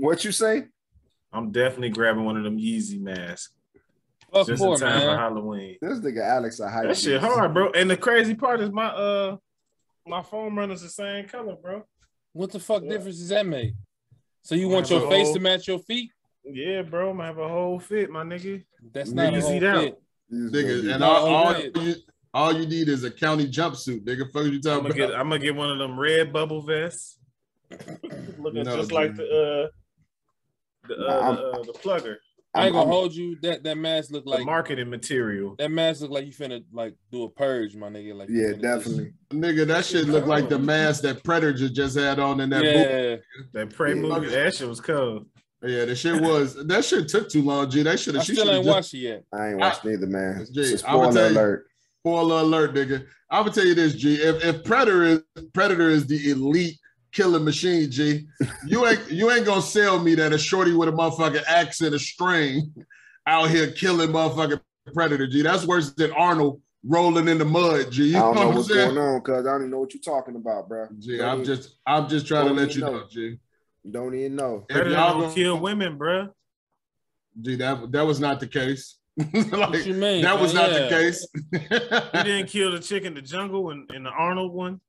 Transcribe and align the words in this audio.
What 0.00 0.24
you 0.24 0.32
say? 0.32 0.64
I'm 1.32 1.52
definitely 1.52 1.90
grabbing 1.90 2.24
one 2.24 2.36
of 2.36 2.44
them 2.44 2.58
Yeezy 2.58 3.00
masks. 3.00 3.52
Fuck 4.32 4.46
just 4.46 4.62
more, 4.62 4.74
in 4.74 4.80
time 4.80 5.00
for. 5.02 5.16
Halloween. 5.16 5.76
This 5.80 5.98
nigga 6.00 6.22
Alex 6.24 6.60
a 6.60 6.68
hype. 6.68 6.84
That 6.88 6.96
shit 6.96 7.20
beast. 7.20 7.32
hard, 7.34 7.52
bro. 7.52 7.70
And 7.72 7.90
the 7.90 7.96
crazy 7.96 8.34
part 8.34 8.60
is 8.60 8.70
my 8.70 8.86
uh 8.86 9.36
my 10.06 10.22
foam 10.22 10.56
runner's 10.56 10.82
the 10.82 10.88
same 10.88 11.26
color, 11.26 11.56
bro. 11.60 11.84
What 12.32 12.50
the 12.52 12.60
fuck 12.60 12.82
difference 12.82 13.18
does 13.18 13.28
that 13.30 13.46
make? 13.46 13.74
So 14.42 14.54
you 14.54 14.70
I 14.70 14.74
want 14.74 14.90
your 14.90 15.08
face 15.10 15.26
whole- 15.26 15.34
to 15.34 15.40
match 15.40 15.68
your 15.68 15.80
feet? 15.80 16.10
Yeah, 16.44 16.82
bro. 16.82 17.10
I'm 17.10 17.16
gonna 17.16 17.28
have 17.28 17.38
a 17.38 17.48
whole 17.48 17.78
fit, 17.78 18.08
my 18.10 18.22
nigga. 18.24 18.64
That's 18.92 19.10
not 19.10 19.34
a 19.34 19.36
Easy 19.38 19.46
whole 19.48 19.60
down. 19.60 19.80
fit. 19.82 19.98
Nigga, 20.32 20.90
and 20.92 21.00
No, 21.00 21.06
all, 21.10 21.26
all, 21.26 21.58
you, 21.60 21.94
all 22.32 22.52
you 22.58 22.66
need 22.66 22.88
is 22.88 23.04
a 23.04 23.10
county 23.10 23.46
jumpsuit, 23.50 24.04
nigga. 24.04 24.30
Fuck 24.32 24.44
you 24.44 24.52
I'm 24.54 24.60
talking 24.60 24.82
gonna 24.84 24.94
get 24.94 25.10
about? 25.10 25.20
I'm 25.20 25.28
gonna 25.28 25.40
get 25.40 25.54
one 25.56 25.70
of 25.70 25.78
them 25.78 25.98
red 25.98 26.32
bubble 26.32 26.62
vests. 26.62 27.18
Looking 28.38 28.62
No, 28.64 28.76
just 28.76 28.92
like 28.92 29.14
the 29.16 29.24
uh 29.66 29.68
the 30.88 30.94
uh, 30.96 31.34
the, 31.34 31.42
uh, 31.42 31.62
the 31.62 31.72
plugger. 31.72 32.16
I 32.52 32.64
ain't 32.66 32.74
gonna 32.74 32.90
hold 32.90 33.14
you. 33.14 33.36
That 33.42 33.62
that 33.62 33.76
mask 33.78 34.10
look 34.10 34.24
The 34.24 34.30
like 34.30 34.44
marketing 34.44 34.90
material. 34.90 35.54
that 35.58 35.70
mask 35.70 36.00
look 36.00 36.10
like 36.10 36.26
you 36.26 36.32
finna 36.32 36.64
like 36.72 36.94
do 37.12 37.22
a 37.22 37.30
purge, 37.30 37.76
my 37.76 37.88
nigga. 37.88 38.14
Like 38.14 38.28
Yeah, 38.28 38.46
finna 38.46 38.50
just- 38.50 38.62
definitely. 38.62 39.12
Nigga, 39.30 39.66
that 39.68 39.84
shit 39.84 40.08
look 40.08 40.26
like 40.26 40.48
the 40.48 40.58
mask 40.58 41.02
that 41.02 41.22
Predator 41.22 41.68
just 41.68 41.96
had 41.96 42.18
on 42.18 42.40
in 42.40 42.50
that 42.50 42.62
movie. 42.64 42.76
Yeah, 42.78 43.16
That 43.52 43.70
prey 43.74 43.94
Yeah. 43.94 44.00
movie, 44.02 44.26
that 44.30 44.54
shit 44.54 44.68
was 44.68 44.80
cold. 44.80 45.26
Yeah, 45.62 45.84
the 45.84 45.94
shit 45.94 46.20
was 46.20 46.54
that 46.66 46.84
shit 46.84 47.06
took 47.06 47.28
too 47.28 47.42
long, 47.42 47.70
G. 47.70 47.82
They 47.82 47.96
should 47.96 48.16
have. 48.16 48.24
She 48.24 48.34
still 48.34 48.50
ain't 48.50 48.64
just 48.64 48.74
watched 48.74 48.94
it 48.94 48.98
yet. 48.98 49.24
I 49.32 49.50
ain't 49.50 49.58
watched 49.58 49.84
neither, 49.84 50.06
man. 50.06 50.44
Jay, 50.50 50.62
It's 50.62 50.82
a 50.82 50.88
I'ma 50.88 51.02
spoiler 51.10 51.12
tell 51.12 51.30
you- 51.32 51.38
alert. 51.38 51.66
spoiler 52.00 52.40
alert, 52.40 52.74
nigga. 52.74 53.06
I'm 53.30 53.42
gonna 53.44 53.54
tell 53.54 53.66
you 53.66 53.74
this, 53.74 53.94
G. 53.94 54.14
If 54.16 54.42
if 54.44 54.64
Predator 54.64 55.04
is 55.04 55.20
Predator 55.54 55.88
is 55.88 56.06
the 56.08 56.30
elite 56.30 56.78
killing 57.12 57.44
machine, 57.44 57.90
G, 57.90 58.26
you 58.66 58.86
ain't 58.86 59.10
you 59.10 59.30
ain't 59.30 59.46
gonna 59.46 59.62
sell 59.62 59.98
me 59.98 60.14
that 60.16 60.32
a 60.32 60.38
shorty 60.38 60.72
with 60.72 60.88
a 60.88 60.92
motherfucking 60.92 61.42
axe 61.46 61.80
and 61.80 61.94
a 61.94 61.98
string 61.98 62.72
out 63.26 63.50
here 63.50 63.70
killing 63.72 64.10
motherfucking 64.10 64.60
Predator, 64.94 65.26
G. 65.26 65.42
That's 65.42 65.66
worse 65.66 65.92
than 65.94 66.12
Arnold 66.12 66.60
rolling 66.84 67.28
in 67.28 67.38
the 67.38 67.44
mud, 67.44 67.90
G. 67.92 68.04
You 68.10 68.16
I 68.16 68.20
don't 68.20 68.34
know 68.34 68.40
what 68.42 68.48
I'm 68.50 68.54
what's 68.56 68.68
saying? 68.68 68.94
going 68.94 69.06
on, 69.14 69.20
cuz 69.20 69.34
I 69.46 69.50
don't 69.52 69.60
even 69.62 69.70
know 69.70 69.80
what 69.80 69.94
you're 69.94 70.00
talking 70.02 70.36
about, 70.36 70.68
bro. 70.68 70.88
G, 70.98 71.18
Don't 71.18 71.28
I'm 71.28 71.40
even- 71.42 71.44
just 71.56 71.76
I'm 71.86 72.08
just 72.08 72.26
trying 72.26 72.46
to 72.48 72.54
let 72.54 72.74
you 72.74 72.80
know, 72.82 72.92
know. 72.98 73.04
G. 73.10 73.38
don't 73.90 74.14
even 74.14 74.36
know. 74.36 74.64
If 74.68 74.74
Predator 74.74 74.90
y'all 74.96 75.12
don't 75.12 75.20
gonna- 75.22 75.34
kill 75.34 75.60
women, 75.60 75.98
bruh. 75.98 76.30
G, 77.40 77.56
that 77.56 77.92
that 77.92 78.06
was 78.06 78.20
not 78.20 78.40
the 78.40 78.46
case. 78.46 78.96
What 79.50 79.70
like, 79.72 79.86
you 79.86 79.94
mean? 79.94 80.22
that 80.22 80.40
was 80.40 80.54
man? 80.54 80.70
not 80.70 80.80
the 80.80 80.88
case. 80.88 81.26
He 82.12 82.22
didn't 82.22 82.48
kill 82.48 82.72
the 82.72 82.78
chick 82.80 83.04
in 83.04 83.14
the 83.14 83.20
jungle 83.22 83.70
in, 83.70 83.86
in 83.94 84.02
the 84.04 84.10
Arnold 84.10 84.52
one, 84.52 84.80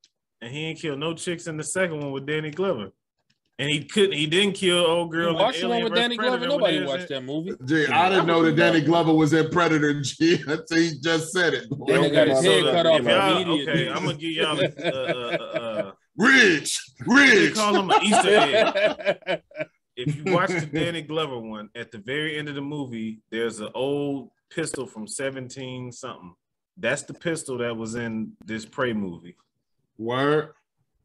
and 0.42 0.52
he 0.52 0.68
didn't 0.68 0.80
kill 0.80 0.98
no 0.98 1.14
chicks 1.14 1.48
in 1.48 1.58
the 1.58 1.64
second 1.64 2.00
one 2.00 2.12
with 2.12 2.26
Danny 2.26 2.52
Glover. 2.52 2.92
And 3.60 3.70
he 3.70 3.84
couldn't. 3.84 4.14
He 4.14 4.26
didn't 4.26 4.54
kill 4.54 4.80
old 4.80 5.12
girl. 5.12 5.34
You 5.34 5.38
watched 5.38 5.62
the 5.62 5.68
one 5.70 5.84
with 5.84 5.94
Danny 5.94 6.18
Predator 6.18 6.46
Glover? 6.46 6.64
when 6.64 6.74
Nobody 6.76 6.84
watched 6.84 7.10
that 7.10 7.24
movie. 7.24 7.54
G, 7.64 7.84
Yeah, 7.84 8.02
I 8.02 8.10
didn't 8.10 8.26
know 8.26 8.42
that 8.42 8.56
Danny. 8.56 8.82
Glover 8.82 9.14
was 9.14 9.34
in 9.34 9.50
Predator, 9.52 10.02
G, 10.02 10.42
until 10.48 10.78
he 10.78 11.00
just 11.00 11.32
said 11.32 11.54
it. 11.54 11.68
Then 11.86 12.04
he 12.04 12.10
got 12.10 12.28
his 12.28 12.44
head 12.44 12.64
cut 12.64 12.88
off 12.88 13.00
immediately. 13.02 13.70
Okay, 13.70 13.90
I'm 13.90 14.06
gonna 14.06 14.18
give 14.18 14.32
y'all 14.32 14.60
a, 14.60 14.66
uh, 14.66 15.14
uh, 15.14 15.60
uh, 15.60 15.92
Rich, 16.18 16.92
they 17.00 17.14
rich. 17.14 17.56
call 17.56 17.76
him 17.76 17.92
an 17.92 18.04
Easter 18.04 18.30
egg. 18.30 19.42
If 19.98 20.16
you 20.16 20.34
watch 20.34 20.50
the 20.50 20.66
Danny 20.66 21.02
Glover 21.02 21.38
one, 21.38 21.70
at 21.76 21.92
the 21.92 22.00
very 22.00 22.40
end 22.40 22.50
of 22.50 22.56
the 22.56 22.62
movie, 22.62 23.20
there's 23.30 23.60
an 23.60 23.70
old 23.76 24.30
pistol 24.50 24.88
from 24.88 25.06
17 25.06 25.92
something. 25.92 26.34
That's 26.78 27.04
the 27.04 27.14
pistol 27.14 27.58
that 27.60 27.76
was 27.76 27.96
in 27.96 28.32
this 28.46 28.66
Prey 28.66 28.94
movie. 28.94 29.36
Word. 29.98 30.50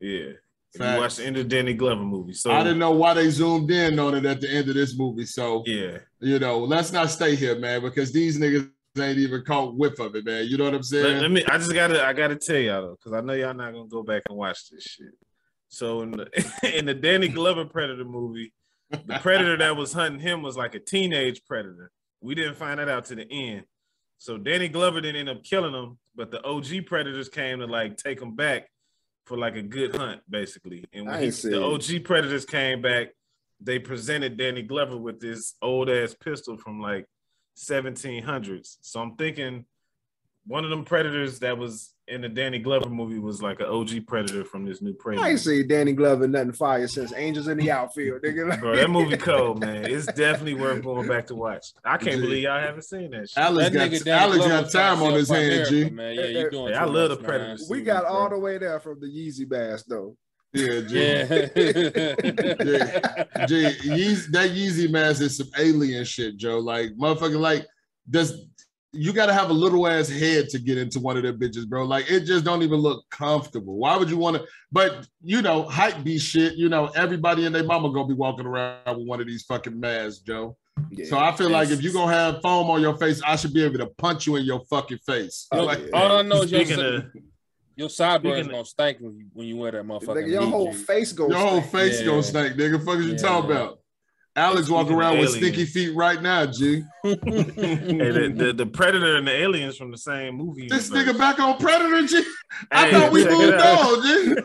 Yeah. 0.01 0.33
If 0.75 0.79
Facts. 0.81 0.95
you 0.95 1.01
watch 1.01 1.17
the 1.17 1.25
end 1.27 1.37
of 1.39 1.49
Danny 1.49 1.75
Glover 1.75 2.03
movie. 2.03 2.35
So 2.35 2.53
I 2.53 2.63
didn't 2.63 2.79
know 2.79 2.91
why 2.91 3.15
they 3.15 3.31
zoomed 3.31 3.71
in 3.71 3.99
on 3.99 4.15
it 4.15 4.27
at 4.27 4.41
the 4.41 4.51
end 4.51 4.69
of 4.69 4.75
this 4.75 4.97
movie. 4.99 5.25
So, 5.25 5.63
Yeah. 5.67 5.99
you 6.21 6.39
know, 6.39 6.59
let's 6.59 6.93
not 6.93 7.11
stay 7.11 7.35
here, 7.35 7.59
man, 7.59 7.81
because 7.83 8.13
these 8.13 8.39
niggas 8.39 8.71
ain't 8.99 9.19
even 9.19 9.43
caught 9.45 9.75
whiff 9.77 9.99
of 9.99 10.15
it, 10.17 10.25
man. 10.25 10.47
You 10.47 10.57
know 10.59 10.65
what 10.65 10.75
I'm 10.75 10.79
Let, 10.81 10.85
saying? 10.87 11.23
let 11.23 11.31
me 11.31 11.45
I 11.47 11.59
just 11.59 11.73
gotta 11.73 12.05
I 12.05 12.13
gotta 12.13 12.37
tell 12.37 12.57
y'all 12.59 12.83
though, 12.83 12.97
because 12.97 13.13
I 13.13 13.21
know 13.21 13.33
y'all 13.33 13.55
not 13.55 13.73
gonna 13.73 13.89
go 13.89 14.03
back 14.03 14.23
and 14.29 14.37
watch 14.37 14.69
this 14.71 14.83
shit. 14.83 15.13
So 15.69 16.03
in 16.03 16.11
the 16.13 16.29
in 16.79 16.85
the 16.85 16.95
Danny 16.95 17.29
Glover 17.29 17.65
Predator 17.65 18.05
movie, 18.05 18.53
the 18.91 19.19
predator 19.21 19.57
that 19.57 19.77
was 19.77 19.93
hunting 19.93 20.21
him 20.21 20.43
was 20.43 20.57
like 20.57 20.75
a 20.75 20.81
teenage 20.81 21.43
predator. 21.45 21.91
We 22.21 22.35
didn't 22.35 22.57
find 22.57 22.81
that 22.81 22.89
out 22.89 23.05
to 23.07 23.15
the 23.15 23.31
end. 23.31 23.65
So 24.19 24.39
Danny 24.39 24.69
Glover 24.69 25.01
didn't 25.01 25.17
end 25.21 25.29
up 25.29 25.43
killing 25.45 25.75
him, 25.75 25.99
but 26.15 26.31
the 26.31 26.43
OG 26.45 26.87
predators 26.87 27.29
came 27.29 27.59
to 27.61 27.67
like 27.67 27.97
take 27.97 28.21
him 28.21 28.35
back 28.35 28.69
for 29.27 29.37
like 29.37 29.57
a 29.57 29.63
good 29.63 29.95
hunt, 29.95 30.23
basically. 30.31 30.85
And 30.93 31.07
when 31.07 31.23
he, 31.23 31.31
the. 31.31 31.63
OG 31.63 32.05
predators 32.05 32.45
came 32.45 32.81
back, 32.81 33.09
they 33.61 33.79
presented 33.79 34.37
Danny 34.37 34.63
Glover 34.63 34.97
with 34.97 35.21
this 35.21 35.55
old 35.61 35.91
ass 35.91 36.15
pistol 36.15 36.57
from 36.57 36.81
like 36.81 37.07
1700s. 37.59 38.77
So 38.81 39.01
I'm 39.01 39.17
thinking 39.17 39.65
one 40.47 40.65
of 40.65 40.71
them 40.71 40.85
predators 40.85 41.39
that 41.41 41.59
was 41.59 41.93
in 42.09 42.21
the 42.21 42.29
Danny 42.29 42.61
Glover 42.61 42.89
movie 42.89 43.19
was 43.19 43.43
like 43.43 43.59
an 43.59 43.67
OG 43.67 44.07
predator 44.07 44.45
from 44.45 44.65
this 44.65 44.81
new 44.81 44.93
prey. 44.93 45.15
I 45.15 45.19
movie. 45.19 45.31
ain't 45.31 45.41
seen 45.41 45.67
Danny 45.69 45.93
Glover 45.93 46.29
nothing 46.29 46.53
fire 46.53 46.87
since 46.87 47.13
Angels 47.17 47.49
in 47.49 47.59
the 47.59 47.71
Outfield, 47.73 48.23
nigga. 48.23 48.61
Bro, 48.61 48.77
that 48.77 48.89
movie 48.89 49.17
cold, 49.17 49.61
man. 49.61 49.85
It's 49.87 50.07
definitely 50.07 50.55
worth 50.55 50.85
going 50.85 51.09
back 51.09 51.27
to 51.27 51.35
watch. 51.35 51.73
I 51.85 51.97
can't 51.97 52.21
believe 52.21 52.45
y'all 52.45 52.61
haven't 52.61 52.83
seen 52.83 53.11
that 53.11 53.29
shit. 53.29 53.39
Alex 53.39 53.71
That 53.71 53.75
got, 53.75 53.91
nigga 53.91 54.05
Danny 54.05 54.21
Alex 54.21 54.47
got 54.47 54.71
time 54.71 55.03
on 55.03 55.15
his 55.15 55.29
sell 55.29 55.37
hand, 55.37 55.53
America, 55.53 55.71
G. 55.71 55.91
Man. 55.91 56.15
Yeah, 56.15 56.25
you 56.27 56.51
doing 56.51 56.73
Hey, 56.73 56.79
I 56.79 56.85
love 56.85 57.11
the 57.11 57.17
Predator 57.17 57.49
man. 57.49 57.59
we 57.69 57.83
got 57.83 58.05
bro. 58.05 58.13
all 58.13 58.31
the 58.31 58.39
way 58.39 58.59
there 58.59 58.79
from 58.79 59.01
the 59.01 59.07
Yeezy 59.07 59.49
bass 59.49 59.83
though. 59.83 60.17
Yeah, 60.53 60.81
G. 60.81 61.01
Yeah. 61.01 61.25
G, 63.47 63.67
Yeezy, 63.83 64.31
that 64.31 64.51
Yeezy 64.53 64.89
mask 64.91 65.21
is 65.23 65.37
some 65.39 65.49
alien 65.59 66.05
shit, 66.05 66.37
Joe. 66.37 66.59
Like, 66.59 66.91
motherfucker, 66.93 67.39
like, 67.39 67.67
does 68.09 68.47
you 68.97 69.13
got 69.13 69.27
to 69.27 69.33
have 69.33 69.51
a 69.51 69.53
little 69.53 69.87
ass 69.87 70.09
head 70.09 70.49
to 70.51 70.59
get 70.59 70.79
into 70.79 71.01
one 71.01 71.17
of 71.17 71.23
their 71.23 71.33
bitches, 71.33 71.67
bro. 71.69 71.85
Like, 71.85 72.11
it 72.11 72.21
just 72.21 72.45
don't 72.45 72.63
even 72.63 72.79
look 72.79 73.05
comfortable. 73.11 73.77
Why 73.77 73.97
would 73.97 74.11
you 74.11 74.17
want 74.17 74.37
to? 74.37 74.47
But 74.73 75.07
you 75.23 75.43
know, 75.43 75.63
hype 75.65 76.03
be 76.03 76.19
shit. 76.19 76.55
You 76.55 76.69
know, 76.69 76.87
everybody 76.95 77.47
and 77.47 77.55
their 77.55 77.65
mama 77.65 77.93
gonna 77.93 78.09
be 78.09 78.15
walking 78.15 78.47
around 78.47 78.99
with 78.99 79.07
one 79.07 79.21
of 79.21 79.27
these 79.27 79.43
fucking 79.45 79.79
masks, 79.79 80.21
Joe. 80.21 80.57
Yeah. 80.91 81.07
So 81.07 81.19
I 81.19 81.33
feel 81.33 81.51
like 81.51 81.71
if 81.71 81.83
you 81.83 81.93
gonna 81.93 82.13
have 82.13 82.43
foam 82.43 82.71
on 82.71 82.81
your 82.81 82.97
face, 82.97 83.23
I 83.27 83.37
should 83.37 83.55
be 83.55 83.65
able 83.65 83.79
to 83.79 83.87
punch 83.87 84.27
you 84.27 84.37
in 84.37 84.45
your 84.45 84.61
fucking 84.69 84.99
face. 84.99 85.47
Oh, 85.53 85.65
Like, 85.65 85.81
yeah. 85.81 85.99
All 85.99 86.19
I 86.19 86.23
know 86.23 86.43
is 86.43 86.53
your, 86.53 86.65
Speaking 86.65 86.85
of 86.85 87.05
your 87.77 87.91
sideburns 87.91 88.49
gonna 88.49 88.65
stank 88.65 88.99
when 89.01 89.17
you, 89.17 89.27
when 89.33 89.47
you 89.47 89.57
wear 89.57 89.73
that 89.73 89.85
motherfucker. 89.85 90.17
Nigga, 90.17 90.31
your 90.31 90.47
whole 90.47 90.73
G. 90.73 90.79
face 90.79 91.13
goes. 91.13 91.31
Your 91.31 91.39
whole 91.39 91.61
face 91.61 92.01
Yeah. 92.01 92.07
gonna 92.07 92.23
stink, 92.23 92.57
nigga. 92.57 92.85
Fuck 92.85 92.99
is 92.99 93.07
you 93.07 93.19
talking 93.19 93.51
yeah. 93.51 93.57
about? 93.57 93.79
Alex 94.37 94.69
walking 94.69 94.93
around 94.95 95.19
with 95.19 95.31
stinky 95.31 95.65
feet 95.65 95.95
right 95.97 96.21
now, 96.21 96.45
G. 96.45 96.83
hey, 97.03 97.15
the, 97.15 98.33
the, 98.37 98.53
the 98.53 98.67
predator 98.67 99.17
and 99.17 99.27
the 99.27 99.33
aliens 99.33 99.77
from 99.79 99.91
the 99.91 99.97
same 99.99 100.37
movie. 100.37 100.69
This 100.69 100.91
universe. 100.91 101.15
nigga 101.15 101.19
back 101.19 101.39
on 101.41 101.57
Predator, 101.59 102.07
G. 102.07 102.23
I 102.71 102.87
Hey, 102.87 102.93
thought 102.93 103.13
we 103.13 103.25
moved 103.25 103.55
on, 103.55 104.03
G. 104.03 104.37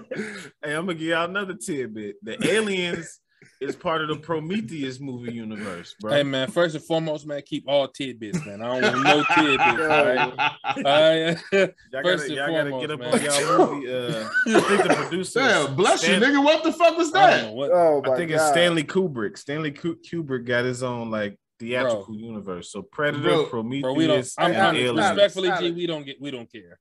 Hey, 0.64 0.76
I'm 0.76 0.86
gonna 0.86 0.94
give 0.94 1.08
y'all 1.08 1.26
another 1.30 1.56
tidbit. 1.56 2.18
The 2.24 2.38
aliens 2.48 3.20
is 3.62 3.76
part 3.76 4.02
of 4.02 4.08
the 4.08 4.16
Prometheus 4.16 5.00
movie 5.00 5.34
universe, 5.34 5.96
bro. 6.00 6.12
Hey 6.12 6.24
man, 6.24 6.50
first 6.50 6.76
and 6.76 6.84
foremost, 6.84 7.28
man, 7.28 7.42
keep 7.46 7.64
all 7.68 7.88
tidbits, 7.88 8.44
man. 8.44 8.62
I 8.62 8.80
don't 8.80 8.82
want 8.82 9.04
no 9.04 9.24
tidbits. 9.36 9.64
All 9.64 10.06
right. 10.06 10.52
All 10.78 10.84
right. 10.84 11.38
y'all 11.94 12.04
first 12.04 12.04
gotta, 12.04 12.24
and 12.24 12.32
y'all 12.34 12.48
gotta 12.48 12.70
foremost, 12.72 12.82
get 12.82 12.92
up 12.92 13.00
man. 13.00 13.14
on 13.14 13.24
y'all 13.24 13.76
movie. 13.76 13.94
Uh, 13.94 14.30
I 14.58 14.62
think 14.62 14.84
the 14.84 14.94
producer. 14.96 15.40
Damn, 15.40 15.76
bless 15.76 16.02
Stan- 16.02 16.22
you, 16.22 16.28
nigga. 16.28 16.44
What 16.44 16.64
the 16.64 16.74
fuck 16.74 16.98
was 16.98 17.12
that? 17.12 17.46
know 17.46 17.54
what. 17.54 17.72
Oh 17.72 18.02
my 18.04 18.14
I 18.14 18.18
think 18.18 18.32
it's 18.32 18.48
Stanley 18.48 18.84
Kubrick. 18.84 19.38
Stanley 19.38 19.72
Kubrick 19.72 20.46
got 20.46 20.66
his 20.66 20.82
own 20.82 21.12
like 21.12 21.38
theatrical 21.60 22.16
universe. 22.16 22.72
So 22.72 22.82
Predator, 22.82 23.24
Bro, 23.24 23.46
Prometheus, 23.46 23.82
Bro, 23.84 23.94
we 23.94 24.08
don't. 24.08 24.28
I'm, 24.40 24.52
and 24.52 24.62
I'm 24.62 24.76
aliens. 24.76 24.98
respectfully, 24.98 25.52
G. 25.60 25.72
We 25.72 25.86
don't 25.86 26.04
get. 26.04 26.20
We 26.20 26.32
don't 26.32 26.52
care. 26.52 26.80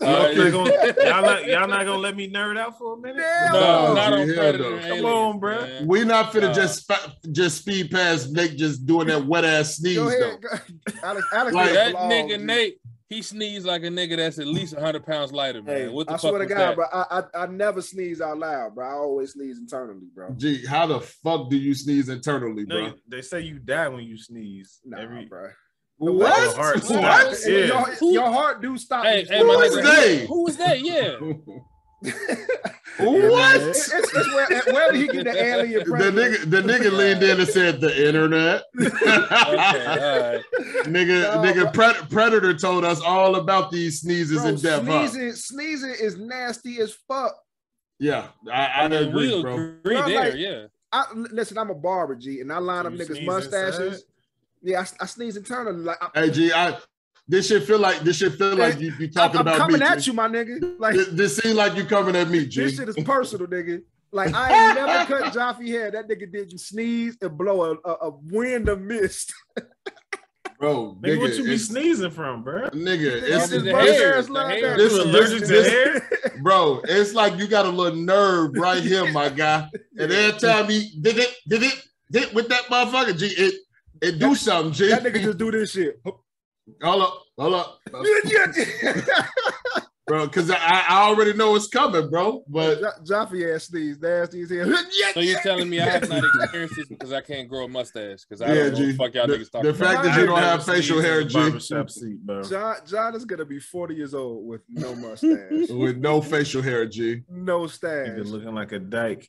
Y'all, 0.00 0.10
Uh, 0.10 0.32
not 0.32 0.52
gonna, 0.52 0.70
y'all, 1.04 1.22
not, 1.22 1.46
y'all 1.48 1.68
not 1.68 1.84
gonna 1.84 1.98
let 1.98 2.14
me 2.16 2.30
nerd 2.30 2.56
out 2.56 2.78
for 2.78 2.94
a 2.94 2.96
minute? 3.00 3.16
No, 3.16 3.52
No, 3.52 3.94
not 3.94 4.12
on 4.12 4.32
Predator. 4.32 4.80
Come 4.80 5.04
on, 5.04 5.40
bro. 5.40 5.56
man. 5.60 5.86
We 5.88 6.04
not 6.04 6.32
finna 6.32 6.50
Uh, 6.50 6.54
just 6.54 6.90
just 7.32 7.58
speed 7.58 7.90
past 7.90 8.30
Nate 8.30 8.56
just 8.56 8.86
doing 8.86 9.08
that 9.08 9.26
wet 9.26 9.44
ass 9.44 9.76
sneeze 9.78 9.96
Go 9.96 10.08
though. 10.08 10.36
go- 10.38 10.48
Alex. 11.02 11.26
Alex 11.32 11.54
Like- 11.54 11.72
That 11.72 11.92
belong, 11.92 12.10
nigga 12.10 12.38
G. 12.38 12.44
Nate 12.44 12.80
he 13.08 13.22
sneezed 13.22 13.66
like 13.66 13.82
a 13.82 13.86
nigga 13.86 14.18
that's 14.18 14.38
at 14.38 14.46
least 14.46 14.74
hundred 14.76 15.04
pounds 15.04 15.32
lighter, 15.32 15.62
man. 15.62 15.76
Hey, 15.76 15.88
what 15.88 16.06
the 16.06 16.12
I 16.12 16.16
fuck 16.16 16.30
swear 16.30 16.38
to 16.40 16.46
God, 16.46 16.58
that? 16.58 16.76
bro. 16.76 16.84
I, 16.92 17.22
I 17.34 17.42
I 17.42 17.46
never 17.46 17.80
sneeze 17.82 18.20
out 18.20 18.38
loud, 18.38 18.74
bro. 18.76 18.86
I 18.86 18.92
always 18.92 19.32
sneeze 19.32 19.58
internally, 19.58 20.06
bro. 20.14 20.30
Gee, 20.36 20.64
how 20.66 20.86
the 20.86 21.00
fuck 21.00 21.48
do 21.50 21.56
you 21.56 21.74
sneeze 21.74 22.08
internally, 22.08 22.66
No, 22.66 22.76
bro? 22.76 22.86
you- 22.86 22.94
they 23.08 23.22
say 23.22 23.40
you 23.40 23.58
die 23.58 23.88
when 23.88 24.04
you 24.04 24.16
sneeze. 24.18 24.78
Nah, 24.84 24.98
Every 25.00 25.24
bro. 25.24 25.48
What? 25.98 26.38
Your 26.42 26.54
heart 26.54 26.76
What? 26.76 26.84
stops. 26.84 27.46
Your, 27.46 27.58
Yeah. 27.60 27.94
your, 28.00 28.12
your 28.12 28.32
heart 28.32 28.62
do 28.62 28.78
stop. 28.78 29.04
Hey, 29.04 29.22
before 29.24 29.36
hey, 29.36 29.42
my 29.44 29.52
Who 29.54 29.58
you 29.58 29.64
is 29.64 29.76
nigga, 29.76 29.82
breathe. 29.82 29.94
they? 30.20 30.26
Who 30.26 30.44
was 30.44 30.56
that? 30.56 30.80
Yeah. 30.80 31.16
what? 32.98 33.56
It's, 33.60 33.92
it's, 33.92 34.12
it's 34.14 34.66
where, 34.72 34.92
did 34.92 35.00
he 35.00 35.08
get 35.08 35.24
the 35.24 35.42
alien 35.44 35.80
The 35.80 36.10
nigga, 36.12 36.50
the 36.50 36.60
nigga 36.62 36.92
leaned 36.92 37.22
in 37.22 37.40
and 37.40 37.48
said 37.48 37.80
the 37.80 38.06
internet. 38.06 38.62
Okay, 38.78 39.86
all 39.86 39.96
right. 39.98 40.40
nigga, 40.84 41.22
No, 41.22 41.42
nigga, 41.42 41.64
but- 41.64 41.74
Pred- 41.74 42.10
Predator 42.10 42.54
told 42.54 42.84
us 42.84 43.00
all 43.00 43.36
about 43.36 43.70
these 43.72 44.00
sneezes 44.00 44.38
Bro, 44.38 44.46
in 44.50 44.56
depth. 44.56 44.86
huh? 44.86 45.08
sneezing, 45.08 45.32
sneezing 45.32 45.94
is 46.00 46.16
nasty 46.16 46.80
as 46.80 46.94
fuck. 47.08 47.34
Yeah, 47.98 48.28
I, 48.52 48.66
I, 48.66 48.84
I 48.84 48.88
mean, 48.88 49.08
agree, 49.08 49.34
we 49.34 49.42
bro. 49.42 49.54
agree 49.54 49.96
Bro, 49.96 50.08
there. 50.08 50.20
like- 50.30 50.34
yeah. 50.36 50.66
I 50.92 51.04
listen. 51.14 51.58
I'm 51.58 51.68
a 51.68 51.74
barber, 51.74 52.14
G, 52.14 52.40
and 52.40 52.50
I 52.52 52.58
line 52.58 52.86
up 52.86 52.92
niggas' 52.94 53.06
sneeze 53.08 53.26
mustaches. 53.26 54.04
Inside? 54.62 54.70
Yeah, 54.70 54.80
I, 54.80 55.04
I 55.04 55.06
sneeze 55.06 55.36
internally. 55.36 55.82
Like 55.82 55.98
I, 56.02 56.20
Hey, 56.20 56.30
G, 56.30 56.52
I 56.52 56.76
this 57.26 57.48
shit 57.48 57.64
feel 57.64 57.78
like 57.78 58.00
this 58.00 58.16
shit 58.16 58.32
feel 58.34 58.56
like 58.56 58.80
you, 58.80 58.92
you 58.98 59.10
talking 59.10 59.36
I'm 59.40 59.46
about 59.46 59.58
coming 59.58 59.80
me. 59.80 59.86
at 59.86 59.98
G. 60.00 60.10
you, 60.10 60.16
my 60.16 60.28
nigga. 60.28 60.78
Like 60.78 60.94
This, 60.94 61.08
this 61.08 61.36
seem 61.36 61.56
like 61.56 61.76
you 61.76 61.84
coming 61.84 62.16
at 62.16 62.28
me, 62.30 62.46
G. 62.46 62.62
this 62.64 62.76
shit 62.76 62.88
is 62.88 62.96
personal, 63.04 63.46
nigga. 63.46 63.82
Like 64.10 64.32
I 64.34 64.68
ain't 64.68 64.74
never 64.76 65.04
cut 65.20 65.32
Joffy 65.34 65.68
hair. 65.68 65.90
That 65.90 66.08
nigga 66.08 66.30
did 66.32 66.50
you 66.52 66.58
sneeze 66.58 67.16
and 67.20 67.36
blow 67.36 67.62
a, 67.84 67.88
a, 67.90 67.92
a 68.08 68.10
wind 68.10 68.68
of 68.70 68.80
mist. 68.80 69.34
bro, 70.58 70.96
Nigga, 71.02 71.16
nigga, 71.16 71.20
what 71.20 71.34
you 71.36 71.44
be 71.44 71.58
sneezing 71.58 72.10
from, 72.10 72.42
bro? 72.42 72.68
nigga, 72.70 73.22
It's 73.22 73.52
it's, 73.52 73.62
the 73.62 73.78
his 73.78 74.00
hair, 74.00 74.22
bird 74.22 74.26
the 74.26 74.48
hair. 74.48 74.76
This- 74.76 74.92
You 74.92 74.98
this- 74.98 75.06
allergic 75.06 75.40
to 75.40 75.46
this- 75.46 75.68
hair? 75.68 76.32
bro, 76.42 76.80
it's 76.84 77.14
like 77.14 77.36
you 77.38 77.46
got 77.46 77.66
a 77.66 77.68
little 77.68 77.98
nerve 77.98 78.52
right 78.54 78.82
here, 78.82 79.10
my 79.12 79.28
guy. 79.28 79.68
And 79.98 80.10
every 80.10 80.38
time 80.40 80.68
he 80.68 80.98
did 81.00 81.18
it, 81.18 81.34
did 81.46 81.62
it, 81.62 81.74
did 82.10 82.32
with 82.34 82.48
that 82.48 82.62
motherfucker, 82.64 83.16
G, 83.18 83.26
it 83.26 83.54
it 84.02 84.18
do 84.18 84.34
something, 84.34 84.72
G. 84.72 84.88
That 84.88 85.02
nigga 85.02 85.22
just 85.22 85.38
do 85.38 85.50
this 85.50 85.72
shit. 85.72 86.00
hold 86.04 87.02
up, 87.02 87.22
hold 87.38 87.54
up, 87.54 87.78
bro, 90.06 90.26
because 90.26 90.50
I, 90.50 90.56
I 90.88 91.02
already 91.02 91.32
know 91.34 91.54
it's 91.54 91.68
coming, 91.68 92.08
bro. 92.08 92.42
But 92.48 92.80
Joffy 93.04 93.54
ass 93.54 93.64
sneeze, 93.64 93.98
nasty 94.00 94.42
as 94.42 94.50
hell. 94.50 94.66
So 95.14 95.20
you're 95.20 95.40
telling 95.40 95.68
me 95.68 95.80
I 95.80 95.84
have 95.86 96.08
not 96.08 96.22
experienced 96.42 96.76
this 96.76 96.86
because 96.88 97.12
I 97.12 97.20
can't 97.20 97.48
grow 97.48 97.64
a 97.64 97.68
mustache 97.68 98.24
because 98.28 98.40
I 98.42 98.48
yeah, 98.48 98.54
don't 98.54 98.72
know 98.72 98.78
G, 98.78 98.84
what 98.84 98.90
the 98.90 98.96
fuck 98.96 99.14
y'all 99.14 99.26
the, 99.26 99.34
niggas 99.38 99.50
talking 99.50 99.72
the 99.72 99.78
fact 99.78 100.00
about. 100.00 100.04
that 100.04 100.20
you 100.20 100.26
don't 100.26 100.38
have 100.38 100.64
facial 100.64 100.96
sneezed 101.00 101.06
hair, 101.06 101.20
in 101.20 101.26
a 101.26 101.30
G, 101.30 101.34
barbershop 101.34 101.90
seat, 101.98 102.26
bro. 102.26 102.42
John, 102.42 102.76
John 102.86 103.14
is 103.14 103.24
gonna 103.24 103.44
be 103.44 103.58
40 103.58 103.94
years 103.94 104.14
old 104.14 104.46
with 104.46 104.60
no 104.68 104.94
mustache, 104.94 105.68
with 105.70 105.96
no 105.96 106.20
facial 106.20 106.62
hair, 106.62 106.86
G. 106.86 107.22
no 107.28 107.60
Nigga 107.60 107.70
stash. 107.70 108.26
looking 108.26 108.54
like 108.54 108.72
a 108.72 108.78
dyke. 108.78 109.28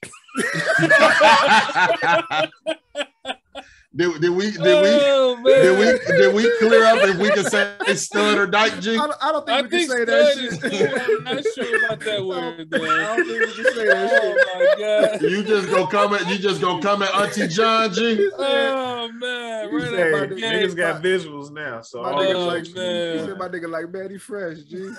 Did, 3.95 4.21
did 4.21 4.29
we 4.29 4.51
did 4.51 4.59
we 4.61 4.67
Oh, 4.67 5.35
man. 5.37 5.43
did 5.45 5.79
we 5.79 6.15
did 6.17 6.35
we 6.35 6.57
clear 6.59 6.83
up 6.85 6.99
if 7.09 7.17
we 7.17 7.29
can 7.31 7.43
say 7.43 7.73
it's 7.87 8.03
stud 8.03 8.37
or 8.37 8.45
dyke, 8.45 8.79
G? 8.81 8.91
I 8.91 8.97
don't, 8.97 9.13
I 9.19 9.31
don't 9.31 9.45
think 9.47 9.57
I 9.57 9.61
we 9.63 9.69
can 9.69 9.79
say 9.79 9.85
stud 9.95 10.07
that 10.07 10.37
is 10.37 10.59
shit. 10.59 10.91
cool. 10.91 11.17
I'm 11.17 11.23
not 11.23 11.43
sure 11.55 11.85
about 11.85 11.99
that 12.01 12.25
word, 12.27 12.71
man. 12.71 12.81
I 12.81 13.15
don't 13.17 13.27
think 13.27 13.39
we 13.57 13.63
can 13.63 13.73
say 13.73 13.85
that 13.87 14.11
oh, 14.11 14.35
shit. 14.35 14.47
Oh 14.47 14.59
my 14.59 15.09
god. 15.17 15.21
You 15.23 15.43
just 15.43 15.69
go 15.71 15.87
come 15.87 16.13
at 16.13 16.29
you 16.29 16.37
just 16.37 16.61
go 16.61 16.79
come 16.79 17.01
at 17.01 17.15
Auntie 17.15 17.47
John, 17.47 17.91
G. 17.91 18.29
Oh 18.37 19.11
man, 19.11 19.69
He 19.71 19.75
right 19.75 19.85
said, 19.85 19.99
at 19.99 20.11
my 20.11 20.19
my 20.19 20.25
nigga- 20.27 20.37
game. 20.39 20.53
Niggas 20.69 20.75
got 20.77 21.01
visuals 21.01 21.51
now, 21.51 21.81
so 21.81 22.03
My 22.03 22.11
all 22.11 22.19
nigga 22.19 22.35
Oh, 22.35 22.45
like, 22.45 22.63
jokes 22.65 22.75
man. 22.75 23.19
he 23.19 23.25
said 23.25 23.37
my 23.39 23.47
nigga 23.47 23.69
like 23.71 23.91
Mannie 23.91 24.17
Fresh, 24.19 24.57
G. 24.69 24.89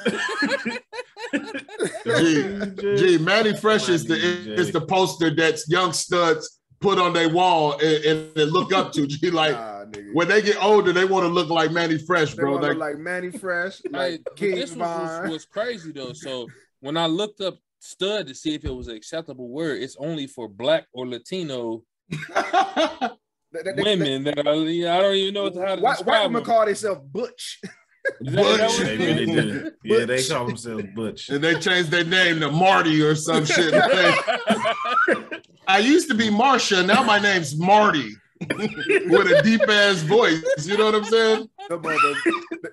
G, 2.07 2.97
G, 2.97 3.19
Mannie 3.19 3.57
Fresh 3.57 3.89
is 3.89 4.05
the 4.05 4.17
is 4.17 4.73
the 4.73 4.81
poster 4.81 5.31
that's 5.33 5.69
young 5.69 5.93
studs 5.93 6.59
put 6.81 6.99
on 6.99 7.13
their 7.13 7.29
wall 7.29 7.73
and, 7.75 8.05
and 8.05 8.35
they 8.35 8.45
look 8.45 8.73
up 8.73 8.93
to. 8.93 9.07
G, 9.07 9.31
like 9.43 9.53
Nah, 9.53 9.85
when 10.13 10.29
they 10.29 10.41
get 10.43 10.63
older, 10.63 10.93
they 10.93 11.05
want 11.05 11.25
to 11.25 11.29
look 11.29 11.49
like 11.49 11.71
Mannie 11.73 11.99
Fresh, 11.99 12.35
They 12.35 12.43
bro. 12.43 12.53
wanna 12.53 12.63
Like, 12.69 12.71
look 12.77 12.81
like 12.81 12.99
Mannie 12.99 13.31
Fresh, 13.31 13.81
Hey, 13.85 13.91
like 14.13 14.21
but 14.25 14.37
King 14.37 14.55
this 14.55 14.71
was, 14.75 15.21
was, 15.23 15.31
was 15.31 15.45
crazy 15.45 15.93
though. 15.93 16.13
So 16.13 16.47
when 16.81 16.97
I 16.97 17.07
looked 17.07 17.41
up 17.41 17.59
stud 17.81 18.27
to 18.29 18.35
see 18.35 18.55
if 18.55 18.65
it 18.65 18.75
was 18.75 18.89
an 18.89 18.97
acceptable 18.97 19.49
word, 19.49 19.83
it's 19.83 19.97
only 19.99 20.27
for 20.27 20.49
black 20.49 20.87
or 20.93 21.07
Latino 21.07 21.83
women 23.77 24.25
that 24.25 24.43
are. 24.47 24.55
yeah, 24.69 24.97
I 24.97 25.03
don't 25.03 25.15
even 25.15 25.35
know 25.35 25.43
what 25.45 25.55
to, 25.55 25.61
how 25.61 25.75
to 25.75 25.81
White, 25.81 25.83
white 25.83 25.97
describe 25.99 26.23
women 26.23 26.33
them. 26.35 26.45
call 26.45 26.67
themselves 26.67 27.01
Butch. 27.05 27.61
Is 28.23 28.33
that- 28.33 28.41
is 28.41 28.57
that 28.57 28.69
Butch. 28.69 28.79
They 28.87 28.97
really 28.97 29.31
is? 29.31 29.63
do. 29.63 29.71
Yeah, 29.85 30.05
they 30.07 30.23
call 30.27 30.47
themselves 30.47 30.85
Butch. 30.95 31.29
and 31.29 31.45
they 31.45 31.59
changed 31.61 31.91
their 31.91 32.05
name 32.05 32.41
to 32.41 32.51
Marty 32.51 33.03
or 33.03 33.15
some 33.15 33.45
shit. 33.45 33.75
I 35.71 35.79
used 35.79 36.09
to 36.09 36.15
be 36.15 36.29
Marsha, 36.31 36.85
now 36.85 37.03
my 37.05 37.19
name's 37.21 37.57
Marty 37.57 38.15
with 38.41 39.31
a 39.31 39.41
deep 39.45 39.61
ass 39.69 39.99
voice. 40.03 40.43
You 40.67 40.77
know 40.77 40.87
what 40.87 40.95
I'm 40.97 41.05
saying? 41.05 41.49
Them 41.69 41.83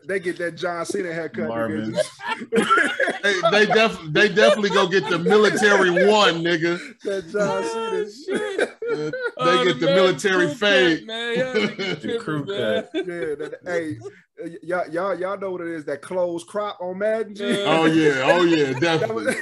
they 0.07 0.19
get 0.19 0.37
that 0.39 0.55
John 0.55 0.83
Cena 0.85 1.13
haircut. 1.13 1.47
Marvin. 1.47 1.93
nigga. 1.93 3.21
They, 3.21 3.41
they 3.51 3.65
def 3.73 3.99
they 4.09 4.29
definitely 4.29 4.69
go 4.69 4.87
get 4.87 5.07
the 5.09 5.19
military 5.19 5.91
one, 6.07 6.41
nigga. 6.43 6.79
that 7.03 7.29
John 7.29 7.63
oh, 7.63 8.07
Cena. 8.07 8.39
shit. 8.39 8.79
They 8.89 9.11
Oh, 9.37 9.65
get 9.65 9.79
the 9.79 9.85
man, 9.87 9.95
military 9.95 10.47
fade. 10.53 10.99
cut, 10.99 11.07
man. 11.07 11.37
Y'all 11.37 11.53
The 11.95 12.19
crew 12.19 12.45
tripping, 12.45 12.57
man. 12.57 12.85
Yeah, 12.93 13.35
that, 13.35 13.59
hey, 13.65 13.97
Uh, 14.43 14.49
y- 14.49 14.57
y'all, 14.63 14.89
y'all, 14.91 15.19
y'all 15.19 15.37
know 15.39 15.51
what 15.51 15.61
it 15.61 15.67
is? 15.67 15.85
That 15.85 16.01
closed 16.01 16.47
crop 16.47 16.77
on 16.81 16.97
Madden. 16.99 17.35
G? 17.35 17.43
Yeah. 17.47 17.63
Oh 17.65 17.85
yeah, 17.85 18.21
oh 18.25 18.43
yeah, 18.43 18.73
definitely. 18.79 19.33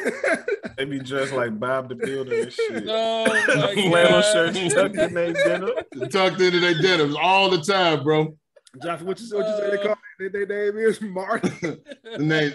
They 0.77 0.85
be 0.85 0.99
dressed 0.99 1.33
like 1.33 1.59
Bob 1.59 1.89
the 1.89 1.95
Builder 1.95 2.41
and 2.43 2.51
shit. 2.51 2.83
Oh 2.89 3.25
my 3.25 3.73
Flannel 3.73 4.21
God. 4.21 4.33
shirts 4.33 4.73
tucked 4.73 4.95
in 4.97 5.13
their 5.13 5.33
denim. 5.33 5.69
Tucked 6.09 6.41
into 6.41 6.59
their 6.59 6.73
denims 6.81 7.15
all 7.19 7.49
the 7.49 7.61
time, 7.61 8.03
bro. 8.03 8.37
Josh, 8.83 9.01
what 9.01 9.19
you, 9.19 9.37
what 9.37 9.47
you 9.47 9.57
say 9.57 9.71
they 9.71 9.83
call 9.83 9.93
it? 9.93 9.97
Their 10.17 10.45
name 10.45 10.77
is 10.77 11.01
Marty. 11.01 11.49
The 12.15 12.23
name, 12.23 12.53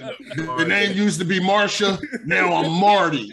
the 0.56 0.64
name 0.64 0.96
used 0.96 1.18
to 1.18 1.24
be 1.26 1.38
Marsha. 1.38 2.00
Now 2.24 2.54
I'm 2.54 2.72
Marty. 2.72 3.30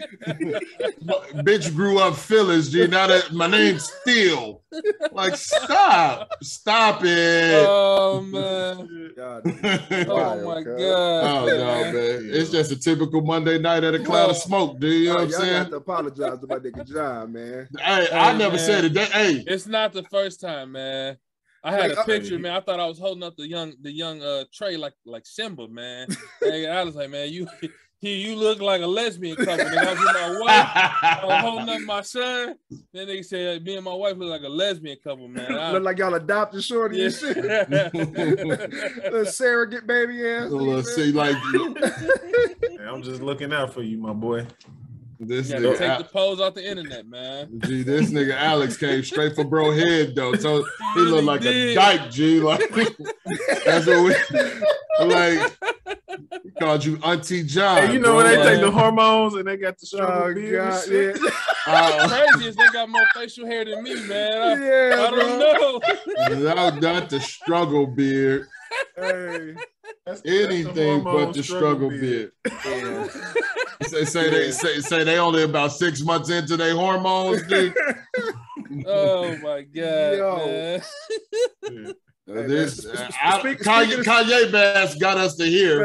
Bitch 1.36 1.74
grew 1.74 1.98
up 2.00 2.16
Phyllis, 2.16 2.68
G. 2.68 2.86
Now 2.86 3.06
that 3.06 3.32
my 3.32 3.46
name's 3.46 3.90
Steel. 4.02 4.62
Like, 5.10 5.36
stop. 5.36 6.28
Stop 6.42 7.00
it. 7.04 7.64
Oh 7.66 8.20
man. 8.20 9.12
God, 9.16 9.42
Oh 10.08 10.44
my 10.44 10.62
cuz. 10.62 10.74
Oh 10.78 11.46
god. 11.46 11.46
no, 11.46 11.92
man. 11.92 12.30
It's 12.30 12.50
just 12.50 12.72
a 12.72 12.76
typical 12.78 13.22
Monday 13.22 13.58
night 13.58 13.84
at 13.84 13.94
a 13.94 14.04
cloud 14.04 14.28
of 14.30 14.36
smoke, 14.36 14.78
dude. 14.78 15.04
You 15.04 15.08
know 15.08 15.14
what 15.14 15.22
I'm 15.22 15.28
y'all 15.30 15.38
got 15.38 15.46
saying? 15.46 15.70
to 15.70 15.76
apologize 15.76 16.38
to 16.40 16.46
my 16.46 16.56
nigga 16.56 16.86
John, 16.92 17.32
man. 17.32 17.68
Hey, 17.80 18.08
I 18.12 18.36
never 18.36 18.56
man. 18.56 18.66
said 18.66 18.84
it. 18.84 18.92
That, 18.94 19.10
hey, 19.12 19.44
It's 19.46 19.66
not 19.66 19.94
the 19.94 20.02
first 20.02 20.42
time, 20.42 20.72
man. 20.72 21.16
I 21.64 21.72
had 21.72 21.88
Like, 21.90 21.98
a 21.98 22.00
uh, 22.00 22.04
picture, 22.04 22.38
man. 22.38 22.52
I 22.56 22.60
thought 22.60 22.80
I 22.80 22.86
was 22.86 22.98
holding 22.98 23.22
up 23.24 23.36
the 23.36 23.48
young, 23.48 23.72
the 23.82 23.90
young 23.92 24.22
uh 24.22 24.44
Trey 24.52 24.76
like 24.76 24.94
like 25.04 25.26
Simba, 25.26 25.68
man. 25.68 26.08
hey, 26.40 26.66
I 26.68 26.84
was 26.84 26.94
like, 26.94 27.10
man, 27.10 27.30
you 27.32 27.48
you, 28.00 28.10
you 28.12 28.36
look 28.36 28.60
like 28.60 28.80
a 28.80 28.86
lesbian 28.86 29.34
couple. 29.34 29.66
And 29.66 29.76
I 29.76 29.90
was 29.92 29.98
with 29.98 30.14
my 30.14 30.38
wife. 30.40 30.70
I 31.02 31.20
was 31.24 31.40
holding 31.40 31.68
up 31.68 31.80
my 31.80 32.00
son. 32.02 32.54
Then 32.92 33.08
they 33.08 33.22
said 33.22 33.64
me 33.64 33.74
and 33.74 33.84
my 33.84 33.92
wife 33.92 34.16
look 34.16 34.30
like 34.30 34.42
a 34.42 34.48
lesbian 34.48 34.98
couple, 35.02 35.26
man. 35.26 35.52
I- 35.52 35.72
Look 35.72 35.82
like 35.82 35.98
y'all 35.98 36.14
adopted 36.14 36.62
shorty 36.62 37.04
and 37.04 37.12
shit. 37.12 37.36
yeah. 37.44 37.90
Little 37.92 39.26
surrogate 39.26 39.86
baby 39.86 40.24
ass. 40.28 40.50
Well, 40.50 40.62
nigga, 40.64 40.84
see, 40.84 41.10
like 41.12 41.34
Hey, 42.62 42.84
I'm 42.86 43.02
just 43.02 43.20
looking 43.20 43.52
out 43.52 43.74
for 43.74 43.82
you, 43.82 43.98
my 43.98 44.12
boy. 44.12 44.46
This 45.20 45.48
You 45.50 45.54
gotta 45.56 45.68
nigga, 45.68 45.78
take 45.78 45.98
the 45.98 46.04
pose 46.12 46.40
off 46.40 46.54
the 46.54 46.68
internet, 46.68 47.06
man. 47.06 47.60
G, 47.66 47.82
this 47.82 48.10
nigga 48.10 48.34
Alex 48.36 48.76
came 48.76 49.02
straight 49.02 49.34
for 49.34 49.44
bro 49.44 49.72
head 49.72 50.14
though. 50.14 50.34
So 50.34 50.64
he 50.94 51.00
looked 51.00 51.24
like 51.24 51.44
a 51.44 51.74
dyke, 51.74 52.10
G. 52.10 52.40
Like 52.40 52.60
that's 53.64 53.86
what 53.86 54.04
we 54.04 55.06
like. 55.06 55.56
He 56.42 56.50
called 56.58 56.84
you 56.84 56.98
Auntie 57.04 57.42
John. 57.44 57.86
Hey, 57.86 57.92
you 57.92 57.98
know 58.00 58.14
bro. 58.14 58.16
when 58.16 58.26
they 58.26 58.36
Like, 58.38 58.48
take 58.48 58.60
the 58.60 58.70
hormones 58.70 59.34
and 59.34 59.46
they 59.46 59.56
got 59.56 59.78
the 59.78 59.86
struggle 59.86 60.22
Oh, 60.30 60.34
beard 60.34 60.60
and 60.60 60.70
God, 60.72 60.84
shit? 60.84 61.18
yeah. 61.22 61.30
uh, 61.66 62.08
Crazy 62.08 62.48
is 62.48 62.56
they 62.56 62.66
got 62.72 62.88
more 62.88 63.02
facial 63.14 63.46
hair 63.46 63.64
than 63.64 63.82
me, 63.82 63.94
man. 64.06 64.40
I, 64.40 64.64
yeah, 64.64 65.06
I 65.06 65.10
don't 65.10 66.40
know. 66.44 66.54
not, 66.54 66.80
not 66.82 67.10
the 67.10 67.20
struggle 67.20 67.86
beard. 67.86 68.48
Hey, 68.96 69.54
That's- 70.04 70.04
that's 70.06 70.22
the 70.22 70.44
Anything 70.44 71.04
but 71.04 71.32
the 71.34 71.42
struggle 71.42 71.90
bit. 71.90 72.32
yeah. 72.64 73.08
Say, 73.82 74.04
say 74.04 74.30
they 74.30 74.50
say, 74.50 74.80
say 74.80 75.04
they 75.04 75.18
only 75.18 75.42
about 75.44 75.72
six 75.72 76.00
months 76.02 76.30
into 76.30 76.56
their 76.56 76.74
hormones, 76.74 77.42
dude. 77.46 77.74
Oh 78.86 79.34
my 79.38 79.62
god, 79.62 79.72
Yo. 80.18 80.36
man. 80.46 80.82
Yeah. 81.70 81.90
Uh, 82.30 82.46
this 82.46 82.84
man, 82.84 83.10
I- 83.22 83.38
speak- 83.40 83.60
Kanye, 83.60 83.98
of- 84.00 84.04
Kanye 84.04 84.52
Bass 84.52 84.94
got 84.96 85.16
us 85.16 85.36
to 85.36 85.46
hear. 85.46 85.80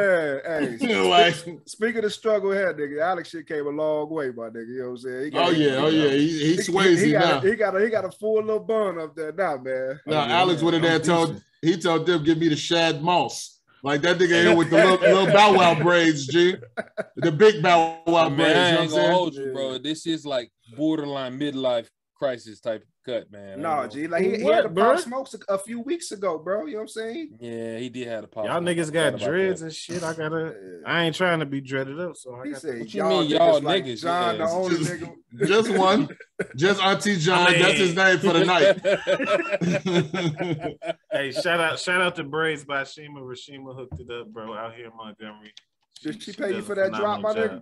Man, 0.45 0.77
hey, 0.79 0.99
like, 1.09 1.35
speaking 1.65 1.97
of 1.99 2.03
the 2.03 2.09
struggle 2.09 2.51
head, 2.51 2.75
nigga, 2.75 3.01
Alex 3.01 3.29
shit 3.29 3.47
came 3.47 3.65
a 3.67 3.69
long 3.69 4.09
way, 4.09 4.31
my 4.31 4.49
nigga. 4.49 4.67
You 4.67 4.77
know 4.79 4.83
what 4.83 4.89
I'm 4.91 4.97
saying? 4.97 5.31
He 5.31 5.37
oh 5.37 5.49
yeah, 5.51 5.75
oh 5.77 5.87
yeah, 5.87 6.09
he, 6.09 6.27
he 6.55 6.57
sways 6.61 6.99
he, 7.01 7.11
you 7.11 7.19
now. 7.19 7.39
got 7.39 7.45
a, 7.45 7.49
he 7.49 7.55
got 7.55 7.75
a 7.77 7.79
he 7.85 7.89
got 7.89 8.05
a 8.05 8.11
full 8.11 8.41
little 8.43 8.59
bun 8.59 8.99
up 8.99 9.15
there 9.15 9.31
now, 9.31 9.55
man. 9.57 9.99
Now 10.05 10.23
Oh, 10.23 10.27
yeah, 10.27 10.37
Alex 10.39 10.61
would 10.61 10.73
have 10.73 10.83
I'm 10.83 10.89
there 10.89 10.99
told 10.99 11.41
he 11.61 11.77
told 11.77 12.05
them 12.05 12.21
give 12.23 12.37
me 12.37 12.49
the 12.49 12.57
shad 12.57 13.01
moss. 13.01 13.61
Like 13.83 14.01
that 14.03 14.17
nigga 14.17 14.41
here 14.41 14.55
with 14.55 14.69
the 14.69 14.77
little, 14.77 14.97
little 15.01 15.27
bow 15.27 15.53
wow 15.53 15.75
braids, 15.81 16.25
G. 16.27 16.55
The 17.17 17.31
big 17.31 17.61
bow 17.61 17.99
wow 18.07 18.29
Man, 18.29 18.37
braids. 18.37 18.57
I 18.57 18.69
You 18.69 18.75
know 18.75 18.81
ain't 18.81 18.93
I'm 18.93 18.97
gonna 18.97 19.13
hold 19.13 19.33
you, 19.35 19.51
bro. 19.51 19.77
This 19.77 20.07
is 20.07 20.25
like 20.25 20.51
borderline 20.77 21.37
midlife 21.37 21.89
crisis 22.23 22.59
type 22.59 22.85
cut, 23.05 23.29
man. 23.31 23.61
No, 23.61 23.83
ain't 23.83 23.91
G, 23.91 24.07
like 24.07 24.23
he, 24.23 24.37
he 24.37 24.43
What, 24.43 24.55
had 24.55 24.65
a 24.65 24.69
bro? 24.69 24.91
pop 24.93 24.99
smokes 24.99 25.33
a, 25.35 25.53
a 25.53 25.57
few 25.57 25.81
weeks 25.81 26.11
ago, 26.11 26.37
bro. 26.37 26.65
You 26.65 26.73
know 26.73 26.77
what 26.77 26.81
I'm 26.83 26.87
saying? 26.87 27.37
Yeah, 27.39 27.77
he 27.77 27.89
did 27.89 28.07
have 28.07 28.23
a 28.23 28.27
pop. 28.27 28.45
Y'all 28.45 28.61
niggas 28.61 28.91
got 28.91 29.19
dreads 29.19 29.61
and 29.61 29.73
shit. 29.73 30.01
I 30.03 30.13
gotta. 30.13 30.81
I 30.85 31.03
ain't 31.03 31.15
trying 31.15 31.39
to 31.39 31.45
be 31.45 31.59
dreaded 31.61 31.99
up, 31.99 32.15
so 32.15 32.35
I 32.35 32.45
He 32.45 32.51
got. 32.53 32.61
said, 32.61 32.79
What 32.79 32.93
you 32.93 33.01
y'all 33.03 33.21
mean, 33.21 33.29
y'all 33.31 33.59
niggas, 33.59 33.63
like 33.63 33.85
niggas? 33.85 34.01
John, 34.01 34.37
the 34.37 34.43
only 34.45 34.77
Just- 34.77 34.91
nigga. 34.91 35.15
Just 35.47 35.69
one. 35.77 36.07
Just 36.55 36.81
Auntie 36.81 37.17
John. 37.17 37.47
I 37.47 37.51
mean- 37.51 37.61
That's 37.61 37.77
his 37.77 37.95
name 37.95 38.17
for 38.19 38.33
the 38.33 38.45
night. 38.45 38.79
Hey, 41.11 41.31
shout 41.31 41.59
out, 41.59 41.77
shout 41.79 42.01
out 42.01 42.15
to 42.15 42.23
Braids 42.23 42.65
by 42.65 42.83
Shima. 42.83 43.19
Rashima 43.21 43.75
hooked 43.75 43.99
it 43.99 44.09
up, 44.09 44.27
bro, 44.33 44.53
out 44.55 44.73
here 44.75 44.87
in 44.87 44.91
Montgomery. 44.97 45.53
Did 46.01 46.21
she 46.23 46.33
pay 46.33 46.55
you 46.55 46.61
for 46.63 46.73
that 46.75 46.91
drop, 46.91 47.21
phenomenal 47.21 47.33
my 47.35 47.39
nigga? 47.59 47.61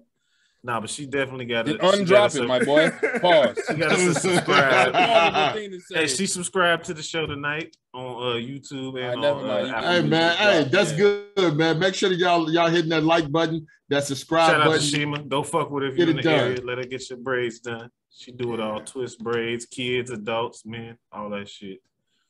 Job. 0.64 0.74
Nah, 0.74 0.80
but 0.80 0.90
she 0.90 1.06
definitely 1.06 1.46
got 1.46 1.68
it. 1.68 1.74
She 1.82 1.88
undrop 1.88 2.08
got 2.10 2.36
it, 2.36 2.42
us 2.42 2.48
my 2.48 2.64
boy. 2.64 2.90
Pause. 3.20 3.60
She 3.68 3.74
got 3.76 3.90
to 3.98 4.14
subscribe. 4.14 4.94
Horrible 4.96 5.54
thing 5.60 5.72
to 5.72 5.80
say. 5.80 5.96
hey, 6.02 6.08
she 6.08 6.26
subscribed 6.28 6.86
to 6.86 6.94
the 6.94 7.02
show 7.04 7.26
tonight 7.26 7.76
on 7.94 8.06
uh, 8.06 8.36
YouTube 8.36 9.00
and 9.02 9.22
never 9.22 9.40
on 9.40 9.50
uh, 9.50 9.82
Hey 9.82 10.02
Music. 10.02 10.10
man, 10.10 10.38
hey, 10.38 10.70
that's 10.72 10.92
Yeah. 10.92 10.98
good, 11.36 11.58
man. 11.58 11.80
Make 11.80 11.96
sure 11.96 12.10
that 12.10 12.18
y'all 12.18 12.52
y'all 12.52 12.70
hitting 12.70 12.90
that 12.90 13.04
like 13.04 13.32
button, 13.32 13.66
that 13.90 14.04
subscribe 14.04 14.52
Shout 14.52 14.62
out 14.62 14.64
to 14.66 14.70
button. 14.72 14.86
Shima. 14.86 15.24
Go 15.24 15.44
fuck 15.44 15.72
with 15.72 15.84
her 15.84 15.90
if 15.90 15.96
Get 15.98 16.04
you're 16.08 16.12
in 16.12 16.20
it 16.20 16.24
the 16.24 16.30
done. 16.30 16.40
area. 16.40 16.62
Let 16.62 16.78
her 16.78 16.84
get 16.86 17.10
your 17.10 17.20
braids 17.20 17.60
done. 17.60 17.90
She 18.14 18.32
do 18.32 18.54
it 18.54 18.60
all. 18.60 18.82
Twist 18.82 19.20
braids, 19.20 19.66
kids, 19.66 20.12
adults, 20.12 20.64
men, 20.66 20.98
all 21.12 21.30
that 21.32 21.48
shit. 21.50 21.80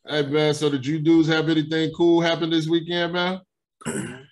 Hey 0.07 0.25
man, 0.25 0.53
so 0.53 0.69
did 0.69 0.85
you 0.85 1.00
dudes 1.00 1.27
have 1.27 1.50
anything 1.50 1.91
cool 1.97 2.21
happen 2.21 2.50
this 2.50 2.67
weekend, 2.67 3.13
man? 3.13 3.39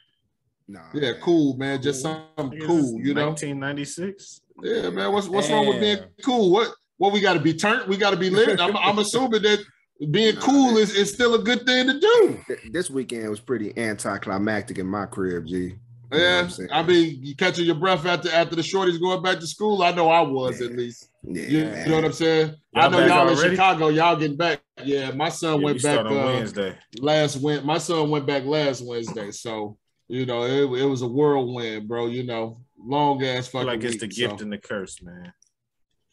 Nah, 0.69 0.81
Yeah, 0.93 1.13
cool, 1.19 1.57
man. 1.57 1.81
Just 1.81 2.03
something 2.03 2.59
cool, 2.61 3.01
you 3.01 3.15
know. 3.15 3.29
1996. 3.29 4.41
Yeah, 4.61 4.91
man. 4.91 5.11
What's 5.11 5.27
what's 5.27 5.49
wrong 5.49 5.65
with 5.67 5.81
being 5.81 5.97
cool? 6.23 6.51
What 6.51 6.69
what 6.97 7.11
we 7.11 7.21
got 7.21 7.33
to 7.33 7.39
be 7.39 7.53
turned? 7.53 7.89
We 7.89 7.97
got 7.97 8.11
to 8.11 8.17
be 8.17 8.29
lit. 8.29 8.59
I'm, 8.59 8.77
I'm 8.77 8.99
assuming 9.05 9.41
that 9.41 9.65
being 10.11 10.35
cool 10.35 10.77
is, 10.77 10.95
is 10.95 11.11
still 11.11 11.33
a 11.33 11.39
good 11.39 11.65
thing 11.65 11.87
to 11.87 11.99
do. 11.99 12.39
This 12.71 12.91
weekend 12.91 13.31
was 13.31 13.39
pretty 13.39 13.75
anticlimactic 13.77 14.77
in 14.77 14.85
my 14.85 15.07
crib, 15.07 15.47
G. 15.47 15.55
You 15.55 15.79
Yeah, 16.13 16.41
I'm 16.41 16.49
saying? 16.51 16.69
I 16.71 16.83
mean, 16.83 17.17
you 17.19 17.35
catching 17.35 17.65
your 17.65 17.75
breath 17.75 18.05
after 18.05 18.29
after 18.31 18.55
the 18.55 18.61
shorties 18.61 18.99
going 18.99 19.23
back 19.23 19.39
to 19.39 19.47
school. 19.47 19.81
I 19.81 19.91
know 19.91 20.07
I 20.09 20.21
was 20.21 20.61
at 20.61 20.75
least. 20.75 21.09
Yeah, 21.23 21.41
You, 21.41 21.57
you 21.57 21.89
know 21.89 21.95
what 21.95 22.05
I'm 22.05 22.13
saying? 22.13 22.55
Y'all 22.75 22.83
I 22.83 22.89
know 22.89 23.05
y'all 23.07 23.29
in? 23.29 23.51
Chicago. 23.51 23.87
Y'all 23.87 24.15
getting 24.15 24.37
back. 24.37 24.61
Yeah, 24.83 25.09
my 25.11 25.29
son 25.29 25.53
Yeah, 25.53 25.57
we 25.57 25.63
went 25.65 25.81
back 25.81 25.99
on 26.05 26.15
uh, 26.15 26.25
Wednesday. 26.25 26.77
last 26.99 27.37
Wed. 27.37 27.65
My 27.65 27.79
son 27.79 28.11
went 28.11 28.27
back 28.27 28.45
last 28.45 28.85
Wednesday. 28.85 29.31
So 29.31 29.79
you 30.09 30.25
know, 30.25 30.43
it, 30.43 30.81
it 30.81 30.85
was 30.85 31.03
a 31.03 31.07
whirlwind, 31.07 31.87
bro. 31.87 32.07
You 32.07 32.23
know, 32.23 32.59
long 32.77 33.23
ass 33.23 33.47
I 33.47 33.51
feel 33.51 33.61
fucking. 33.61 33.67
like 33.67 33.83
it's 33.83 33.93
week, 33.93 34.01
the 34.01 34.07
gift 34.07 34.39
so. 34.39 34.43
and 34.43 34.51
the 34.51 34.57
curse, 34.57 35.01
man. 35.01 35.31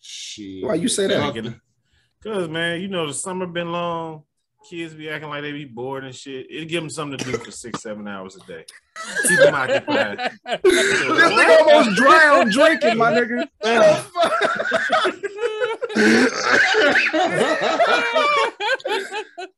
Shit. 0.01 0.65
Why 0.65 0.75
you 0.75 0.89
say 0.89 1.09
that? 1.09 1.61
Cause 2.23 2.49
man, 2.49 2.81
you 2.81 2.89
know 2.89 3.07
the 3.07 3.15
summer 3.15 3.47
been 3.47 3.73
long. 3.73 4.25
Kids 4.69 4.95
be 4.95 5.09
acting 5.09 5.29
like 5.29 5.43
they 5.43 5.53
be 5.53 5.65
bored 5.65 6.05
and 6.05 6.15
shit. 6.15 6.47
It 6.51 6.67
give 6.67 6.83
them 6.83 6.91
something 6.91 7.19
to 7.19 7.25
do 7.25 7.39
for 7.39 7.53
six, 7.53 7.83
seven 7.83 8.09
hours 8.09 8.37
a 8.37 8.41
day. 8.47 8.65
Keep 9.29 9.39
them 9.39 9.55
occupied. 9.55 10.33
This 10.65 11.33
nigga 11.33 11.61
almost 11.61 11.97
drowned 11.97 12.51
drinking, 12.51 12.99
my 12.99 13.13
nigga. 13.13 13.49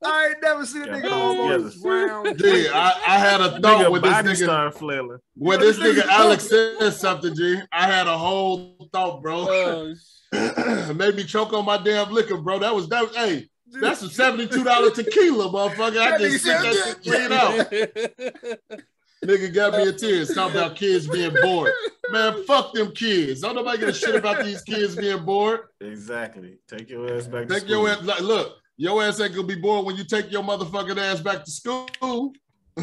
I 0.04 0.26
ain't 0.28 0.42
never 0.42 0.64
seen 0.66 0.82
a 0.82 0.86
nigga 0.86 1.04
Yeah, 1.04 1.10
almost 1.10 1.76
yeah. 1.76 1.82
drown. 1.82 2.36
Gee, 2.36 2.68
I, 2.68 2.92
I 3.06 3.18
had 3.18 3.40
a 3.40 3.50
thought 3.60 3.62
Nigga 3.62 3.90
with 3.92 4.02
this 4.02 4.12
nigga. 4.12 4.44
started 4.44 4.72
flailing. 4.78 5.18
When 5.34 5.60
this 5.60 5.78
nigga 5.78 6.06
Alex 6.06 6.48
said 6.48 6.92
something, 6.92 7.34
G, 7.34 7.60
I 7.72 7.86
had 7.86 8.06
a 8.06 8.16
whole 8.16 8.88
thought, 8.92 9.22
bro. 9.22 9.46
Oh, 9.48 9.94
Made 10.94 11.16
me 11.16 11.24
choke 11.24 11.52
on 11.52 11.64
my 11.64 11.78
damn 11.78 12.12
liquor, 12.12 12.36
bro. 12.36 12.58
That 12.58 12.74
was 12.74 12.88
that. 12.90 13.02
Was, 13.08 13.16
hey, 13.16 13.48
that's 13.80 14.02
a 14.02 14.10
seventy-two 14.10 14.62
dollar 14.64 14.90
tequila, 14.90 15.48
motherfucker. 15.48 15.98
I 16.00 16.18
just 16.18 16.44
nigga 16.44 16.62
said, 16.62 16.62
that 16.62 16.74
shit 16.84 17.02
clean 17.02 17.32
out. 17.32 18.80
Nigga 19.24 19.52
got 19.52 19.72
me 19.74 19.88
in 19.88 19.96
tears 19.98 20.32
talking 20.34 20.56
about 20.56 20.76
kids 20.76 21.06
being 21.08 21.34
bored. 21.42 21.72
Man, 22.10 22.44
fuck 22.44 22.72
them 22.72 22.92
kids. 22.92 23.40
Don't 23.40 23.54
nobody 23.56 23.78
give 23.78 23.88
a 23.88 23.92
shit 23.92 24.14
about 24.14 24.44
these 24.44 24.62
kids 24.62 24.94
being 24.96 25.24
bored. 25.24 25.60
Exactly. 25.80 26.58
Take 26.68 26.88
your 26.90 27.12
ass 27.14 27.26
back 27.26 27.48
to 27.48 27.54
Take 27.54 27.64
school. 27.64 27.82
your 27.82 27.88
ass. 27.90 28.02
Like, 28.04 28.20
look, 28.20 28.56
your 28.76 29.02
ass 29.02 29.20
ain't 29.20 29.34
gonna 29.34 29.46
be 29.46 29.56
bored 29.56 29.84
when 29.86 29.96
you 29.96 30.04
take 30.04 30.30
your 30.30 30.42
motherfucking 30.42 30.96
ass 30.98 31.20
back 31.20 31.44
to 31.44 31.50
school. 31.50 32.32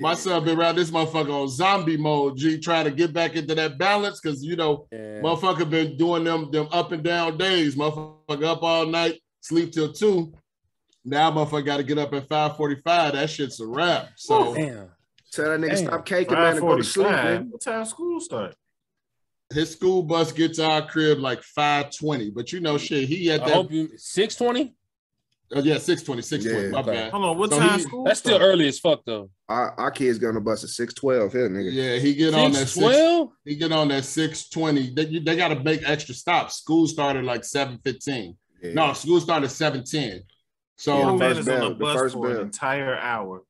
My 0.00 0.14
son 0.14 0.44
been 0.44 0.58
around 0.58 0.76
this 0.76 0.90
motherfucker 0.90 1.32
on 1.42 1.48
zombie 1.48 1.96
mode, 1.96 2.36
G, 2.36 2.58
trying 2.58 2.84
to 2.84 2.90
get 2.90 3.12
back 3.12 3.34
into 3.34 3.54
that 3.56 3.78
balance 3.78 4.20
because 4.20 4.44
you 4.44 4.54
know, 4.54 4.86
Yeah. 4.92 5.20
motherfucker 5.22 5.68
been 5.68 5.96
doing 5.96 6.24
them 6.24 6.50
them 6.50 6.68
up 6.70 6.92
and 6.92 7.02
down 7.02 7.36
days. 7.38 7.74
Motherfucker 7.74 8.44
up 8.44 8.62
all 8.62 8.86
night, 8.86 9.20
sleep 9.40 9.72
till 9.72 9.92
two. 9.92 10.32
Now 11.04 11.30
motherfucker 11.30 11.64
got 11.64 11.76
to 11.78 11.82
get 11.84 11.98
up 11.98 12.12
at 12.12 12.28
five 12.28 12.56
forty 12.56 12.76
five. 12.84 13.14
That 13.14 13.30
shit's 13.30 13.60
a 13.60 13.66
wrap. 13.66 14.10
So 14.16 14.54
Damn. 14.54 14.88
Tell 15.32 15.44
that 15.50 15.60
nigga 15.60 15.76
Damn. 15.76 15.86
stop 15.86 16.06
caking, 16.06 16.34
man, 16.34 16.52
and 16.56 16.60
go 16.60 16.76
to 16.76 16.82
sleep, 16.84 17.06
man. 17.08 17.48
What 17.50 17.60
time 17.60 17.84
school 17.84 18.20
start? 18.20 18.54
his 19.52 19.70
school 19.72 20.02
bus 20.02 20.30
gets 20.30 20.58
to 20.58 20.64
our 20.66 20.86
crib 20.86 21.18
like 21.20 21.42
five 21.42 21.90
twenty. 21.96 22.30
But 22.30 22.52
you 22.52 22.60
know, 22.60 22.76
shit, 22.76 23.08
he 23.08 23.26
had 23.28 23.40
I 23.40 23.46
that. 23.46 23.54
hope 23.54 23.72
you 23.72 23.88
620. 23.96 24.74
uh, 25.56 25.60
yeah, 25.62 25.78
620, 25.78 26.20
620, 26.20 26.66
Yeah. 26.66 26.70
My 26.72 26.80
Okay. 26.80 26.90
bad. 27.04 27.12
Hold 27.12 27.24
on. 27.24 27.38
What 27.38 27.50
So 27.50 27.58
time 27.58 27.78
he- 27.78 27.82
school? 27.84 28.04
That's 28.04 28.18
still 28.20 28.36
early 28.38 28.68
as 28.68 28.78
fuck 28.78 29.00
though. 29.06 29.30
Our, 29.48 29.70
our 29.80 29.90
kids 29.90 30.18
going 30.18 30.34
to 30.34 30.42
bus 30.42 30.64
at 30.64 30.70
612 30.70 31.32
here, 31.32 31.48
nigga. 31.48 31.72
Yeah, 31.72 31.96
he 31.98 32.14
get 32.14 32.34
on 32.34 32.52
that 32.52 32.58
six, 32.58 32.72
612? 32.74 33.30
he 33.46 33.56
get 33.56 33.72
on 33.72 33.88
that 33.88 34.04
six 34.04 34.50
twenty. 34.50 34.90
They, 34.94 35.18
they 35.18 35.36
got 35.36 35.48
to 35.48 35.60
make 35.64 35.80
extra 35.88 36.14
stops. 36.14 36.56
School 36.56 36.86
started 36.86 37.24
like 37.24 37.42
seven 37.44 37.78
fifteen. 37.82 38.36
Yeah. 38.62 38.74
No, 38.74 38.92
school 38.92 39.18
started 39.20 39.46
at 39.46 39.52
seven 39.52 39.82
ten. 39.84 40.24
So 40.76 40.98
Yeah, 40.98 41.04
Your 41.04 41.12
the 41.12 41.18
first 41.24 41.40
is 41.40 41.48
on 41.48 41.54
bell, 41.58 41.68
the 41.70 41.74
the 41.74 41.80
bus 41.80 41.96
first 41.96 42.14
for 42.16 42.30
an 42.32 42.40
entire 42.42 42.96
hour. 42.98 43.44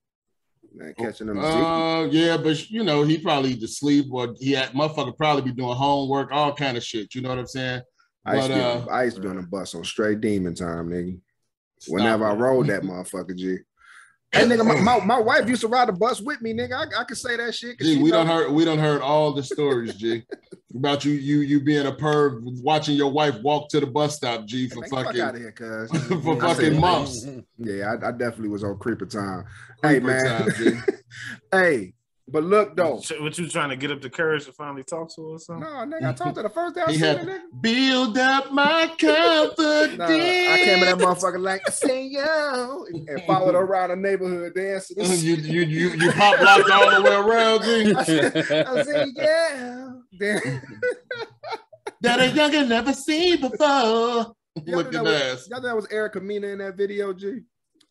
Man, 0.78 0.94
catching 0.96 1.26
them. 1.26 1.40
Uh, 1.40 2.04
yeah, 2.04 2.36
but 2.36 2.70
you 2.70 2.84
know, 2.84 3.02
he 3.02 3.18
probably 3.18 3.50
either 3.50 3.66
sleep 3.66 4.06
or 4.12 4.34
he 4.38 4.52
had 4.52 4.70
motherfucker 4.70 5.16
probably 5.16 5.42
be 5.42 5.52
doing 5.52 5.74
homework, 5.74 6.30
all 6.30 6.54
kind 6.54 6.76
of 6.76 6.84
shit. 6.84 7.16
You 7.16 7.20
know 7.20 7.30
what 7.30 7.38
I'm 7.38 7.48
saying? 7.48 7.82
I 8.24 8.36
used, 8.36 8.48
but, 8.48 8.54
to 8.54 8.84
be 8.84 8.90
uh, 8.90 8.94
I 8.94 9.04
used 9.04 9.16
to 9.16 9.22
be 9.22 9.28
on 9.28 9.36
the 9.36 9.42
bus 9.42 9.74
on 9.74 9.82
straight 9.82 10.20
demon 10.20 10.54
time, 10.54 10.90
nigga. 10.90 11.18
Whenever 11.88 12.26
I 12.26 12.32
it. 12.32 12.36
rode 12.36 12.68
that 12.68 12.82
motherfucker, 12.82 13.36
G. 13.36 13.58
Hey, 14.32 14.44
nigga, 14.44 14.64
my, 14.66 14.80
my, 14.80 15.04
my 15.04 15.18
wife 15.18 15.48
used 15.48 15.62
to 15.62 15.68
ride 15.68 15.88
the 15.88 15.92
bus 15.92 16.20
with 16.20 16.42
me, 16.42 16.52
nigga. 16.52 16.74
I, 16.74 17.00
I 17.00 17.04
can 17.04 17.16
say 17.16 17.36
that 17.36 17.54
shit. 17.54 17.76
We 17.80 18.10
don't 18.10 18.26
heard 18.26 18.52
we 18.52 18.64
don't 18.64 18.78
heard 18.78 19.00
all 19.00 19.32
the 19.32 19.42
stories, 19.42 19.94
G, 19.94 20.24
about 20.74 21.04
you 21.04 21.12
you 21.12 21.40
you 21.40 21.60
being 21.60 21.86
a 21.86 21.92
perv, 21.92 22.40
watching 22.62 22.94
your 22.96 23.10
wife 23.10 23.40
walk 23.40 23.70
to 23.70 23.80
the 23.80 23.86
bus 23.86 24.16
stop, 24.16 24.44
G, 24.44 24.68
for 24.68 24.84
fuck 24.86 25.06
fucking 25.06 25.20
of 25.20 25.36
here, 25.36 25.54
for 25.88 25.96
said, 25.96 26.40
fucking 26.40 26.80
months. 26.80 27.26
Yeah, 27.56 27.94
I, 27.94 28.08
I 28.08 28.12
definitely 28.12 28.50
was 28.50 28.64
on 28.64 28.78
creeper 28.78 29.06
time. 29.06 29.44
hey, 29.82 29.98
man. 30.00 30.24
time, 30.24 30.48
G. 30.56 30.78
hey, 31.50 31.92
but 32.30 32.44
look 32.44 32.76
though. 32.76 33.00
Sh- 33.00 33.12
What 33.20 33.36
you 33.38 33.48
trying 33.48 33.70
to 33.70 33.76
get 33.76 33.90
up 33.90 34.00
the 34.00 34.10
courage 34.10 34.44
to 34.46 34.52
finally 34.52 34.84
talk 34.84 35.14
to 35.16 35.22
her 35.22 35.54
or 35.54 35.58
No, 35.60 35.66
nigga, 35.96 36.08
I 36.08 36.12
talked 36.12 36.36
to 36.36 36.42
the 36.42 36.48
first 36.50 36.74
day 36.74 36.82
I 36.82 36.92
He 36.92 36.98
seen 36.98 37.04
had 37.06 37.16
it, 37.18 37.26
nigga. 37.26 37.60
build 37.62 38.18
up 38.18 38.52
my 38.52 38.86
confidence. 39.00 39.98
Nah, 39.98 40.06
I 40.06 40.62
came 40.64 40.74
in 40.74 40.80
that 40.80 40.98
motherfucker 40.98 41.40
like 41.40 41.62
I 41.66 41.70
say 41.70 42.04
yo 42.06 42.84
and 43.08 43.22
followed 43.26 43.54
her 43.54 43.60
around 43.62 43.90
the 43.90 43.96
neighborhood 43.96 44.54
dancing. 44.54 44.96
you 45.04 45.34
you 45.36 45.60
you 45.62 45.88
you 45.90 46.12
pop 46.12 46.40
locked 46.40 46.70
all 46.70 46.90
the 46.94 47.02
way 47.02 47.14
around, 47.16 47.62
G. 47.62 47.94
I 47.96 48.02
said, 48.04 48.66
I 48.66 48.82
said 48.82 49.08
yeah. 49.14 49.92
Damn. 50.18 50.62
That 52.00 52.20
a 52.20 52.24
youngin 52.32 52.68
never 52.68 52.92
seen 52.92 53.40
before. 53.40 53.56
Y'all 53.58 54.34
Looking 54.66 55.02
that 55.04 55.32
ass. 55.32 55.48
Y'all 55.50 55.60
know 55.60 55.68
that 55.68 55.76
was 55.76 55.86
Erica 55.90 56.20
Mena 56.20 56.48
in 56.48 56.58
that 56.58 56.76
video, 56.76 57.12
G? 57.12 57.40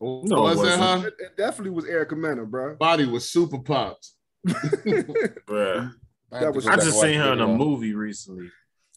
No, 0.00 0.42
was 0.42 0.60
it 0.60 0.62
that, 0.62 0.78
wasn't. 0.78 0.80
huh? 0.82 1.06
It, 1.08 1.14
it 1.18 1.36
definitely 1.36 1.70
was 1.70 1.84
Erica 1.84 2.14
Mena, 2.16 2.44
bro. 2.44 2.76
Body 2.76 3.04
was 3.06 3.28
super 3.28 3.58
popped. 3.58 4.10
Bruh. 4.48 5.92
That 6.30 6.54
was- 6.54 6.66
I 6.66 6.76
just 6.76 7.00
seen 7.00 7.18
her 7.20 7.32
in 7.32 7.40
a 7.40 7.46
movie 7.46 7.94
recently. 7.94 8.50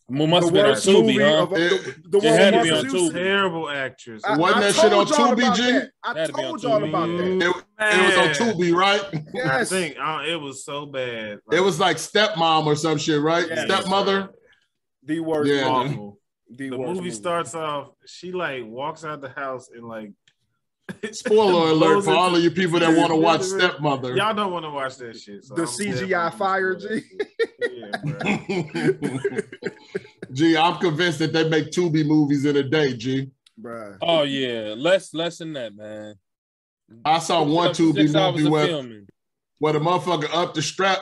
Must 0.09 0.43
have 0.45 0.53
been 0.53 0.65
on 0.65 0.71
worst 0.71 0.85
Tubi, 0.85 1.21
huh? 1.21 1.43
of 1.43 1.49
the, 1.51 1.95
the 2.09 2.17
It 2.17 2.23
had 2.33 2.53
to 2.55 2.63
be 2.63 2.71
on 2.71 2.85
Houston. 2.89 3.13
Terrible 3.13 3.69
actress. 3.69 4.21
I, 4.25 4.35
Wasn't 4.35 4.57
I 4.57 4.61
that 4.63 4.75
shit 4.75 4.91
on 4.91 4.91
y'all 4.91 5.05
Tubi, 5.05 5.33
about 5.43 5.55
G? 5.55 5.61
that. 5.71 5.91
I 6.03 6.19
Had 6.19 6.25
to 6.25 6.31
told 6.33 6.63
y'all 6.63 6.83
about 6.83 7.05
that. 7.07 7.27
It, 7.27 7.43
it 7.79 8.17
was 8.19 8.39
on 8.41 8.47
Tubi, 8.53 8.75
right? 8.75 9.01
I 9.45 9.63
think 9.63 9.95
uh, 9.97 10.23
it 10.27 10.35
was 10.35 10.65
so 10.65 10.85
bad. 10.85 11.39
It 11.53 11.61
was 11.61 11.79
like 11.79 11.95
stepmom 11.95 12.65
or 12.65 12.75
some 12.75 12.97
shit, 12.97 13.21
right? 13.21 13.47
Yeah. 13.47 13.63
Stepmother. 13.63 14.31
The 15.05 15.21
worst. 15.21 15.49
Yeah. 15.49 15.67
awful. 15.69 16.19
The, 16.49 16.69
The 16.71 16.77
worst 16.77 16.95
movie 16.95 17.11
starts 17.11 17.55
off. 17.55 17.91
She 18.05 18.33
like 18.33 18.65
walks 18.65 19.05
out 19.05 19.21
the 19.21 19.29
house 19.29 19.69
and 19.73 19.87
like. 19.87 20.11
Spoiler 21.11 21.71
alert 21.71 22.03
for 22.03 22.11
all 22.11 22.35
of 22.35 22.43
you 22.43 22.51
people 22.51 22.79
that 22.79 22.95
want 22.95 23.09
to 23.09 23.15
watch. 23.15 23.41
Stepmother. 23.41 24.15
Y'all 24.15 24.33
don't 24.33 24.51
want 24.51 24.65
to 24.65 24.69
watch 24.71 24.97
that 24.97 25.17
shit. 25.19 25.43
So 25.45 25.55
The 25.55 25.63
I'm 25.63 25.67
CGI 25.67 26.33
fire, 26.33 26.79
spoiled. 26.79 27.01
G. 27.01 27.03
Yeah, 27.61 28.91
bro. 28.91 29.39
G, 30.33 30.57
I'm 30.57 30.77
convinced 30.79 31.19
that 31.19 31.33
they 31.33 31.47
make 31.47 31.71
Tubi 31.71 32.05
movies 32.05 32.45
in 32.45 32.55
a 32.57 32.63
day, 32.63 32.93
G. 32.93 33.29
Bruh. 33.61 33.97
Oh 34.01 34.23
yeah, 34.23 34.73
less 34.77 35.13
less 35.13 35.37
than 35.39 35.53
that, 35.53 35.75
man. 35.75 36.15
I 37.05 37.19
saw 37.19 37.43
one 37.43 37.73
Six 37.73 37.79
Tubi 37.79 38.15
hours 38.15 38.35
movie 38.37 38.49
where 38.49 38.67
filming. 38.67 39.07
where 39.59 39.73
the 39.73 39.79
motherfucker 39.79 40.33
up 40.33 40.53
the 40.53 40.61
strap 40.61 40.99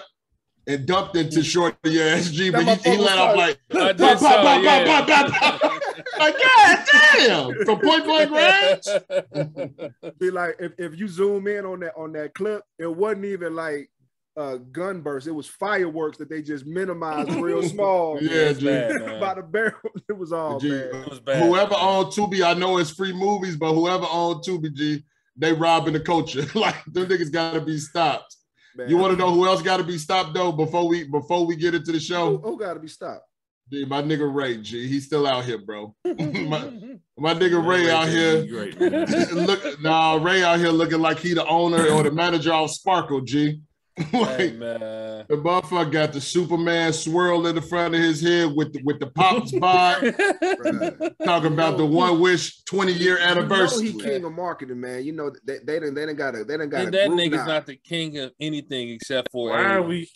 and 0.67 0.85
dumped 0.85 1.15
into 1.15 1.39
mm. 1.39 1.43
Shorty 1.43 2.01
ass 2.01 2.29
G, 2.29 2.51
but 2.51 2.63
he, 2.63 2.91
he 2.91 2.97
let 2.97 3.17
off 3.17 3.35
like, 3.35 3.59
I 3.71 3.73
pop, 3.73 3.87
did 3.87 3.97
pop, 3.97 4.19
saw, 4.19 4.41
pop, 4.41 4.63
yeah. 4.63 4.85
pop, 4.85 5.07
pop, 5.07 5.31
pop, 5.31 5.61
pop. 5.61 5.81
like, 6.19 6.35
God 6.41 6.85
damn, 7.15 7.65
from 7.65 7.79
point 7.79 8.05
blank 8.05 8.31
range. 8.31 10.13
Be 10.19 10.31
like 10.31 10.55
if, 10.59 10.73
if 10.77 10.99
you 10.99 11.07
zoom 11.07 11.47
in 11.47 11.65
on 11.65 11.79
that 11.81 11.93
on 11.95 12.13
that 12.13 12.33
clip, 12.33 12.63
it 12.77 12.87
wasn't 12.93 13.25
even 13.25 13.55
like 13.55 13.89
uh 14.37 14.57
gun 14.71 15.01
burst. 15.01 15.27
It 15.27 15.31
was 15.31 15.47
fireworks 15.47 16.17
that 16.17 16.29
they 16.29 16.41
just 16.41 16.65
minimized 16.65 17.31
real 17.31 17.63
small. 17.69 18.21
Yeah, 18.21 18.49
It's 18.49 18.61
bad, 18.61 19.01
man. 19.05 19.19
By 19.19 19.33
the 19.35 19.43
barrel, 19.43 19.73
it 20.07 20.17
was 20.17 20.31
all 20.31 20.59
G. 20.59 20.69
bad. 20.69 20.95
It 20.95 21.09
was 21.09 21.19
bad. 21.19 21.43
Whoever 21.43 21.75
owned 21.75 22.07
Tubi, 22.13 22.43
I 22.45 22.53
know 22.53 22.77
it's 22.77 22.91
free 22.91 23.13
movies, 23.13 23.55
but 23.55 23.73
whoever 23.73 24.05
owned 24.09 24.43
Tubi, 24.43 24.73
G, 24.73 25.03
they 25.35 25.53
robbing 25.53 25.93
the 25.93 25.99
culture. 25.99 26.45
like 26.55 26.83
them 26.85 27.07
niggas 27.07 27.31
gotta 27.31 27.61
be 27.61 27.77
stopped. 27.77 28.35
Man. 28.75 28.87
You 28.87 28.97
want 28.97 29.11
to 29.13 29.17
know 29.17 29.33
who 29.33 29.47
else 29.47 29.61
got 29.63 29.77
to 29.77 29.83
be 29.83 29.97
stopped 29.97 30.33
though 30.35 30.51
before 30.51 30.87
we 30.87 31.03
before 31.03 31.45
we 31.45 31.55
get 31.55 31.73
into 31.73 31.91
the 31.91 31.97
who, 31.97 32.03
show? 32.03 32.37
who 32.37 32.57
got 32.57 32.75
to 32.75 32.79
be 32.79 32.87
stopped? 32.87 33.25
G, 33.71 33.85
my 33.85 34.01
nigga 34.01 34.33
Ray, 34.33 34.57
G, 34.57 34.87
he's 34.87 35.05
still 35.05 35.27
out 35.27 35.45
here, 35.45 35.59
bro. 35.59 35.95
my, 36.05 36.71
my 37.17 37.33
nigga 37.33 37.63
Ray 37.65 37.89
out 37.89 38.07
here. 38.07 38.45
Great, 38.45 38.79
man. 38.79 39.05
Look, 39.45 39.81
nah, 39.81 40.15
Ray 40.21 40.43
out 40.43 40.59
here 40.59 40.69
looking 40.69 40.99
like 40.99 41.19
he 41.19 41.33
the 41.33 41.45
owner 41.47 41.87
or 41.89 42.03
the 42.03 42.11
manager 42.11 42.53
of 42.53 42.71
Sparkle, 42.71 43.21
G. 43.21 43.61
Hey, 43.99 44.21
like 44.21 44.55
man. 44.55 45.25
the 45.27 45.35
motherfucker 45.35 45.91
got 45.91 46.13
the 46.13 46.21
Superman 46.21 46.93
swirl 46.93 47.45
in 47.47 47.55
the 47.55 47.61
front 47.61 47.93
of 47.93 47.99
his 47.99 48.21
head 48.21 48.49
with 48.55 48.71
the, 48.71 48.81
with 48.85 48.97
the 49.01 49.07
pops 49.07 49.51
bod, 49.51 49.97
Bruh. 50.01 51.13
talking 51.25 51.51
about 51.51 51.75
the 51.75 51.85
one 51.85 52.21
wish 52.21 52.63
20 52.63 52.93
year 52.93 53.19
You 53.19 53.25
know 53.25 53.31
anniversary. 53.31 53.91
he 53.91 53.99
king 53.99 54.23
of 54.23 54.31
marketing, 54.31 54.79
man. 54.79 55.03
You 55.03 55.11
know 55.11 55.33
they 55.43 55.57
they 55.57 55.81
didn't 55.81 55.95
they 55.95 56.05
didn't 56.05 56.15
got 56.15 56.31
to 56.31 56.45
they 56.45 56.53
didn't 56.53 56.69
got 56.69 56.85
And 56.85 56.93
that 56.93 57.09
nigga's 57.09 57.45
not 57.45 57.65
the 57.65 57.75
king 57.75 58.17
of 58.19 58.31
anything 58.39 58.87
except 58.87 59.33
for 59.33 59.49
Why 59.49 59.63
are 59.65 59.81
we? 59.81 60.09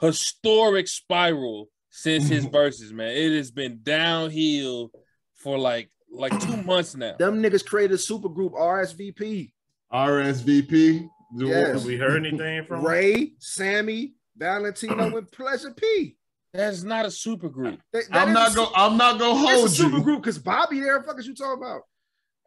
historic 0.00 0.88
spiral 0.88 1.68
since 1.96 2.28
his 2.28 2.44
verses, 2.58 2.92
man. 2.92 3.08
It 3.16 3.36
has 3.36 3.50
been 3.52 3.78
downhill 3.82 4.90
for 5.36 5.56
like 5.58 5.90
like 6.10 6.38
two 6.40 6.56
months 6.62 6.94
now. 6.94 7.14
them 7.18 7.42
niggas 7.42 7.64
created 7.64 7.94
a 7.94 7.98
super 7.98 8.28
group 8.28 8.52
RSVP. 8.52 9.52
RSVP. 9.92 11.08
The- 11.36 11.46
Yes. 11.46 11.68
Have 11.78 11.84
we 11.84 11.96
heard 11.96 12.24
anything 12.24 12.64
from? 12.66 12.84
Ray, 12.84 13.32
Sammie, 13.40 14.14
Valentino, 14.36 15.16
and 15.16 15.30
Pleasure 15.32 15.72
P. 15.72 16.16
That's 16.52 16.84
not 16.84 17.04
a 17.06 17.10
super 17.10 17.48
group. 17.48 17.80
They- 17.92 18.02
that 18.12 18.28
I'm 18.28 18.32
not 18.32 18.52
a 18.52 18.54
going. 18.54 18.70
I'm 18.76 18.96
not 18.96 19.18
gonna 19.18 19.40
su- 19.40 19.64
It's 19.64 19.72
a 19.72 19.76
super 19.82 19.96
you. 19.98 20.02
group 20.04 20.22
because 20.22 20.38
Bobby 20.38 20.78
there. 20.80 21.02
Fuck 21.02 21.18
is 21.18 21.26
you 21.26 21.34
talking 21.34 21.62
about? 21.64 21.82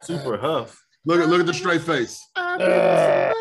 Super 0.02 0.38
Huff. 0.38 0.82
Look 1.04 1.20
at 1.20 1.28
look 1.28 1.40
at 1.40 1.46
the 1.46 1.54
straight 1.54 1.82
face. 1.82 2.18
Uh. 2.36 3.32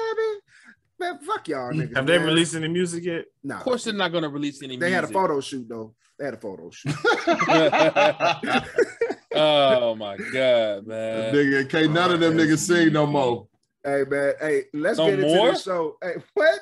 Bobby. 1.00 1.12
Man, 1.12 1.20
fuck 1.26 1.48
y'all 1.48 1.72
niggas. 1.72 1.96
Have 1.96 2.06
they 2.06 2.18
man. 2.18 2.28
released 2.28 2.56
any 2.56 2.68
music 2.68 3.06
yet? 3.06 3.26
Nah. 3.44 3.58
Of 3.58 3.64
course, 3.64 3.84
they're 3.86 3.94
not 3.94 4.12
going 4.12 4.24
to 4.24 4.30
release 4.30 4.62
any. 4.64 4.78
They 4.78 4.92
had 4.92 5.04
a 5.04 5.08
photo 5.08 5.40
shoot 5.42 5.68
though. 5.70 5.94
They 6.18 6.26
had 6.26 6.34
a 6.34 6.38
photo 6.38 6.70
shoot. 6.72 6.96
oh 9.36 9.96
my 9.96 10.18
god, 10.34 10.88
man! 10.88 11.34
Nigga, 11.34 11.70
can't 11.70 11.90
oh, 11.90 11.94
none 11.94 12.12
of 12.12 12.20
them 12.20 12.36
niggas 12.38 12.60
sing 12.60 12.92
no 12.94 13.06
more. 13.06 13.48
hey 13.84 14.04
man, 14.10 14.34
hey, 14.40 14.64
let's 14.74 14.98
No 14.98 15.06
get 15.10 15.20
into 15.20 15.36
more? 15.36 15.52
this 15.52 15.64
show. 15.64 15.98
Hey, 16.02 16.16
what? 16.34 16.60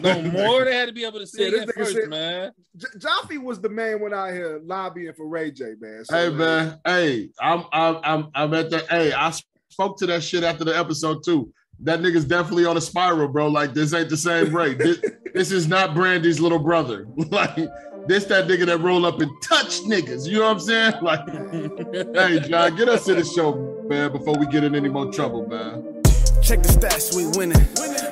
No 0.00 0.22
more. 0.32 0.64
They 0.64 0.74
had 0.74 0.88
to 0.88 0.92
be 0.92 1.04
able 1.04 1.20
to 1.20 1.26
sing 1.26 1.52
this 1.52 1.68
at 1.68 1.74
first, 1.74 1.92
said- 1.92 2.08
man. 2.08 2.50
J- 2.76 2.88
Jaffe 2.98 3.38
was 3.38 3.60
the 3.60 3.68
man 3.68 4.00
when 4.00 4.12
I 4.12 4.32
here 4.32 4.60
lobbying 4.64 5.12
for 5.14 5.28
Ray 5.28 5.52
J, 5.52 5.74
man. 5.78 6.04
So, 6.04 6.16
Hey 6.16 6.30
man, 6.34 6.80
hey, 6.84 7.30
I'm 7.40 7.64
I'm 7.72 7.98
I'm 8.02 8.28
I'm 8.34 8.54
at 8.54 8.70
the 8.70 8.84
hey, 8.90 9.12
I 9.12 9.32
spoke 9.70 9.96
to 9.98 10.06
that 10.06 10.24
shit 10.24 10.42
after 10.42 10.64
the 10.64 10.76
episode 10.76 11.22
too. 11.24 11.52
That 11.80 12.00
nigga's 12.00 12.24
definitely 12.24 12.64
on 12.64 12.76
a 12.76 12.80
spiral, 12.80 13.28
bro. 13.28 13.48
Like 13.48 13.74
this 13.74 13.92
ain't 13.92 14.08
the 14.08 14.16
same 14.16 14.54
Ray. 14.54 14.74
This, 14.74 14.98
this 15.34 15.52
is 15.52 15.68
not 15.68 15.94
Brandy's 15.94 16.40
little 16.40 16.58
brother. 16.58 17.06
like 17.30 17.56
this 18.06 18.24
that 18.26 18.46
nigga 18.46 18.66
that 18.66 18.80
roll 18.80 19.04
up 19.06 19.20
and 19.20 19.30
touch 19.42 19.80
niggas. 19.82 20.26
You 20.26 20.38
know 20.38 20.44
what 20.44 20.52
I'm 20.52 20.60
saying? 20.60 20.94
Like, 21.02 21.28
hey 22.16 22.40
John, 22.48 22.76
get 22.76 22.88
us 22.88 23.04
to 23.06 23.14
the 23.14 23.24
show, 23.24 23.84
man, 23.88 24.12
before 24.12 24.38
we 24.38 24.46
get 24.46 24.64
in 24.64 24.74
any 24.74 24.88
more 24.88 25.12
trouble, 25.12 25.46
man. 25.46 26.02
Check 26.42 26.62
the 26.62 26.68
stats, 26.68 27.16
we 27.16 27.26
winning. 27.38 27.60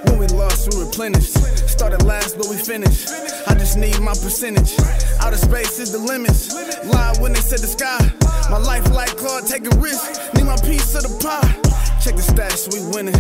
When 0.08 0.18
we 0.18 0.26
lost, 0.28 0.72
we 0.72 0.82
replenished. 0.82 1.36
Started 1.68 2.02
last, 2.02 2.38
but 2.38 2.48
we 2.48 2.56
finished. 2.56 3.08
I 3.46 3.54
just 3.54 3.76
need 3.76 4.00
my 4.00 4.12
percentage. 4.12 4.74
Outer 5.20 5.36
space 5.36 5.78
is 5.78 5.92
the 5.92 5.98
limits. 5.98 6.54
Lied 6.86 7.20
when 7.20 7.34
they 7.34 7.40
said 7.40 7.58
the 7.58 7.66
sky. 7.66 8.10
My 8.50 8.58
life 8.58 8.90
like 8.90 9.16
Claude, 9.16 9.46
take 9.46 9.66
a 9.66 9.76
risk. 9.76 10.34
Need 10.34 10.44
my 10.44 10.56
piece 10.56 10.94
of 10.94 11.02
the 11.02 11.18
pie. 11.22 11.61
Check 12.02 12.16
the 12.16 12.22
stats, 12.22 12.66
we 12.72 12.80
winning. 12.90 13.14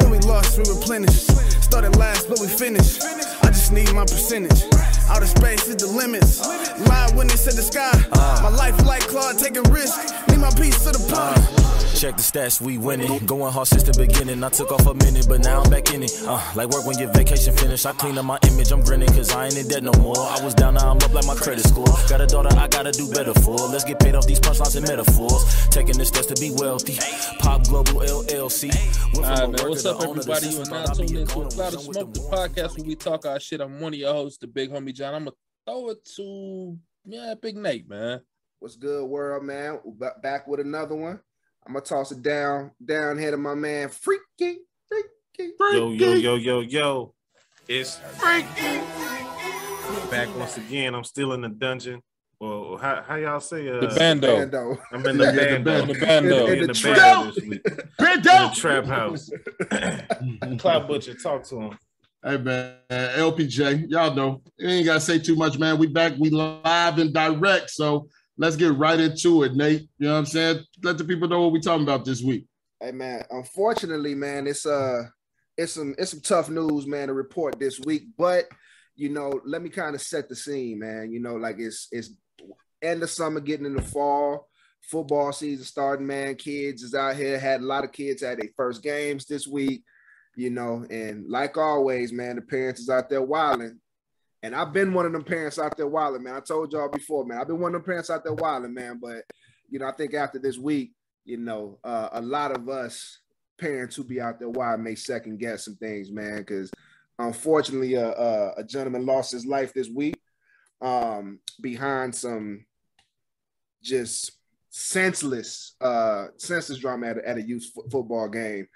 When 0.00 0.08
we 0.10 0.18
lost, 0.20 0.56
we 0.56 0.64
replenished. 0.64 1.30
Started 1.62 1.94
last, 1.96 2.26
but 2.26 2.40
we 2.40 2.48
finished. 2.48 3.02
I 3.04 3.48
just 3.48 3.70
need 3.70 3.92
my 3.92 4.04
percentage. 4.04 4.64
Outer 5.08 5.26
space 5.26 5.66
is 5.68 5.76
the 5.76 5.86
limits. 5.86 6.40
Lied 6.88 7.16
when 7.16 7.26
they 7.28 7.36
said 7.36 7.54
the 7.54 7.62
sky. 7.62 7.92
My 8.42 8.48
life 8.48 8.84
like 8.86 9.02
Claude, 9.02 9.38
taking 9.38 9.66
a 9.66 9.70
risk. 9.70 9.96
Need 10.28 10.38
my 10.38 10.50
piece 10.50 10.82
to 10.84 10.92
the 10.92 11.12
pie. 11.12 11.74
Check 11.94 12.16
the 12.16 12.22
stats, 12.22 12.60
we 12.60 12.76
winning. 12.76 13.24
Going 13.24 13.52
hard 13.52 13.68
since 13.68 13.84
the 13.84 13.94
beginning. 13.96 14.42
I 14.42 14.48
took 14.48 14.72
off 14.72 14.86
a 14.86 14.94
minute, 14.94 15.26
but 15.28 15.40
now 15.40 15.62
I'm 15.62 15.70
back 15.70 15.94
in 15.94 16.02
it. 16.02 16.12
Uh, 16.26 16.42
like 16.56 16.68
work 16.68 16.84
when 16.86 16.98
your 16.98 17.10
vacation 17.12 17.54
finished. 17.54 17.86
I 17.86 17.92
clean 17.92 18.18
up 18.18 18.24
my 18.24 18.38
image, 18.48 18.72
I'm 18.72 18.82
grinning, 18.82 19.08
cause 19.08 19.32
I 19.32 19.46
ain't 19.46 19.56
in 19.56 19.68
debt 19.68 19.82
no 19.84 19.92
more. 20.00 20.18
I 20.18 20.42
was 20.44 20.54
down, 20.54 20.74
now 20.74 20.90
I'm 20.90 20.96
up 20.96 21.14
like 21.14 21.26
my 21.26 21.34
credit 21.36 21.64
score. 21.64 21.86
Got 22.08 22.20
a 22.20 22.26
daughter, 22.26 22.50
I 22.58 22.66
gotta 22.68 22.90
do 22.90 23.08
better 23.10 23.32
for. 23.34 23.54
Let's 23.54 23.84
get 23.84 24.00
paid 24.00 24.16
off 24.16 24.26
these 24.26 24.40
punchlines 24.40 24.76
and 24.76 24.86
metaphors. 24.88 25.68
Taking 25.68 25.96
the 25.96 26.04
steps 26.04 26.26
to 26.26 26.34
be 26.40 26.50
wealthy. 26.50 26.98
Pop 27.38 27.62
Global 27.64 28.00
LLC. 28.02 28.74
Went 29.14 29.14
from 29.14 29.24
All 29.24 29.30
a 29.30 29.48
right, 29.48 29.60
man. 29.60 29.68
What's 29.70 29.84
up, 29.86 30.02
everybody? 30.02 30.46
You 30.48 30.60
are 30.60 30.64
sister, 30.64 30.74
now 30.74 30.84
thought 30.84 31.00
I'd 31.00 31.06
be 31.06 31.06
tuned 31.06 31.18
a 31.18 31.20
into 31.22 31.40
a 31.40 31.50
Cloud 31.50 31.74
of 31.74 31.80
Smoke, 31.80 32.12
the 32.12 32.20
podcast 32.20 32.76
where 32.78 32.86
we 32.86 32.94
talk 32.96 33.26
our 33.26 33.38
shit. 33.40 33.60
I'm 33.60 33.80
one 33.80 33.94
of 33.94 34.00
your 34.00 34.12
hosts, 34.12 34.38
the 34.38 34.46
big 34.48 34.70
homie 34.72 34.93
John. 34.94 35.14
I'm 35.14 35.24
gonna 35.24 35.36
throw 35.66 35.90
it 35.90 36.04
to 36.16 36.78
yeah, 37.04 37.34
Big 37.40 37.56
Nate, 37.56 37.88
man. 37.88 38.20
What's 38.60 38.76
good, 38.76 39.04
world, 39.04 39.44
man? 39.44 39.80
Back 40.22 40.46
with 40.46 40.60
another 40.60 40.94
one. 40.94 41.20
I'm 41.66 41.72
gonna 41.74 41.84
toss 41.84 42.12
it 42.12 42.22
down, 42.22 42.70
down 42.84 43.18
here 43.18 43.30
to 43.32 43.36
my 43.36 43.54
man, 43.54 43.88
Freaky, 43.88 44.60
Freaky. 44.88 45.52
Yo, 45.60 45.90
yo, 45.90 46.12
yo, 46.14 46.34
yo, 46.36 46.60
yo. 46.60 47.14
It's 47.66 47.98
freaking 48.18 48.84
back 50.10 50.28
once 50.36 50.56
again. 50.56 50.94
I'm 50.94 51.04
still 51.04 51.32
in 51.32 51.40
the 51.40 51.48
dungeon. 51.48 52.02
Well, 52.40 52.76
how, 52.76 53.02
how 53.06 53.14
y'all 53.16 53.40
say 53.40 53.68
uh 53.68 53.80
The 53.80 53.86
bando. 53.88 54.36
Bando. 54.36 54.78
I'm 54.92 55.06
in 55.06 55.16
the 55.18 55.24
Yeah, 55.34 55.58
the 55.58 55.64
bando. 55.64 55.92
The 55.94 56.00
bando. 56.00 56.46
In 56.46 56.52
In 56.52 56.60
the 56.60 56.66
the 56.68 56.74
trap. 56.74 56.96
bando. 56.98 57.40
In 57.40 57.60
Bando! 57.98 58.48
the 58.48 58.54
trap 58.54 58.84
house. 58.84 59.30
Cloud 60.58 60.86
Butcher, 60.88 61.14
talk 61.14 61.44
to 61.44 61.60
him. 61.60 61.78
Hey 62.26 62.38
man, 62.38 62.76
LPJ, 62.88 63.90
y'all 63.90 64.14
know 64.14 64.40
you 64.56 64.66
ain't 64.66 64.86
gotta 64.86 64.98
say 64.98 65.18
too 65.18 65.36
much, 65.36 65.58
man. 65.58 65.76
We 65.76 65.88
back, 65.88 66.14
we 66.18 66.30
live 66.30 66.96
and 66.96 67.12
direct, 67.12 67.68
so 67.68 68.08
let's 68.38 68.56
get 68.56 68.72
right 68.78 68.98
into 68.98 69.42
it, 69.42 69.54
Nate. 69.54 69.82
You 69.98 70.06
know 70.06 70.12
what 70.14 70.20
I'm 70.20 70.26
saying? 70.26 70.64
Let 70.82 70.96
the 70.96 71.04
people 71.04 71.28
know 71.28 71.42
what 71.42 71.52
we 71.52 71.60
talking 71.60 71.82
about 71.82 72.06
this 72.06 72.22
week. 72.22 72.46
Hey 72.80 72.92
man, 72.92 73.24
unfortunately, 73.28 74.14
man, 74.14 74.46
it's 74.46 74.64
uh 74.64 75.02
it's 75.58 75.74
some 75.74 75.94
it's 75.98 76.12
some 76.12 76.22
tough 76.22 76.48
news, 76.48 76.86
man, 76.86 77.08
to 77.08 77.12
report 77.12 77.58
this 77.60 77.78
week. 77.80 78.04
But 78.16 78.46
you 78.96 79.10
know, 79.10 79.38
let 79.44 79.60
me 79.60 79.68
kind 79.68 79.94
of 79.94 80.00
set 80.00 80.30
the 80.30 80.34
scene, 80.34 80.78
man. 80.78 81.12
You 81.12 81.20
know, 81.20 81.34
like 81.34 81.56
it's 81.58 81.88
it's 81.92 82.08
end 82.80 83.02
of 83.02 83.10
summer, 83.10 83.40
getting 83.40 83.66
in 83.66 83.76
the 83.76 83.82
fall, 83.82 84.48
football 84.80 85.30
season 85.30 85.66
starting, 85.66 86.06
man. 86.06 86.36
Kids 86.36 86.84
is 86.84 86.94
out 86.94 87.16
here, 87.16 87.38
had 87.38 87.60
a 87.60 87.66
lot 87.66 87.84
of 87.84 87.92
kids 87.92 88.22
had 88.22 88.38
their 88.38 88.48
first 88.56 88.82
games 88.82 89.26
this 89.26 89.46
week, 89.46 89.82
you 90.36 90.50
know, 90.50 90.86
and 90.90 91.28
like 91.28 91.56
always, 91.56 92.12
man, 92.12 92.36
the 92.36 92.42
parents 92.42 92.80
is 92.80 92.90
out 92.90 93.08
there 93.08 93.22
wilding. 93.22 93.78
And 94.42 94.54
I've 94.54 94.72
been 94.72 94.92
one 94.92 95.06
of 95.06 95.12
them 95.12 95.24
parents 95.24 95.58
out 95.58 95.76
there 95.76 95.86
wilding, 95.86 96.22
man. 96.22 96.34
I 96.34 96.40
told 96.40 96.72
y'all 96.72 96.90
before, 96.90 97.24
man. 97.24 97.38
I've 97.38 97.46
been 97.46 97.60
one 97.60 97.74
of 97.74 97.80
them 97.80 97.86
parents 97.86 98.10
out 98.10 98.24
there 98.24 98.34
wilding, 98.34 98.74
man. 98.74 98.98
But 99.00 99.22
you 99.70 99.78
know, 99.78 99.86
I 99.86 99.92
think 99.92 100.12
after 100.14 100.38
this 100.38 100.58
week, 100.58 100.92
you 101.24 101.38
know, 101.38 101.78
uh, 101.82 102.10
a 102.12 102.20
lot 102.20 102.52
of 102.52 102.68
us 102.68 103.20
parents 103.58 103.96
who 103.96 104.04
be 104.04 104.20
out 104.20 104.38
there 104.38 104.50
wild 104.50 104.80
may 104.80 104.94
second 104.94 105.38
guess 105.38 105.64
some 105.64 105.76
things, 105.76 106.10
man, 106.10 106.38
because 106.38 106.70
unfortunately, 107.18 107.96
uh, 107.96 108.10
uh, 108.10 108.54
a 108.56 108.64
gentleman 108.64 109.06
lost 109.06 109.32
his 109.32 109.46
life 109.46 109.72
this 109.72 109.88
week 109.88 110.16
um, 110.82 111.38
behind 111.60 112.14
some 112.14 112.64
just 113.82 114.32
senseless, 114.70 115.76
uh, 115.80 116.26
senseless 116.36 116.78
drama 116.78 117.06
at 117.06 117.18
a, 117.18 117.28
at 117.28 117.38
a 117.38 117.42
youth 117.42 117.70
fo- 117.74 117.88
football 117.90 118.28
game. 118.28 118.66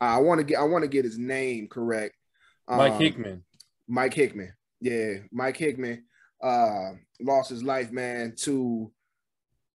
I 0.00 0.18
want 0.18 0.38
to 0.38 0.44
get, 0.44 0.58
I 0.58 0.64
want 0.64 0.82
to 0.82 0.88
get 0.88 1.04
his 1.04 1.18
name 1.18 1.68
correct. 1.68 2.14
Mike 2.68 2.92
Um, 2.92 3.00
Hickman. 3.00 3.44
Mike 3.88 4.14
Hickman. 4.14 4.52
Yeah, 4.80 5.14
Mike 5.32 5.56
Hickman 5.56 6.04
uh 6.42 6.90
lost 7.20 7.48
his 7.50 7.62
life, 7.62 7.90
man, 7.90 8.34
to 8.40 8.92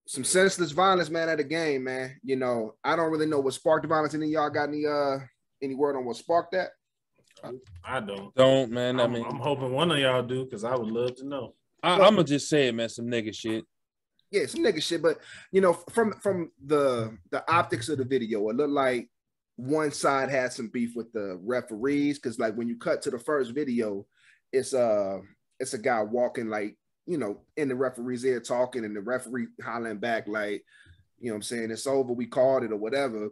some 0.07 0.23
senseless 0.23 0.71
violence, 0.71 1.09
man, 1.09 1.29
at 1.29 1.39
a 1.39 1.43
game, 1.43 1.85
man. 1.85 2.17
You 2.23 2.35
know, 2.35 2.75
I 2.83 2.95
don't 2.95 3.11
really 3.11 3.27
know 3.27 3.39
what 3.39 3.53
sparked 3.53 3.83
the 3.83 3.87
violence. 3.87 4.13
Any 4.13 4.25
of 4.25 4.31
y'all 4.31 4.49
got 4.49 4.69
any 4.69 4.85
uh 4.85 5.19
any 5.61 5.75
word 5.75 5.95
on 5.95 6.05
what 6.05 6.17
sparked 6.17 6.51
that? 6.53 6.71
I 7.85 8.01
don't. 8.01 8.35
Don't 8.35 8.71
man. 8.71 8.99
I 8.99 9.03
I'm, 9.03 9.13
mean, 9.13 9.25
I'm 9.25 9.39
hoping 9.39 9.71
one 9.71 9.91
of 9.91 9.97
y'all 9.99 10.23
do 10.23 10.43
because 10.43 10.63
I 10.65 10.75
would 10.75 10.91
love 10.91 11.15
to 11.17 11.27
know. 11.27 11.53
I, 11.81 11.93
I'm 11.93 12.15
gonna 12.15 12.23
just 12.25 12.49
say 12.49 12.67
it, 12.67 12.75
man. 12.75 12.89
Some 12.89 13.05
nigga 13.05 13.33
shit. 13.33 13.63
Yeah, 14.31 14.45
some 14.45 14.61
nigga 14.61 14.83
shit, 14.83 15.01
but 15.01 15.17
you 15.51 15.61
know, 15.61 15.73
from 15.73 16.13
from 16.19 16.51
the 16.65 17.17
the 17.31 17.49
optics 17.49 17.87
of 17.87 17.99
the 17.99 18.03
video, 18.05 18.49
it 18.49 18.57
looked 18.57 18.71
like 18.73 19.09
one 19.59 19.91
side 19.91 20.29
had 20.29 20.53
some 20.53 20.69
beef 20.69 20.95
with 20.95 21.11
the 21.11 21.39
referees 21.43 22.17
because 22.17 22.39
like 22.39 22.55
when 22.55 22.67
you 22.67 22.77
cut 22.77 23.01
to 23.01 23.11
the 23.11 23.19
first 23.19 23.51
video, 23.51 24.05
it's 24.53 24.73
uh 24.73 25.19
it's 25.59 25.73
a 25.73 25.77
guy 25.77 26.01
walking 26.01 26.47
like 26.47 26.77
you 27.05 27.17
know 27.17 27.41
in 27.57 27.67
the 27.67 27.75
referee's 27.75 28.23
ear 28.23 28.39
talking 28.39 28.85
and 28.85 28.95
the 28.95 29.01
referee 29.01 29.47
hollering 29.61 29.99
back 29.99 30.27
like 30.27 30.63
you 31.19 31.29
know 31.29 31.35
I'm 31.35 31.41
saying? 31.41 31.71
It's 31.71 31.87
over. 31.87 32.13
We 32.13 32.25
called 32.25 32.63
it 32.63 32.71
or 32.71 32.77
whatever 32.77 33.29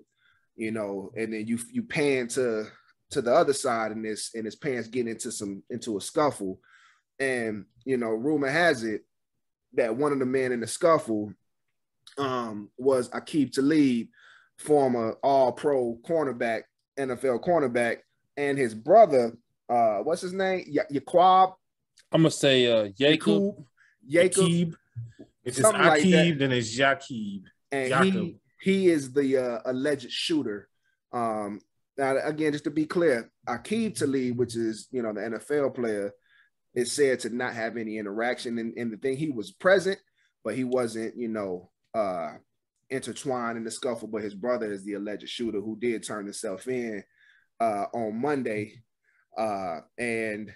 you 0.58 0.72
know? 0.72 1.12
And 1.16 1.32
then 1.32 1.48
you 1.48 1.60
you 1.72 1.84
pan 1.84 2.28
to 2.30 2.66
to 3.12 3.22
the 3.22 3.34
other 3.34 3.54
side 3.54 3.92
and 3.92 4.04
this 4.04 4.32
and 4.34 4.44
his 4.44 4.56
pants 4.58 4.90
getting 4.90 5.12
into 5.12 5.32
some 5.32 5.64
into 5.70 5.96
a 5.98 6.02
scuffle. 6.02 6.60
And 7.20 7.66
you 7.86 7.96
know 7.96 8.10
rumor 8.10 8.50
has 8.50 8.84
it 8.84 9.06
that 9.74 9.96
one 9.96 10.12
of 10.12 10.20
the 10.20 10.26
men 10.26 10.52
in 10.52 10.60
the 10.60 10.68
scuffle 10.68 11.32
um 12.18 12.70
was 12.78 13.10
Aqib 13.10 13.54
Talib 13.54 14.08
former 14.58 15.14
all 15.24 15.52
pro 15.52 15.98
cornerback 16.08 16.64
NFL 17.00 17.44
cornerback 17.44 17.98
and 18.38 18.58
his 18.58 18.74
brother 18.74 19.34
uh 19.70 19.98
what's 20.00 20.22
his 20.22 20.34
name 20.34 20.66
y- 20.74 20.84
Yaqub 20.92 21.54
I'm 22.12 22.22
gonna 22.22 22.32
say 22.32 22.66
uh 22.72 22.90
Jacob. 22.98 23.56
Jacob 24.08 24.76
If 25.44 25.58
it's 25.58 25.62
Something 25.62 25.82
like 25.84 26.02
Aqib, 26.04 26.30
that. 26.30 26.40
then 26.40 26.52
it's 26.54 26.78
Yakib. 26.78 27.44
and 27.72 27.90
Jacob. 27.90 28.14
he 28.14 28.38
he 28.62 28.88
is 28.90 29.12
the 29.14 29.38
uh, 29.38 29.60
alleged 29.66 30.10
shooter. 30.12 30.68
Um, 31.14 31.60
now 31.98 32.18
again, 32.24 32.52
just 32.54 32.64
to 32.64 32.72
be 32.72 32.86
clear, 32.86 33.30
Aqib 33.48 33.98
Talib, 33.98 34.38
which 34.38 34.56
is 34.56 34.88
you 34.92 35.02
know 35.04 35.14
the 35.14 35.22
NFL 35.22 35.76
player, 35.76 36.12
is 36.74 36.92
said 36.92 37.20
to 37.22 37.30
not 37.30 37.54
have 37.54 37.78
any 37.78 37.98
interaction. 37.98 38.58
And, 38.58 38.74
and 38.78 38.92
the 38.92 38.98
thing, 38.98 39.18
he 39.18 39.30
was 39.30 39.52
present, 39.52 40.00
but 40.44 40.56
he 40.56 40.64
wasn't, 40.64 41.16
you 41.18 41.28
know, 41.28 41.70
uh, 41.94 42.34
intertwined 42.90 43.58
in 43.58 43.64
the 43.64 43.72
scuffle. 43.72 44.08
But 44.08 44.24
his 44.24 44.36
brother 44.36 44.72
is 44.72 44.84
the 44.84 44.94
alleged 44.94 45.28
shooter 45.30 45.60
who 45.60 45.78
did 45.80 46.04
turn 46.04 46.26
himself 46.26 46.68
in 46.68 47.04
uh, 47.60 47.86
on 47.94 48.22
Monday, 48.22 48.82
uh, 49.38 49.80
and 49.98 50.54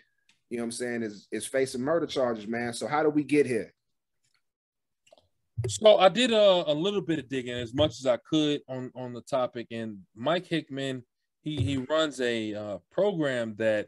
you 0.49 0.57
know 0.57 0.63
what 0.63 0.67
I'm 0.67 0.71
saying 0.71 1.03
is 1.03 1.27
is 1.31 1.45
facing 1.45 1.81
murder 1.81 2.05
charges, 2.05 2.47
man. 2.47 2.73
So 2.73 2.87
how 2.87 3.03
do 3.03 3.09
we 3.09 3.23
get 3.23 3.45
here? 3.45 3.73
So 5.67 5.97
I 5.97 6.09
did 6.09 6.31
a, 6.31 6.71
a 6.71 6.73
little 6.73 7.01
bit 7.01 7.19
of 7.19 7.29
digging 7.29 7.53
as 7.53 7.73
much 7.73 7.91
as 7.99 8.05
I 8.05 8.17
could 8.17 8.61
on 8.67 8.91
on 8.95 9.13
the 9.13 9.21
topic, 9.21 9.67
and 9.71 9.99
Mike 10.15 10.47
Hickman 10.47 11.03
he 11.41 11.61
he 11.61 11.77
runs 11.77 12.21
a 12.21 12.53
uh, 12.53 12.77
program 12.91 13.55
that 13.57 13.87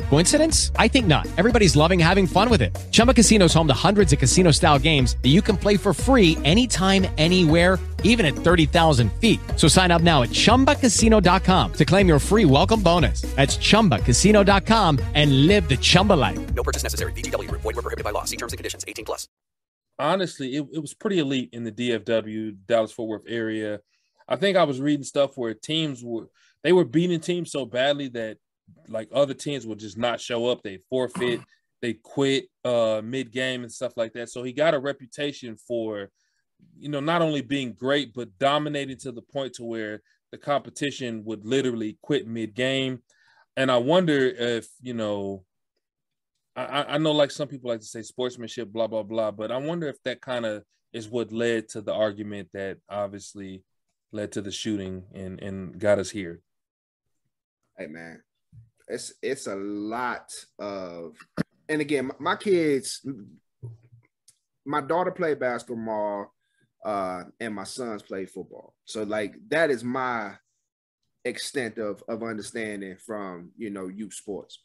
Coincidence? 0.11 0.73
I 0.75 0.89
think 0.89 1.07
not. 1.07 1.25
Everybody's 1.37 1.77
loving 1.77 1.97
having 1.97 2.27
fun 2.27 2.49
with 2.49 2.61
it. 2.61 2.77
Chumba 2.91 3.13
Casino 3.13 3.45
is 3.45 3.53
home 3.53 3.67
to 3.69 3.73
hundreds 3.73 4.11
of 4.11 4.19
casino-style 4.19 4.79
games 4.79 5.15
that 5.23 5.29
you 5.29 5.41
can 5.41 5.55
play 5.55 5.77
for 5.77 5.93
free 5.93 6.37
anytime, 6.43 7.07
anywhere, 7.17 7.79
even 8.03 8.25
at 8.25 8.33
30,000 8.33 9.09
feet. 9.21 9.39
So 9.55 9.69
sign 9.69 9.89
up 9.89 10.01
now 10.01 10.23
at 10.23 10.31
ChumbaCasino.com 10.31 11.73
to 11.73 11.85
claim 11.85 12.09
your 12.09 12.19
free 12.19 12.43
welcome 12.43 12.81
bonus. 12.81 13.21
That's 13.37 13.55
ChumbaCasino.com 13.55 14.99
and 15.13 15.47
live 15.47 15.69
the 15.69 15.77
Chumba 15.77 16.11
life. 16.11 16.53
No 16.55 16.63
purchase 16.63 16.83
necessary. 16.83 17.13
VGW 17.13 17.47
Group. 17.47 17.61
Void 17.61 17.75
were 17.77 17.81
prohibited 17.81 18.03
by 18.03 18.11
law. 18.11 18.25
See 18.25 18.35
terms 18.35 18.51
and 18.51 18.57
conditions. 18.57 18.83
18 18.85 19.05
plus. 19.05 19.29
honestly, 19.97 20.57
it, 20.57 20.67
it 20.73 20.79
was 20.79 20.93
pretty 20.93 21.19
elite 21.19 21.51
in 21.53 21.63
the 21.63 21.71
DFW, 21.71 22.57
Dallas 22.65 22.91
Fort 22.91 23.07
Worth 23.07 23.29
area. 23.29 23.79
I 24.27 24.35
think 24.35 24.57
I 24.57 24.65
was 24.65 24.81
reading 24.81 25.05
stuff 25.05 25.37
where 25.37 25.53
teams 25.53 26.03
were 26.03 26.27
they 26.65 26.73
were 26.73 26.83
beating 26.83 27.21
teams 27.21 27.49
so 27.49 27.65
badly 27.65 28.09
that 28.09 28.39
like 28.91 29.09
other 29.13 29.33
teams 29.33 29.65
would 29.65 29.79
just 29.79 29.97
not 29.97 30.19
show 30.21 30.47
up. 30.47 30.61
They 30.63 30.79
forfeit, 30.89 31.41
they 31.81 31.93
quit 31.93 32.45
uh 32.63 33.01
mid 33.03 33.31
game 33.31 33.63
and 33.63 33.71
stuff 33.71 33.97
like 33.97 34.13
that. 34.13 34.29
So 34.29 34.43
he 34.43 34.53
got 34.53 34.73
a 34.73 34.79
reputation 34.79 35.57
for 35.57 36.09
you 36.77 36.89
know 36.89 36.99
not 36.99 37.21
only 37.21 37.41
being 37.41 37.73
great 37.73 38.13
but 38.13 38.37
dominating 38.37 38.97
to 38.97 39.11
the 39.11 39.21
point 39.21 39.53
to 39.53 39.63
where 39.63 40.01
the 40.31 40.37
competition 40.37 41.23
would 41.25 41.45
literally 41.45 41.97
quit 42.01 42.27
mid 42.27 42.53
game. 42.53 43.01
And 43.57 43.71
I 43.71 43.77
wonder 43.77 44.17
if 44.27 44.67
you 44.81 44.93
know 44.93 45.43
I- 46.55 46.95
I 46.95 46.97
know 46.97 47.13
like 47.13 47.31
some 47.31 47.47
people 47.47 47.69
like 47.69 47.79
to 47.79 47.85
say 47.85 48.01
sportsmanship, 48.01 48.69
blah 48.69 48.87
blah 48.87 49.03
blah, 49.03 49.31
but 49.31 49.51
I 49.51 49.57
wonder 49.57 49.87
if 49.87 50.01
that 50.03 50.21
kind 50.21 50.45
of 50.45 50.63
is 50.93 51.07
what 51.07 51.31
led 51.31 51.69
to 51.69 51.81
the 51.81 51.93
argument 51.93 52.49
that 52.53 52.77
obviously 52.89 53.63
led 54.11 54.33
to 54.33 54.41
the 54.41 54.51
shooting 54.51 55.05
and 55.13 55.41
and 55.41 55.79
got 55.79 55.99
us 55.99 56.09
here. 56.09 56.41
Hey 57.77 57.87
man, 57.87 58.21
it's 58.91 59.13
it's 59.21 59.47
a 59.47 59.55
lot 59.55 60.29
of, 60.59 61.15
and 61.69 61.81
again, 61.81 62.11
my, 62.19 62.35
kids, 62.35 63.05
my 64.65 64.81
daughter 64.81 65.11
played 65.11 65.39
basketball, 65.39 66.33
uh, 66.85 67.23
and 67.39 67.55
my 67.55 67.63
sons 67.63 68.03
play 68.03 68.25
football. 68.25 68.73
So 68.85 69.03
like 69.03 69.35
that 69.49 69.71
is 69.71 69.83
my 69.83 70.33
extent 71.23 71.77
of 71.77 72.03
of 72.09 72.23
understanding 72.23 72.97
from 72.97 73.51
you 73.57 73.69
know 73.69 73.87
youth 73.87 74.13
sports. 74.13 74.59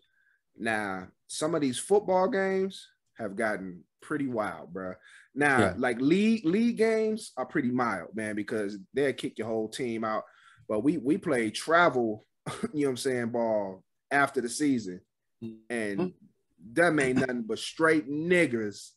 Now, 0.58 1.08
some 1.28 1.54
of 1.54 1.60
these 1.60 1.78
football 1.78 2.28
games 2.28 2.86
have 3.18 3.36
gotten 3.36 3.84
pretty 4.00 4.26
wild, 4.26 4.72
bro. 4.72 4.94
Now, 5.34 5.58
Yeah. 5.58 5.74
like 5.76 6.00
league 6.00 6.44
league 6.44 6.78
games 6.78 7.32
are 7.36 7.46
pretty 7.46 7.70
mild, 7.70 8.14
man, 8.14 8.34
because 8.34 8.78
they'll 8.94 9.12
kick 9.12 9.38
your 9.38 9.48
whole 9.48 9.68
team 9.68 10.04
out. 10.04 10.24
But 10.68 10.80
we 10.80 10.96
we 10.98 11.18
play 11.18 11.50
travel, 11.50 12.26
you 12.72 12.82
know 12.82 12.88
what 12.88 12.90
I'm 12.90 12.96
saying, 12.96 13.28
ball 13.28 13.84
after 14.10 14.40
the 14.40 14.48
season, 14.48 15.00
and 15.70 16.12
them 16.72 16.98
ain't 16.98 17.18
nothing 17.18 17.42
but 17.42 17.58
straight 17.58 18.08
niggers 18.08 18.90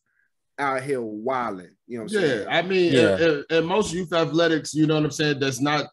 out 0.58 0.84
here 0.84 1.02
wilding. 1.02 1.70
You 1.88 2.00
know 2.00 2.04
what 2.06 2.14
I'm 2.16 2.22
Yeah, 2.22 2.28
saying? 2.30 2.48
I 2.50 2.62
mean, 2.64 2.94
Yeah. 2.94 3.16
in, 3.18 3.22
in- 3.22 3.44
in 3.58 3.66
most 3.66 3.94
youth 3.94 4.14
athletics, 4.14 4.74
you 4.74 4.88
know 4.88 4.96
what 4.96 5.06
I'm 5.06 5.12
saying, 5.12 5.40
that's 5.40 5.62
not 5.62 5.88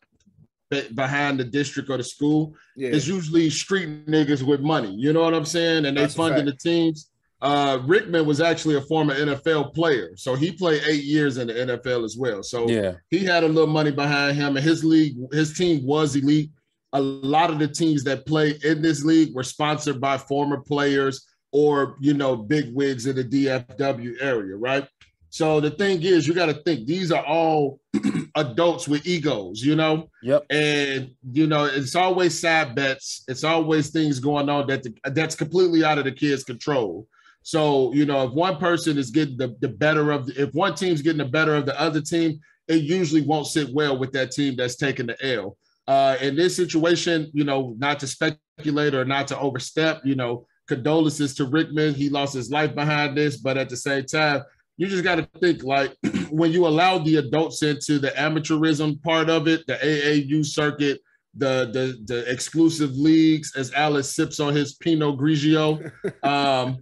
behind 0.95 1.39
the 1.39 1.45
district 1.45 1.89
or 1.91 1.97
the 1.97 2.03
school. 2.05 2.55
yeah, 2.77 2.89
It's 2.91 3.07
usually 3.07 3.49
street 3.51 4.07
niggas 4.07 4.43
with 4.43 4.61
money. 4.61 4.93
You 4.97 5.13
know 5.13 5.23
what 5.23 5.35
I'm 5.35 5.45
saying? 5.45 5.87
And 5.87 5.97
they 5.97 6.03
That's 6.03 6.15
funding 6.15 6.45
the 6.47 6.53
teams. 6.57 7.11
Uh, 7.41 7.79
Rickman 7.85 8.27
was 8.27 8.41
actually 8.41 8.77
a 8.77 8.81
former 8.81 9.15
NFL 9.15 9.75
player, 9.75 10.13
so 10.17 10.35
he 10.35 10.51
played 10.53 10.83
eight 10.89 11.05
years 11.05 11.37
in 11.37 11.47
the 11.49 11.53
NFL 11.53 12.03
as 12.05 12.17
well. 12.17 12.43
So 12.43 12.69
Yeah, 12.69 12.95
he 13.11 13.19
had 13.19 13.45
a 13.45 13.49
little 13.49 13.67
money 13.69 13.93
behind 13.93 14.37
him, 14.37 14.57
and 14.57 14.65
his 14.65 14.83
league, 14.83 15.17
his 15.33 15.53
team 15.57 15.85
was 15.87 16.17
elite. 16.17 16.51
A 16.97 17.01
lot 17.01 17.51
of 17.51 17.59
the 17.59 17.69
teams 17.69 18.05
that 18.05 18.27
play 18.27 18.59
in 18.65 18.81
this 18.81 19.05
league 19.05 19.35
were 19.35 19.43
sponsored 19.43 20.01
by 20.01 20.17
former 20.17 20.59
players 20.59 21.27
or 21.53 21.97
you 22.01 22.15
know 22.15 22.37
big 22.37 22.75
wigs 22.75 23.07
in 23.07 23.17
the 23.17 23.25
DFW 23.25 24.15
area, 24.21 24.57
right? 24.57 24.87
So 25.31 25.61
the 25.61 25.71
thing 25.71 26.03
is, 26.03 26.27
you 26.27 26.35
got 26.35 26.47
to 26.47 26.55
think 26.55 26.87
these 26.87 27.13
are 27.13 27.25
all 27.25 27.81
adults 28.37 28.89
with 28.89 29.07
egos, 29.07 29.63
you 29.63 29.77
know, 29.77 30.09
yep, 30.23 30.45
and 30.51 31.11
you 31.33 31.47
know 31.47 31.65
it's 31.65 31.95
always 31.95 32.39
sad 32.39 32.75
bets. 32.75 33.25
It's 33.29 33.45
always 33.45 33.91
things 33.91 34.19
going 34.19 34.49
on 34.49 34.67
that 34.69 34.83
the, 34.83 34.95
that's 35.11 35.35
completely 35.35 35.85
out 35.85 35.99
of 35.99 36.05
the 36.05 36.13
kids' 36.13 36.45
control. 36.45 37.07
So 37.43 37.93
you 37.93 38.07
know, 38.07 38.27
if 38.27 38.33
one 38.33 38.57
person 38.57 38.99
is 38.99 39.11
getting 39.11 39.37
the, 39.37 39.57
the 39.61 39.69
better 39.69 40.11
of, 40.11 40.27
the, 40.27 40.43
if 40.43 40.55
one 40.55 40.75
team's 40.75 41.03
getting 41.03 41.19
the 41.19 41.25
better 41.27 41.55
of 41.55 41.67
the 41.67 41.79
other 41.81 42.01
team, 42.01 42.41
it 42.69 42.83
usually 42.83 43.23
won't 43.23 43.47
sit 43.47 43.69
well 43.73 43.99
with 43.99 44.13
that 44.13 44.33
team 44.33 44.57
that's 44.57 44.77
taking 44.77 45.07
the 45.07 45.17
L. 45.35 45.57
Uh, 45.89 46.17
in 46.21 46.35
this 46.35 46.57
situation, 46.57 47.31
you 47.33 47.45
know, 47.45 47.75
not 47.79 48.01
to 48.01 48.07
speculate 48.07 48.95
or 48.95 49.05
not 49.05 49.29
to 49.29 49.39
overstep, 49.39 50.05
you 50.05 50.17
know, 50.17 50.47
condolences 50.67 51.35
to 51.37 51.45
Rickman. 51.45 51.95
He 51.95 52.09
lost 52.09 52.35
his 52.35 52.51
life 52.51 52.75
behind 52.75 53.17
this, 53.17 53.37
but 53.37 53.57
at 53.57 53.69
the 53.69 53.77
same 53.77 54.05
time, 54.05 54.43
you 54.77 54.89
just 54.89 55.05
got 55.05 55.17
to 55.17 55.29
think 55.41 55.63
like 55.63 55.97
when 56.31 56.53
you 56.53 56.67
allow 56.67 56.99
the 56.99 57.17
adults 57.17 57.63
into 57.63 57.99
the 57.99 58.11
amateurism 58.11 59.03
part 59.03 59.31
of 59.31 59.49
it, 59.49 59.67
the 59.67 59.75
AAU 59.75 60.45
circuit, 60.45 61.01
the 61.35 61.71
the 61.73 62.03
the 62.07 62.31
exclusive 62.31 62.91
leagues, 62.93 63.55
as 63.57 63.73
Alice 63.73 64.15
sips 64.15 64.41
on 64.41 64.55
his 64.55 64.75
Pinot 64.75 65.19
Grigio. 65.19 65.91
Um, 66.23 66.79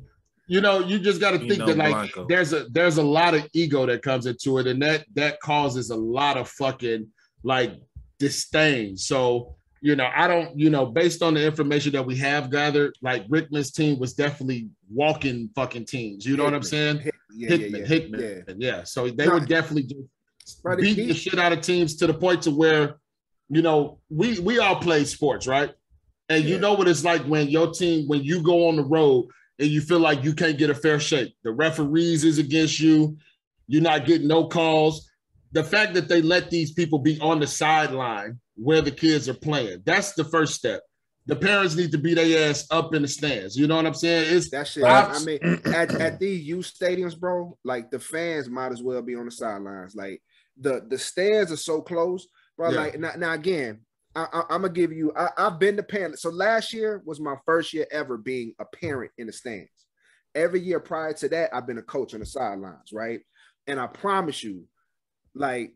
you 0.47 0.61
know, 0.61 0.81
you 0.81 0.99
just 0.99 1.21
got 1.21 1.31
to 1.31 1.39
think 1.39 1.53
Pinot 1.53 1.67
that 1.69 1.77
like 1.79 1.93
Blanco. 1.93 2.27
there's 2.29 2.53
a 2.53 2.65
there's 2.71 2.99
a 2.99 3.03
lot 3.03 3.35
of 3.35 3.49
ego 3.55 3.87
that 3.87 4.03
comes 4.03 4.27
into 4.27 4.59
it, 4.59 4.67
and 4.67 4.81
that 4.83 5.05
that 5.15 5.41
causes 5.41 5.91
a 5.91 5.97
lot 5.97 6.37
of 6.37 6.49
fucking 6.49 7.09
like 7.43 7.73
disdain. 8.19 8.97
So 8.97 9.57
you 9.81 9.95
know, 9.97 10.09
I 10.17 10.27
don't, 10.27 10.59
you 10.59 10.71
know, 10.71 10.87
based 10.87 11.21
on 11.23 11.35
the 11.35 11.45
information 11.45 11.93
that 11.93 12.07
we 12.07 12.17
have 12.17 12.51
gathered, 12.51 12.95
like 13.03 13.27
Rickman's 13.29 13.71
team 13.71 13.99
was 13.99 14.15
definitely 14.15 14.71
walking 14.91 15.51
fucking 15.55 15.85
teams. 15.85 16.25
You 16.25 16.39
know 16.39 16.45
what 16.45 16.55
I'm 16.55 16.63
saying? 16.63 17.01
Hickman. 17.01 17.13
Yeah, 17.37 17.49
Hickman, 17.51 17.71
yeah, 17.71 17.79
yeah. 17.79 17.87
Hickman, 17.87 18.21
Yeah. 18.61 18.77
yeah. 18.79 18.85
So 18.85 19.11
they 19.11 19.29
would 19.29 19.47
definitely 19.47 19.83
just 19.83 20.61
Right, 20.63 20.79
beat 20.79 20.95
the 21.07 21.13
shit 21.13 21.39
out 21.39 21.53
of 21.53 21.61
teams 21.61 21.97
to 21.97 22.07
the 22.07 22.15
point 22.15 22.41
to 22.45 22.51
where, 22.51 22.97
you 23.51 23.61
know, 23.61 23.99
we 24.09 24.39
we 24.41 24.59
all 24.59 24.77
play 24.77 25.05
sports, 25.05 25.47
right? 25.47 25.71
And 26.31 26.45
you 26.45 26.59
know 26.59 26.73
what 26.73 26.89
it's 26.89 27.05
like 27.05 27.23
when 27.25 27.49
your 27.49 27.71
team, 27.71 28.09
when 28.09 28.23
you 28.23 28.43
go 28.43 28.69
on 28.69 28.77
the 28.77 28.85
road 28.85 29.27
and 29.59 29.69
you 29.69 29.83
feel 29.83 29.99
like 30.01 30.25
you 30.25 30.33
can't 30.33 30.57
get 30.57 30.71
a 30.71 30.75
fair 30.75 30.99
shake. 30.99 31.35
The 31.45 31.53
referees 31.53 32.25
is 32.25 32.39
against 32.39 32.81
you. 32.81 33.19
You're 33.67 33.83
not 33.83 34.07
getting 34.07 34.29
no 34.29 34.49
calls. 34.49 35.11
The 35.55 35.65
fact 35.65 35.95
that 35.95 36.09
they 36.09 36.21
let 36.21 36.51
these 36.51 36.73
people 36.73 36.99
be 36.99 37.19
on 37.21 37.39
the 37.41 37.47
sideline 37.47 38.41
where 38.57 38.81
the 38.83 38.91
kids 38.91 39.29
are 39.29 39.35
playing, 39.35 39.83
that's 39.87 40.13
the 40.15 40.25
first 40.25 40.55
step. 40.55 40.83
The 41.27 41.37
parents 41.37 41.75
need 41.77 41.93
to 41.93 41.99
be 41.99 42.13
their 42.13 42.51
ass 42.51 42.67
up 42.71 42.93
in 42.93 43.03
the 43.03 43.09
stands. 43.09 43.57
You 43.57 43.67
know 43.67 43.77
what 43.77 43.87
I'm 43.87 43.95
saying? 43.95 44.37
It's 44.37 44.51
That 44.51 44.67
shit. 44.67 44.83
I've- 44.85 45.13
I 45.17 45.25
mean, 45.25 45.61
at, 45.73 45.91
at 45.93 46.19
these 46.21 46.43
youth 46.45 46.71
stadiums, 46.79 47.19
bro, 47.19 47.57
like 47.65 47.91
the 47.91 47.99
fans 48.01 48.51
might 48.51 48.73
as 48.73 48.83
well 48.83 49.01
be 49.01 49.15
on 49.15 49.25
the 49.27 49.31
sidelines. 49.31 49.95
Like 49.95 50.21
the 50.59 50.85
the 50.89 50.99
stands 50.99 51.51
are 51.51 51.57
so 51.57 51.81
close, 51.81 52.27
bro. 52.57 52.71
Yeah. 52.71 52.81
Like 52.81 52.99
now, 52.99 53.13
now 53.17 53.33
again, 53.33 53.81
I, 54.15 54.27
I, 54.33 54.41
I'm 54.51 54.63
gonna 54.63 54.69
give 54.71 54.93
you. 54.93 55.13
I, 55.17 55.29
I've 55.39 55.59
been 55.59 55.77
to 55.77 55.83
parent. 55.83 56.19
So 56.19 56.31
last 56.31 56.73
year 56.75 57.01
was 57.07 57.21
my 57.21 57.37
first 57.47 57.73
year 57.73 57.87
ever 57.91 58.19
being 58.19 58.55
a 58.59 58.65
parent 58.65 59.13
in 59.17 59.29
the 59.29 59.33
stands. 59.33 59.71
Every 60.35 60.61
year 60.61 60.81
prior 60.81 61.13
to 61.15 61.29
that, 61.31 61.55
I've 61.55 61.67
been 61.67 61.79
a 61.79 61.83
coach 61.83 62.13
on 62.13 62.21
the 62.21 62.27
sidelines, 62.27 62.93
right? 62.93 63.21
And 63.67 63.81
I 63.81 63.87
promise 63.87 64.43
you, 64.45 64.65
like, 65.35 65.75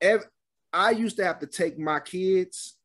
ev- 0.00 0.28
I 0.72 0.90
used 0.90 1.16
to 1.18 1.24
have 1.24 1.38
to 1.40 1.46
take 1.46 1.78
my 1.78 2.00
kids 2.00 2.76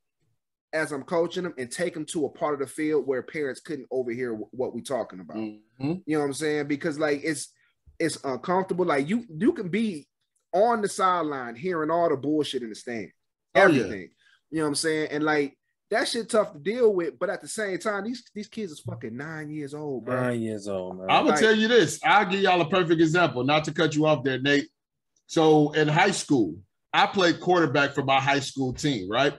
as 0.74 0.92
I'm 0.92 1.04
coaching 1.04 1.44
them 1.44 1.54
and 1.58 1.72
take 1.72 1.94
them 1.94 2.06
to 2.08 2.26
a 2.26 2.30
part 2.30 2.54
of 2.54 2.60
the 2.60 2.68
field 2.68 3.08
where 3.08 3.24
parents 3.24 3.62
couldn't 3.62 3.88
overhear 3.90 4.34
wh- 4.36 4.54
what 4.54 4.76
we're 4.76 4.82
talking 4.82 5.22
about. 5.22 5.38
Mhm. 5.38 5.62
You 5.80 6.02
know 6.08 6.20
what 6.20 6.26
I'm 6.26 6.34
saying? 6.34 6.68
Because 6.68 7.00
like 7.00 7.22
it's 7.24 7.54
it's 8.00 8.18
uncomfortable. 8.24 8.86
Like 8.86 9.08
you 9.08 9.26
you 9.30 9.54
can 9.54 9.70
be 9.70 10.08
on 10.54 10.82
the 10.82 10.90
sideline 10.90 11.56
hearing 11.56 11.90
all 11.90 12.10
the 12.10 12.18
bullshit 12.18 12.64
in 12.64 12.70
the 12.70 12.76
stand, 12.76 13.12
Oh, 13.56 13.60
yeah. 13.60 13.64
everything. 13.64 14.10
You 14.52 14.58
know 14.58 14.64
what 14.64 14.70
I'm 14.70 14.76
saying? 14.76 15.08
And 15.12 15.24
like 15.24 15.58
that 15.90 16.06
shit 16.10 16.30
tough 16.30 16.52
to 16.52 16.60
deal 16.60 16.94
with, 16.94 17.18
but 17.18 17.30
at 17.30 17.42
the 17.42 17.48
same 17.48 17.78
time, 17.80 18.04
these 18.04 18.24
these 18.36 18.50
kids 18.50 18.74
is 18.74 18.82
fucking 18.82 19.16
nine 19.16 19.50
years 19.50 19.74
old, 19.74 20.04
bro. 20.06 20.16
Nine 20.22 20.42
years 20.42 20.68
old, 20.68 20.98
man. 21.00 21.08
I'm 21.10 21.22
gonna 21.24 21.30
Like- 21.32 21.40
tell 21.40 21.56
you 21.56 21.70
this. 21.70 22.00
I'll 22.04 22.30
give 22.30 22.42
y'all 22.42 22.60
a 22.62 22.70
perfect 22.70 23.00
example, 23.00 23.46
not 23.46 23.64
to 23.66 23.72
cut 23.74 23.96
you 23.96 24.06
off 24.06 24.24
there, 24.26 24.40
Nate. 24.40 24.68
So 25.28 25.72
in 25.74 25.88
high 25.88 26.12
school, 26.12 26.56
I 26.94 27.06
played 27.06 27.40
quarterback 27.42 27.94
for 27.94 28.04
my 28.04 28.20
high 28.20 28.40
school 28.40 28.74
team, 28.74 29.10
right? 29.10 29.38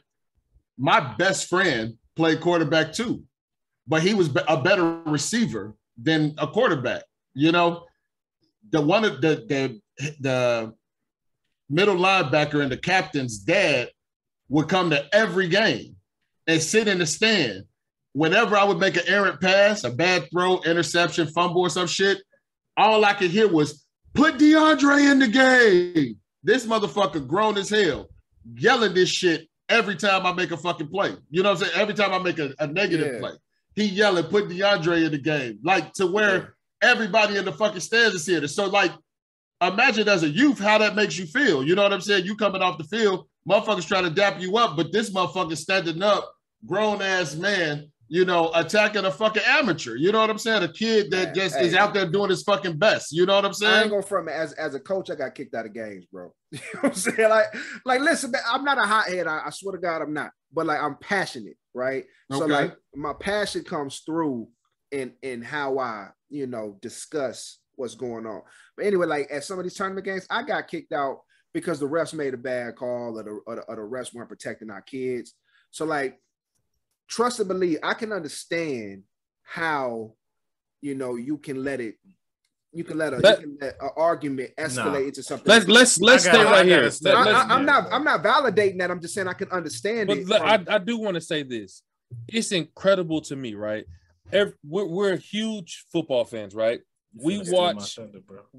My 0.78 1.00
best 1.16 1.48
friend 1.48 1.94
played 2.14 2.40
quarterback 2.40 2.92
too, 2.92 3.24
but 3.86 4.02
he 4.02 4.14
was 4.14 4.30
a 4.46 4.62
better 4.62 5.00
receiver 5.06 5.74
than 6.00 6.34
a 6.38 6.46
quarterback. 6.46 7.02
You 7.34 7.52
know, 7.52 7.86
the 8.70 8.80
one 8.80 9.04
of 9.04 9.20
the 9.20 9.44
the 9.48 9.80
the 10.20 10.74
middle 11.70 11.96
linebacker 11.96 12.62
and 12.62 12.70
the 12.70 12.76
captain's 12.76 13.38
dad 13.38 13.90
would 14.48 14.68
come 14.68 14.90
to 14.90 15.04
every 15.12 15.48
game 15.48 15.96
and 16.46 16.62
sit 16.62 16.86
in 16.88 16.98
the 16.98 17.06
stand. 17.06 17.64
Whenever 18.12 18.56
I 18.56 18.64
would 18.64 18.78
make 18.78 18.96
an 18.96 19.04
errant 19.06 19.40
pass, 19.40 19.84
a 19.84 19.90
bad 19.90 20.28
throw, 20.30 20.60
interception, 20.62 21.26
fumble, 21.28 21.62
or 21.62 21.70
some 21.70 21.86
shit, 21.86 22.18
all 22.76 23.04
I 23.04 23.12
could 23.12 23.30
hear 23.30 23.48
was 23.48 23.84
put 24.18 24.36
DeAndre 24.38 25.10
in 25.12 25.18
the 25.20 25.28
game. 25.28 26.16
This 26.42 26.66
motherfucker 26.66 27.26
grown 27.26 27.56
as 27.56 27.70
hell, 27.70 28.08
yelling 28.54 28.94
this 28.94 29.08
shit 29.08 29.48
every 29.68 29.96
time 29.96 30.26
I 30.26 30.32
make 30.32 30.50
a 30.50 30.56
fucking 30.56 30.88
play. 30.88 31.14
You 31.30 31.42
know 31.42 31.50
what 31.52 31.62
I'm 31.62 31.66
saying? 31.68 31.80
Every 31.80 31.94
time 31.94 32.12
I 32.12 32.18
make 32.18 32.38
a, 32.38 32.52
a 32.58 32.66
negative 32.66 33.14
Yeah. 33.14 33.18
play, 33.20 33.32
he 33.74 33.84
yelling, 33.84 34.24
put 34.24 34.48
DeAndre 34.48 35.04
in 35.06 35.12
the 35.12 35.18
game. 35.18 35.58
Like 35.62 35.92
to 35.94 36.06
where 36.06 36.54
everybody 36.82 37.36
in 37.36 37.44
the 37.44 37.52
fucking 37.52 37.80
stands 37.80 38.14
is 38.14 38.26
here. 38.26 38.46
So 38.48 38.66
like 38.66 38.92
imagine 39.60 40.08
as 40.08 40.22
a 40.22 40.28
youth 40.28 40.58
how 40.58 40.78
that 40.78 40.94
makes 40.96 41.18
you 41.18 41.26
feel. 41.26 41.64
You 41.64 41.74
know 41.74 41.82
what 41.82 41.92
I'm 41.92 42.00
saying? 42.00 42.24
You 42.24 42.36
coming 42.36 42.62
off 42.62 42.78
the 42.78 42.84
field, 42.84 43.26
motherfuckers 43.48 43.86
trying 43.86 44.04
to 44.04 44.10
dap 44.10 44.40
you 44.40 44.56
up, 44.56 44.76
but 44.76 44.92
this 44.92 45.10
motherfucker 45.10 45.56
standing 45.56 46.02
up, 46.02 46.30
grown 46.66 47.02
ass 47.02 47.34
man, 47.34 47.90
you 48.08 48.24
know, 48.24 48.50
attacking 48.54 49.04
a 49.04 49.10
fucking 49.10 49.42
amateur. 49.46 49.94
You 49.94 50.12
know 50.12 50.20
what 50.20 50.30
I'm 50.30 50.38
saying? 50.38 50.62
A 50.62 50.68
kid 50.68 51.10
that 51.10 51.34
just 51.34 51.56
is 51.56 51.74
out 51.74 51.92
there 51.92 52.06
doing 52.06 52.30
his 52.30 52.42
fucking 52.42 52.78
best. 52.78 53.12
You 53.12 53.26
know 53.26 53.34
what 53.34 53.44
I'm 53.44 53.52
saying? 53.52 53.74
I 53.74 53.80
ain't 53.82 53.90
going 53.90 54.02
from 54.02 54.28
as 54.28 54.52
as 54.54 54.74
a 54.74 54.80
coach, 54.80 55.10
I 55.10 55.14
got 55.14 55.34
kicked 55.34 55.54
out 55.54 55.66
of 55.66 55.74
games, 55.74 56.06
bro. 56.06 56.32
You 56.52 56.58
know 56.58 56.80
what 56.80 56.92
I'm 56.92 56.94
saying? 56.94 57.28
Like, 57.28 57.46
like 57.84 58.00
listen, 58.00 58.30
man, 58.30 58.40
I'm 58.50 58.64
not 58.64 58.78
a 58.78 58.82
hothead. 58.82 59.26
I, 59.26 59.42
I 59.46 59.50
swear 59.50 59.72
to 59.72 59.78
God, 59.78 60.00
I'm 60.00 60.14
not. 60.14 60.32
But 60.52 60.66
like, 60.66 60.80
I'm 60.80 60.96
passionate, 60.96 61.56
right? 61.74 62.04
Okay. 62.32 62.38
So 62.38 62.46
like, 62.46 62.76
my 62.94 63.12
passion 63.12 63.64
comes 63.64 64.00
through 64.00 64.48
in 64.90 65.12
in 65.22 65.42
how 65.42 65.78
I, 65.78 66.08
you 66.30 66.46
know, 66.46 66.78
discuss 66.80 67.58
what's 67.76 67.94
going 67.94 68.26
on. 68.26 68.42
But 68.76 68.86
anyway, 68.86 69.06
like 69.06 69.28
at 69.30 69.44
some 69.44 69.58
of 69.58 69.64
these 69.64 69.74
tournament 69.74 70.06
games, 70.06 70.26
I 70.30 70.42
got 70.42 70.68
kicked 70.68 70.92
out 70.92 71.20
because 71.52 71.80
the 71.80 71.88
refs 71.88 72.14
made 72.14 72.34
a 72.34 72.38
bad 72.38 72.76
call, 72.76 73.18
or 73.18 73.22
the 73.22 73.40
or 73.46 73.56
the, 73.56 73.62
or 73.62 73.76
the 73.76 73.82
refs 73.82 74.14
weren't 74.14 74.28
protecting 74.28 74.70
our 74.70 74.82
kids. 74.82 75.34
So 75.70 75.84
like, 75.84 76.18
trust 77.08 77.40
and 77.40 77.48
believe, 77.48 77.78
I 77.82 77.94
can 77.94 78.12
understand 78.12 79.02
how, 79.42 80.14
you 80.80 80.94
know, 80.94 81.16
you 81.16 81.38
can 81.38 81.64
let 81.64 81.80
it. 81.80 81.96
You 82.72 82.84
can 82.84 82.98
let 82.98 83.14
a 83.14 83.16
Let- 83.16 83.40
you 83.40 83.46
can 83.46 83.58
let 83.60 83.76
an 83.80 83.90
argument 83.96 84.50
escalate 84.58 84.84
Nah. 84.92 84.98
into 84.98 85.22
something. 85.22 85.46
Let's 85.48 85.66
let's 85.66 86.00
let's 86.00 86.24
stay 86.24 86.32
gotta- 86.32 86.50
right 86.50 86.66
here. 86.66 86.82
gotta 86.82 87.30
Let- 87.30 87.50
I, 87.50 87.54
am 87.56 87.64
not. 87.64 87.88
I'm 87.90 88.04
not 88.04 88.22
validating 88.22 88.78
that. 88.78 88.90
I'm 88.90 89.00
just 89.00 89.14
saying 89.14 89.26
I 89.26 89.32
can 89.32 89.50
understand 89.50 90.08
But 90.08 90.18
it. 90.18 90.28
le- 90.28 90.38
I, 90.38 90.62
I 90.68 90.78
do 90.78 90.98
want 90.98 91.14
to 91.14 91.20
say 91.20 91.42
this. 91.42 91.82
It's 92.28 92.52
incredible 92.52 93.22
to 93.22 93.36
me, 93.36 93.54
right? 93.54 93.84
Every, 94.30 94.52
we're, 94.62 94.84
we're 94.84 95.16
huge 95.16 95.86
football 95.90 96.24
fans, 96.26 96.54
right? 96.54 96.80
We 97.14 97.38
Finna 97.38 97.44
steal 97.46 97.56
my 97.62 97.72
watch 97.72 97.94
thunder, 97.96 98.18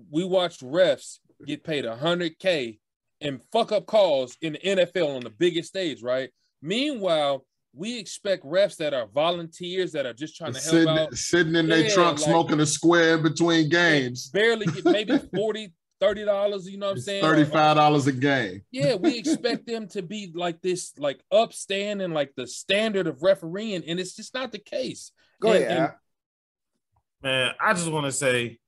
we 0.09 0.23
watch 0.23 0.59
refs 0.59 1.19
get 1.45 1.63
paid 1.63 1.85
hundred 1.85 2.39
k 2.39 2.79
and 3.21 3.41
fuck 3.51 3.71
up 3.71 3.85
calls 3.85 4.35
in 4.41 4.53
the 4.53 4.59
NFL 4.59 5.15
on 5.15 5.21
the 5.21 5.29
biggest 5.29 5.69
stage, 5.69 6.01
right? 6.01 6.31
Meanwhile, 6.63 7.45
we 7.73 7.97
expect 7.99 8.43
refs 8.45 8.77
that 8.77 8.93
are 8.93 9.07
volunteers 9.07 9.91
that 9.91 10.05
are 10.05 10.13
just 10.13 10.35
trying 10.35 10.53
to 10.53 10.59
help 10.59 10.87
out, 10.87 11.13
sitting 11.15 11.55
in 11.55 11.67
their 11.67 11.83
Yeah, 11.83 11.93
trunk 11.93 12.19
like- 12.19 12.27
smoking 12.29 12.59
a 12.59 12.65
square 12.65 13.17
in 13.17 13.23
between 13.23 13.69
games. 13.69 14.29
barely 14.29 14.65
get 14.65 14.85
maybe 14.85 15.17
40 15.35 15.73
30 16.01 16.23
dollars. 16.25 16.69
You 16.69 16.77
know 16.77 16.87
what 16.87 16.95
I'm 16.95 17.01
saying? 17.01 17.21
Thirty-five 17.21 17.75
dollars 17.75 18.07
a 18.07 18.13
game. 18.13 18.61
Yeah, 18.71 18.95
we 18.95 19.17
expect 19.19 19.67
them 19.67 19.87
to 19.89 20.01
be 20.01 20.31
like 20.33 20.61
this, 20.61 20.93
like 20.97 21.19
upstanding, 21.31 22.11
like 22.13 22.31
the 22.37 22.47
standard 22.47 23.05
of 23.07 23.21
refereeing, 23.21 23.83
and 23.85 23.99
it's 23.99 24.15
just 24.15 24.33
not 24.33 24.51
the 24.53 24.59
case. 24.59 25.11
Go 25.41 25.51
And- 25.51 25.63
ahead. 25.63 25.77
and- 25.77 25.91
Man, 27.21 27.51
I 27.59 27.73
just 27.73 27.91
want 27.91 28.05
to 28.05 28.13
say, 28.13 28.59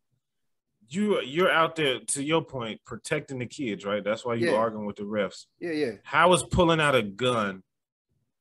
you 0.89 1.21
you're 1.21 1.49
out 1.49 1.77
there 1.77 1.99
to 2.01 2.21
your 2.21 2.43
point 2.43 2.81
protecting 2.85 3.39
the 3.39 3.45
kids, 3.45 3.85
right? 3.85 4.03
That's 4.03 4.25
why 4.25 4.33
you're 4.35 4.51
Yeah. 4.51 4.57
arguing 4.57 4.85
with 4.85 4.97
the 4.97 5.03
refs. 5.03 5.45
Yeah, 5.59 5.71
yeah. 5.71 5.91
How 6.03 6.33
is 6.33 6.43
pulling 6.43 6.81
out 6.81 6.93
a 6.95 7.01
gun 7.01 7.63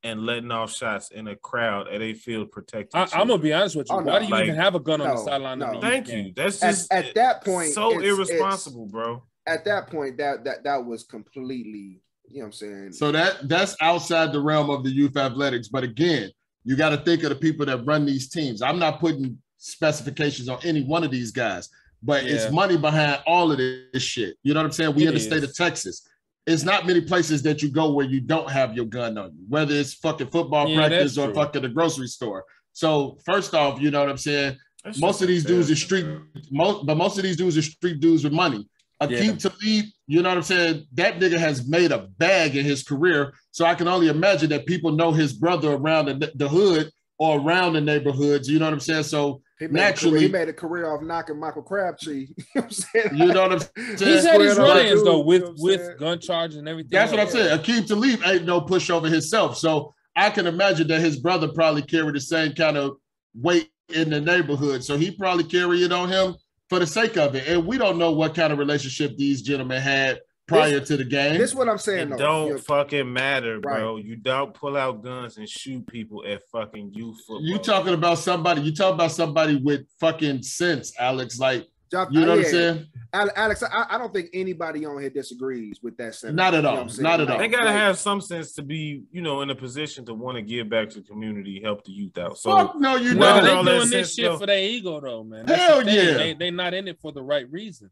and 0.03 0.25
letting 0.25 0.51
off 0.51 0.73
shots 0.73 1.11
in 1.11 1.27
a 1.27 1.35
crowd 1.35 1.87
at 1.87 2.01
a 2.01 2.13
field 2.13 2.51
protecting? 2.51 2.99
I, 2.99 3.03
I'm 3.13 3.27
gonna 3.27 3.37
be 3.37 3.53
honest 3.53 3.75
with 3.75 3.89
you. 3.89 3.95
Oh, 3.95 4.01
Why 4.01 4.13
no. 4.13 4.19
do 4.19 4.25
you 4.25 4.31
Like, 4.31 4.43
even 4.45 4.55
have 4.55 4.75
a 4.75 4.79
gun 4.79 5.01
on 5.01 5.15
the 5.15 5.21
sideline? 5.23 5.59
no. 5.59 5.79
Thank 5.79 6.07
youth 6.07 6.25
you. 6.27 6.33
That's 6.35 6.59
just 6.59 6.91
at 6.91 7.13
that 7.15 7.43
point, 7.45 7.73
so 7.73 7.91
it's- 7.91 8.03
it's- 8.03 8.29
irresponsible, 8.29 8.87
bro. 8.87 9.23
At 9.47 9.65
that 9.65 9.87
point, 9.87 10.17
that 10.17 10.43
that 10.45 10.63
that 10.63 10.85
was 10.85 11.03
completely. 11.03 12.01
You 12.29 12.37
know 12.37 12.43
what 12.43 12.45
I'm 12.45 12.51
saying? 12.53 12.91
So 12.93 13.11
that 13.11 13.49
that's 13.49 13.75
outside 13.81 14.31
the 14.31 14.39
realm 14.39 14.69
of 14.69 14.83
the 14.83 14.89
youth 14.89 15.17
athletics. 15.17 15.67
But 15.67 15.83
again, 15.83 16.29
you 16.63 16.75
got 16.77 16.89
to 16.91 16.97
think 16.97 17.23
of 17.23 17.29
the 17.29 17.35
people 17.35 17.65
that 17.65 17.85
run 17.85 18.05
these 18.05 18.29
teams. 18.29 18.61
I'm 18.61 18.79
not 18.79 18.99
putting 18.99 19.37
specifications 19.57 20.47
on 20.47 20.59
any 20.63 20.83
one 20.83 21.03
of 21.03 21.11
these 21.11 21.31
guys, 21.31 21.69
but 22.03 22.23
Yeah. 22.23 22.33
it's 22.35 22.51
money 22.51 22.77
behind 22.77 23.21
all 23.27 23.51
of 23.51 23.57
this 23.57 24.01
shit. 24.03 24.37
You 24.43 24.53
know 24.53 24.59
what 24.61 24.67
I'm 24.67 24.71
saying? 24.71 24.95
We 24.95 25.03
It 25.03 25.09
in 25.09 25.13
the 25.15 25.19
state 25.19 25.43
of 25.43 25.53
Texas. 25.55 26.07
It's 26.47 26.63
not 26.63 26.87
many 26.87 27.01
places 27.01 27.43
that 27.43 27.61
you 27.61 27.69
go 27.69 27.91
where 27.93 28.05
you 28.05 28.19
don't 28.19 28.49
have 28.49 28.75
your 28.75 28.85
gun 28.85 29.17
on 29.17 29.31
you, 29.35 29.45
whether 29.47 29.75
it's 29.75 29.93
fucking 29.93 30.27
football 30.27 30.67
Yeah, 30.67 30.77
practice 30.77 31.17
or 31.17 31.27
true. 31.27 31.35
fucking 31.35 31.61
the 31.61 31.69
grocery 31.69 32.07
store. 32.07 32.45
So 32.73 33.19
first 33.25 33.53
off, 33.53 33.79
you 33.79 33.91
know 33.91 33.99
what 33.99 34.09
I'm 34.09 34.17
saying? 34.17 34.57
That 34.83 34.99
most 34.99 35.21
of 35.21 35.27
these 35.27 35.45
dudes 35.45 35.69
are 35.69 35.75
street, 35.75 36.07
most, 36.49 36.85
but 36.85 36.97
most 36.97 37.17
of 37.17 37.23
these 37.23 37.37
dudes 37.37 37.57
are 37.57 37.61
street 37.61 37.99
dudes 37.99 38.23
with 38.23 38.33
money. 38.33 38.67
Akeem 39.01 39.37
Talib, 39.39 39.85
you 40.07 40.21
know 40.21 40.29
what 40.29 40.37
I'm 40.37 40.43
saying? 40.43 40.85
That 40.93 41.19
nigga 41.19 41.37
has 41.37 41.67
made 41.67 41.91
a 41.91 41.99
bag 42.17 42.55
in 42.55 42.65
his 42.65 42.83
career. 42.83 43.33
So 43.51 43.65
I 43.65 43.73
can 43.75 43.87
only 43.87 44.07
imagine 44.07 44.49
that 44.49 44.65
people 44.65 44.91
know 44.91 45.11
his 45.11 45.33
brother 45.33 45.73
around 45.73 46.05
the, 46.05 46.31
the 46.35 46.47
hood 46.47 46.91
or 47.17 47.39
around 47.39 47.73
the 47.73 47.81
neighborhoods. 47.81 48.47
You 48.49 48.59
know 48.59 48.65
what 48.65 48.73
I'm 48.73 48.79
saying? 48.79 49.03
So 49.03 49.41
He 49.61 49.67
made, 49.67 49.79
a 49.79 49.83
career, 49.83 49.91
naturally, 49.91 50.19
he 50.21 50.27
made 50.27 50.49
a 50.49 50.53
career 50.53 50.91
off 50.91 51.01
knocking 51.03 51.39
Michael 51.39 51.61
Crabtree. 51.61 52.29
You 52.37 52.45
know 52.55 52.61
what 52.61 52.63
I'm 52.63 52.71
saying? 52.71 53.09
you 53.13 53.25
know 53.27 53.41
what 53.43 53.51
I'm 53.53 53.59
saying? 53.97 54.13
He's 54.13 54.25
had 54.25 54.41
his 54.41 54.53
Squared 54.53 54.57
up 54.57 54.75
run-ins 54.77 54.91
dude, 54.91 55.05
though 55.05 55.17
you 55.17 55.23
with 55.23 55.41
know 55.43 55.53
with 55.59 55.99
gun 55.99 56.19
charges 56.19 56.57
and 56.57 56.67
everything. 56.67 56.89
That's 56.91 57.11
what 57.11 57.19
I'm 57.19 57.27
else. 57.27 57.33
saying. 57.33 57.59
Akeem 57.59 57.87
Talib 57.87 58.21
ain't 58.25 58.45
no 58.45 58.61
pushover 58.61 59.07
himself. 59.07 59.57
So 59.57 59.93
I 60.15 60.31
can 60.31 60.47
imagine 60.47 60.87
that 60.87 60.99
his 60.99 61.19
brother 61.19 61.47
probably 61.47 61.83
carried 61.83 62.15
the 62.15 62.21
same 62.21 62.53
kind 62.53 62.75
of 62.75 62.97
weight 63.35 63.69
in 63.93 64.09
the 64.09 64.19
neighborhood. 64.19 64.83
So 64.83 64.97
he 64.97 65.11
probably 65.11 65.43
carry 65.43 65.83
it 65.83 65.91
on 65.91 66.09
him 66.09 66.35
for 66.69 66.79
the 66.79 66.87
sake 66.87 67.17
of 67.17 67.35
it. 67.35 67.47
And 67.47 67.67
we 67.67 67.77
don't 67.77 67.99
know 67.99 68.11
what 68.11 68.33
kind 68.33 68.51
of 68.51 68.57
relationship 68.57 69.15
these 69.15 69.41
gentlemen 69.41 69.81
had 69.81 70.19
prior 70.51 70.79
to 70.79 70.97
the 70.97 71.03
game. 71.05 71.37
This 71.37 71.49
is 71.51 71.55
what 71.55 71.67
I'm 71.69 71.77
saying. 71.77 72.07
It 72.07 72.11
though. 72.11 72.17
don't 72.17 72.47
You 72.47 72.53
know, 72.53 72.59
fucking 72.59 73.11
matter, 73.11 73.59
bro. 73.59 73.97
You 73.97 74.15
don't 74.15 74.53
pull 74.53 74.77
out 74.77 75.03
guns 75.03 75.37
and 75.37 75.47
shoot 75.49 75.85
people 75.87 76.23
at 76.27 76.41
fucking 76.51 76.91
youth 76.93 77.17
football. 77.27 77.43
You 77.45 77.57
talking 77.57 77.93
about 77.93 78.17
somebody? 78.19 78.61
You 78.61 78.73
talking 78.73 78.95
about 78.95 79.11
somebody 79.11 79.55
with 79.57 79.81
fucking 79.99 80.43
sense, 80.43 80.93
Alex? 80.99 81.39
Like 81.39 81.67
John- 81.91 82.07
you 82.13 82.21
know 82.21 82.37
what 82.37 82.45
I'm 82.45 82.51
saying? 82.51 82.85
Alex, 83.13 83.63
I, 83.63 83.85
I 83.89 83.97
don't 83.97 84.13
think 84.13 84.29
anybody 84.33 84.85
on 84.85 85.01
here 85.01 85.09
disagrees 85.09 85.79
with 85.83 85.97
that 85.97 86.15
sentiment. 86.15 86.37
Not 86.37 86.53
at 86.53 86.57
You 86.57 86.61
know 86.63 86.69
all. 86.69 86.75
what 86.75 86.81
I'm 86.83 86.89
saying? 86.89 87.03
Not 87.03 87.19
at 87.19 87.29
all. 87.29 87.37
They 87.37 87.47
gotta 87.49 87.65
like- 87.65 87.73
have 87.75 87.97
some 87.97 88.21
sense 88.21 88.53
to 88.53 88.61
be, 88.61 89.03
you 89.11 89.21
know, 89.21 89.41
in 89.41 89.49
a 89.49 89.55
position 89.55 90.05
to 90.05 90.13
want 90.13 90.37
to 90.37 90.41
give 90.41 90.69
back 90.69 90.89
to 90.91 91.01
the 91.01 91.05
community, 91.05 91.59
help 91.61 91.83
the 91.83 91.91
youth 91.91 92.17
out. 92.17 92.37
So 92.37 92.49
Fuck 92.55 92.79
no, 92.79 92.95
you 92.95 93.17
Where 93.17 93.35
No, 93.35 93.41
did 93.41 93.47
don't. 93.47 93.57
all 93.57 93.63
they 93.65 93.71
that 93.73 93.77
doing 93.79 93.89
this 93.89 94.15
shit 94.15 94.25
go? 94.25 94.37
for 94.37 94.45
their 94.45 94.63
ego 94.63 95.01
though, 95.01 95.25
man. 95.25 95.45
That's 95.45 95.61
Hell 95.61 95.83
the 95.83 95.91
yeah. 95.91 96.13
They 96.13 96.33
they 96.33 96.51
not 96.51 96.73
in 96.73 96.87
it 96.87 96.97
for 97.01 97.11
the 97.11 97.21
right 97.21 97.51
reasons. 97.51 97.91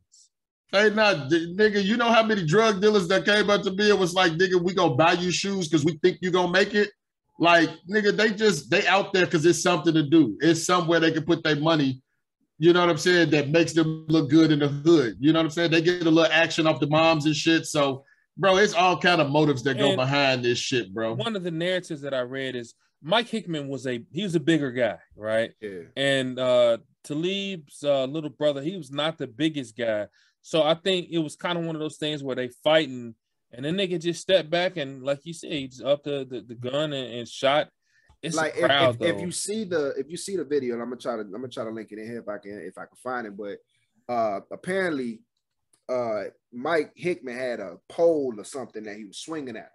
They 0.71 0.89
not 0.93 1.29
nigga. 1.29 1.83
You 1.83 1.97
know 1.97 2.11
how 2.11 2.23
many 2.23 2.45
drug 2.45 2.81
dealers 2.81 3.07
that 3.07 3.25
came 3.25 3.49
up 3.49 3.63
to 3.63 3.71
me 3.71 3.89
and 3.89 3.99
was 3.99 4.13
like, 4.13 4.33
nigga, 4.33 4.61
we 4.61 4.73
gonna 4.73 4.95
buy 4.95 5.13
you 5.13 5.31
shoes 5.31 5.67
because 5.67 5.83
we 5.83 5.93
think 6.03 6.19
you 6.21 6.31
gonna 6.31 6.51
make 6.51 6.73
it. 6.75 6.89
Like, 7.39 7.69
nigga, 7.89 8.15
they 8.15 8.31
just 8.31 8.69
they 8.69 8.85
out 8.85 9.13
there 9.13 9.25
because 9.25 9.45
it's 9.45 9.63
something 9.63 9.93
to 9.93 10.03
do. 10.03 10.37
It's 10.41 10.65
somewhere 10.65 10.99
they 10.99 11.11
can 11.11 11.23
put 11.23 11.43
their 11.43 11.55
money. 11.55 12.01
You 12.59 12.73
know 12.73 12.81
what 12.81 12.89
I'm 12.89 12.97
saying? 12.97 13.29
That 13.31 13.49
makes 13.49 13.73
them 13.73 14.05
look 14.09 14.29
good 14.29 14.51
in 14.51 14.59
the 14.59 14.67
hood. 14.67 15.15
You 15.19 15.31
know 15.31 15.39
what 15.39 15.45
I'm 15.45 15.51
saying? 15.51 15.71
They 15.71 15.81
get 15.81 16.01
a 16.01 16.11
little 16.11 16.31
action 16.31 16.67
off 16.67 16.81
the 16.81 16.87
moms 16.87 17.25
and 17.25 17.33
shit. 17.35 17.65
So, 17.65 18.03
bro, 18.37 18.57
it's 18.57 18.73
all 18.73 18.99
kind 18.99 19.21
of 19.21 19.29
motives 19.29 19.63
that 19.63 19.77
go 19.77 19.87
And- 19.87 19.95
behind 19.95 20.43
this 20.43 20.57
shit, 20.57 20.93
bro. 20.93 21.13
One 21.15 21.37
of 21.37 21.43
the 21.43 21.51
narratives 21.51 22.01
that 22.01 22.13
I 22.13 22.19
read 22.19 22.55
is 22.57 22.75
Mike 23.01 23.29
Hickman 23.29 23.69
was 23.69 23.87
a 23.87 24.03
he 24.11 24.23
was 24.23 24.35
a 24.35 24.39
bigger 24.41 24.71
guy, 24.71 24.97
right? 25.15 25.51
Yeah. 25.61 25.83
And 25.95 26.37
uh 26.37 26.77
Talib's 27.05 27.81
uh, 27.83 28.03
little 28.03 28.29
brother, 28.29 28.61
he 28.61 28.75
was 28.75 28.91
not 28.91 29.17
the 29.17 29.25
biggest 29.27 29.77
guy. 29.77 30.07
So 30.49 30.63
I 30.63 30.73
think 30.73 31.09
it 31.11 31.19
was 31.19 31.35
kind 31.35 31.59
of 31.59 31.63
one 31.65 31.75
of 31.75 31.79
those 31.79 31.97
things 31.97 32.23
where 32.23 32.35
they 32.35 32.49
fighting, 32.63 33.13
and 33.51 33.63
then 33.63 33.77
they 33.77 33.87
could 33.87 34.01
just 34.01 34.19
step 34.19 34.49
back 34.49 34.77
and, 34.77 35.03
like 35.03 35.19
you 35.23 35.31
said, 35.31 35.51
he 35.51 35.67
just 35.67 35.83
up 35.83 36.03
the, 36.03 36.25
the, 36.27 36.41
the 36.41 36.55
gun 36.55 36.91
and, 36.91 37.13
and 37.19 37.27
shot. 37.27 37.69
It's 38.23 38.35
like 38.35 38.57
a 38.57 38.61
crowd, 38.65 38.95
if, 38.95 39.01
if, 39.01 39.15
if 39.17 39.21
you 39.21 39.31
see 39.31 39.63
the 39.63 39.89
if 39.95 40.09
you 40.09 40.17
see 40.17 40.37
the 40.37 40.43
video, 40.43 40.73
and 40.73 40.81
I'm 40.81 40.89
gonna 40.89 40.99
try 40.99 41.17
to 41.17 41.21
I'm 41.21 41.31
gonna 41.33 41.49
try 41.49 41.65
to 41.65 41.69
link 41.69 41.91
it 41.91 41.99
in 41.99 42.05
here 42.07 42.17
if 42.21 42.27
I 42.27 42.39
can 42.39 42.63
if 42.65 42.79
I 42.79 42.85
can 42.85 42.97
find 42.97 43.27
it. 43.27 43.37
But 43.37 43.59
uh 44.11 44.39
apparently, 44.51 45.21
uh 45.87 46.23
Mike 46.51 46.93
Hickman 46.95 47.37
had 47.37 47.59
a 47.59 47.77
pole 47.87 48.33
or 48.35 48.43
something 48.43 48.81
that 48.85 48.97
he 48.97 49.05
was 49.05 49.19
swinging 49.19 49.55
at. 49.55 49.69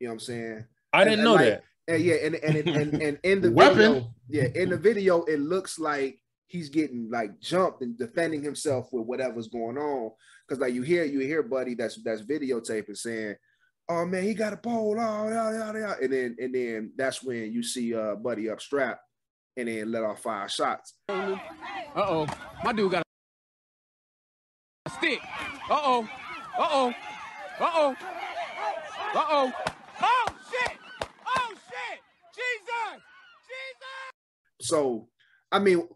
You 0.00 0.08
know 0.08 0.12
what 0.12 0.14
I'm 0.16 0.20
saying? 0.20 0.64
I 0.92 1.00
And- 1.00 1.08
didn't 1.08 1.20
and 1.20 1.24
know 1.24 1.34
like- 1.34 1.44
that. 1.46 1.64
And 1.88 2.02
yeah, 2.04 2.14
and 2.14 2.34
and 2.34 2.56
and, 2.56 2.68
and, 2.68 3.02
and 3.02 3.18
in 3.24 3.40
the 3.40 3.50
Weapon. 3.52 3.76
video, 3.78 4.14
yeah, 4.28 4.48
in 4.54 4.68
the 4.68 4.76
video, 4.78 5.22
it 5.24 5.40
looks 5.40 5.78
like 5.78 6.20
he's 6.46 6.68
getting 6.68 7.08
like 7.10 7.40
jumped 7.40 7.82
and 7.82 7.96
defending 7.98 8.42
himself 8.42 8.88
with 8.92 9.06
whatever's 9.06 9.48
going 9.48 9.78
on. 9.78 10.10
Because 10.46 10.60
like 10.60 10.74
you 10.74 10.82
hear 10.82 11.04
you 11.04 11.20
hear 11.20 11.42
Buddy 11.42 11.74
that's 11.74 12.00
that's 12.02 12.22
videotaping 12.22 12.96
saying, 12.96 13.36
"Oh 13.88 14.04
man, 14.04 14.24
he 14.24 14.34
got 14.34 14.52
a 14.52 14.56
pole," 14.56 14.96
oh 14.98 15.28
yeah 15.28 15.52
yeah 15.52 15.72
yeah, 15.78 15.94
and 16.02 16.12
then 16.12 16.36
and 16.38 16.54
then 16.54 16.92
that's 16.96 17.22
when 17.22 17.52
you 17.52 17.62
see 17.62 17.94
uh 17.94 18.14
Buddy 18.16 18.50
up 18.50 18.60
strap 18.60 19.00
and 19.56 19.68
then 19.68 19.90
let 19.90 20.04
off 20.04 20.22
five 20.22 20.50
shots. 20.50 20.94
Uh 21.08 21.36
oh, 21.96 22.26
my 22.62 22.72
dude 22.72 22.90
got 22.90 23.04
a 24.86 24.90
stick. 24.90 25.20
Uh 25.70 25.80
oh, 25.82 26.08
uh 26.58 26.68
oh, 26.70 26.94
uh 27.60 27.70
oh, 27.74 27.96
uh 29.14 29.24
oh. 29.30 29.52
Oh 30.00 30.26
shit! 30.50 30.76
Oh 31.26 31.54
shit! 31.54 32.00
Jesus! 32.34 33.02
Jesus! 33.46 34.10
So, 34.60 35.08
I 35.54 35.60
mean, 35.60 35.88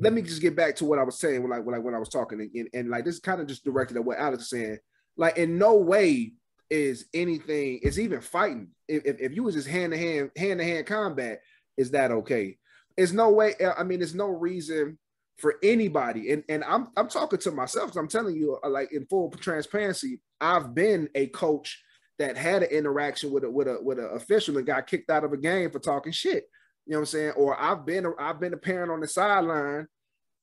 let 0.00 0.14
me 0.14 0.22
just 0.22 0.40
get 0.40 0.56
back 0.56 0.76
to 0.76 0.86
what 0.86 0.98
I 0.98 1.02
was 1.02 1.18
saying, 1.18 1.46
like, 1.46 1.66
like 1.66 1.82
when 1.82 1.94
I 1.94 1.98
was 1.98 2.08
talking, 2.08 2.40
and, 2.40 2.68
and 2.72 2.88
like 2.88 3.04
this 3.04 3.16
is 3.16 3.20
kind 3.20 3.38
of 3.38 3.46
just 3.46 3.62
directed 3.62 3.98
at 3.98 4.04
what 4.04 4.16
Alex 4.16 4.44
is 4.44 4.48
saying. 4.50 4.78
Like, 5.18 5.36
in 5.36 5.58
no 5.58 5.76
way 5.76 6.32
is 6.70 7.04
anything 7.12 7.80
is 7.82 8.00
even 8.00 8.22
fighting. 8.22 8.68
If, 8.88 9.04
if, 9.04 9.20
if 9.20 9.34
you 9.34 9.42
was 9.42 9.56
just 9.56 9.68
hand 9.68 9.92
to 9.92 9.98
hand, 9.98 10.30
hand 10.38 10.58
to 10.58 10.64
hand 10.64 10.86
combat, 10.86 11.42
is 11.76 11.90
that 11.90 12.12
okay? 12.12 12.56
There's 12.96 13.12
no 13.12 13.28
way. 13.28 13.52
I 13.76 13.82
mean, 13.82 13.98
there's 13.98 14.14
no 14.14 14.28
reason 14.28 14.98
for 15.36 15.56
anybody, 15.62 16.32
and 16.32 16.42
and 16.48 16.64
I'm 16.64 16.88
I'm 16.96 17.08
talking 17.08 17.40
to 17.40 17.50
myself. 17.50 17.94
I'm 17.96 18.08
telling 18.08 18.36
you, 18.36 18.58
uh, 18.64 18.70
like 18.70 18.90
in 18.90 19.04
full 19.04 19.30
transparency, 19.32 20.22
I've 20.40 20.74
been 20.74 21.10
a 21.14 21.26
coach 21.26 21.78
that 22.18 22.38
had 22.38 22.62
an 22.62 22.70
interaction 22.70 23.32
with 23.32 23.44
a 23.44 23.50
with 23.50 23.68
a 23.68 23.78
with 23.82 23.98
an 23.98 24.08
official 24.14 24.56
and 24.56 24.66
got 24.66 24.86
kicked 24.86 25.10
out 25.10 25.24
of 25.24 25.34
a 25.34 25.36
game 25.36 25.70
for 25.70 25.78
talking 25.78 26.12
shit. 26.12 26.44
You 26.86 26.92
know 26.92 26.98
what 26.98 27.02
I'm 27.02 27.06
saying? 27.06 27.32
Or 27.36 27.60
I've 27.60 27.86
been 27.86 28.06
I've 28.18 28.40
been 28.40 28.54
a 28.54 28.58
parent 28.58 28.92
on 28.92 29.00
the 29.00 29.08
sideline 29.08 29.86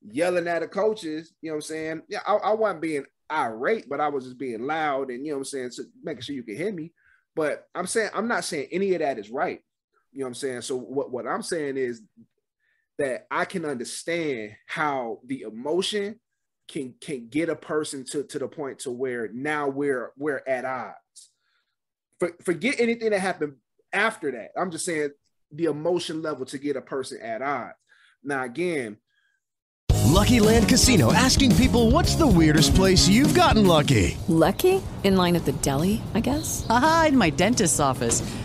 yelling 0.04 0.48
at 0.48 0.60
the 0.60 0.68
coaches. 0.68 1.32
You 1.40 1.50
know 1.50 1.54
what 1.54 1.58
I'm 1.58 1.62
saying? 1.62 2.02
Yeah, 2.08 2.20
I, 2.26 2.34
I 2.34 2.54
wasn't 2.54 2.82
being 2.82 3.04
irate, 3.30 3.88
but 3.88 4.00
I 4.00 4.08
was 4.08 4.24
just 4.24 4.38
being 4.38 4.66
loud 4.66 5.10
and 5.10 5.24
you 5.24 5.32
know 5.32 5.38
what 5.38 5.40
I'm 5.40 5.44
saying, 5.44 5.70
so 5.70 5.84
making 6.02 6.22
sure 6.22 6.34
you 6.34 6.42
can 6.42 6.56
hear 6.56 6.72
me. 6.72 6.92
But 7.34 7.66
I'm 7.74 7.86
saying 7.86 8.10
I'm 8.14 8.28
not 8.28 8.44
saying 8.44 8.68
any 8.72 8.94
of 8.94 9.00
that 9.00 9.18
is 9.18 9.30
right. 9.30 9.60
You 10.12 10.20
know 10.20 10.26
what 10.26 10.30
I'm 10.30 10.34
saying? 10.34 10.62
So 10.62 10.76
what 10.76 11.10
what 11.10 11.26
I'm 11.26 11.42
saying 11.42 11.76
is 11.76 12.02
that 12.98 13.26
I 13.30 13.44
can 13.44 13.64
understand 13.64 14.52
how 14.66 15.20
the 15.26 15.42
emotion 15.42 16.20
can 16.68 16.94
can 17.00 17.28
get 17.28 17.48
a 17.48 17.56
person 17.56 18.04
to 18.06 18.24
to 18.24 18.38
the 18.38 18.48
point 18.48 18.80
to 18.80 18.90
where 18.90 19.30
now 19.32 19.68
we're 19.68 20.12
we're 20.16 20.42
at 20.46 20.64
odds. 20.64 20.96
For, 22.20 22.32
forget 22.42 22.76
anything 22.78 23.10
that 23.10 23.20
happened 23.20 23.54
after 23.92 24.30
that. 24.32 24.50
I'm 24.56 24.70
just 24.70 24.84
saying 24.84 25.10
the 25.52 25.66
emotion 25.66 26.22
level 26.22 26.46
to 26.46 26.58
get 26.58 26.76
a 26.76 26.80
person 26.80 27.20
at 27.20 27.42
odds. 27.42 27.74
Now 28.24 28.44
again, 28.44 28.98
Lucky 30.12 30.40
Land 30.40 30.68
Casino 30.68 31.12
asking 31.12 31.56
people 31.56 31.90
what's 31.90 32.14
the 32.14 32.26
weirdest 32.26 32.74
place 32.74 33.08
you've 33.08 33.34
gotten 33.34 33.66
lucky? 33.66 34.16
Lucky? 34.28 34.82
In 35.04 35.16
line 35.16 35.36
at 35.36 35.44
the 35.44 35.52
deli, 35.52 36.02
I 36.14 36.20
guess? 36.20 36.66
Haha, 36.68 37.06
in 37.06 37.16
my 37.16 37.30
dentist's 37.30 37.80
office. 37.80 38.22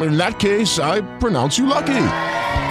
In 0.00 0.16
that 0.18 0.38
case, 0.38 0.78
I 0.78 1.00
pronounce 1.18 1.58
you 1.58 1.66
lucky. 1.66 2.08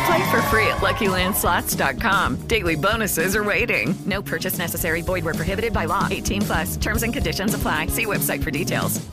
Play 0.06 0.32
for 0.32 0.42
free 0.44 0.68
at 0.68 0.78
LuckyLandSlots.com. 0.78 2.48
Daily 2.48 2.76
bonuses 2.76 3.36
are 3.36 3.44
waiting. 3.44 3.96
No 4.06 4.22
purchase 4.22 4.58
necessary. 4.58 5.02
Void 5.02 5.26
where 5.26 5.34
prohibited 5.34 5.74
by 5.74 5.86
law. 5.86 6.08
18 6.12 6.42
plus. 6.44 6.78
Terms 6.78 7.04
and 7.04 7.12
conditions 7.14 7.54
apply. 7.56 7.88
See 7.88 8.06
website 8.06 8.44
for 8.44 8.52
details. 8.52 9.04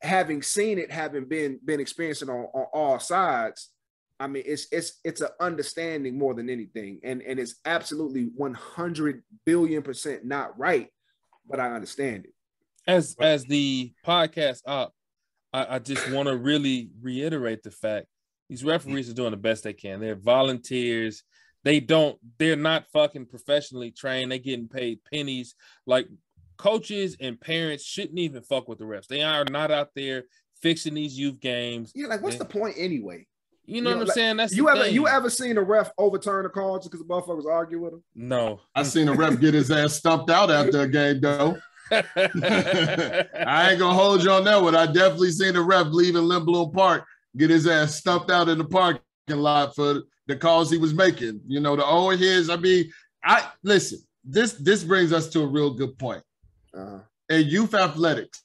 having 0.00 0.42
seen 0.42 0.78
it, 0.78 0.90
having 0.90 1.24
been 1.26 1.58
been 1.64 1.80
experiencing 1.80 2.28
on, 2.30 2.46
on 2.54 2.66
all 2.72 2.98
sides, 2.98 3.70
I 4.20 4.26
mean, 4.26 4.42
it's 4.46 4.66
it's 4.72 4.98
it's 5.04 5.20
an 5.20 5.28
understanding 5.40 6.18
more 6.18 6.34
than 6.34 6.50
anything, 6.50 7.00
and 7.04 7.22
and 7.22 7.38
it's 7.38 7.56
absolutely 7.64 8.30
one 8.36 8.54
hundred 8.54 9.22
billion 9.44 9.82
percent 9.82 10.24
not 10.24 10.58
right, 10.58 10.88
but 11.48 11.60
I 11.60 11.72
understand 11.72 12.26
it. 12.26 12.34
as 12.86 13.16
as 13.20 13.44
the 13.44 13.92
podcast 14.06 14.62
up, 14.66 14.92
I, 15.52 15.76
I 15.76 15.78
just 15.78 16.10
want 16.10 16.28
to 16.28 16.36
really 16.36 16.90
reiterate 17.00 17.62
the 17.62 17.70
fact 17.70 18.06
these 18.48 18.64
referees 18.64 19.10
are 19.10 19.14
doing 19.14 19.30
the 19.30 19.36
best 19.36 19.64
they 19.64 19.72
can. 19.72 20.00
They're 20.00 20.14
volunteers. 20.14 21.22
They 21.64 21.80
don't. 21.80 22.18
They're 22.38 22.56
not 22.56 22.86
fucking 22.92 23.26
professionally 23.26 23.90
trained. 23.90 24.30
They're 24.30 24.38
getting 24.38 24.68
paid 24.68 25.00
pennies. 25.12 25.54
Like 25.86 26.08
coaches 26.56 27.16
and 27.20 27.40
parents 27.40 27.84
shouldn't 27.84 28.18
even 28.18 28.42
fuck 28.42 28.68
with 28.68 28.78
the 28.78 28.84
refs. 28.84 29.06
They 29.06 29.22
are 29.22 29.44
not 29.44 29.70
out 29.70 29.90
there 29.94 30.24
fixing 30.62 30.94
these 30.94 31.18
youth 31.18 31.40
games. 31.40 31.92
Yeah, 31.94 32.06
like 32.06 32.22
what's 32.22 32.36
They- 32.36 32.40
the 32.40 32.44
point 32.46 32.76
anyway? 32.78 33.26
You 33.70 33.82
know 33.82 33.90
what 33.90 34.00
I'm 34.00 34.06
like, 34.06 34.14
saying? 34.14 34.36
That's 34.38 34.56
you 34.56 34.70
ever 34.70 34.84
thing. 34.84 34.94
you 34.94 35.06
ever 35.08 35.28
seen 35.28 35.58
a 35.58 35.62
ref 35.62 35.90
overturn 35.98 36.46
a 36.46 36.48
call 36.48 36.78
just 36.78 36.90
because 36.90 37.06
the 37.06 37.12
motherfuckers 37.12 37.44
argue 37.44 37.78
with 37.82 37.92
him? 37.92 38.02
No. 38.14 38.60
I 38.74 38.82
seen 38.82 39.08
a 39.08 39.12
ref 39.12 39.38
get 39.40 39.52
his 39.52 39.70
ass 39.70 39.92
stumped 39.92 40.30
out 40.30 40.50
after 40.50 40.80
a 40.80 40.88
game, 40.88 41.20
though. 41.20 41.58
I 41.90 43.68
ain't 43.70 43.78
gonna 43.78 43.94
hold 43.94 44.22
you 44.22 44.30
on 44.30 44.44
that 44.44 44.62
one. 44.62 44.74
I 44.74 44.86
definitely 44.86 45.30
seen 45.30 45.54
the 45.54 45.62
ref 45.62 45.86
leaving 45.90 46.22
Lindblom 46.22 46.74
Park 46.74 47.04
get 47.36 47.50
his 47.50 47.66
ass 47.66 47.94
stumped 47.94 48.30
out 48.30 48.48
in 48.48 48.58
the 48.58 48.64
parking 48.64 49.02
lot 49.28 49.74
for 49.74 50.02
the 50.26 50.36
calls 50.36 50.70
he 50.70 50.78
was 50.78 50.94
making. 50.94 51.40
You 51.46 51.60
know, 51.60 51.76
the 51.76 51.84
old 51.84 52.18
his. 52.18 52.50
I 52.50 52.56
mean, 52.56 52.90
I 53.24 53.48
listen. 53.62 54.00
This 54.24 54.52
this 54.54 54.84
brings 54.84 55.12
us 55.12 55.28
to 55.30 55.40
a 55.40 55.46
real 55.46 55.72
good 55.72 55.98
point. 55.98 56.22
Uh-huh. 56.74 57.00
In 57.30 57.46
youth 57.46 57.74
athletics, 57.74 58.42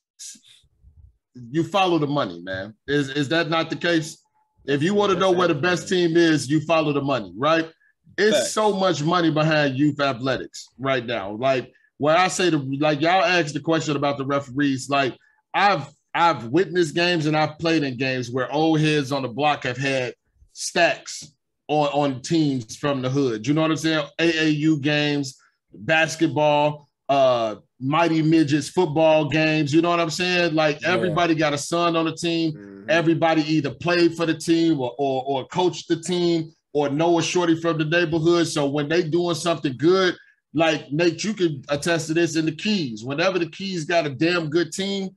you 1.36 1.64
follow 1.64 1.98
the 2.00 2.08
money, 2.08 2.42
man. 2.42 2.74
Is 2.88 3.10
is 3.10 3.30
that 3.30 3.50
not 3.50 3.70
the 3.70 3.76
case? 3.76 4.20
If 4.66 4.82
you 4.82 4.94
want 4.94 5.12
to 5.12 5.20
know 5.20 5.32
where 5.32 5.50
the 5.50 5.56
best 5.56 5.90
team 5.90 6.16
is, 6.16 6.50
you 6.50 6.62
follow 6.62 6.94
the 6.94 7.02
money, 7.02 7.34
right? 7.36 7.70
It's 8.18 8.52
so 8.52 8.74
much 8.74 9.04
money 9.04 9.32
behind 9.32 9.76
youth 9.76 10.00
athletics 10.00 10.70
right 10.78 11.06
now. 11.06 11.32
Like 11.32 11.74
where 12.04 12.18
I 12.18 12.28
say 12.28 12.50
the 12.50 12.58
like 12.82 13.00
y'all 13.00 13.24
asked 13.24 13.54
the 13.54 13.62
question 13.62 13.96
about 13.96 14.18
the 14.18 14.26
referees. 14.26 14.90
Like 14.90 15.18
I've 15.54 15.88
I've 16.14 16.48
witnessed 16.48 16.96
games 16.96 17.28
and 17.28 17.38
I've 17.38 17.58
played 17.60 17.82
in 17.84 17.96
games 17.96 18.30
where 18.30 18.52
old 18.52 18.82
heads 18.82 19.14
on 19.14 19.22
the 19.22 19.30
block 19.30 19.64
have 19.64 19.78
had 19.78 20.14
stacks 20.52 21.32
on 21.70 21.88
on 21.94 22.22
teams 22.22 22.76
from 22.76 23.02
the 23.02 23.10
hood. 23.10 23.48
You 23.48 23.54
know 23.54 23.62
what 23.62 23.72
I'm 23.72 23.78
saying? 23.78 24.06
AAU 24.20 24.82
games, 24.82 25.38
basketball, 25.74 26.90
uh 27.08 27.56
mighty 27.80 28.22
midgets 28.22 28.68
football 28.68 29.30
games. 29.30 29.74
You 29.74 29.82
know 29.82 29.90
what 29.90 30.02
I'm 30.02 30.10
saying? 30.10 30.56
Like 30.56 30.82
Yeah. 30.82 30.92
everybody 30.92 31.36
got 31.36 31.54
a 31.54 31.58
son 31.58 31.96
on 31.96 32.04
the 32.04 32.16
team. 32.18 32.86
Everybody 32.90 33.44
either 33.44 33.72
played 33.74 34.18
for 34.18 34.26
the 34.26 34.34
team 34.34 34.78
or, 34.82 34.94
or 34.98 35.24
or 35.26 35.48
coached 35.48 35.88
the 35.88 35.96
team 36.02 36.52
or 36.74 36.90
know 36.90 37.18
a 37.20 37.24
shorty 37.24 37.56
from 37.62 37.78
the 37.78 37.86
neighborhood. 37.86 38.46
So 38.48 38.68
when 38.68 38.90
they 38.90 39.04
doing 39.04 39.36
something 39.36 39.76
good, 39.78 40.18
like 40.54 40.92
Nate, 40.92 41.24
you 41.24 41.34
can 41.34 41.64
attest 41.70 42.08
to 42.08 42.14
this 42.14 42.36
in 42.36 42.46
the 42.46 42.52
Keys. 42.52 43.04
Whenever 43.04 43.40
the 43.40 43.50
Keys 43.50 43.86
got 43.86 44.06
a 44.06 44.10
damn 44.10 44.50
good 44.50 44.72
team, 44.72 45.10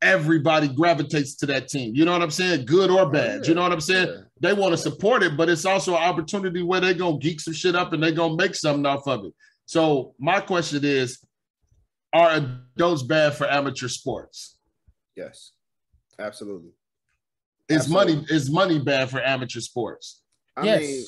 everybody 0.00 0.68
gravitates 0.68 1.34
to 1.36 1.46
that 1.46 1.68
team. 1.68 1.94
You 1.94 2.04
know 2.04 2.12
what 2.12 2.22
I'm 2.22 2.30
saying? 2.30 2.66
Good 2.66 2.90
or 2.90 3.00
oh, 3.00 3.10
bad. 3.10 3.46
You 3.46 3.54
know 3.54 3.62
what 3.62 3.72
I'm 3.72 3.80
saying? 3.80 4.24
They 4.40 4.52
want 4.52 4.72
to 4.72 4.76
support 4.76 5.22
it, 5.22 5.36
but 5.36 5.48
it's 5.48 5.64
also 5.64 5.96
an 5.96 6.02
opportunity 6.02 6.62
where 6.62 6.80
they're 6.80 6.94
gonna 6.94 7.18
geek 7.18 7.40
some 7.40 7.54
shit 7.54 7.74
up 7.74 7.92
and 7.92 8.02
they're 8.02 8.12
gonna 8.12 8.36
make 8.36 8.54
something 8.54 8.86
off 8.86 9.08
of 9.08 9.24
it. 9.24 9.32
So 9.66 10.14
my 10.18 10.40
question 10.40 10.84
is, 10.84 11.24
are 12.12 12.30
adults 12.76 13.02
bad 13.02 13.34
for 13.34 13.48
amateur 13.50 13.88
sports? 13.88 14.58
Yes, 15.16 15.52
absolutely. 16.18 16.70
Is 17.68 17.88
money 17.88 18.24
is 18.28 18.50
money 18.50 18.78
bad 18.78 19.10
for 19.10 19.20
amateur 19.22 19.60
sports? 19.60 20.22
I 20.56 20.66
Yes. 20.66 20.80
mean, 20.80 21.04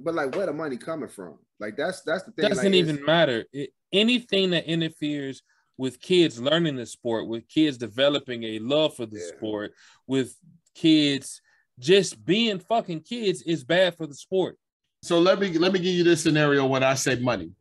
but 0.00 0.14
like, 0.14 0.34
where 0.34 0.46
the 0.46 0.52
money 0.52 0.76
coming 0.76 1.08
from? 1.08 1.38
Like, 1.60 1.76
that's 1.76 2.02
that's 2.02 2.24
the 2.24 2.32
thing. 2.32 2.48
doesn't 2.48 2.64
like, 2.64 2.74
even 2.74 3.04
matter. 3.04 3.44
It, 3.52 3.70
anything 3.92 4.50
that 4.50 4.66
interferes 4.66 5.42
with 5.76 6.00
kids 6.00 6.40
learning 6.40 6.76
the 6.76 6.86
sport, 6.86 7.28
with 7.28 7.48
kids 7.48 7.78
developing 7.78 8.42
a 8.44 8.58
love 8.58 8.94
for 8.94 9.06
the 9.06 9.20
sport, 9.20 9.72
with 10.06 10.34
kids 10.74 11.40
just 11.78 12.24
being 12.24 12.58
fucking 12.58 13.00
kids 13.00 13.42
is 13.42 13.64
bad 13.64 13.96
for 13.96 14.06
the 14.06 14.14
sport. 14.14 14.56
So 15.02 15.20
let 15.20 15.38
me 15.38 15.56
let 15.58 15.72
me 15.72 15.78
give 15.78 15.94
you 15.94 16.04
this 16.04 16.22
scenario 16.22 16.66
when 16.66 16.82
I 16.82 16.94
say 16.94 17.16
money. 17.16 17.52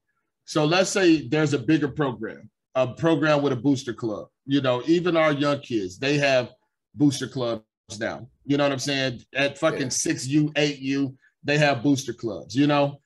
So 0.46 0.66
let's 0.66 0.90
say 0.90 1.28
there's 1.28 1.54
a 1.54 1.60
bigger 1.60 1.88
program, 1.88 2.50
a 2.74 2.88
program 2.88 3.42
with 3.42 3.54
a 3.54 3.58
booster 3.58 3.94
club. 3.94 4.28
You 4.46 4.62
know, 4.62 4.82
even 4.88 5.16
our 5.16 5.34
young 5.34 5.60
kids, 5.60 6.00
they 6.00 6.18
have 6.18 6.50
booster 6.96 7.28
clubs 7.28 7.64
now. 8.00 8.28
You 8.46 8.58
know 8.58 8.64
what 8.64 8.72
I'm 8.72 8.80
saying? 8.80 9.22
At 9.36 9.58
fucking 9.58 9.92
six 9.92 10.26
U, 10.26 10.52
eight 10.56 10.80
U, 10.80 11.16
they 11.44 11.58
have 11.60 11.84
booster 11.84 12.14
clubs. 12.14 12.56
You 12.56 12.66
know, 12.66 13.00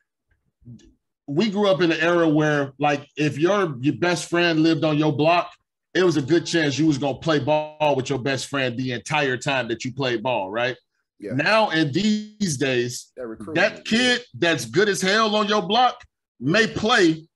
we 1.28 1.50
grew 1.50 1.70
up 1.70 1.82
in 1.82 1.92
an 1.92 2.00
era 2.00 2.28
where, 2.28 2.74
like, 2.80 3.08
if 3.16 3.38
your 3.38 3.76
your 3.80 3.96
best 3.96 4.30
friend 4.30 4.62
lived 4.62 4.84
on 4.84 4.98
your 4.98 5.14
block, 5.14 5.52
it 5.94 6.04
was 6.04 6.18
a 6.18 6.22
good 6.22 6.46
chance 6.46 6.78
you 6.78 6.88
was 6.88 6.98
gonna 6.98 7.18
play 7.18 7.40
ball 7.40 7.96
with 7.96 8.10
your 8.10 8.20
best 8.20 8.48
friend 8.48 8.78
the 8.78 8.92
entire 8.92 9.38
time 9.38 9.68
that 9.68 9.86
you 9.86 9.94
played 9.94 10.24
ball, 10.24 10.50
right? 10.50 10.76
Yeah. 11.20 11.34
Now 11.34 11.70
in 11.70 11.92
these 11.92 12.58
days, 12.58 13.12
That 13.16 13.54
that 13.56 13.86
kid 13.86 14.22
that's 14.34 14.66
good 14.66 14.90
as 14.90 15.02
hell 15.02 15.36
on 15.36 15.48
your 15.48 15.62
block 15.62 16.04
may 16.40 16.66
play 16.68 17.28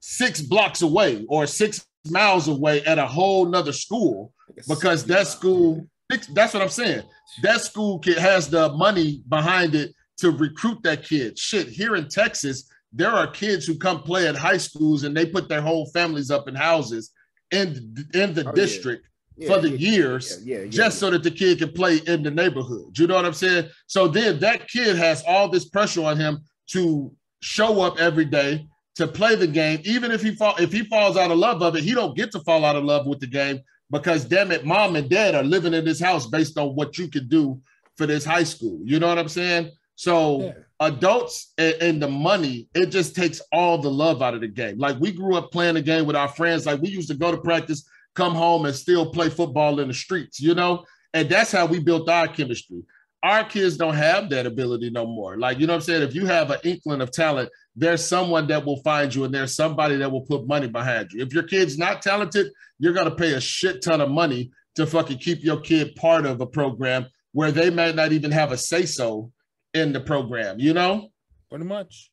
six 0.00 0.40
blocks 0.40 0.82
away 0.82 1.26
or 1.28 1.46
six 1.46 1.86
miles 2.10 2.48
away 2.48 2.82
at 2.84 2.98
a 2.98 3.06
whole 3.06 3.44
nother 3.44 3.72
school 3.72 4.32
because 4.66 5.04
that 5.04 5.26
school 5.26 5.86
that's 6.08 6.54
what 6.54 6.62
i'm 6.62 6.68
saying 6.68 7.02
that 7.42 7.60
school 7.60 7.98
kid 7.98 8.16
has 8.16 8.48
the 8.48 8.72
money 8.72 9.22
behind 9.28 9.74
it 9.74 9.92
to 10.16 10.30
recruit 10.30 10.82
that 10.82 11.04
kid 11.04 11.38
shit 11.38 11.68
here 11.68 11.96
in 11.96 12.08
texas 12.08 12.70
there 12.92 13.10
are 13.10 13.26
kids 13.26 13.66
who 13.66 13.76
come 13.76 14.02
play 14.02 14.26
at 14.28 14.36
high 14.36 14.56
schools 14.56 15.04
and 15.04 15.16
they 15.16 15.26
put 15.26 15.48
their 15.48 15.60
whole 15.60 15.86
families 15.90 16.30
up 16.30 16.48
in 16.48 16.54
houses 16.54 17.10
in 17.50 17.94
in 18.14 18.34
the 18.34 18.48
Oh, 18.48 18.52
district 18.52 19.06
Yeah, 19.36 19.48
for 19.48 19.60
the 19.60 19.70
yeah, 19.70 19.90
years 19.90 20.40
yeah, 20.44 20.56
yeah, 20.58 20.62
yeah, 20.64 20.70
just 20.70 20.98
so 20.98 21.10
that 21.10 21.22
the 21.22 21.30
kid 21.30 21.58
can 21.58 21.72
play 21.72 21.98
in 22.06 22.22
the 22.22 22.30
neighborhood. 22.30 22.98
You 22.98 23.06
know 23.06 23.14
what 23.16 23.24
I'm 23.26 23.34
saying? 23.34 23.68
So 23.86 24.08
then 24.08 24.40
that 24.40 24.68
kid 24.68 24.96
has 24.96 25.22
all 25.26 25.48
this 25.48 25.68
pressure 25.68 26.04
on 26.04 26.16
him 26.16 26.38
to 26.68 27.12
show 27.40 27.80
up 27.82 27.98
every 28.00 28.24
day 28.24 28.66
to 28.96 29.06
play 29.06 29.34
the 29.36 29.46
game. 29.46 29.80
Even 29.84 30.10
if 30.10 30.22
he 30.22 30.34
fall, 30.34 30.54
if 30.58 30.72
he 30.72 30.82
falls 30.84 31.16
out 31.16 31.30
of 31.30 31.38
love 31.38 31.62
of 31.62 31.76
it, 31.76 31.84
he 31.84 31.94
don't 31.94 32.16
get 32.16 32.32
to 32.32 32.40
fall 32.40 32.64
out 32.64 32.74
of 32.76 32.84
love 32.84 33.06
with 33.06 33.20
the 33.20 33.26
game 33.28 33.60
because 33.90 34.24
damn 34.24 34.50
it, 34.50 34.64
mom 34.66 34.96
and 34.96 35.08
dad 35.08 35.34
are 35.34 35.44
living 35.44 35.72
in 35.74 35.84
this 35.84 36.00
house 36.00 36.26
based 36.26 36.58
on 36.58 36.74
what 36.74 36.98
you 36.98 37.08
can 37.08 37.28
do 37.28 37.60
for 37.96 38.06
this 38.06 38.24
high 38.24 38.44
school. 38.44 38.80
You 38.84 38.98
know 38.98 39.08
what 39.08 39.18
I'm 39.18 39.28
saying? 39.28 39.70
So 39.94 40.52
adults 40.80 41.52
and, 41.58 42.00
the 42.02 42.08
money, 42.08 42.68
it 42.74 42.86
just 42.86 43.16
takes 43.16 43.40
all 43.52 43.78
the 43.78 43.90
love 43.90 44.22
out 44.22 44.34
of 44.34 44.40
the 44.40 44.48
game. 44.48 44.78
Like 44.78 44.98
we 45.00 45.12
grew 45.12 45.36
up 45.36 45.50
playing 45.50 45.74
the 45.74 45.82
game 45.82 46.06
with 46.06 46.16
our 46.16 46.28
friends. 46.28 46.66
Like 46.66 46.80
we 46.80 46.88
used 46.88 47.08
to 47.10 47.16
go 47.16 47.32
to 47.32 47.40
practice, 47.40 47.88
come 48.14 48.34
home, 48.34 48.64
and 48.66 48.74
still 48.74 49.10
play 49.10 49.28
football 49.28 49.80
in 49.80 49.88
the 49.88 49.94
streets. 49.94 50.40
You 50.40 50.54
know, 50.54 50.84
and 51.14 51.28
that's 51.28 51.52
how 51.52 51.66
we 51.66 51.80
built 51.80 52.08
our 52.08 52.28
chemistry. 52.28 52.82
Our 53.24 53.44
kids 53.44 53.76
don't 53.76 53.96
have 53.96 54.30
that 54.30 54.46
ability 54.46 54.90
no 54.90 55.04
more. 55.04 55.38
Like, 55.38 55.58
you 55.58 55.66
know 55.66 55.72
what 55.72 55.78
I'm 55.78 55.82
saying? 55.82 56.02
If 56.02 56.14
you 56.14 56.26
have 56.26 56.52
an 56.52 56.60
inkling 56.62 57.00
of 57.00 57.10
talent, 57.10 57.50
there's 57.74 58.04
someone 58.04 58.46
that 58.46 58.64
will 58.64 58.80
find 58.82 59.12
you 59.12 59.24
and 59.24 59.34
there's 59.34 59.56
somebody 59.56 59.96
that 59.96 60.12
will 60.12 60.20
put 60.20 60.46
money 60.46 60.68
behind 60.68 61.12
you. 61.12 61.22
If 61.22 61.32
your 61.32 61.42
kid's 61.42 61.78
not 61.78 62.00
talented, 62.00 62.52
you're 62.78 62.92
going 62.92 63.10
to 63.10 63.16
pay 63.16 63.32
a 63.32 63.40
shit 63.40 63.82
ton 63.82 64.00
of 64.00 64.08
money 64.08 64.52
to 64.76 64.86
fucking 64.86 65.18
keep 65.18 65.42
your 65.42 65.60
kid 65.60 65.96
part 65.96 66.26
of 66.26 66.40
a 66.40 66.46
program 66.46 67.06
where 67.32 67.50
they 67.50 67.70
might 67.70 67.96
not 67.96 68.12
even 68.12 68.30
have 68.30 68.52
a 68.52 68.56
say 68.56 68.86
so 68.86 69.32
in 69.74 69.92
the 69.92 70.00
program, 70.00 70.58
you 70.58 70.72
know? 70.74 71.10
Pretty 71.50 71.64
much. 71.64 72.10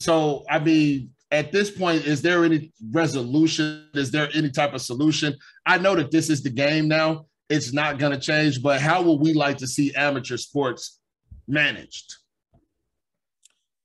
So, 0.00 0.44
I 0.50 0.58
mean, 0.58 1.10
at 1.30 1.52
this 1.52 1.70
point, 1.70 2.04
is 2.06 2.22
there 2.22 2.44
any 2.44 2.72
resolution? 2.92 3.88
Is 3.94 4.10
there 4.10 4.28
any 4.34 4.50
type 4.50 4.74
of 4.74 4.82
solution? 4.82 5.34
I 5.66 5.78
know 5.78 5.94
that 5.94 6.10
this 6.10 6.30
is 6.30 6.42
the 6.42 6.50
game 6.50 6.88
now. 6.88 7.26
It's 7.48 7.72
not 7.72 7.98
going 7.98 8.12
to 8.12 8.18
change, 8.20 8.62
but 8.62 8.80
how 8.80 9.02
would 9.02 9.20
we 9.20 9.34
like 9.34 9.58
to 9.58 9.66
see 9.66 9.94
amateur 9.94 10.36
sports 10.36 11.00
managed? 11.46 12.14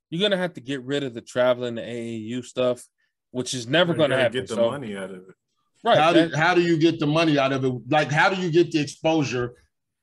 You're 0.08 0.20
gonna 0.28 0.38
have 0.42 0.54
to 0.54 0.60
get 0.60 0.82
rid 0.82 1.04
of 1.04 1.14
the 1.14 1.20
traveling, 1.20 1.76
the 1.76 1.82
AAU 1.82 2.44
stuff, 2.44 2.82
which 3.30 3.54
is 3.54 3.68
never 3.68 3.94
gonna 3.94 4.16
happen. 4.16 4.32
Get 4.40 4.48
the 4.48 4.56
So- 4.56 4.70
money 4.70 4.96
out 4.96 5.10
of 5.10 5.18
it. 5.18 5.34
Right. 5.84 5.96
How 5.96 6.12
do, 6.12 6.30
how 6.34 6.54
do 6.54 6.62
you 6.62 6.76
get 6.78 6.98
the 6.98 7.06
money 7.06 7.38
out 7.38 7.52
of 7.52 7.64
it? 7.64 7.72
Like, 7.88 8.10
how 8.10 8.28
do 8.28 8.40
you 8.42 8.50
get 8.50 8.72
the 8.72 8.80
exposure 8.80 9.54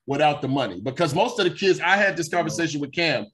without 0.07 0.41
the 0.41 0.47
money? 0.47 0.81
Because 0.81 1.13
most 1.13 1.37
of 1.37 1.45
the 1.45 1.51
kids, 1.51 1.79
I 1.79 1.97
had 1.97 2.17
this 2.17 2.29
conversation 2.29 2.81
with 2.81 2.93
Cam. 2.93 3.27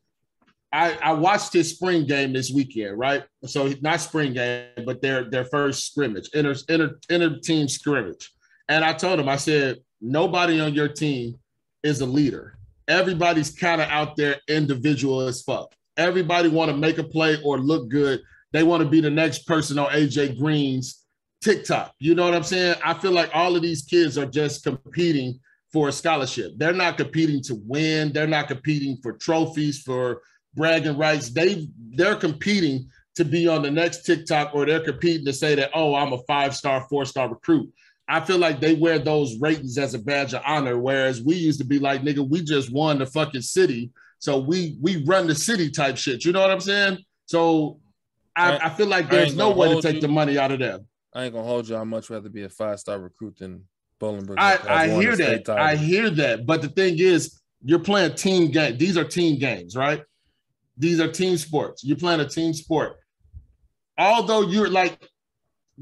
I, 0.73 0.97
I 1.03 1.13
watched 1.13 1.53
his 1.53 1.69
spring 1.69 2.05
game 2.05 2.33
this 2.33 2.51
weekend, 2.51 2.97
right? 2.97 3.23
So 3.45 3.71
not 3.81 4.01
spring 4.01 4.33
game, 4.33 4.69
but 4.85 5.01
their 5.01 5.29
their 5.29 5.45
first 5.45 5.85
scrimmage, 5.85 6.29
inter 6.33 6.55
inter, 6.67 6.99
inter 7.09 7.37
team 7.37 7.67
scrimmage. 7.67 8.31
And 8.67 8.83
I 8.83 8.93
told 8.93 9.19
him, 9.19 9.29
I 9.29 9.35
said, 9.35 9.77
nobody 10.01 10.59
on 10.59 10.73
your 10.73 10.87
team 10.87 11.39
is 11.83 12.01
a 12.01 12.05
leader. 12.05 12.57
Everybody's 12.87 13.51
kind 13.51 13.81
of 13.81 13.87
out 13.89 14.17
there 14.17 14.37
individual 14.47 15.21
as 15.21 15.43
fuck. 15.43 15.73
Everybody 15.95 16.49
want 16.49 16.71
to 16.71 16.77
make 16.77 16.97
a 16.97 17.03
play 17.03 17.37
or 17.43 17.59
look 17.59 17.89
good. 17.89 18.21
They 18.51 18.63
want 18.63 18.81
to 18.83 18.89
be 18.89 18.99
the 18.99 19.11
next 19.11 19.45
person 19.45 19.77
on 19.77 19.91
AJ 19.91 20.39
Green's 20.39 21.05
TikTok. 21.43 21.93
You 21.99 22.15
know 22.15 22.25
what 22.25 22.33
I'm 22.33 22.43
saying? 22.43 22.75
I 22.83 22.93
feel 22.95 23.11
like 23.11 23.29
all 23.33 23.55
of 23.55 23.61
these 23.61 23.83
kids 23.83 24.17
are 24.17 24.25
just 24.25 24.63
competing 24.63 25.39
for 25.73 25.89
a 25.89 25.91
scholarship. 25.91 26.53
They're 26.55 26.71
not 26.71 26.97
competing 26.97 27.41
to 27.43 27.55
win. 27.65 28.13
They're 28.13 28.27
not 28.27 28.47
competing 28.47 28.97
for 29.01 29.13
trophies, 29.13 29.81
for 29.81 30.21
bragging 30.53 30.97
rights. 30.97 31.29
They 31.29 31.67
they're 31.95 32.15
competing 32.15 32.89
to 33.15 33.25
be 33.25 33.47
on 33.47 33.63
the 33.63 33.71
next 33.71 34.05
TikTok 34.05 34.51
or 34.53 34.65
they're 34.65 34.83
competing 34.83 35.25
to 35.25 35.33
say 35.33 35.55
that, 35.55 35.71
oh, 35.73 35.93
I'm 35.93 36.13
a 36.13 36.19
five-star, 36.19 36.87
four-star 36.89 37.29
recruit. 37.29 37.71
I 38.07 38.19
feel 38.19 38.39
like 38.39 38.59
they 38.59 38.73
wear 38.73 38.97
those 38.99 39.39
ratings 39.39 39.77
as 39.77 39.93
a 39.93 39.99
badge 39.99 40.33
of 40.33 40.41
honor, 40.45 40.77
whereas 40.77 41.21
we 41.21 41.35
used 41.35 41.59
to 41.59 41.65
be 41.65 41.79
like, 41.79 42.01
nigga, 42.01 42.27
we 42.27 42.41
just 42.41 42.71
won 42.71 42.99
the 42.99 43.05
fucking 43.05 43.41
city. 43.41 43.91
So 44.19 44.37
we 44.39 44.77
we 44.81 45.03
run 45.05 45.27
the 45.27 45.35
city 45.35 45.69
type 45.69 45.97
shit. 45.97 46.23
You 46.23 46.31
know 46.31 46.41
what 46.41 46.51
I'm 46.51 46.59
saying? 46.59 46.99
So 47.25 47.79
I, 48.35 48.57
I 48.57 48.69
feel 48.69 48.87
like 48.87 49.09
there's 49.09 49.35
no 49.35 49.51
way 49.51 49.73
to 49.73 49.81
take 49.81 49.95
you. 49.95 50.01
the 50.01 50.07
money 50.07 50.37
out 50.37 50.51
of 50.51 50.59
them. 50.59 50.87
I 51.13 51.25
ain't 51.25 51.33
gonna 51.33 51.47
hold 51.47 51.67
you. 51.67 51.77
I'd 51.77 51.83
much 51.83 52.09
rather 52.09 52.29
be 52.29 52.43
a 52.43 52.49
five 52.49 52.79
star 52.79 52.99
recruit 52.99 53.37
than 53.39 53.65
Bolingbrook. 54.03 54.35
I, 54.37 54.59
I 54.67 54.87
hear 54.89 55.15
that. 55.15 55.49
I 55.49 55.75
hear 55.75 56.09
that. 56.09 56.45
But 56.45 56.61
the 56.61 56.67
thing 56.67 56.99
is, 56.99 57.39
you're 57.63 57.79
playing 57.79 58.15
team 58.15 58.51
game. 58.51 58.77
These 58.77 58.97
are 58.97 59.05
team 59.05 59.39
games, 59.39 59.75
right? 59.75 60.03
These 60.77 60.99
are 60.99 61.09
team 61.09 61.37
sports. 61.37 61.83
You're 61.83 61.97
playing 61.97 62.19
a 62.19 62.27
team 62.27 62.53
sport. 62.53 62.97
Although 63.97 64.41
you're 64.41 64.69
like, 64.69 65.07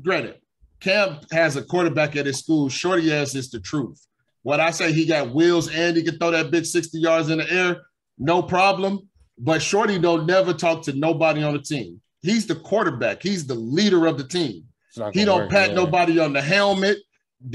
granted, 0.02 0.36
Cam 0.80 1.20
has 1.32 1.56
a 1.56 1.64
quarterback 1.64 2.16
at 2.16 2.26
his 2.26 2.40
school. 2.40 2.70
Shorty 2.70 3.12
ass 3.12 3.34
is 3.34 3.50
the 3.50 3.60
truth. 3.60 4.06
What 4.44 4.60
I 4.60 4.72
say 4.72 4.92
he 4.92 5.06
got 5.06 5.34
wheels 5.34 5.70
and 5.70 5.96
he 5.96 6.04
can 6.04 6.18
throw 6.18 6.32
that 6.32 6.52
bitch 6.52 6.68
60 6.68 7.00
yards 7.00 7.30
in 7.30 7.38
the 7.40 7.52
air, 7.52 7.82
no 8.18 8.42
problem. 8.42 9.08
But 9.38 9.62
Shorty 9.62 9.98
don't 9.98 10.26
never 10.26 10.54
talk 10.54 10.84
to 10.84 10.94
nobody 10.94 11.42
on 11.42 11.54
the 11.54 11.62
team. 11.62 12.02
He's 12.22 12.46
the 12.46 12.56
quarterback. 12.56 13.24
He's 13.24 13.48
the 13.48 13.56
leader 13.56 14.06
of 14.06 14.18
the 14.18 14.28
team. 14.28 14.66
He 15.14 15.26
don't 15.26 15.42
work, 15.42 15.50
pat 15.50 15.70
yeah. 15.70 15.76
nobody 15.76 16.20
on 16.20 16.34
the 16.34 16.42
helmet 16.42 16.98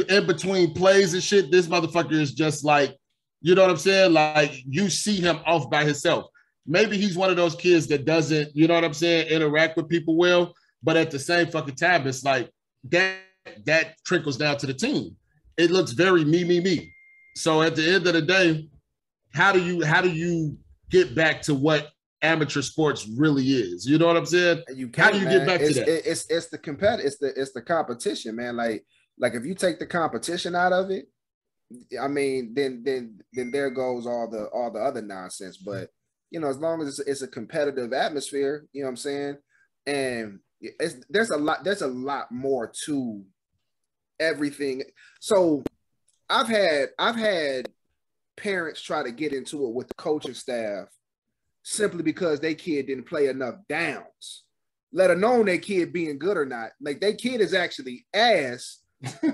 in 0.09 0.27
between 0.27 0.75
plays 0.75 1.15
and 1.15 1.23
shit. 1.23 1.51
This 1.51 1.67
motherfucker 1.67 2.13
is 2.13 2.33
just 2.33 2.65
like, 2.65 2.97
You 3.41 3.55
know 3.55 3.63
what 3.63 3.71
I'm 3.71 3.77
saying? 3.77 4.13
Like 4.13 4.53
you 4.67 4.91
see 4.91 5.17
him 5.17 5.39
off 5.47 5.71
by 5.71 5.85
himself. 5.85 6.27
Maybe 6.67 6.99
he's 6.99 7.17
one 7.17 7.31
of 7.31 7.37
those 7.37 7.55
kids 7.55 7.87
that 7.89 8.05
doesn't, 8.05 8.55
you 8.57 8.67
know 8.67 8.75
what 8.75 8.85
I'm 8.85 8.95
saying, 8.95 9.29
interact 9.29 9.77
with 9.77 9.89
people 9.89 10.17
well. 10.17 10.53
But 10.83 10.97
at 10.97 11.11
the 11.11 11.19
same 11.19 11.47
fucking 11.47 11.77
time, 11.77 12.07
it's 12.07 12.25
like 12.25 12.51
that 12.91 13.17
that 13.65 13.95
trickles 14.05 14.37
down 14.37 14.57
to 14.59 14.67
the 14.67 14.75
team. 14.75 15.17
It 15.57 15.71
looks 15.71 15.93
very 15.93 16.25
me, 16.25 16.45
me, 16.45 16.61
me. 16.61 16.93
So 17.37 17.63
at 17.63 17.77
the 17.77 17.95
end 17.95 18.07
of 18.07 18.15
the 18.15 18.23
day, 18.23 18.69
how 19.33 19.53
do 19.53 19.63
you 19.63 19.85
how 19.85 20.01
do 20.01 20.11
you 20.11 20.57
get 20.91 21.15
back 21.15 21.43
to 21.43 21.55
what 21.55 21.89
amateur 22.23 22.63
sports 22.63 23.07
really 23.07 23.45
is? 23.45 23.87
You 23.87 23.99
know 23.99 24.07
what 24.07 24.17
I'm 24.17 24.27
saying? 24.27 24.63
You 24.75 24.91
how 24.97 25.11
do 25.11 25.13
can't, 25.13 25.17
you 25.19 25.25
man. 25.25 25.39
get 25.39 25.47
back 25.47 25.61
it's, 25.61 25.75
to 25.75 25.85
that? 25.85 26.11
It's 26.11 26.27
it's 26.31 26.49
the 26.49 26.59
compet 26.59 27.05
it's 27.05 27.19
the 27.19 27.39
it's 27.41 27.53
the 27.53 27.63
competition, 27.63 28.37
man. 28.37 28.57
Like 28.57 28.85
like 29.19 29.35
if 29.35 29.45
you 29.45 29.55
take 29.55 29.79
the 29.79 29.87
competition 29.87 30.55
out 30.55 30.73
of 30.73 30.91
it, 30.91 31.09
I 32.01 32.09
mean, 32.09 32.53
then 32.55 32.83
then 32.85 33.19
then 33.33 33.51
there 33.51 33.71
goes 33.71 34.07
all 34.07 34.29
the 34.31 34.47
all 34.47 34.71
the 34.71 34.81
other 34.81 35.03
nonsense. 35.03 35.57
But 35.57 35.91
you 36.31 36.41
know, 36.41 36.49
as 36.49 36.59
long 36.59 36.83
as 36.83 36.99
it's, 36.99 37.09
it's 37.09 37.23
a 37.23 37.29
competitive 37.29 37.93
atmosphere, 37.93 38.67
you 38.73 38.83
know 38.83 38.87
what 38.87 38.91
I'm 38.91 38.97
saying, 38.97 39.37
and 39.87 40.39
there's 41.09 41.31
a 41.31 41.37
lot 41.37 41.65
there's 41.65 41.83
a 41.83 41.89
lot 41.89 42.31
more 42.31 42.73
to 42.87 43.25
everything. 44.21 44.83
So 45.21 45.63
I've 46.29 46.49
had 46.49 46.89
I've 46.99 47.17
had 47.17 47.69
parents 48.37 48.81
try 48.81 49.03
to 49.03 49.11
get 49.11 49.33
into 49.33 49.67
it 49.67 49.75
with 49.75 49.89
the 49.89 49.95
coaching 49.95 50.35
staff 50.35 50.89
simply 51.63 52.03
because 52.03 52.39
they 52.41 52.55
kid 52.55 52.87
didn't 52.87 53.09
play 53.09 53.27
enough 53.27 53.57
downs, 53.69 54.45
let 54.93 55.11
alone 55.11 55.47
their 55.47 55.59
kid 55.59 55.93
being 55.93 56.19
good 56.19 56.37
or 56.37 56.47
not. 56.47 56.71
Like 56.81 57.01
their 57.01 57.15
kid 57.15 57.41
is 57.41 57.55
actually 57.55 58.07
ass, 58.15 58.79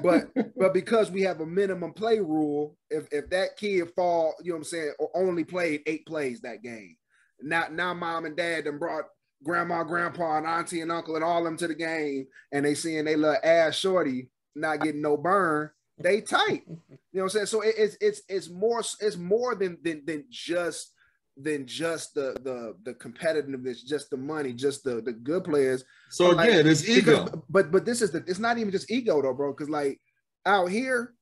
but 0.02 0.30
but 0.56 0.74
because 0.74 1.10
we 1.10 1.22
have 1.22 1.40
a 1.40 1.46
minimum 1.46 1.92
play 1.92 2.18
rule, 2.18 2.76
if 2.90 3.06
if 3.12 3.30
that 3.30 3.56
kid 3.56 3.88
fall, 3.94 4.34
you 4.42 4.50
know 4.50 4.56
what 4.56 4.60
I'm 4.60 4.64
saying, 4.64 4.92
or 4.98 5.10
only 5.14 5.44
played 5.44 5.82
eight 5.86 6.06
plays 6.06 6.40
that 6.40 6.62
game. 6.62 6.96
Now 7.40 7.66
now 7.70 7.94
mom 7.94 8.24
and 8.24 8.36
dad 8.36 8.64
then 8.64 8.78
brought 8.78 9.04
grandma, 9.44 9.82
grandpa, 9.82 10.38
and 10.38 10.46
auntie 10.46 10.80
and 10.80 10.92
uncle 10.92 11.14
and 11.16 11.24
all 11.24 11.42
them 11.44 11.56
to 11.58 11.68
the 11.68 11.74
game, 11.74 12.26
and 12.52 12.64
they 12.64 12.74
seeing 12.74 13.04
they 13.04 13.16
little 13.16 13.36
ass 13.42 13.76
shorty 13.76 14.28
not 14.54 14.80
getting 14.80 15.02
no 15.02 15.16
burn. 15.16 15.70
They 15.98 16.20
tight. 16.20 16.64
You 16.66 16.76
know 16.88 16.88
what 17.12 17.22
I'm 17.24 17.28
saying? 17.30 17.46
So 17.46 17.60
it- 17.62 17.74
it's 17.78 17.96
it's 18.00 18.22
it's 18.28 18.48
more 18.50 18.80
it's 19.00 19.16
more 19.16 19.54
than 19.54 19.78
than 19.82 20.04
than 20.04 20.24
just 20.30 20.91
than 21.36 21.66
just 21.66 22.14
the 22.14 22.36
the 22.42 22.74
the 22.84 22.94
competitiveness, 22.94 23.84
just 23.84 24.10
the 24.10 24.16
money, 24.16 24.52
just 24.52 24.84
the 24.84 25.00
the 25.00 25.12
good 25.12 25.44
players. 25.44 25.84
So 26.10 26.34
But, 26.34 26.48
again, 26.48 26.66
it's 26.66 26.82
because- 26.82 27.28
ego. 27.28 27.44
But 27.48 27.70
but 27.70 27.84
this 27.84 28.02
is 28.02 28.10
the 28.10 28.22
it's 28.26 28.38
not 28.38 28.58
even 28.58 28.70
just 28.70 28.90
ego 28.90 29.20
though, 29.22 29.34
bro. 29.34 29.52
Because 29.52 29.70
like 29.70 30.00
out 30.44 30.70
here, 30.70 31.14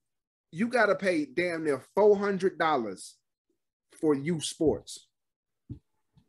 you 0.51 0.69
gotta 0.69 0.95
pay 0.97 1.27
damn 1.27 1.65
near 1.65 1.83
four 1.95 2.17
hundred 2.17 2.59
dollars 2.59 3.17
for 4.01 4.15
youth 4.15 4.45
sports 4.45 5.07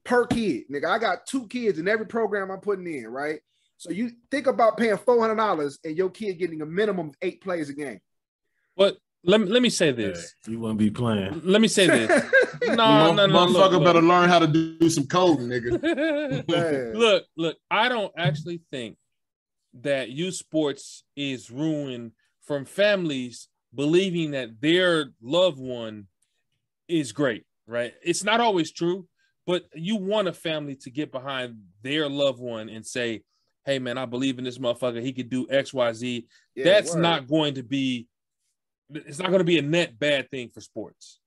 per 0.03 0.25
kid. 0.27 0.63
Nigga, 0.69 0.85
I 0.85 0.99
got 0.99 1.25
two 1.25 1.47
kids 1.47 1.79
in 1.79 1.87
every 1.87 2.05
program 2.05 2.51
I'm 2.51 2.59
putting 2.59 2.87
in, 2.87 3.07
right? 3.07 3.39
So 3.77 3.89
you 3.91 4.11
think 4.29 4.45
about 4.45 4.77
paying 4.77 4.97
four 4.97 5.19
hundred 5.19 5.37
dollars 5.37 5.79
and 5.83 5.97
your 5.97 6.09
kid 6.11 6.37
getting 6.37 6.61
a 6.61 6.65
minimum 6.65 7.09
of 7.09 7.15
eight 7.21 7.41
plays 7.41 7.69
a 7.69 7.73
game. 7.73 7.99
But 8.77 8.97
let 9.23 9.41
me 9.41 9.47
let 9.47 9.61
me 9.61 9.69
say 9.69 9.91
this. 9.91 10.35
You 10.47 10.59
wouldn't 10.59 10.79
be 10.79 10.89
playing. 10.89 11.41
Let 11.43 11.61
me 11.61 11.67
say 11.67 11.87
this. 11.87 12.23
No, 12.63 12.75
Mo- 12.75 13.13
no, 13.13 13.25
no, 13.25 13.33
motherfucker 13.33 13.53
look, 13.53 13.71
look. 13.71 13.83
better 13.83 14.01
learn 14.03 14.29
how 14.29 14.37
to 14.37 14.45
do 14.45 14.87
some 14.87 15.07
coding, 15.07 15.47
nigga. 15.47 16.93
look, 16.95 17.25
look, 17.35 17.57
I 17.71 17.89
don't 17.89 18.13
actually 18.15 18.61
think 18.69 18.97
that 19.81 20.09
youth 20.11 20.35
sports 20.35 21.03
is 21.15 21.49
ruined 21.49 22.11
from 22.43 22.65
families 22.65 23.47
believing 23.73 24.31
that 24.31 24.61
their 24.61 25.07
loved 25.23 25.57
one 25.57 26.05
is 26.87 27.11
great, 27.13 27.45
right? 27.65 27.93
It's 28.03 28.23
not 28.23 28.41
always 28.41 28.71
true, 28.71 29.07
but 29.47 29.65
you 29.73 29.95
want 29.95 30.27
a 30.27 30.33
family 30.33 30.75
to 30.77 30.91
get 30.91 31.11
behind 31.11 31.57
their 31.81 32.07
loved 32.07 32.39
one 32.39 32.69
and 32.69 32.85
say, 32.85 33.23
hey, 33.65 33.79
man, 33.79 33.97
I 33.97 34.05
believe 34.05 34.37
in 34.37 34.43
this 34.43 34.59
motherfucker. 34.59 35.01
He 35.01 35.13
could 35.13 35.29
do 35.29 35.47
X, 35.49 35.73
Y, 35.73 35.93
Z. 35.93 36.27
Yeah, 36.55 36.63
That's 36.63 36.93
word. 36.93 37.01
not 37.01 37.27
going 37.27 37.55
to 37.55 37.63
be, 37.63 38.07
it's 38.93 39.19
not 39.19 39.27
going 39.29 39.39
to 39.39 39.45
be 39.45 39.57
a 39.59 39.61
net 39.61 39.99
bad 39.99 40.29
thing 40.29 40.49
for 40.49 40.61
sports. 40.61 41.19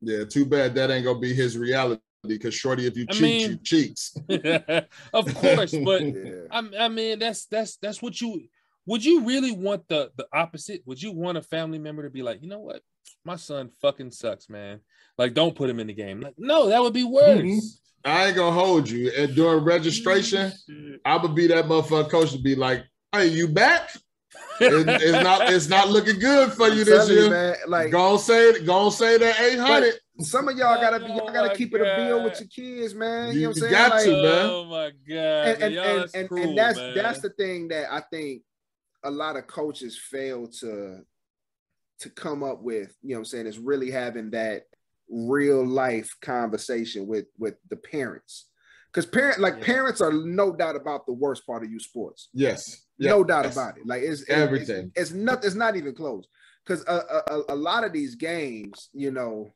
Yeah, 0.00 0.24
too 0.24 0.46
bad 0.46 0.74
that 0.76 0.90
ain't 0.90 1.04
gonna 1.04 1.18
be 1.18 1.34
his 1.34 1.58
reality. 1.58 2.00
Because 2.26 2.54
shorty, 2.54 2.86
if 2.86 2.96
you 2.98 3.06
I 3.08 3.12
cheat, 3.12 3.22
mean- 3.22 3.50
you 3.50 3.56
cheats. 3.58 4.14
of 5.14 5.34
course, 5.34 5.74
but 5.74 6.02
I, 6.50 6.62
I 6.78 6.88
mean 6.88 7.18
that's 7.18 7.46
that's 7.46 7.76
that's 7.76 8.02
what 8.02 8.20
you 8.20 8.42
would 8.86 9.04
you 9.04 9.24
really 9.24 9.52
want 9.52 9.88
the 9.88 10.10
the 10.16 10.26
opposite? 10.32 10.82
Would 10.86 11.02
you 11.02 11.12
want 11.12 11.38
a 11.38 11.42
family 11.42 11.78
member 11.78 12.02
to 12.02 12.10
be 12.10 12.22
like, 12.22 12.42
you 12.42 12.48
know 12.48 12.58
what, 12.58 12.82
my 13.24 13.36
son 13.36 13.70
fucking 13.80 14.10
sucks, 14.10 14.48
man. 14.48 14.80
Like, 15.18 15.34
don't 15.34 15.54
put 15.54 15.70
him 15.70 15.80
in 15.80 15.86
the 15.86 15.92
game. 15.94 16.20
Like, 16.20 16.34
no, 16.38 16.68
that 16.68 16.80
would 16.82 16.94
be 16.94 17.04
worse. 17.04 17.40
Mhm. 17.42 17.60
I 18.04 18.26
ain't 18.28 18.36
gonna 18.36 18.58
hold 18.58 18.88
you. 18.88 19.12
And 19.16 19.34
during 19.34 19.62
registration, 19.64 20.52
I'm 21.04 21.22
gonna 21.22 21.34
be 21.34 21.46
that 21.48 21.66
motherfucker 21.66 22.10
coach 22.10 22.32
to 22.32 22.38
be 22.38 22.54
like, 22.54 22.84
"Hey, 23.12 23.26
you 23.26 23.48
back? 23.48 23.90
It- 24.60 24.88
it's 25.02 25.22
not. 25.24 25.52
It's 25.52 25.68
not 25.68 25.88
looking 25.88 26.18
good 26.18 26.52
for 26.52 26.66
you 26.68 26.80
I'm 26.82 26.84
this 26.84 26.88
telling 26.88 27.14
you, 27.14 27.20
year. 27.22 27.30
man, 27.30 27.56
like- 27.68 27.90
go 27.90 28.16
say, 28.16 28.62
go 28.64 28.90
say 28.90 29.18
that 29.18 29.40
800. 29.40 29.94
Some 30.20 30.48
of 30.48 30.56
y'all 30.56 30.80
gotta 30.80 30.98
be 30.98 31.06
oh 31.06 31.16
y'all 31.16 31.32
gotta 31.32 31.48
my 31.48 31.54
keep 31.54 31.74
it 31.74 31.80
a 31.80 31.96
bill 31.96 32.22
with 32.24 32.38
your 32.40 32.48
kids, 32.48 32.94
man. 32.94 33.28
You- 33.28 33.34
You, 33.34 33.40
know 33.42 33.48
what 33.48 33.56
I'm 33.56 33.60
saying? 33.62 33.72
got 33.72 34.00
to, 34.02 34.22
man. 34.22 34.50
Oh 34.50 34.64
my 34.66 34.90
god, 35.08 35.16
and 35.16 35.62
and, 35.62 35.62
and, 35.62 35.76
that's 35.76 36.14
and, 36.14 36.28
cruel, 36.28 36.48
and 36.48 36.58
that's 36.58 36.76
man. 36.78 36.94
that's 36.94 37.20
the 37.20 37.30
thing 37.30 37.68
that 37.68 37.92
I 37.92 38.00
think 38.10 38.42
a 39.02 39.10
lot 39.10 39.36
of 39.36 39.46
coaches 39.46 39.98
fail 39.98 40.46
to 40.60 41.00
to 42.00 42.10
come 42.10 42.42
up 42.42 42.62
with, 42.62 42.94
you 43.02 43.10
know 43.10 43.16
what 43.16 43.18
I'm 43.20 43.24
saying, 43.26 43.46
is 43.46 43.58
really 43.58 43.90
having 43.90 44.30
that 44.30 44.64
real 45.08 45.66
life 45.66 46.14
conversation 46.20 47.06
with 47.06 47.26
with 47.38 47.54
the 47.68 47.76
parents. 47.76 48.46
Because 48.92 49.06
parent 49.06 49.38
like 49.38 49.60
parents 49.60 50.00
are 50.00 50.12
no 50.12 50.52
doubt 50.52 50.74
about 50.74 51.06
the 51.06 51.12
worst 51.12 51.46
part 51.46 51.62
of 51.62 51.70
you 51.70 51.78
sports. 51.78 52.28
Yes, 52.32 52.86
no 52.98 53.22
doubt 53.22 53.44
yes. 53.44 53.54
about 53.54 53.78
it. 53.78 53.86
Like 53.86 54.02
it's 54.02 54.28
Everything. 54.28 54.90
It's, 54.96 55.10
it's 55.10 55.12
not. 55.12 55.44
It's 55.44 55.54
not 55.54 55.76
even 55.76 55.94
close. 55.94 56.26
Because 56.66 56.84
a, 56.86 56.92
a, 56.94 57.34
a- 57.34 57.54
a 57.54 57.56
lot 57.56 57.84
of 57.84 57.92
these 57.92 58.14
games, 58.16 58.90
you 58.92 59.10
know, 59.10 59.52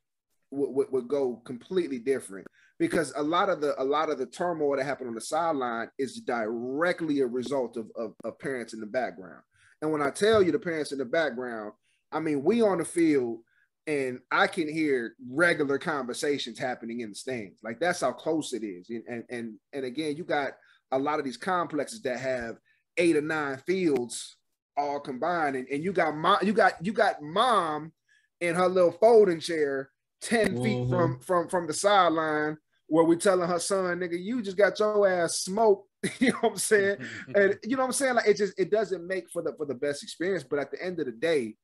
would, 0.51 0.71
would, 0.71 0.93
would 0.93 1.09
go 1.09 1.43
completely 1.45 1.99
different. 1.99 2.47
Because 2.79 3.13
a 3.17 3.23
lot 3.23 3.51
of 3.51 3.61
the 3.61 3.81
a 3.81 3.85
lot 3.85 4.11
of 4.11 4.19
the 4.19 4.27
turmoil 4.27 4.77
that 4.77 4.85
happened 4.85 5.09
on 5.09 5.15
the 5.15 5.21
sideline 5.21 5.89
is 5.99 6.21
directly 6.21 7.21
a 7.21 7.27
result 7.27 7.77
of, 7.77 7.91
of, 7.97 8.15
of 8.25 8.39
parents 8.39 8.73
in 8.73 8.81
the 8.81 8.87
background. 8.87 9.43
And 9.83 9.93
when 9.93 10.03
I 10.03 10.11
tell 10.11 10.43
you 10.43 10.53
the 10.53 10.59
parents 10.59 10.93
in 10.93 10.99
the 10.99 11.05
background, 11.05 11.73
I 12.11 12.21
mean 12.21 12.43
we 12.43 12.63
on 12.63 12.79
the 12.79 12.85
field 12.85 13.41
and 13.87 14.21
I 14.31 14.47
can 14.47 14.69
hear 14.69 15.15
regular 15.31 15.79
conversations 15.79 16.59
happening 16.59 17.01
in 17.01 17.11
the 17.11 17.15
stands. 17.15 17.61
Like 17.63 17.81
that's 17.81 18.01
how 18.01 18.13
close 18.13 18.53
it 18.53 18.65
is. 18.65 18.89
And 18.91 19.05
and 19.09 19.25
and, 19.29 19.55
and 19.73 19.85
again, 19.85 20.17
you 20.17 20.25
got 20.25 20.53
a 20.93 20.99
lot 20.99 21.19
of 21.19 21.25
these 21.25 21.37
complexes 21.37 22.03
that 22.03 22.21
have 22.21 22.57
eight 22.97 23.17
or 23.17 23.23
nine 23.23 23.59
fields 23.67 24.37
all 24.77 25.01
combined, 25.01 25.57
and, 25.57 25.69
and 25.69 25.85
you 25.85 25.93
got 25.93 26.17
mom, 26.17 26.39
you 26.43 26.53
got 26.53 26.85
you 26.85 26.93
got 26.93 27.23
mom 27.23 27.93
in 28.41 28.55
her 28.55 28.69
little 28.69 28.93
folding 28.93 29.41
chair, 29.41 29.91
10 30.23 30.63
feet 30.63 30.79
Mhm. 30.79 30.91
from 30.91 31.21
from 31.21 31.49
from 31.49 31.67
the 31.67 31.75
sideline, 31.75 32.57
where 32.87 33.05
we 33.05 33.17
telling 33.17 33.49
her 33.49 33.59
son, 33.59 34.01
nigga, 34.01 34.21
you 34.21 34.43
just 34.43 34.57
got 34.57 34.79
your 34.79 35.07
ass 35.07 35.41
smoked. 35.41 35.89
you 36.21 36.31
know 36.33 36.39
what 36.41 36.53
I'm 36.53 36.59
saying? 36.59 36.99
and 37.35 37.59
you 37.63 37.77
know 37.77 37.83
what 37.83 37.89
I'm 37.89 37.93
saying? 37.93 38.15
Like 38.15 38.29
it 38.29 38.37
just 38.37 38.59
it 38.59 38.71
doesn't 38.71 39.07
make 39.07 39.31
for 39.31 39.43
the 39.43 39.53
for 39.57 39.67
the 39.67 39.75
best 39.75 40.03
experience. 40.03 40.45
But 40.45 40.59
at 40.59 40.71
the 40.71 40.83
end 40.83 41.01
of 41.01 41.07
the 41.07 41.13
day, 41.13 41.57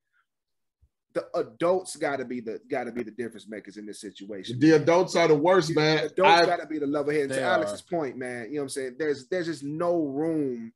the 1.12 1.26
adults 1.34 1.96
gotta 1.96 2.24
be 2.24 2.40
the 2.40 2.60
gotta 2.70 2.92
be 2.92 3.02
the 3.02 3.10
difference 3.10 3.48
makers 3.48 3.76
in 3.76 3.86
this 3.86 4.00
situation. 4.00 4.58
The 4.60 4.72
adults 4.72 5.16
are 5.16 5.26
the 5.28 5.34
worst, 5.34 5.74
man. 5.74 5.98
Adults 5.98 6.18
I- 6.42 6.46
got 6.46 6.60
to 6.60 6.66
be 6.66 6.78
the 6.78 6.86
level 6.86 7.12
head. 7.12 7.22
And 7.22 7.30
They 7.32 7.36
to 7.36 7.44
are. 7.44 7.54
Alex's 7.54 7.82
point, 7.82 8.16
man, 8.16 8.46
you 8.46 8.54
know 8.54 8.60
what 8.60 8.62
I'm 8.64 8.68
saying? 8.70 8.96
There's 8.98 9.26
there's 9.28 9.46
just 9.46 9.64
no 9.64 10.04
room, 10.04 10.72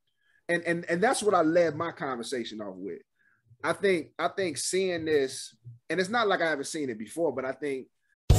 and 0.49 0.63
and 0.65 0.85
and 0.89 1.03
that's 1.03 1.23
what 1.23 1.35
I 1.35 1.43
led 1.43 1.77
my 1.77 1.93
conversation 1.93 2.61
off 2.61 2.75
with. 2.77 2.99
I 3.63 3.73
think 3.73 4.09
I 4.19 4.29
think 4.29 4.59
seeing 4.59 5.05
this, 5.05 5.55
and 5.89 6.01
it's 6.01 6.11
not 6.11 6.27
like 6.29 6.41
I 6.43 6.51
haven't 6.51 6.67
seen 6.67 6.91
it 6.91 6.99
before, 6.99 7.33
but 7.33 7.45
I 7.45 7.53
think 7.53 7.87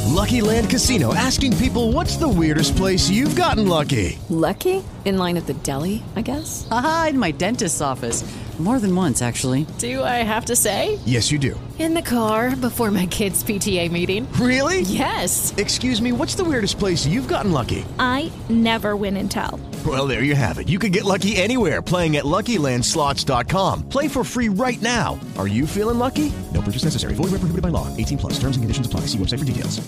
Lucky 0.08 0.42
Land 0.42 0.70
Casino 0.70 1.14
asking 1.14 1.58
people 1.58 1.92
what's 1.92 2.18
the 2.18 2.28
weirdest 2.28 2.76
place 2.76 3.10
you've 3.10 3.36
gotten 3.36 3.68
lucky? 3.68 4.20
Lucky? 4.30 4.84
In 5.06 5.18
line 5.18 5.38
at 5.38 5.46
the 5.48 5.54
deli, 5.56 6.04
I 6.16 6.22
guess? 6.22 6.68
Aha, 6.72 7.08
in 7.10 7.20
my 7.20 7.32
dentist's 7.32 7.82
office. 7.82 8.24
More 8.58 8.80
than 8.80 8.96
once, 8.96 9.22
actually. 9.22 9.66
Do 9.80 10.02
I 10.02 10.24
have 10.24 10.46
to 10.46 10.56
say? 10.56 10.98
Yes, 11.06 11.30
you 11.30 11.38
do. 11.38 11.60
In 11.78 11.94
the 11.94 12.02
car 12.02 12.56
before 12.56 12.90
my 12.90 13.06
kids' 13.06 13.44
PTA 13.44 13.92
meeting. 13.92 14.32
Really? 14.40 14.80
Yes. 14.82 15.54
Excuse 15.58 16.02
me, 16.02 16.14
what's 16.14 16.36
the 16.36 16.44
weirdest 16.46 16.80
place 16.80 17.06
you've 17.06 17.28
gotten 17.28 17.52
lucky? 17.52 17.84
I 18.00 18.32
never 18.48 18.96
win 18.96 19.18
and 19.18 19.30
tell. 19.30 19.60
Well, 19.86 20.08
there 20.08 20.24
you 20.24 20.36
have 20.36 20.58
it. 20.58 20.70
You 20.70 20.80
can 20.80 20.94
get 20.94 21.04
lucky 21.04 21.36
anywhere 21.36 21.82
playing 21.82 22.16
at 22.16 22.24
LuckyLandSlots.com. 22.24 23.90
Play 23.90 24.08
for 24.08 24.24
free 24.24 24.48
right 24.48 24.82
now. 24.82 25.20
Are 25.38 25.50
you 25.50 25.68
feeling 25.68 26.00
lucky? 26.00 26.32
No 26.54 26.62
purchase 26.62 26.86
necessary. 26.86 27.14
Void 27.14 27.32
where 27.32 27.40
prohibited 27.40 27.62
by 27.62 27.70
law. 27.70 27.94
18 27.98 28.18
plus. 28.18 28.34
Terms 28.40 28.56
and 28.56 28.64
conditions 28.64 28.88
apply. 28.88 29.02
See 29.02 29.18
website 29.18 29.40
for 29.40 29.46
details. 29.46 29.86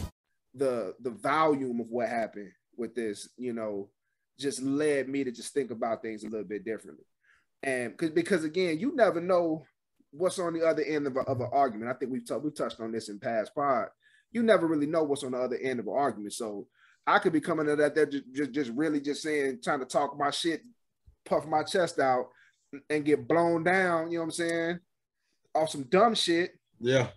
the 0.54 0.94
the 1.02 1.12
volume 1.12 1.80
of 1.80 1.88
what 1.90 2.10
happened 2.10 2.52
with 2.76 2.96
this, 2.96 3.30
you 3.38 3.54
know, 3.54 3.90
just 4.38 4.62
led 4.62 5.08
me 5.08 5.24
to 5.24 5.32
just 5.32 5.54
think 5.54 5.72
about 5.72 6.02
things 6.02 6.24
a 6.24 6.28
little 6.28 6.46
bit 6.48 6.66
differently. 6.66 7.06
And 7.64 7.92
because 7.92 8.12
because 8.12 8.44
again, 8.44 8.80
you 8.80 8.96
never 8.96 9.20
know 9.20 9.66
what's 10.12 10.40
on 10.40 10.54
the 10.54 10.66
other 10.66 10.84
end 10.84 11.08
of, 11.08 11.16
a, 11.16 11.22
of 11.22 11.42
an 11.42 11.50
argument. 11.52 11.92
I 11.92 11.94
think 11.94 12.12
we've 12.12 12.28
talked 12.28 12.44
we 12.44 12.52
touched 12.52 12.80
on 12.80 12.92
this 12.92 13.10
in 13.10 13.20
past 13.20 13.54
pod. 13.56 13.88
You 14.32 14.44
never 14.44 14.68
really 14.68 14.88
know 14.88 15.04
what's 15.04 15.24
on 15.24 15.32
the 15.32 15.40
other 15.40 15.58
end 15.58 15.80
of 15.80 15.88
an 15.88 15.94
argument. 15.96 16.34
So 16.34 16.68
I 17.06 17.20
could 17.20 17.34
be 17.34 17.42
coming 17.42 17.70
at 17.70 17.78
that 17.78 17.96
there 17.96 18.06
just, 18.06 18.26
just 18.34 18.52
just 18.52 18.72
really 18.72 19.00
just 19.00 19.22
saying 19.22 19.60
trying 19.64 19.80
to 19.80 19.86
talk 19.86 20.18
my 20.18 20.30
shit, 20.32 20.62
puff 21.26 21.46
my 21.46 21.64
chest 21.64 22.00
out, 22.00 22.28
and 22.90 23.06
get 23.06 23.28
blown 23.28 23.64
down. 23.64 24.12
You 24.12 24.18
know 24.18 24.24
what 24.24 24.26
I'm 24.26 24.32
saying? 24.32 24.80
Off 25.56 25.70
some 25.70 25.84
dumb 25.84 26.16
shit. 26.16 26.52
Yeah. 26.80 27.08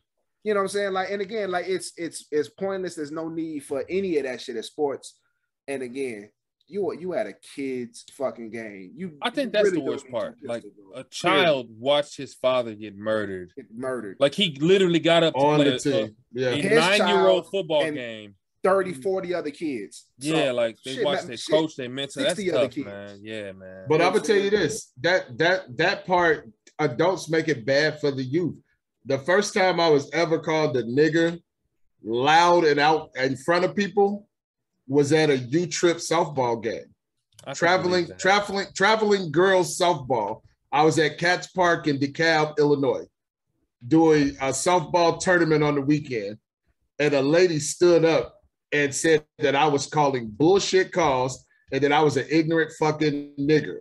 You 0.42 0.54
know 0.54 0.60
what 0.60 0.64
I'm 0.64 0.68
saying? 0.68 0.92
Like, 0.92 1.10
and 1.10 1.20
again, 1.20 1.50
like 1.50 1.66
it's 1.68 1.92
it's 1.96 2.26
it's 2.30 2.48
pointless. 2.48 2.94
There's 2.94 3.12
no 3.12 3.28
need 3.28 3.64
for 3.64 3.84
any 3.88 4.16
of 4.18 4.24
that 4.24 4.40
shit 4.40 4.56
at 4.56 4.64
sports. 4.64 5.18
And 5.68 5.82
again, 5.82 6.30
you 6.70 6.92
you 6.98 7.14
at 7.14 7.26
a 7.26 7.34
kid's 7.54 8.04
fucking 8.12 8.50
game. 8.50 8.92
You 8.94 9.16
I 9.20 9.30
think 9.30 9.48
you 9.48 9.50
that's 9.52 9.64
really 9.66 9.78
the 9.78 9.84
worst 9.84 10.08
part. 10.10 10.36
Like 10.42 10.64
a 10.64 10.92
bro. 10.94 11.02
child 11.10 11.68
watched 11.78 12.16
his 12.16 12.34
father 12.34 12.74
get 12.74 12.96
murdered. 12.96 13.52
Get 13.56 13.66
murdered. 13.74 14.16
Like 14.20 14.34
he 14.34 14.56
literally 14.60 15.00
got 15.00 15.22
up 15.22 15.34
to 15.34 15.40
On 15.40 15.56
play 15.56 15.70
the 15.70 15.74
a, 15.76 15.78
team. 15.78 16.16
Yeah. 16.32 16.48
a 16.50 16.74
nine-year-old 16.74 17.50
football 17.50 17.82
and 17.82 17.96
game. 17.96 18.34
30, 18.62 18.92
40 18.92 19.34
other 19.34 19.50
kids. 19.50 20.06
So, 20.20 20.36
Yeah, 20.36 20.52
like 20.52 20.76
they 20.84 20.96
shit, 20.96 21.04
watch 21.04 21.22
their 21.22 21.36
shit, 21.36 21.54
coach, 21.54 21.76
they 21.76 21.88
mentor. 21.88 22.22
That's 22.22 22.36
60 22.36 22.52
other 22.52 22.64
tough, 22.66 22.74
kids. 22.74 22.86
man. 22.86 23.18
Yeah, 23.22 23.52
man. 23.52 23.86
But 23.88 24.02
I'm 24.02 24.12
gonna 24.12 24.24
tell 24.24 24.36
you 24.36 24.50
this: 24.50 24.92
that 25.00 25.38
that 25.38 25.76
that 25.78 26.06
part, 26.06 26.50
adults 26.78 27.30
make 27.30 27.48
it 27.48 27.64
bad 27.64 28.00
for 28.00 28.10
the 28.10 28.22
youth. 28.22 28.56
The 29.06 29.18
first 29.18 29.54
time 29.54 29.80
I 29.80 29.88
was 29.88 30.10
ever 30.12 30.38
called 30.38 30.74
the 30.74 30.82
nigger, 30.82 31.40
loud 32.04 32.64
and 32.64 32.78
out 32.78 33.10
in 33.16 33.36
front 33.36 33.64
of 33.64 33.74
people, 33.74 34.28
was 34.90 35.12
at 35.12 35.30
a 35.30 35.38
U 35.38 35.66
Trip 35.66 35.98
softball 35.98 36.60
game. 36.60 36.92
Traveling, 37.54 38.08
traveling, 38.18 38.66
traveling 38.74 39.30
girls 39.30 39.78
softball. 39.78 40.42
I 40.72 40.82
was 40.82 40.98
at 40.98 41.16
Cats 41.16 41.46
Park 41.46 41.86
in 41.86 41.98
DeKalb, 41.98 42.58
Illinois, 42.58 43.06
doing 43.86 44.30
a 44.40 44.48
softball 44.48 45.18
tournament 45.18 45.62
on 45.62 45.76
the 45.76 45.80
weekend, 45.80 46.38
and 46.98 47.14
a 47.14 47.22
lady 47.22 47.60
stood 47.60 48.04
up 48.04 48.34
and 48.72 48.94
said 48.94 49.24
that 49.38 49.56
I 49.56 49.68
was 49.68 49.86
calling 49.86 50.28
bullshit 50.28 50.92
calls 50.92 51.46
and 51.72 51.82
that 51.82 51.92
I 51.92 52.02
was 52.02 52.16
an 52.16 52.26
ignorant 52.28 52.72
fucking 52.78 53.34
nigger. 53.38 53.78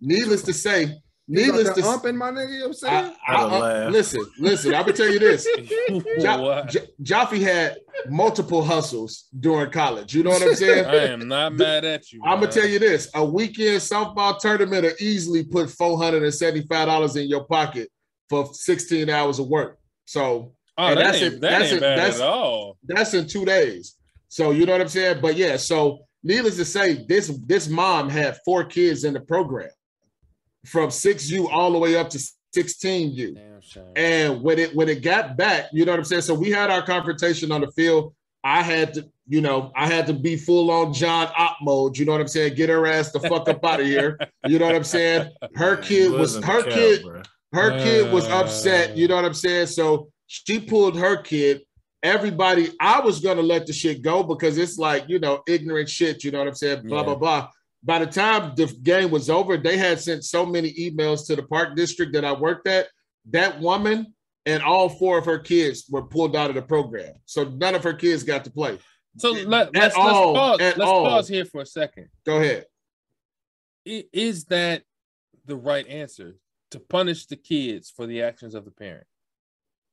Needless 0.00 0.42
to 0.44 0.54
say, 0.54 0.96
needless 1.30 1.68
to 1.74 1.80
the 1.82 1.98
say, 1.98 2.12
my 2.12 2.30
nigga. 2.30 2.52
You 2.52 2.58
know 2.58 2.64
what 2.64 2.66
I'm 2.68 2.74
saying? 2.74 3.16
I- 3.26 3.34
I- 3.34 3.36
I- 3.36 3.44
uh, 3.44 3.86
uh, 3.86 3.90
listen, 3.90 4.24
listen. 4.38 4.74
I'm 4.74 4.82
gonna 4.82 4.92
tell 4.92 5.08
you 5.08 5.18
this. 5.18 5.46
Jo- 6.20 6.42
What? 6.42 6.68
Jo- 6.68 6.86
Jaffe 7.02 7.42
had 7.42 7.78
multiple 8.08 8.62
hustles 8.64 9.24
during 9.38 9.70
college. 9.70 10.14
You 10.14 10.22
know 10.22 10.30
what 10.30 10.42
I'm 10.42 10.54
saying? 10.54 10.84
I 10.86 10.96
am 11.06 11.28
not 11.28 11.54
mad 11.54 11.84
at 11.84 12.12
you. 12.12 12.20
I'm 12.24 12.40
gonna 12.40 12.52
tell 12.52 12.66
you 12.66 12.78
this: 12.78 13.10
a 13.14 13.24
weekend 13.24 13.80
softball 13.80 14.38
tournament 14.38 14.84
will 14.84 14.92
easily 15.00 15.44
put 15.44 15.70
four 15.70 15.96
hundred 16.02 16.22
and 16.22 16.34
seventy-five 16.34 16.86
dollars 16.86 17.16
in 17.16 17.28
your 17.28 17.44
pocket 17.44 17.88
for 18.28 18.48
16 18.52 19.10
hours 19.10 19.38
of 19.40 19.48
work. 19.48 19.78
So, 20.04 20.54
Oh, 20.78 20.94
that 20.94 20.96
that's 20.96 21.16
ain't, 21.22 21.34
in- 21.34 21.40
that 21.40 21.50
that's 21.50 21.64
ain't 21.64 21.72
in- 21.74 21.80
bad 21.80 21.98
that's- 21.98 22.20
at 22.20 22.26
all. 22.26 22.78
that's 22.84 23.14
in 23.14 23.26
two 23.26 23.44
days. 23.44 23.96
So 24.28 24.52
you 24.52 24.64
know 24.66 24.72
what 24.72 24.80
I'm 24.80 24.88
saying? 24.88 25.20
But 25.20 25.36
yeah, 25.36 25.56
so 25.56 26.00
needless 26.22 26.56
to 26.56 26.64
say, 26.64 27.04
this 27.08 27.28
this 27.46 27.68
mom 27.68 28.08
had 28.08 28.38
four 28.44 28.64
kids 28.64 29.04
in 29.04 29.14
the 29.14 29.20
program 29.20 29.68
from 30.66 30.88
6U 30.90 31.48
all 31.50 31.72
the 31.72 31.78
way 31.78 31.96
up 31.96 32.10
to 32.10 32.18
16U. 32.56 33.36
And 33.96 34.42
when 34.42 34.58
it 34.58 34.74
when 34.74 34.88
it 34.88 35.02
got 35.02 35.36
back, 35.36 35.66
you 35.72 35.84
know 35.84 35.92
what 35.92 35.98
I'm 35.98 36.04
saying? 36.04 36.22
So 36.22 36.34
we 36.34 36.50
had 36.50 36.70
our 36.70 36.82
confrontation 36.82 37.52
on 37.52 37.60
the 37.60 37.70
field. 37.72 38.14
I 38.42 38.62
had 38.62 38.94
to, 38.94 39.06
you 39.28 39.40
know, 39.42 39.70
I 39.76 39.86
had 39.86 40.06
to 40.06 40.14
be 40.14 40.36
full 40.36 40.70
on 40.70 40.92
John 40.94 41.28
Op 41.36 41.58
mode. 41.62 41.98
You 41.98 42.06
know 42.06 42.12
what 42.12 42.20
I'm 42.22 42.28
saying? 42.28 42.54
Get 42.54 42.68
her 42.70 42.86
ass 42.86 43.12
the 43.12 43.20
fuck 43.20 43.48
up 43.48 43.64
out 43.64 43.80
of 43.80 43.86
here. 43.86 44.18
You 44.46 44.58
know 44.58 44.66
what 44.66 44.74
I'm 44.74 44.84
saying? 44.84 45.30
Her 45.56 45.76
kid 45.76 46.10
was 46.12 46.42
her 46.42 46.62
kid. 46.62 47.02
bro. 47.02 47.22
Her 47.52 47.78
kid 47.78 48.12
was 48.12 48.26
Uh. 48.28 48.40
upset. 48.40 48.96
You 48.96 49.08
know 49.08 49.16
what 49.16 49.24
I'm 49.24 49.34
saying? 49.34 49.66
So 49.66 50.08
she 50.26 50.58
pulled 50.60 50.96
her 50.98 51.16
kid. 51.22 51.62
Everybody, 52.02 52.70
I 52.80 53.00
was 53.00 53.20
gonna 53.20 53.42
let 53.42 53.66
the 53.66 53.74
shit 53.74 54.00
go 54.00 54.22
because 54.22 54.56
it's 54.56 54.78
like 54.78 55.04
you 55.08 55.18
know 55.18 55.42
ignorant 55.46 55.88
shit. 55.90 56.24
You 56.24 56.30
know 56.30 56.38
what 56.38 56.48
I'm 56.48 56.54
saying? 56.54 56.82
Blah 56.88 56.98
Yeah. 57.00 57.04
blah 57.04 57.14
blah. 57.16 57.48
By 57.82 57.98
the 57.98 58.06
time 58.06 58.54
the 58.56 58.66
game 58.82 59.10
was 59.10 59.30
over, 59.30 59.56
they 59.56 59.78
had 59.78 60.00
sent 60.00 60.24
so 60.24 60.44
many 60.44 60.72
emails 60.74 61.26
to 61.26 61.36
the 61.36 61.42
park 61.42 61.76
district 61.76 62.12
that 62.12 62.24
I 62.24 62.32
worked 62.32 62.66
at. 62.68 62.88
That 63.30 63.60
woman 63.60 64.14
and 64.46 64.62
all 64.62 64.88
four 64.88 65.18
of 65.18 65.24
her 65.24 65.38
kids 65.38 65.86
were 65.88 66.02
pulled 66.02 66.36
out 66.36 66.50
of 66.50 66.56
the 66.56 66.62
program, 66.62 67.14
so 67.24 67.44
none 67.44 67.74
of 67.74 67.84
her 67.84 67.94
kids 67.94 68.22
got 68.22 68.44
to 68.44 68.50
play. 68.50 68.78
So 69.18 69.32
let, 69.32 69.74
let's, 69.74 69.94
all, 69.96 70.32
let's 70.32 70.38
pause. 70.38 70.58
Let's 70.60 70.80
all. 70.80 71.04
pause 71.04 71.28
here 71.28 71.44
for 71.44 71.62
a 71.62 71.66
second. 71.66 72.08
Go 72.24 72.36
ahead. 72.36 72.66
Is 73.84 74.44
that 74.46 74.82
the 75.46 75.56
right 75.56 75.86
answer 75.88 76.36
to 76.70 76.80
punish 76.80 77.26
the 77.26 77.36
kids 77.36 77.92
for 77.94 78.06
the 78.06 78.22
actions 78.22 78.54
of 78.54 78.64
the 78.64 78.70
parent? 78.70 79.06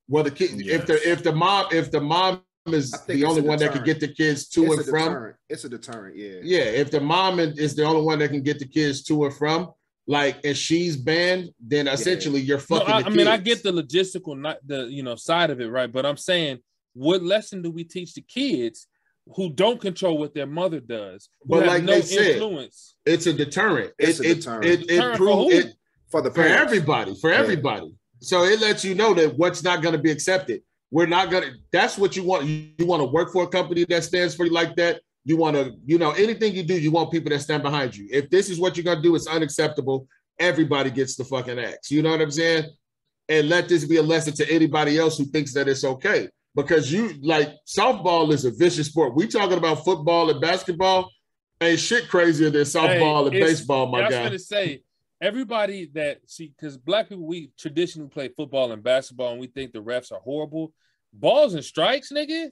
Well, 0.07 0.23
the 0.23 0.31
kid, 0.31 0.65
if 0.65 0.85
the 0.85 0.95
if 1.09 1.23
the 1.23 1.33
mom 1.33 1.67
if 1.71 1.91
the 1.91 1.99
mom 1.99 2.41
is 2.74 2.91
the 3.07 3.24
only 3.26 3.41
one 3.41 3.59
that 3.59 3.72
can 3.72 3.84
get 3.84 3.99
the 3.99 4.07
kids 4.07 4.47
to 4.49 4.65
it's 4.65 4.78
and 4.78 4.86
from, 4.86 4.99
deterrent. 5.05 5.36
It's 5.49 5.63
a 5.63 5.70
deterrent, 5.70 6.15
yeah. 6.18 6.39
Yeah, 6.43 6.63
if 6.63 6.91
the 6.91 6.99
mom 6.99 7.39
is 7.39 7.76
the 7.76 7.84
only 7.84 8.01
one 8.01 8.20
that 8.20 8.30
can 8.30 8.41
get 8.43 8.59
the 8.59 8.68
kids 8.68 9.03
to 9.03 9.26
and 9.26 9.34
from, 9.34 9.72
like, 10.07 10.38
and 10.45 10.55
she's 10.55 10.95
banned, 10.97 11.49
then 11.59 11.88
essentially 11.88 12.41
you're 12.41 12.57
No, 12.57 12.80
fucking. 12.80 12.93
I, 12.93 13.01
the 13.01 13.07
I 13.07 13.09
mean, 13.09 13.28
I 13.28 13.38
get 13.38 13.63
the 13.63 13.72
logistical, 13.72 14.39
not 14.39 14.57
the 14.65 14.86
you 14.86 15.03
know 15.03 15.15
side 15.15 15.49
of 15.49 15.59
it, 15.61 15.68
right? 15.70 15.91
But 15.91 16.05
I'm 16.05 16.18
saying, 16.18 16.59
what 16.93 17.22
lesson 17.24 17.61
do 17.61 17.72
we 17.72 17.84
teach 17.84 18.13
the 18.13 18.22
kids 18.22 18.88
who 19.36 19.49
don't 19.49 19.82
control 19.82 20.18
what 20.18 20.34
their 20.34 20.45
mother 20.47 20.80
does, 20.80 21.30
who 21.41 21.49
But 21.49 21.65
like 21.68 21.84
no 21.84 21.93
they 21.93 22.01
said, 22.01 22.26
influence? 22.36 22.95
it's 23.05 23.26
a 23.28 23.34
deterrent. 23.34 23.91
It's 23.99 24.20
it, 24.20 24.26
a 24.26 24.32
it, 24.32 24.36
deterrent. 24.36 24.65
It, 24.65 24.80
it, 24.82 24.88
Deterrent 24.88 25.18
for 25.18 25.24
proves 25.26 25.53
who? 25.53 25.59
it 25.59 25.74
For 26.09 26.22
the 26.22 26.30
for 26.30 26.36
parents. 26.43 26.61
everybody, 26.61 27.15
for 27.20 27.32
Yeah. 27.32 27.38
everybody. 27.39 27.93
So 28.22 28.43
it 28.45 28.59
lets 28.61 28.84
you 28.86 28.95
know 28.95 29.13
that 29.13 29.38
what's 29.38 29.63
not 29.63 29.82
going 29.84 29.93
to 29.93 30.01
be 30.01 30.09
accepted. 30.09 30.61
We're 30.91 31.05
not 31.05 31.29
going 31.29 31.43
to. 31.43 31.51
That's 31.71 31.97
what 31.97 32.15
you 32.15 32.23
want. 32.23 32.45
You, 32.45 32.69
you 32.77 32.85
want 32.85 33.01
to 33.01 33.07
work 33.07 33.31
for 33.31 33.43
a 33.43 33.47
company 33.47 33.85
that 33.89 34.03
stands 34.03 34.35
for 34.35 34.45
you 34.45 34.51
like 34.51 34.75
that. 34.77 35.01
You 35.25 35.35
want 35.35 35.57
to, 35.57 35.73
you 35.85 35.97
know, 35.97 36.11
anything 36.11 36.55
you 36.55 36.63
do, 36.63 36.79
you 36.79 36.91
want 36.91 37.11
people 37.11 37.29
that 37.31 37.39
stand 37.39 37.61
behind 37.61 37.95
you. 37.95 38.07
If 38.09 38.29
this 38.29 38.49
is 38.49 38.59
what 38.59 38.77
you're 38.77 38.85
going 38.85 38.97
to 38.97 39.03
do, 39.03 39.15
it's 39.15 39.27
unacceptable. 39.27 40.07
Everybody 40.39 40.89
gets 40.89 41.15
the 41.15 41.25
fucking 41.25 41.59
axe. 41.59 41.91
You 41.91 42.01
know 42.01 42.11
what 42.11 42.21
I'm 42.21 42.31
saying? 42.31 42.65
And 43.27 43.49
let 43.49 43.67
this 43.67 43.83
be 43.83 43.97
a 43.97 44.03
lesson 44.03 44.33
to 44.35 44.49
anybody 44.49 44.97
else 44.97 45.17
who 45.17 45.25
thinks 45.25 45.53
that 45.53 45.67
it's 45.67 45.83
okay. 45.83 46.29
Because 46.55 46.91
you 46.91 47.13
like 47.21 47.49
softball 47.67 48.31
is 48.31 48.45
a 48.45 48.51
vicious 48.51 48.88
sport. 48.88 49.15
We 49.15 49.27
talking 49.27 49.57
about 49.57 49.83
football 49.83 50.29
and 50.29 50.39
basketball. 50.39 51.11
Ain't 51.59 51.79
shit 51.79 52.07
crazier 52.07 52.49
than 52.49 52.61
softball 52.61 53.23
and 53.23 53.31
baseball, 53.31 53.88
my 53.88 53.99
I 53.99 54.05
was 54.05 54.13
guy. 54.13 54.23
gonna 54.23 54.39
say 54.39 54.81
everybody 55.22 55.89
that 55.93 56.20
see 56.30 56.53
because 56.55 56.78
black 56.78 57.09
people 57.09 57.26
we 57.26 57.51
traditionally 57.57 58.09
play 58.09 58.30
football 58.30 58.72
and 58.72 58.84
basketball 58.84 59.32
and 59.32 59.39
we 59.41 59.47
think 59.47 59.72
the 59.74 59.80
refs 59.82 60.11
are 60.11 60.20
horrible. 60.20 60.74
Balls 61.13 61.53
and 61.53 61.63
strikes, 61.63 62.11
nigga. 62.11 62.49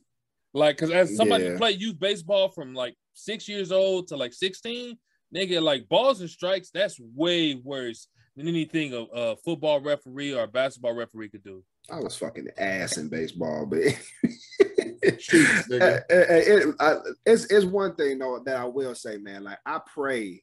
Like, 0.54 0.78
cause 0.78 0.90
as 0.90 1.16
somebody 1.16 1.44
who 1.46 1.52
Yeah. 1.52 1.58
played 1.58 1.82
youth 1.82 2.00
baseball 2.00 2.50
from 2.50 2.74
like 2.74 2.96
six 3.14 3.48
years 3.48 3.72
old 3.72 4.08
to 4.08 4.16
like 4.18 4.34
16, 4.34 4.98
nigga, 5.36 5.62
like 5.62 5.88
balls 5.90 6.22
and 6.22 6.30
strikes, 6.30 6.70
that's 6.74 7.00
way 7.00 7.56
worse 7.56 8.08
than 8.38 8.48
anything 8.48 8.94
a, 8.94 9.02
a 9.14 9.36
football 9.38 9.82
referee 9.82 10.34
or 10.34 10.44
a 10.44 10.48
basketball 10.48 10.94
referee 10.94 11.30
could 11.30 11.44
do. 11.44 11.64
I 11.92 12.00
was 12.00 12.16
fucking 12.16 12.48
ass 12.58 12.98
in 12.98 13.10
baseball, 13.10 13.66
but 13.66 13.80
Cheeks, 15.20 15.68
nigga. 15.70 16.02
Uh, 16.12 16.16
uh, 16.16 16.26
it- 16.30 16.76
uh, 16.80 16.96
it's 17.26 17.46
it's 17.46 17.66
one 17.66 17.96
thing 17.96 18.18
though 18.20 18.42
that 18.46 18.58
I 18.58 18.66
will 18.66 18.96
say, 18.96 19.18
man. 19.18 19.44
Like 19.44 19.60
I 19.66 19.80
pray, 19.94 20.42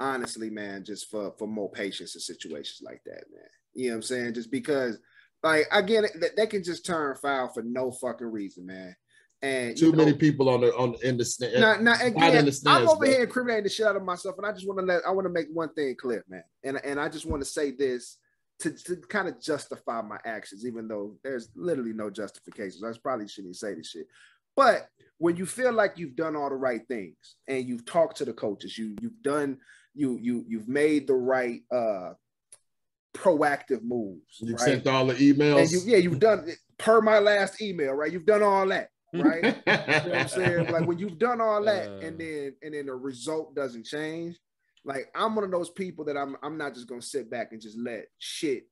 honestly, 0.00 0.50
man, 0.50 0.84
just 0.84 1.10
for 1.10 1.32
for 1.38 1.46
more 1.46 1.70
patience 1.70 2.14
in 2.14 2.20
situations 2.20 2.80
like 2.82 3.02
that, 3.06 3.24
man. 3.32 3.48
You 3.74 3.88
know 3.88 3.94
what 3.94 3.96
I'm 3.96 4.02
saying? 4.02 4.34
Just 4.34 4.50
because, 4.50 4.98
like, 5.42 5.66
again, 5.72 6.04
that, 6.20 6.36
that 6.36 6.50
can 6.50 6.62
just 6.62 6.86
turn 6.86 7.16
foul 7.16 7.48
for 7.52 7.62
no 7.62 7.90
fucking 7.90 8.30
reason, 8.30 8.66
man. 8.66 8.94
And 9.42 9.76
Too 9.76 9.86
you 9.86 9.92
know, 9.92 9.98
many 9.98 10.14
people 10.14 10.48
on 10.48 10.62
the 10.62 10.74
on 10.74 10.94
in 11.02 11.18
the 11.18 11.24
stand. 11.24 11.60
now, 11.60 11.74
now 11.74 11.92
not 11.92 12.00
in 12.00 12.06
again, 12.16 12.44
the 12.46 12.62
I'm 12.66 12.88
over 12.88 13.04
though. 13.04 13.10
here 13.10 13.24
incriminating 13.24 13.64
the 13.64 13.70
shit 13.70 13.86
out 13.86 13.96
of 13.96 14.02
myself, 14.02 14.36
and 14.38 14.46
I 14.46 14.52
just 14.52 14.66
want 14.66 14.80
to 14.80 14.86
let 14.86 15.02
I 15.06 15.10
want 15.10 15.26
to 15.26 15.32
make 15.32 15.48
one 15.52 15.72
thing 15.74 15.94
clear, 16.00 16.24
man. 16.28 16.44
And 16.62 16.80
and 16.84 16.98
I 16.98 17.08
just 17.08 17.26
want 17.26 17.42
to 17.42 17.48
say 17.48 17.70
this 17.70 18.16
to, 18.60 18.70
to 18.70 18.96
kind 19.08 19.28
of 19.28 19.40
justify 19.42 20.00
my 20.00 20.18
actions, 20.24 20.64
even 20.64 20.88
though 20.88 21.16
there's 21.22 21.50
literally 21.54 21.92
no 21.92 22.08
justifications. 22.08 22.82
I 22.82 22.96
probably 23.02 23.28
shouldn't 23.28 23.56
say 23.56 23.74
this 23.74 23.90
shit. 23.90 24.06
But 24.56 24.88
when 25.18 25.36
you 25.36 25.46
feel 25.46 25.72
like 25.72 25.98
you've 25.98 26.16
done 26.16 26.36
all 26.36 26.48
the 26.48 26.56
right 26.56 26.86
things 26.88 27.36
and 27.48 27.66
you've 27.68 27.84
talked 27.84 28.16
to 28.18 28.24
the 28.24 28.32
coaches, 28.32 28.78
you 28.78 28.96
you've 29.00 29.20
done 29.22 29.58
you 29.94 30.18
you 30.20 30.44
you've 30.48 30.68
made 30.68 31.06
the 31.06 31.14
right 31.14 31.62
uh 31.72 32.12
proactive 33.14 33.82
moves. 33.82 34.38
You 34.40 34.54
right? 34.54 34.60
sent 34.60 34.86
all 34.86 35.06
the 35.06 35.14
emails. 35.14 35.60
and 35.60 35.70
you 35.70 35.80
yeah 35.86 35.98
you've 35.98 36.18
done 36.18 36.48
per 36.78 37.00
my 37.00 37.18
last 37.18 37.62
email 37.62 37.92
right 37.92 38.12
you've 38.12 38.26
done 38.26 38.42
all 38.42 38.66
that 38.68 38.88
right 39.14 39.44
you 39.44 39.50
know 39.50 39.52
what 39.66 40.14
i'm 40.14 40.28
saying 40.28 40.66
like 40.72 40.86
when 40.86 40.98
you've 40.98 41.18
done 41.18 41.40
all 41.40 41.62
that 41.62 41.88
and 42.02 42.18
then 42.18 42.54
and 42.62 42.74
then 42.74 42.86
the 42.86 42.94
result 42.94 43.54
doesn't 43.54 43.84
change 43.84 44.36
like 44.84 45.06
i'm 45.14 45.34
one 45.36 45.44
of 45.44 45.50
those 45.50 45.70
people 45.70 46.04
that 46.04 46.16
i'm 46.16 46.36
i'm 46.42 46.58
not 46.58 46.74
just 46.74 46.88
gonna 46.88 47.00
sit 47.00 47.30
back 47.30 47.52
and 47.52 47.60
just 47.60 47.78
let 47.78 48.06
shit 48.18 48.64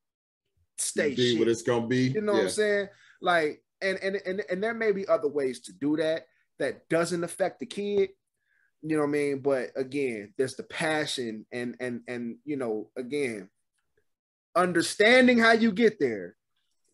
stay 0.78 1.14
be 1.14 1.32
shit. 1.32 1.38
what 1.38 1.48
it's 1.48 1.62
gonna 1.62 1.86
be. 1.86 2.08
you 2.08 2.20
know 2.20 2.32
what 2.32 2.42
i'm 2.42 2.48
saying 2.48 2.88
like 3.20 3.62
and 3.80 3.98
and 4.02 4.16
and, 4.26 4.42
and 4.50 4.62
there 4.62 4.74
may 4.74 4.90
be 4.90 5.06
other 5.06 5.28
ways 5.28 5.60
to 5.60 5.72
do 5.72 5.96
that 5.96 6.26
that 6.58 6.88
doesn't 6.88 7.24
affect 7.24 7.60
the 7.60 7.66
kid 7.66 8.10
you 8.82 8.96
know 8.96 9.02
what 9.02 9.08
i 9.08 9.12
mean 9.12 9.38
but 9.38 9.70
again 9.76 10.32
there's 10.36 10.56
the 10.56 10.62
passion 10.64 11.46
and 11.52 11.76
and 11.80 12.00
and 12.08 12.36
you 12.44 12.56
know 12.56 12.88
again 12.96 13.48
understanding 14.54 15.38
how 15.38 15.52
you 15.52 15.72
get 15.72 15.98
there, 15.98 16.36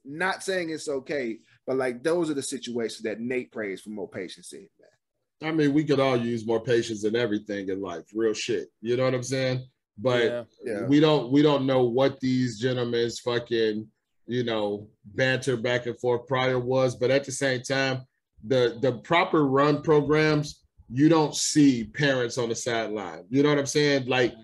not 0.05 0.43
saying 0.43 0.71
it's 0.71 0.89
okay, 0.89 1.39
but 1.67 1.77
like 1.77 2.03
those 2.03 2.31
are 2.31 2.35
the 2.35 2.43
situations 2.43 3.03
that 3.03 3.21
Nate 3.21 3.53
prays 3.53 3.81
for 3.81 3.91
more 3.91 4.09
patience 4.09 4.53
in, 4.53 4.69
man. 4.81 5.51
I 5.51 5.55
mean, 5.55 5.73
we 5.73 5.85
could 5.85 6.01
all 6.01 6.17
use 6.17 6.47
more 6.47 6.61
patience 6.61 7.05
in 7.05 7.15
everything 7.15 7.69
in 7.69 7.81
life, 7.81 8.05
real 8.15 8.35
shit. 8.35 8.69
You 8.81 8.97
know 8.97 9.05
what 9.05 9.15
I'm 9.15 9.23
saying? 9.23 9.65
But 9.97 10.25
Yeah. 10.25 10.45
Yeah. 10.65 10.87
we 10.87 11.01
don't 11.01 11.31
we 11.33 11.43
don't 11.43 11.67
know 11.67 11.85
what 11.85 12.21
these 12.21 12.59
gentlemen's 12.59 13.21
fucking 13.21 13.87
you 14.27 14.45
know 14.45 14.89
banter 15.05 15.57
back 15.57 15.87
and 15.87 15.99
forth 15.99 16.27
prior 16.27 16.59
was. 16.59 16.97
But 16.97 17.11
at 17.11 17.25
the 17.25 17.33
same 17.33 17.63
time, 17.63 18.03
the 18.45 18.79
the 18.81 18.93
proper 18.99 19.47
run 19.47 19.83
programs, 19.83 20.65
you 20.91 21.09
don't 21.09 21.35
see 21.35 21.85
parents 21.85 22.39
on 22.39 22.49
the 22.49 22.55
sideline. 22.55 23.25
You 23.29 23.43
know 23.43 23.51
what 23.51 23.59
I'm 23.59 23.67
saying? 23.67 24.07
Like 24.07 24.35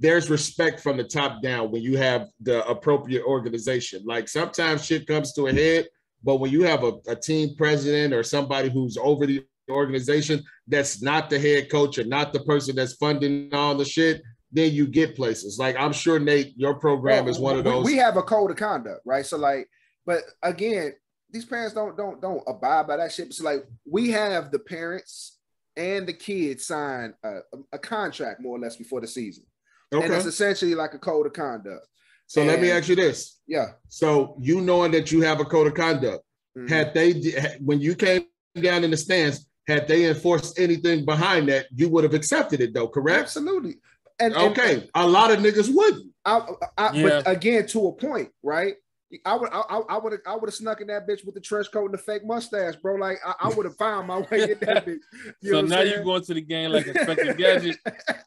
there's 0.00 0.30
respect 0.30 0.80
from 0.80 0.96
the 0.96 1.04
top 1.04 1.42
down 1.42 1.70
when 1.70 1.82
you 1.82 1.96
have 1.96 2.28
the 2.40 2.66
appropriate 2.66 3.24
organization. 3.24 4.02
Like 4.04 4.28
sometimes 4.28 4.84
shit 4.84 5.06
comes 5.06 5.32
to 5.34 5.46
a 5.46 5.52
head, 5.52 5.86
but 6.24 6.36
when 6.36 6.50
you 6.50 6.62
have 6.62 6.82
a, 6.82 6.94
a 7.06 7.16
team 7.16 7.54
president 7.56 8.14
or 8.14 8.22
somebody 8.22 8.70
who's 8.70 8.96
over 8.96 9.26
the 9.26 9.44
organization 9.70 10.42
that's 10.66 11.02
not 11.02 11.30
the 11.30 11.38
head 11.38 11.70
coach 11.70 11.98
or 11.98 12.04
not 12.04 12.32
the 12.32 12.40
person 12.40 12.74
that's 12.74 12.94
funding 12.94 13.52
all 13.52 13.74
the 13.74 13.84
shit, 13.84 14.22
then 14.50 14.72
you 14.72 14.86
get 14.86 15.14
places. 15.14 15.58
Like 15.58 15.76
I'm 15.76 15.92
sure 15.92 16.18
Nate, 16.18 16.54
your 16.56 16.74
program 16.74 17.28
is 17.28 17.38
one 17.38 17.58
of 17.58 17.64
those. 17.64 17.84
We, 17.84 17.96
have 17.96 18.16
a 18.16 18.22
code 18.22 18.50
of 18.50 18.56
conduct, 18.56 19.00
right? 19.04 19.24
So 19.24 19.36
like, 19.36 19.68
but 20.04 20.22
again, 20.42 20.94
these 21.30 21.44
parents 21.44 21.74
don't 21.74 21.96
don't 21.96 22.20
don't 22.20 22.42
abide 22.46 22.86
by 22.86 22.96
that 22.96 23.12
shit. 23.12 23.32
So 23.32 23.44
like, 23.44 23.64
we 23.90 24.10
have 24.10 24.50
the 24.50 24.58
parents 24.58 25.38
and 25.76 26.06
the 26.06 26.12
kids 26.12 26.66
sign 26.66 27.14
a, 27.24 27.38
a 27.72 27.78
contract 27.78 28.40
more 28.40 28.56
or 28.56 28.60
less 28.60 28.76
before 28.76 29.00
the 29.00 29.06
season, 29.06 29.44
Okay. 29.92 30.04
and 30.04 30.14
it's 30.14 30.26
essentially 30.26 30.74
like 30.74 30.94
a 30.94 30.98
code 30.98 31.26
of 31.26 31.32
conduct. 31.32 31.86
So 32.26 32.42
let 32.44 32.60
me 32.60 32.70
ask 32.70 32.88
you 32.88 32.96
this. 32.96 33.40
Yeah. 33.46 33.72
So 33.88 34.36
you 34.40 34.60
knowing 34.62 34.90
that 34.92 35.12
you 35.12 35.20
have 35.22 35.40
a 35.40 35.44
code 35.44 35.66
of 35.66 35.74
conduct, 35.74 36.24
Mhm. 36.56 36.68
had 36.68 36.94
they 36.94 37.12
when 37.60 37.80
you 37.80 37.94
came 37.94 38.26
down 38.54 38.84
in 38.84 38.90
the 38.90 38.96
stands, 38.96 39.46
had 39.66 39.86
they 39.88 40.06
enforced 40.06 40.58
anything 40.58 41.04
behind 41.04 41.48
that, 41.48 41.66
you 41.74 41.88
would 41.88 42.04
have 42.04 42.14
accepted 42.14 42.60
it 42.60 42.72
though, 42.74 42.88
correct? 42.88 43.20
Absolutely. 43.22 43.76
And, 44.18 44.34
and- 44.34 44.52
Okay. 44.52 44.88
A 44.94 45.06
lot 45.06 45.30
of 45.30 45.38
niggas 45.40 45.74
wouldn't. 45.74 46.06
I, 46.24 46.46
I, 46.78 46.92
Yeah. 46.94 47.02
But 47.08 47.28
again, 47.30 47.66
to 47.68 47.88
a 47.88 47.92
point, 47.92 48.30
right? 48.42 48.76
I 49.24 49.34
would, 49.34 49.50
I, 49.52 49.60
I 49.88 49.98
would, 49.98 50.18
I 50.26 50.34
would 50.34 50.48
have 50.48 50.54
snuck 50.54 50.80
in 50.80 50.86
that 50.88 51.06
bitch 51.06 51.24
with 51.24 51.34
the 51.34 51.40
trench 51.40 51.70
coat 51.72 51.86
and 51.86 51.94
the 51.94 51.98
fake 51.98 52.24
mustache, 52.24 52.76
bro. 52.76 52.94
Like 52.96 53.18
I, 53.26 53.34
I 53.42 53.48
would 53.50 53.66
have 53.66 53.76
found 53.76 54.08
my 54.08 54.18
way 54.18 54.52
in 54.52 54.58
that 54.60 54.86
bitch. 54.86 54.98
You 55.40 55.50
so 55.52 55.60
what 55.60 55.68
now 55.68 55.76
saying? 55.80 55.98
you 55.98 56.04
going 56.04 56.22
to 56.22 56.34
the 56.34 56.40
game 56.40 56.70
like 56.72 56.86
Inspector 56.86 57.34
Gadget. 57.38 57.76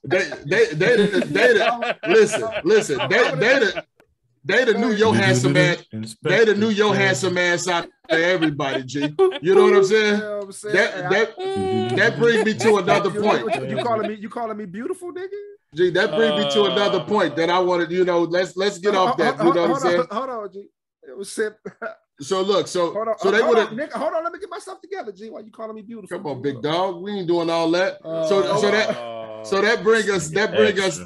They 0.04 0.30
they 0.46 0.66
they 0.74 0.96
they, 1.08 1.20
they 1.54 1.70
listen 2.08 2.50
listen 2.64 3.00
they 3.10 3.32
they 3.32 3.60
the, 3.60 3.86
they 4.44 4.66
the 4.66 4.74
new 4.74 4.92
your 4.92 5.16
handsome 5.16 5.56
ass 5.58 5.84
they 6.22 6.46
the 6.46 6.56
new 6.56 6.70
your 6.70 6.94
handsome 6.96 7.38
ass 7.38 7.68
out 7.68 7.88
to 8.10 8.24
everybody 8.24 8.84
G 8.84 9.00
you 9.42 9.56
know 9.56 9.64
what 9.64 9.76
I'm 9.76 9.84
saying 9.84 10.16
You 10.16 10.22
know 10.24 10.38
what 10.38 10.46
I'm 10.46 10.52
saying? 10.52 10.76
that 10.76 11.10
that 11.10 11.96
that 11.96 12.18
brings 12.20 12.46
me 12.46 12.54
to 12.54 12.78
another 12.78 13.10
point 13.10 13.56
You, 13.56 13.66
you 13.78 13.84
calling 13.84 14.08
me? 14.08 14.16
You 14.16 14.30
calling 14.30 14.58
me 14.58 14.66
beautiful, 14.66 15.12
nigga? 15.12 15.30
G 15.74 15.90
that 15.92 16.16
brings 16.16 16.36
me 16.38 16.50
to 16.54 16.62
Uh, 16.64 16.72
another 16.72 17.00
point 17.02 17.36
that 17.36 17.50
I 17.50 17.60
wanted 17.60 17.92
you 17.92 18.06
know 18.06 18.22
let's 18.24 18.56
let's 18.56 18.78
get 18.78 18.96
off 18.96 19.18
that 19.18 19.38
you 19.38 19.44
Hold, 19.44 19.56
know 19.56 19.62
what 19.70 19.72
I'm 19.72 19.82
saying 19.82 20.00
on, 20.02 20.08
hold 20.18 20.30
on, 20.30 20.54
G. 20.54 20.68
It 21.08 21.18
was 21.18 21.32
sip. 21.32 21.58
so 22.22 22.42
look 22.42 22.68
so 22.68 22.94
Hold 22.94 23.08
on, 23.10 23.18
so 23.20 23.32
they 23.32 23.42
would 23.42 23.58
on, 23.58 23.68
have 23.68 23.78
nigga, 23.78 23.94
hold 23.94 24.14
on. 24.14 24.24
Let 24.24 24.34
me 24.34 24.40
get 24.40 24.50
myself 24.50 24.82
together, 24.82 25.12
G. 25.12 25.30
Why 25.30 25.42
you 25.42 25.52
calling 25.52 25.76
me 25.76 25.82
beautiful? 25.82 26.18
come 26.18 26.26
on 26.28 26.42
big 26.42 26.62
dog 26.62 27.02
we 27.02 27.12
ain't 27.12 27.28
doing 27.28 27.50
all 27.50 27.70
that 27.72 27.98
Uh, 28.06 28.26
so 28.28 28.58
so 28.58 28.72
that 28.72 29.46
so 29.46 29.62
that 29.62 29.84
brings 29.84 30.10
us 30.10 30.30
that 30.30 30.56
brings 30.56 30.80
us 30.80 31.00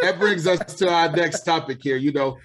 that 0.00 0.18
brings 0.18 0.46
us 0.46 0.74
to 0.74 0.88
our 0.88 1.10
next 1.12 1.44
topic 1.44 1.78
here 1.82 1.96
you 1.96 2.12
know 2.12 2.36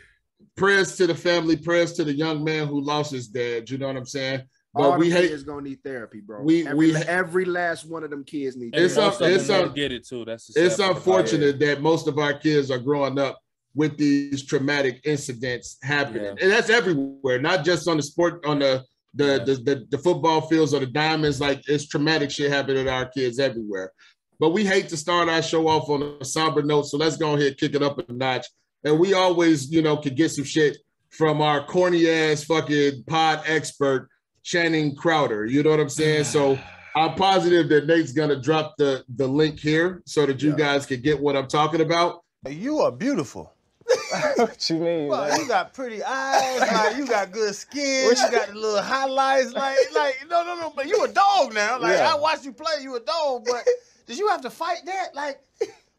prayers 0.55 0.95
to 0.95 1.07
the 1.07 1.15
family 1.15 1.57
prayers 1.57 1.93
to 1.93 2.03
the 2.03 2.13
young 2.13 2.43
man 2.43 2.67
who 2.67 2.79
lost 2.79 3.11
his 3.11 3.27
dad 3.27 3.69
you 3.69 3.77
know 3.77 3.87
what 3.87 3.97
i'm 3.97 4.05
saying 4.05 4.41
but 4.73 4.81
All 4.83 4.97
we 4.97 5.09
hate 5.09 5.29
kids 5.29 5.43
gonna 5.43 5.61
need 5.61 5.81
therapy, 5.83 6.19
bro. 6.21 6.41
we- 6.43 6.67
every, 6.67 6.91
we- 6.91 6.95
every 6.97 7.45
last 7.45 7.85
one 7.85 8.03
of 8.03 8.09
them 8.09 8.25
kids 8.25 8.57
need. 8.57 8.75
It's 8.75 8.95
therapy. 8.95 9.23
un- 9.25 9.31
it's 9.31 9.49
un- 9.49 9.73
get 9.73 9.93
it 9.93 10.05
too. 10.05 10.25
That's 10.25 10.47
the 10.53 10.65
it's 10.65 10.75
sad 10.75 10.83
part 10.83 10.91
about 10.91 11.07
it. 11.07 11.15
unfortunate 11.15 11.59
that 11.59 11.81
most 11.81 12.07
of 12.09 12.17
our 12.19 12.33
kids 12.37 12.69
are 12.71 12.77
growing 12.77 13.17
up 13.17 13.39
with 13.75 13.97
these 13.97 14.45
traumatic 14.45 15.01
incidents 15.03 15.77
happening. 15.83 16.37
And 16.41 16.51
that's 16.51 16.69
everywhere 16.69 17.39
not 17.39 17.65
just 17.65 17.87
on 17.87 17.97
the 17.97 18.03
sport 18.03 18.43
on 18.45 18.59
the 18.59 18.83
the, 19.13 19.43
the 19.45 19.55
the 19.55 19.87
the 19.91 19.97
football 19.97 20.41
fields 20.41 20.73
or 20.73 20.79
the 20.79 20.87
diamonds 20.87 21.39
like 21.39 21.61
it's 21.67 21.87
traumatic 21.87 22.31
shit 22.31 22.51
happening 22.51 22.85
to 22.85 22.91
our 22.91 23.05
kids 23.05 23.37
everywhere. 23.39 23.91
But 24.39 24.49
we 24.49 24.65
hate 24.65 24.89
to 24.89 24.97
start 24.97 25.29
our 25.29 25.41
show 25.41 25.67
off 25.67 25.89
on 25.89 26.17
a 26.19 26.25
somber 26.25 26.63
note 26.63 26.83
so 26.83 26.97
let's 26.97 27.17
go 27.17 27.33
ahead 27.33 27.47
and 27.47 27.57
kick 27.57 27.75
it 27.75 27.83
up 27.83 27.97
a 27.97 28.11
notch. 28.11 28.47
And 28.83 28.97
we 28.99 29.13
always 29.13 29.71
you 29.71 29.81
know 29.81 29.97
could 29.97 30.15
get 30.15 30.31
some 30.31 30.45
shit 30.45 30.77
from 31.09 31.41
our 31.41 31.65
corny 31.65 32.09
ass 32.09 32.45
fucking 32.45 33.03
pod 33.07 33.43
expert 33.45 34.09
channing 34.43 34.95
crowder. 34.95 35.45
You 35.45 35.63
know 35.63 35.71
what 35.71 35.79
i'm 35.79 35.89
saying? 35.89 36.23
So 36.25 36.57
i'm 36.95 37.15
positive 37.15 37.67
that 37.69 37.87
nate's 37.87 38.13
gonna 38.13 38.39
drop 38.39 38.75
the 38.77 39.03
the 39.15 39.27
link 39.27 39.59
here 39.59 40.01
so 40.05 40.25
that 40.25 40.41
you 40.41 40.55
guys 40.55 40.85
can 40.85 41.01
get 41.01 41.19
what 41.19 41.35
i'm 41.35 41.47
talking 41.47 41.81
about. 41.81 42.21
You 42.47 42.79
are 42.79 42.91
beautiful. 42.91 43.54
what 44.35 44.69
you 44.69 44.77
mean? 44.77 45.07
Well, 45.09 45.27
man? 45.27 45.39
you 45.39 45.47
got 45.47 45.73
pretty 45.73 46.03
eyes, 46.03 46.59
like 46.59 46.97
you 46.97 47.05
got 47.07 47.31
good 47.31 47.53
skin, 47.55 48.09
you 48.09 48.31
got 48.31 48.47
the 48.49 48.55
little 48.55 48.81
highlights, 48.81 49.53
like 49.53 49.77
like 49.93 50.25
no 50.29 50.43
no 50.43 50.55
no, 50.59 50.73
but 50.75 50.87
you 50.87 51.03
a 51.03 51.07
dog 51.07 51.53
now. 51.53 51.79
Like 51.79 51.97
Yeah. 51.97 52.13
I 52.13 52.17
watched 52.19 52.45
you 52.45 52.51
play, 52.53 52.81
you 52.81 52.95
a 52.95 52.99
dog, 52.99 53.45
but 53.45 53.63
did 54.07 54.17
you 54.17 54.27
have 54.29 54.41
to 54.41 54.49
fight 54.49 54.79
that? 54.85 55.13
Like 55.13 55.39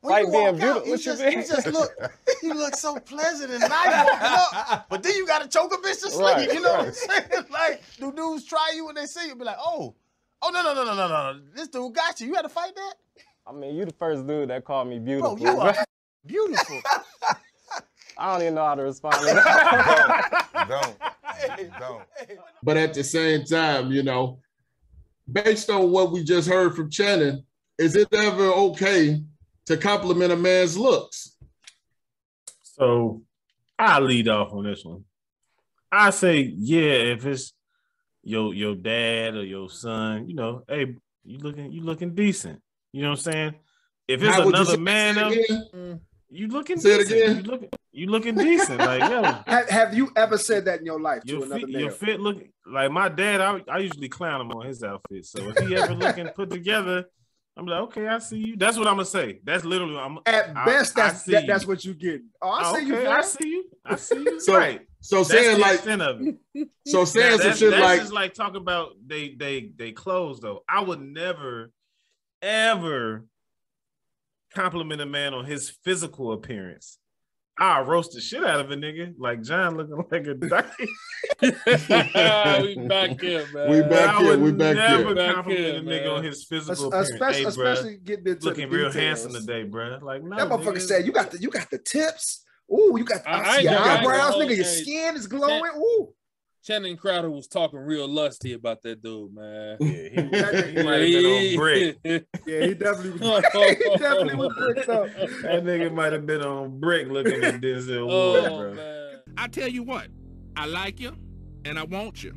when 0.01 0.13
Fight 0.15 0.25
you 0.27 0.31
being 0.33 0.45
walk 0.45 0.57
beautiful? 0.57 0.81
out, 0.83 0.87
you 0.87 0.97
just, 0.99 1.23
you 1.23 1.43
just 1.43 1.67
look 1.69 1.91
you 2.43 2.55
look 2.55 2.75
so 2.77 2.99
pleasant 2.99 3.51
and 3.53 3.61
nice 3.61 4.81
but 4.89 5.03
then 5.03 5.15
you 5.17 5.27
gotta 5.27 5.49
choke 5.49 5.73
a 5.73 5.77
bitch 5.79 6.03
to 6.03 6.11
sleep. 6.11 6.21
Right, 6.37 6.53
you 6.53 6.61
know 6.61 6.73
what 6.73 6.87
I'm 6.87 6.93
saying? 6.93 7.23
Like 7.51 7.83
do 7.99 8.13
dudes 8.13 8.45
try 8.45 8.73
you 8.75 8.87
when 8.87 8.95
they 8.97 9.07
see 9.07 9.29
you, 9.29 9.35
be 9.37 9.45
like, 9.45 9.57
oh, 9.59 9.95
oh 10.43 10.51
no 10.51 10.63
no 10.63 10.75
no 10.75 10.85
no 10.85 10.95
no 10.95 11.09
no, 11.09 11.41
this 11.55 11.69
dude 11.69 11.95
got 11.95 12.21
you. 12.21 12.29
You 12.29 12.35
had 12.35 12.43
to 12.43 12.49
fight 12.49 12.75
that, 12.75 12.95
I 13.47 13.53
mean, 13.53 13.75
you 13.77 13.85
the 13.85 13.93
first 13.93 14.27
dude 14.27 14.51
that 14.51 14.65
called 14.65 14.89
me 14.89 14.99
beautiful. 14.99 15.37
bro. 15.37 15.53
You 15.53 15.61
are 15.61 15.85
beautiful. 16.27 16.81
I 18.19 18.33
don't 18.33 18.43
even 18.43 18.55
know 18.55 18.65
how 18.65 18.75
to 18.75 18.83
respond 18.83 19.15
to 19.17 19.25
that. 19.27 20.67
don't, 20.69 21.79
don't. 21.79 22.03
But 22.63 22.77
at 22.77 22.95
the 22.95 23.05
same 23.05 23.45
time, 23.45 23.93
you 23.93 24.03
know, 24.03 24.39
based 25.31 25.69
on 25.71 25.91
what 25.91 26.13
we 26.13 26.25
just 26.25 26.49
heard 26.49 26.75
from 26.75 26.91
Channing, 26.91 27.45
is 27.79 27.95
it 27.97 28.09
ever 28.13 28.45
okay 28.47 29.23
to 29.67 29.77
compliment 29.77 30.33
a 30.33 30.37
man's 30.37 30.79
looks? 30.79 31.37
So 32.63 33.23
I 33.79 34.01
lead 34.01 34.29
off 34.29 34.53
on 34.53 34.65
this 34.65 34.85
one. 34.85 35.05
I 35.93 36.11
say, 36.11 36.41
yeah, 36.57 36.93
if 37.15 37.27
it's 37.27 37.53
your 38.23 38.55
your 38.55 38.75
dad 38.75 39.35
or 39.35 39.45
your 39.45 39.69
son, 39.71 40.29
you 40.29 40.35
know, 40.35 40.63
hey, 40.69 40.95
you 41.25 41.39
looking 41.39 41.71
you 41.73 41.83
looking 41.83 42.15
decent. 42.15 42.61
You 42.93 43.03
know 43.03 43.11
what 43.11 43.19
I'm 43.27 43.33
saying? 43.33 43.55
If 44.09 44.23
it's 44.23 44.35
How 44.35 44.45
would 44.45 44.55
you 44.55 44.61
another 44.61 44.77
say- 44.77 44.81
man, 44.83 45.19
up, 45.19 45.33
again? 45.33 46.01
you 46.31 46.49
looking 46.49 46.79
Say 46.79 46.95
it 46.95 47.07
again. 47.11 47.37
You 47.37 47.43
looking 47.43 47.69
you 47.97 48.07
looking 48.09 48.35
decent. 48.35 48.79
Like 48.79 49.01
yo, 49.11 49.23
Have, 49.47 49.69
have 49.69 49.95
you 49.95 50.11
ever 50.17 50.37
said 50.39 50.65
that 50.67 50.81
in 50.81 50.87
your 50.87 51.01
life 51.01 51.23
to 51.23 51.29
your 51.33 51.45
another 51.45 51.61
fit, 51.61 51.69
man? 51.71 51.81
your 51.81 51.91
fit 51.91 52.21
look 52.21 52.43
like 52.67 52.91
my 52.91 53.09
dad. 53.09 53.41
I, 53.41 53.63
I 53.69 53.79
usually 53.79 54.09
clown 54.09 54.41
him 54.41 54.51
on 54.53 54.67
his 54.67 54.83
outfit. 54.83 55.25
So 55.27 55.39
if 55.51 55.67
he 55.67 55.75
ever 55.77 55.95
looking 55.95 56.29
put 56.29 56.51
together, 56.51 57.07
I'm 57.57 57.65
like, 57.67 57.81
okay, 57.85 58.07
I 58.07 58.19
see 58.19 58.39
you. 58.39 58.57
That's 58.57 58.77
what 58.77 58.87
I'm 58.87 58.95
gonna 58.95 59.07
say. 59.07 59.41
That's 59.45 59.65
literally 59.65 59.97
I'm 59.97 60.19
At 60.27 60.57
I- 60.57 60.65
best, 60.67 60.99
I 60.99 61.07
that's 61.09 61.25
see 61.25 61.33
that, 61.33 61.47
that's 61.47 61.67
what 61.67 61.85
you 61.85 61.95
get. 61.95 62.21
Oh, 62.43 62.51
I 62.51 62.63
Oh, 62.71 62.75
see 62.79 62.87
you. 62.87 62.95
okay, 62.97 63.05
fam. 63.05 63.13
I 63.19 63.21
see 63.23 63.49
you. 63.49 63.65
I 63.85 63.97
see 63.97 64.17
you. 64.23 64.41
So- 64.41 64.57
right. 64.57 64.81
so 65.01 65.17
That's 65.19 65.31
saying 65.31 65.55
the 65.57 65.61
like- 65.63 65.75
extent 65.77 66.03
of 66.03 66.21
it. 66.21 66.69
So 66.87 67.05
saying 67.07 67.31
Now, 67.31 67.37
some 67.39 67.47
that's, 67.47 67.59
shit 67.59 67.71
that's 67.71 67.83
like 67.83 68.01
just 68.01 68.13
like 68.13 68.35
talking 68.35 68.57
about 68.61 68.91
they 69.07 69.35
they 69.35 69.71
they 69.77 69.93
clothes 69.93 70.41
though. 70.41 70.63
I 70.69 70.81
would 70.83 71.01
never 71.01 71.73
ever 72.43 73.25
compliment 74.55 75.01
a 75.01 75.07
man 75.07 75.35
on 75.35 75.45
his 75.45 75.71
physical 75.71 76.33
appearance. 76.33 76.99
I 77.59 77.81
roast 77.81 78.13
the 78.13 78.21
shit 78.21 78.45
out 78.45 78.61
of 78.61 78.71
a 78.71 78.77
nigga 78.77 79.15
like 79.19 79.43
John 79.43 79.77
looking 79.79 79.97
like 80.11 80.27
a 80.27 80.35
dyke. 80.35 80.67
we 82.77 82.87
back 82.87 83.21
here, 83.21 83.47
man. 83.53 83.71
We 83.71 83.81
back 83.83 84.17
I 84.17 84.23
here, 84.23 84.39
we 84.39 84.53
back 84.53 84.77
never 84.77 85.05
here. 85.07 85.15
Back 85.15 85.35
compliment 85.37 85.65
here, 85.65 85.77
a 85.77 85.81
nigga 85.81 86.05
man. 86.05 86.09
on 86.19 86.25
his 86.25 86.45
physical 86.45 86.95
Es- 86.95 87.11
appearance. 87.11 87.11
especially, 87.11 87.39
hey, 87.39 87.45
bruh, 87.45 87.49
especially 87.73 87.97
getting 87.99 88.27
into 88.27 88.45
looking 88.47 88.69
the 88.71 88.77
real 88.77 88.93
handsome 88.93 89.33
today, 89.33 89.63
bro. 89.65 89.99
Like 90.03 90.23
no, 90.23 90.37
That 90.37 90.49
motherfucker 90.49 90.75
nigga. 90.77 90.81
said 90.83 91.07
you 91.07 91.13
got 91.13 91.31
the 91.31 91.39
you 91.39 91.49
got 91.51 91.71
the 91.71 91.79
tips. 91.79 92.45
Ooh, 92.71 92.95
you 92.99 93.05
got 93.05 93.27
I- 93.27 93.31
I, 93.41 93.57
I 93.57 93.59
your 93.61 93.73
I 93.79 93.97
eyebrows, 94.01 94.33
gonna- 94.35 94.45
nigga. 94.47 94.57
Your 94.57 94.65
skin 94.65 95.17
is 95.17 95.27
glowing. 95.27 95.71
Ooh, 95.79 96.09
Channing 96.67 96.97
Crowder 96.97 97.31
was 97.31 97.47
talking 97.47 97.79
real 97.79 98.09
lusty 98.09 98.53
about 98.55 98.83
that 98.83 99.01
dude, 99.01 99.33
man. 99.33 99.77
Yeah, 99.79 99.87
he, 99.89 100.73
he 100.73 100.83
might 100.83 101.01
have 101.01 101.13
been 101.13 101.27
on 101.27 101.57
brick. 101.57 101.99
yeah, 102.45 102.67
he 102.67 102.75
definitely 102.75 103.21
was. 103.21 103.45
he 103.53 103.97
definitely 103.99 104.35
was 104.35 104.53
bricked 104.59 104.89
up. 104.89 105.07
That 105.15 105.63
nigga 105.63 105.95
might 105.95 106.13
have 106.13 106.27
been 106.27 106.43
on 106.43 106.81
brick 106.81 107.07
looking 107.09 107.45
at 107.45 107.61
Denzel 107.61 108.09
Ward, 108.09 108.45
Oh, 108.45 108.59
bro. 108.59 108.75
man. 108.75 109.21
I 109.37 109.47
tell 109.47 109.69
you 109.69 109.85
what, 109.85 110.09
I 110.57 110.67
like 110.67 110.99
you 110.99 111.17
and 111.65 111.79
I 111.79 111.85
want 111.85 112.25
you. 112.25 112.35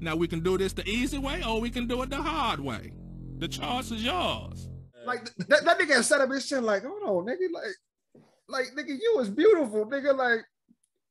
Now 0.00 0.16
we 0.16 0.28
can 0.28 0.40
do 0.40 0.58
this 0.58 0.74
the 0.74 0.86
easy 0.86 1.16
way 1.16 1.42
or 1.42 1.58
we 1.58 1.70
can 1.70 1.86
do 1.86 2.02
it 2.02 2.10
the 2.10 2.16
hard 2.16 2.60
way. 2.60 2.92
The 3.38 3.48
choice 3.48 3.90
is 3.90 4.04
yours. 4.04 4.68
Like 5.06 5.34
that, 5.48 5.64
that 5.64 5.78
nigga 5.78 6.02
set 6.02 6.20
up 6.20 6.30
his 6.30 6.46
shit 6.46 6.62
like, 6.62 6.82
hold 6.84 7.02
on, 7.02 7.24
nigga, 7.24 7.50
like, 7.50 7.64
like 8.48 8.66
nigga, 8.76 8.98
you 9.00 9.14
was 9.16 9.30
beautiful, 9.30 9.86
nigga, 9.86 10.14
like. 10.14 10.40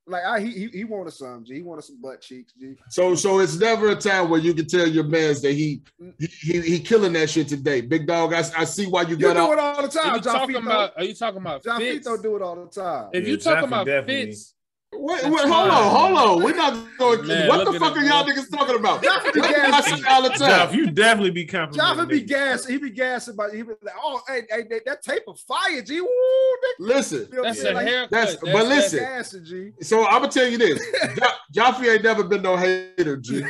Like 0.08 0.24
I, 0.24 0.40
he 0.40 0.52
he, 0.52 0.68
he 0.68 0.84
wanted 0.84 1.14
some, 1.14 1.44
G. 1.44 1.56
He 1.56 1.62
wanted 1.62 1.84
some 1.84 2.00
butt 2.00 2.22
cheeks, 2.22 2.54
G. 2.54 2.76
So 2.90 3.16
so 3.16 3.40
it's 3.40 3.58
never 3.58 3.90
a 3.90 3.96
time 3.96 4.30
where 4.30 4.40
you 4.40 4.54
can 4.54 4.68
tell 4.68 4.88
your 4.88 5.04
man's 5.04 5.42
that 5.42 5.54
he 5.54 5.82
mm. 6.02 6.14
he 6.20 6.28
he, 6.28 6.62
he 6.62 6.80
killing 6.80 7.14
that 7.14 7.30
shit 7.30 7.48
today. 7.48 7.82
Big 7.82 8.06
dog, 8.06 8.34
I, 8.34 8.44
I 8.58 8.66
see 8.66 8.86
why 8.86 9.02
you 9.04 9.10
You 9.10 9.18
got 9.18 9.34
do 9.34 9.54
it 9.54 9.60
all 9.60 9.82
the 9.82 9.88
time. 9.88 10.06
Are 10.06 10.10
time, 10.10 10.16
you 10.16 10.22
John 10.22 10.36
talking 10.36 10.56
Fito. 10.56 10.62
about? 10.62 10.94
Are 10.98 11.04
you 11.04 11.16
talking 11.16 11.42
about 11.42 11.64
John 11.64 11.80
Fitz? 11.80 12.08
Fito 12.08 12.22
do 12.22 12.36
it 12.36 12.42
all 12.42 12.56
the 12.56 12.70
time. 12.70 13.10
If 13.14 13.24
Yeah, 13.24 13.30
you 13.30 13.38
talking 13.38 13.68
about 13.68 13.86
definitely. 13.86 14.26
Fitz, 14.26 14.55
Wait, 14.98 15.24
wait, 15.26 15.48
hold 15.48 15.70
on, 15.70 15.92
hold 15.96 16.18
on. 16.40 16.44
We're 16.44 16.56
not 16.56 16.78
going. 16.98 17.28
Man, 17.28 17.48
what 17.48 17.66
the 17.72 17.80
fuck 17.80 17.96
are 17.98 18.04
y'all 18.04 18.24
boy. 18.24 18.32
niggas 18.32 18.50
talking 18.52 18.76
about? 18.76 19.04
Jaffa 19.04 19.32
be 19.32 19.42
I 19.42 19.52
gassing. 19.52 20.06
all 20.08 20.22
the 20.24 20.30
time. 20.30 20.40
Jeff, 20.40 20.74
you 20.76 20.90
definitely 20.92 21.32
be 21.32 21.46
complimenting. 21.46 21.96
Jaffa 21.98 22.06
be 22.08 22.22
niggas. 22.22 22.28
gassing. 22.28 22.72
He 22.74 22.78
be 22.80 22.90
gassing 22.92 23.34
about. 23.34 23.54
He 23.54 23.62
be 23.62 23.70
like, 23.82 23.96
oh, 24.02 24.22
hey, 24.28 24.42
hey, 24.50 24.64
that, 24.70 24.82
that 24.86 25.04
tape 25.04 25.24
of 25.28 25.40
fire, 25.42 25.82
G. 25.82 26.02
Woo, 26.02 26.08
nigga. 26.08 26.74
Listen, 26.80 27.20
You 27.20 27.24
know 27.24 27.30
what 27.30 27.38
I'm 27.38 27.44
that's 27.44 27.62
saying? 27.62 27.74
a 27.76 27.78
Like, 27.80 27.88
haircut. 27.88 28.12
that's- 28.12 28.32
That's, 28.36 28.42
but 28.54 28.64
that's- 28.64 28.70
listen. 28.94 29.00
gassing, 29.00 29.46
G. 29.46 29.72
so 29.82 30.06
I'm 30.06 30.22
gonna 30.22 30.32
tell 30.32 30.48
you 30.48 30.58
this: 30.58 30.82
Ja- 31.18 31.32
Jaffe 31.52 31.88
ain't 31.90 32.04
never 32.04 32.24
been 32.24 32.42
no 32.42 32.56
hater, 32.58 33.18
G. 33.18 33.36
You 33.36 33.44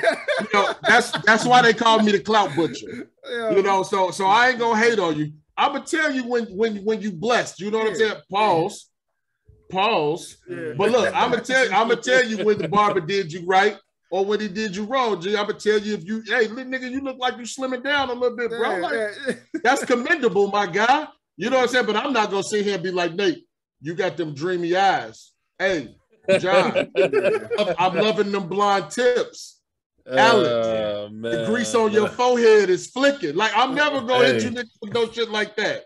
know 0.53 0.73
that's 0.87 1.11
that's 1.23 1.45
why 1.45 1.61
they 1.61 1.73
call 1.73 2.01
me 2.01 2.11
the 2.11 2.19
clout 2.19 2.55
butcher. 2.55 3.07
Yeah. 3.29 3.51
You 3.51 3.63
know, 3.63 3.83
so 3.83 4.11
so 4.11 4.25
I 4.27 4.49
ain't 4.49 4.59
gonna 4.59 4.77
hate 4.79 4.99
on 4.99 5.17
you. 5.17 5.31
I'm 5.57 5.71
gonna 5.73 5.85
tell 5.85 6.11
you 6.11 6.27
when 6.27 6.45
when 6.47 6.77
when 6.83 7.01
you 7.01 7.11
blessed. 7.11 7.59
You 7.61 7.71
know 7.71 7.79
what 7.79 7.87
I'm 7.89 7.95
saying? 7.95 8.15
Pause. 8.29 8.89
Pause. 9.69 10.37
Yeah. 10.49 10.73
But 10.77 10.91
look, 10.91 11.13
I'm 11.15 11.31
gonna 11.31 11.43
tell 11.43 11.65
you, 11.65 11.71
I'm 11.71 11.87
gonna 11.89 12.01
tell 12.01 12.23
you 12.23 12.43
when 12.45 12.57
the 12.57 12.67
barber 12.67 13.01
did 13.01 13.31
you 13.33 13.45
right 13.45 13.77
or 14.11 14.23
when 14.25 14.39
he 14.39 14.47
did 14.47 14.75
you 14.75 14.83
wrong. 14.85 15.19
G, 15.21 15.35
I'm 15.35 15.47
gonna 15.47 15.59
tell 15.59 15.79
you 15.79 15.93
if 15.95 16.05
you 16.05 16.21
hey 16.27 16.47
little 16.47 16.71
nigga, 16.71 16.89
you 16.89 17.01
look 17.01 17.17
like 17.17 17.37
you 17.37 17.43
slimming 17.43 17.83
down 17.83 18.09
a 18.09 18.13
little 18.13 18.37
bit, 18.37 18.49
bro. 18.49 18.71
Yeah, 18.77 18.77
Like, 18.81 18.93
yeah. 19.27 19.33
that's 19.63 19.83
commendable, 19.85 20.49
my 20.51 20.67
guy. 20.67 21.07
You 21.37 21.49
know 21.49 21.57
what 21.57 21.63
I'm 21.63 21.69
saying? 21.69 21.85
But 21.87 21.95
I'm 21.97 22.13
not 22.13 22.29
gonna 22.31 22.43
sit 22.43 22.63
here 22.65 22.75
and 22.75 22.83
be 22.83 22.91
like, 22.91 23.13
Nate, 23.13 23.45
you 23.81 23.93
got 23.95 24.17
them 24.17 24.33
dreamy 24.33 24.75
eyes. 24.75 25.31
Hey, 25.59 25.95
John, 26.39 26.75
I'm- 26.77 26.89
I'm 27.79 27.95
loving 27.95 28.31
them 28.31 28.47
blonde 28.47 28.91
tips. 28.91 29.61
Oh, 30.07 30.15
Alex, 30.17 30.47
Oh, 30.49 31.09
The 31.21 31.45
grease 31.47 31.73
on 31.73 31.91
your 31.91 32.07
forehead 32.09 32.69
is 32.69 32.87
flicking. 32.91 33.35
Like 33.35 33.51
I'm 33.55 33.73
never 33.73 34.01
gonna 34.01 34.25
hit 34.27 34.41
Hey. 34.43 34.49
you 34.49 34.55
niggas 34.55 34.77
with 34.81 34.93
no 34.93 35.09
shit 35.11 35.29
like 35.31 35.55
that. 35.55 35.85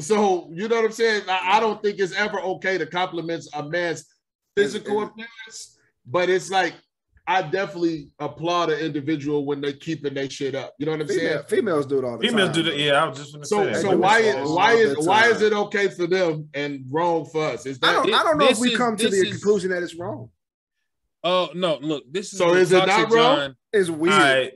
So 0.00 0.48
you 0.52 0.68
know 0.68 0.76
what 0.76 0.84
I'm 0.86 0.92
saying? 0.92 1.22
I, 1.28 1.56
I 1.56 1.60
don't 1.60 1.82
think 1.82 1.98
it's 1.98 2.14
ever 2.14 2.40
okay 2.40 2.76
to 2.78 2.86
compliment 2.86 3.44
a 3.54 3.62
man's 3.62 4.04
physical 4.56 5.02
appearance, 5.02 5.78
but 6.06 6.28
it's 6.28 6.50
like 6.50 6.74
I 7.26 7.42
definitely 7.42 8.10
applaud 8.18 8.70
an 8.70 8.80
individual 8.80 9.44
when 9.46 9.60
they 9.60 9.72
keeping 9.72 10.14
their 10.14 10.28
shit 10.30 10.54
up. 10.54 10.74
You 10.78 10.86
know 10.86 10.92
what 10.92 11.00
I'm 11.02 11.08
saying? 11.08 11.42
Females 11.48 11.86
do 11.86 11.98
it 11.98 12.04
all 12.04 12.18
the 12.18 12.26
Females 12.28 12.48
time. 12.50 12.64
do 12.64 12.70
that. 12.70 12.78
Yeah, 12.78 13.02
I 13.04 13.08
was 13.08 13.18
just 13.18 13.32
gonna 13.32 13.44
So 13.46 13.72
say. 13.72 13.82
so 13.82 13.96
why 13.96 14.20
it 14.20 14.36
is 14.38 14.50
why 14.50 14.72
is 14.72 15.06
why 15.06 15.22
time. 15.22 15.32
is 15.32 15.42
it 15.42 15.52
okay 15.54 15.88
for 15.88 16.06
them 16.06 16.48
and 16.54 16.84
wrong 16.90 17.24
for 17.24 17.44
us? 17.44 17.64
Is 17.66 17.78
I 17.82 17.92
don't. 17.94 18.12
I 18.12 18.22
don't 18.22 18.38
know 18.38 18.44
if 18.44 18.50
This 18.52 18.60
we 18.60 18.72
is- 18.72 18.76
come 18.78 18.96
to 18.96 19.08
the 19.08 19.16
is- 19.16 19.30
conclusion 19.30 19.70
that 19.70 19.82
it's 19.82 19.94
wrong. 19.94 20.30
Oh 21.24 21.48
no! 21.54 21.78
Look, 21.80 22.04
this 22.12 22.32
is 22.32 22.38
So 22.38 22.48
what 22.48 22.58
is 22.58 22.72
it 22.72 22.86
not 22.86 23.10
wrong? 23.10 23.36
John. 23.36 23.56
It's 23.72 23.90
weird. 23.90 24.14
right, 24.14 24.52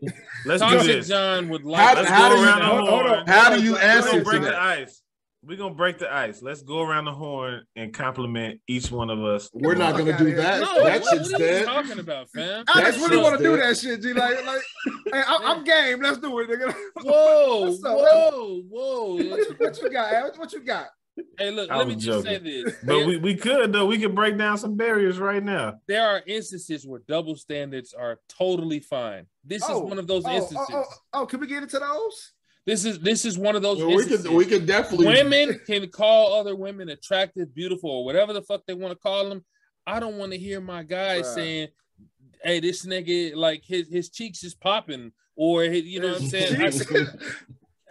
let's 0.47 0.63
do 0.63 0.79
this. 0.93 1.09
John 1.09 1.49
would 1.49 1.65
like. 1.65 1.81
How- 1.81 1.95
Let's 1.95 2.09
how 2.09 2.29
do 2.31 2.37
you- 2.39 2.45
around 2.45 2.59
the 2.61 2.65
hold- 2.67 2.89
hold 2.89 3.07
on. 3.07 3.27
how 3.27 3.55
do 3.57 3.63
you 3.63 3.73
We're 3.73 3.79
We're 3.79 3.83
answer 3.85 4.11
gonna 4.13 4.25
break 4.25 4.43
the 4.43 4.51
that? 4.51 4.55
ice. 4.55 5.02
We're 5.45 5.57
gonna 5.57 5.75
break 5.75 5.99
the 5.99 6.13
ice. 6.13 6.41
Let's 6.41 6.63
go 6.63 6.83
around 6.83 7.07
the 7.07 7.13
horn 7.13 7.65
and 7.75 7.93
compliment 7.93 8.61
each 8.69 8.93
one 8.93 9.11
of 9.11 9.25
us. 9.25 9.51
We're 9.53 9.75
not 9.75 9.97
gonna 9.97 10.17
do 10.17 10.37
that. 10.37 10.61
No, 10.61 10.85
that 10.85 11.03
what, 11.03 11.11
shit's 11.11 11.33
what 11.33 11.41
are 11.41 11.45
you 11.45 11.51
dead. 11.51 11.65
talking 11.65 11.99
about, 11.99 12.31
fam? 12.31 12.65
I 12.69 12.83
just 12.83 13.01
That 13.01 13.05
really 13.05 13.17
shit's 13.17 13.23
want 13.25 13.39
to 13.39 13.43
do 13.43 13.57
that 13.57 13.77
shit, 13.77 14.03
G. 14.03 14.13
Like, 14.13 14.47
like, 14.47 14.63
hey, 15.13 15.23
I'm, 15.27 15.45
I'm 15.45 15.65
game. 15.65 16.01
Let's 16.01 16.19
do 16.19 16.39
it, 16.39 16.49
nigga. 16.49 16.73
Whoa, 17.03 17.61
What's 17.71 17.83
whoa, 17.83 18.63
whoa! 18.71 19.15
What 19.15 19.21
you, 19.21 19.55
what 19.59 19.83
you 19.83 19.91
got? 19.91 20.13
Alex? 20.13 20.39
What 20.39 20.53
you 20.53 20.61
got? 20.61 20.87
Hey, 21.39 21.51
look, 21.51 21.71
I 21.71 21.77
let 21.77 21.89
me 21.89 21.97
was 21.97 22.05
just 22.05 22.25
say 22.25 22.39
this. 22.39 22.75
But 22.85 22.99
There, 22.99 23.07
we, 23.07 23.17
we 23.19 23.35
could 23.35 23.73
though. 23.73 23.87
We 23.87 23.99
could 23.99 24.15
break 24.15 24.39
down 24.39 24.59
some 24.59 24.77
barriers 24.77 25.19
right 25.19 25.43
now. 25.43 25.75
there 25.89 26.07
are 26.07 26.23
instances 26.27 26.87
where 26.87 27.01
double 27.09 27.35
standards 27.35 27.93
are 27.95 28.21
totally 28.29 28.79
fine. 28.79 29.27
This 29.45 29.63
is 29.63 29.71
oh, 29.71 29.81
one 29.81 29.99
of 29.99 30.07
those 30.07 30.25
oh, 30.25 30.29
oh, 30.29 30.33
oh 30.33 30.37
instances. 30.37 30.75
Oh, 30.75 30.85
oh, 30.89 31.23
oh, 31.23 31.27
can 31.27 31.41
we 31.41 31.49
get 31.49 31.65
into 31.65 31.81
those? 31.81 32.33
This 32.65 32.85
is 32.85 33.01
this 33.01 33.25
is 33.25 33.37
one 33.37 33.57
of 33.57 33.63
those 33.63 33.79
Well, 33.79 33.89
we 33.89 33.95
instances. 33.95 34.27
could 34.27 34.37
we 34.37 34.45
could 34.45 34.67
definitely 34.67 35.07
Women 35.07 35.61
can 35.67 35.89
call 35.89 36.35
other 36.39 36.55
women 36.55 36.91
attractive, 36.91 37.53
beautiful, 37.55 37.91
or 37.91 38.05
whatever 38.05 38.33
the 38.33 38.43
fuck 38.43 38.63
they 38.67 38.75
want 38.75 38.93
to 38.93 38.99
call 38.99 39.29
them. 39.29 39.45
I 39.87 39.99
don't 39.99 40.17
want 40.17 40.31
to 40.33 40.39
hear 40.39 40.61
my 40.61 40.85
guy 40.85 41.23
Bruh. 41.23 41.35
saying, 41.35 41.69
"Hey, 42.43 42.61
this 42.61 42.87
nigga 42.87 43.35
like 43.35 43.65
his 43.67 43.89
his 43.89 44.11
cheeks 44.11 44.45
is 44.45 44.55
popping," 44.55 45.11
or 45.35 45.65
you 45.65 45.99
know 46.01 46.13
what 46.13 46.23
I'm 46.23 46.29
saying. 46.29 46.63
I- 46.63 47.07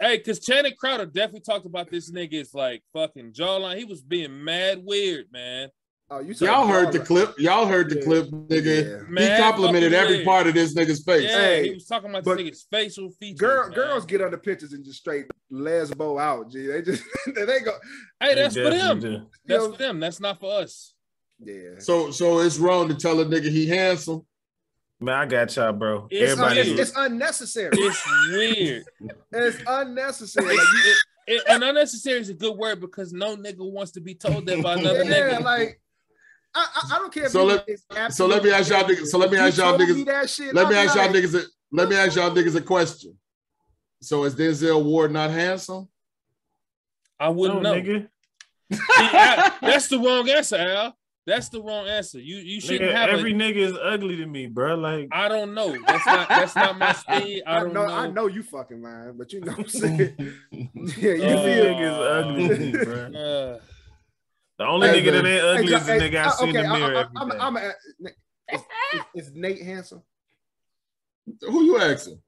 hey, 0.00 0.16
because 0.16 0.40
Channing 0.40 0.72
Crowder 0.78 1.04
definitely 1.04 1.40
talked 1.40 1.66
about 1.66 1.90
this 1.90 2.10
nigga's 2.10 2.54
like 2.54 2.82
fucking 2.94 3.32
jawline. 3.34 3.76
He 3.76 3.84
was 3.84 4.00
being 4.00 4.42
mad 4.42 4.80
weird, 4.82 5.26
man. 5.30 5.68
Oh, 6.10 6.18
you 6.20 6.34
Y'all 6.40 6.66
heard 6.66 6.92
the 6.92 6.98
clip. 6.98 7.38
Y'all 7.38 7.66
heard 7.66 7.88
the 7.88 7.96
Yeah. 7.96 8.02
clip, 8.02 8.26
nigga. 8.28 9.08
Man, 9.08 9.36
he 9.36 9.42
complimented 9.42 9.94
every 9.94 10.16
weird. 10.16 10.26
part 10.26 10.46
of 10.46 10.52
this 10.52 10.74
nigga's 10.74 11.02
face. 11.02 11.22
Yeah, 11.22 11.38
Hey, 11.40 11.68
he 11.68 11.74
was 11.74 11.86
talking 11.86 12.10
about 12.10 12.24
but 12.24 12.36
this 12.36 12.46
nigga's 12.46 12.66
facial 12.70 13.10
features. 13.12 13.40
Girl, 13.40 13.62
man. 13.68 13.74
girls 13.74 14.04
get 14.04 14.20
under 14.20 14.36
pictures 14.36 14.74
and 14.74 14.84
just 14.84 14.98
straight 14.98 15.24
lesbo 15.50 16.20
out. 16.20 16.50
G, 16.50 16.66
they 16.66 16.82
just 16.82 17.02
they 17.34 17.60
go. 17.60 17.72
Hey, 18.20 18.34
They 18.34 18.42
that's 18.42 18.54
for 18.54 18.68
them. 18.70 19.00
do. 19.00 19.26
That's 19.46 19.64
Yo. 19.64 19.72
for 19.72 19.78
them. 19.78 20.00
That's 20.00 20.20
not 20.20 20.38
for 20.38 20.52
us. 20.60 20.92
Yeah. 21.38 21.78
So 21.78 22.10
so 22.10 22.40
it's 22.40 22.58
wrong 22.58 22.88
to 22.88 22.94
tell 22.94 23.18
a 23.20 23.24
nigga 23.24 23.50
he 23.50 23.66
handsome. 23.66 24.26
Man, 25.00 25.14
I 25.14 25.26
got 25.26 25.56
y'all, 25.56 25.72
bro. 25.72 26.06
It's 26.10 26.32
Everybody, 26.32 26.60
It's, 26.60 26.80
it's 26.80 26.92
unnecessary. 26.96 27.70
It's 27.72 28.02
weird. 28.28 28.84
It's 29.32 29.58
unnecessary. 29.66 30.46
Like, 30.46 30.56
you- 30.56 30.90
it- 30.92 30.96
it- 31.34 31.42
and 31.48 31.62
unnecessary 31.64 32.20
is 32.20 32.28
a 32.28 32.34
good 32.34 32.56
word 32.56 32.80
because 32.80 33.12
no 33.12 33.36
nigga 33.36 33.58
wants 33.60 33.92
to 33.92 34.00
be 34.00 34.14
told 34.14 34.44
that 34.46 34.62
by 34.62 34.74
another 34.78 35.04
yeah, 35.04 35.38
nigga. 35.38 35.42
like 35.42 35.80
I, 36.54 36.66
I, 36.74 36.96
I 36.96 36.98
don't 36.98 37.12
care. 37.12 37.28
So 37.28 37.42
you- 37.42 37.46
let- 37.48 37.64
it's 37.68 38.16
so 38.16 38.26
let 38.26 38.42
me 38.44 38.50
ask 38.50 38.70
y'all 38.70 38.84
niggas- 38.84 39.06
so 39.06 39.18
let 39.18 39.30
me 39.30 39.38
ask 39.38 39.56
y'all 39.56 39.78
niggas- 39.78 39.94
me 39.96 40.04
that 40.04 40.28
shit, 40.30 40.54
Let 40.54 40.68
me 40.68 40.76
I'm 40.76 40.86
ask 40.86 40.96
y'all 40.96 41.08
niggas. 41.08 41.34
A, 41.34 41.46
let 41.72 41.88
me 41.88 41.96
ask 41.96 42.16
y'all 42.16 42.30
niggas 42.30 42.56
a 42.56 42.60
question. 42.60 43.16
So 44.02 44.24
is 44.24 44.34
Denzel 44.34 44.82
Ward 44.84 45.12
not 45.12 45.30
handsome? 45.30 45.88
I 47.18 47.28
wouldn't 47.28 47.62
no, 47.62 47.72
know. 47.74 47.80
nigga. 47.80 48.08
See, 48.72 48.80
Al, 49.16 49.52
that's 49.62 49.88
the 49.88 49.98
wrong 49.98 50.28
answer, 50.28 50.56
Al. 50.56 50.96
That's 51.24 51.48
the 51.50 51.62
wrong 51.62 51.86
answer. 51.86 52.18
You 52.18 52.36
you 52.38 52.60
shouldn't 52.60 52.90
Nigga, 52.90 52.94
have 52.96 53.10
every 53.10 53.30
a, 53.30 53.34
nigga 53.36 53.56
is 53.58 53.76
ugly 53.80 54.16
to 54.16 54.26
me, 54.26 54.48
bro. 54.48 54.74
Like, 54.74 55.08
I 55.12 55.28
don't 55.28 55.54
know. 55.54 55.70
That's 55.86 56.04
not 56.04 56.28
that's 56.28 56.56
not 56.56 56.78
my 56.78 56.92
speed. 56.92 57.44
I 57.46 57.58
I 57.58 57.60
don't 57.60 57.72
know, 57.74 57.86
know. 57.86 57.94
I 57.94 58.08
know 58.08 58.26
you 58.26 58.42
fucking 58.42 58.82
lying, 58.82 59.12
but 59.16 59.32
you 59.32 59.40
know 59.40 59.52
what 59.52 59.60
I'm 59.60 59.68
saying. 59.68 60.16
yeah, 60.50 60.68
you 60.98 61.22
every 61.22 61.54
feel. 61.54 61.64
nigga 61.64 61.92
is 61.92 61.98
ugly 62.26 62.48
to 62.48 62.58
me, 62.58 62.84
bro. 62.84 63.10
Uh, 63.22 63.58
The 64.58 64.66
only 64.66 64.88
Hey, 64.88 65.02
nigga 65.02 65.12
that 65.12 65.26
ain't 65.26 65.44
ugly 65.44 65.72
Hey, 65.72 65.74
is 65.74 65.86
the 65.86 65.92
hey, 65.92 66.10
nigga 66.10 66.18
I 66.18 66.26
uh, 66.26 66.30
see 66.30 66.48
in 66.48 66.56
the 66.56 66.62
mirror 66.62 66.96
I, 66.96 67.00
every 67.00 67.18
I'm, 67.20 67.28
day. 67.30 67.38
I'm, 67.40 67.56
I'm, 67.56 67.72
is, 68.52 68.60
is, 69.14 69.26
is 69.26 69.32
Nate 69.34 69.62
handsome? 69.62 70.02
Who 71.40 71.64
you 71.64 71.78
asking? 71.80 72.20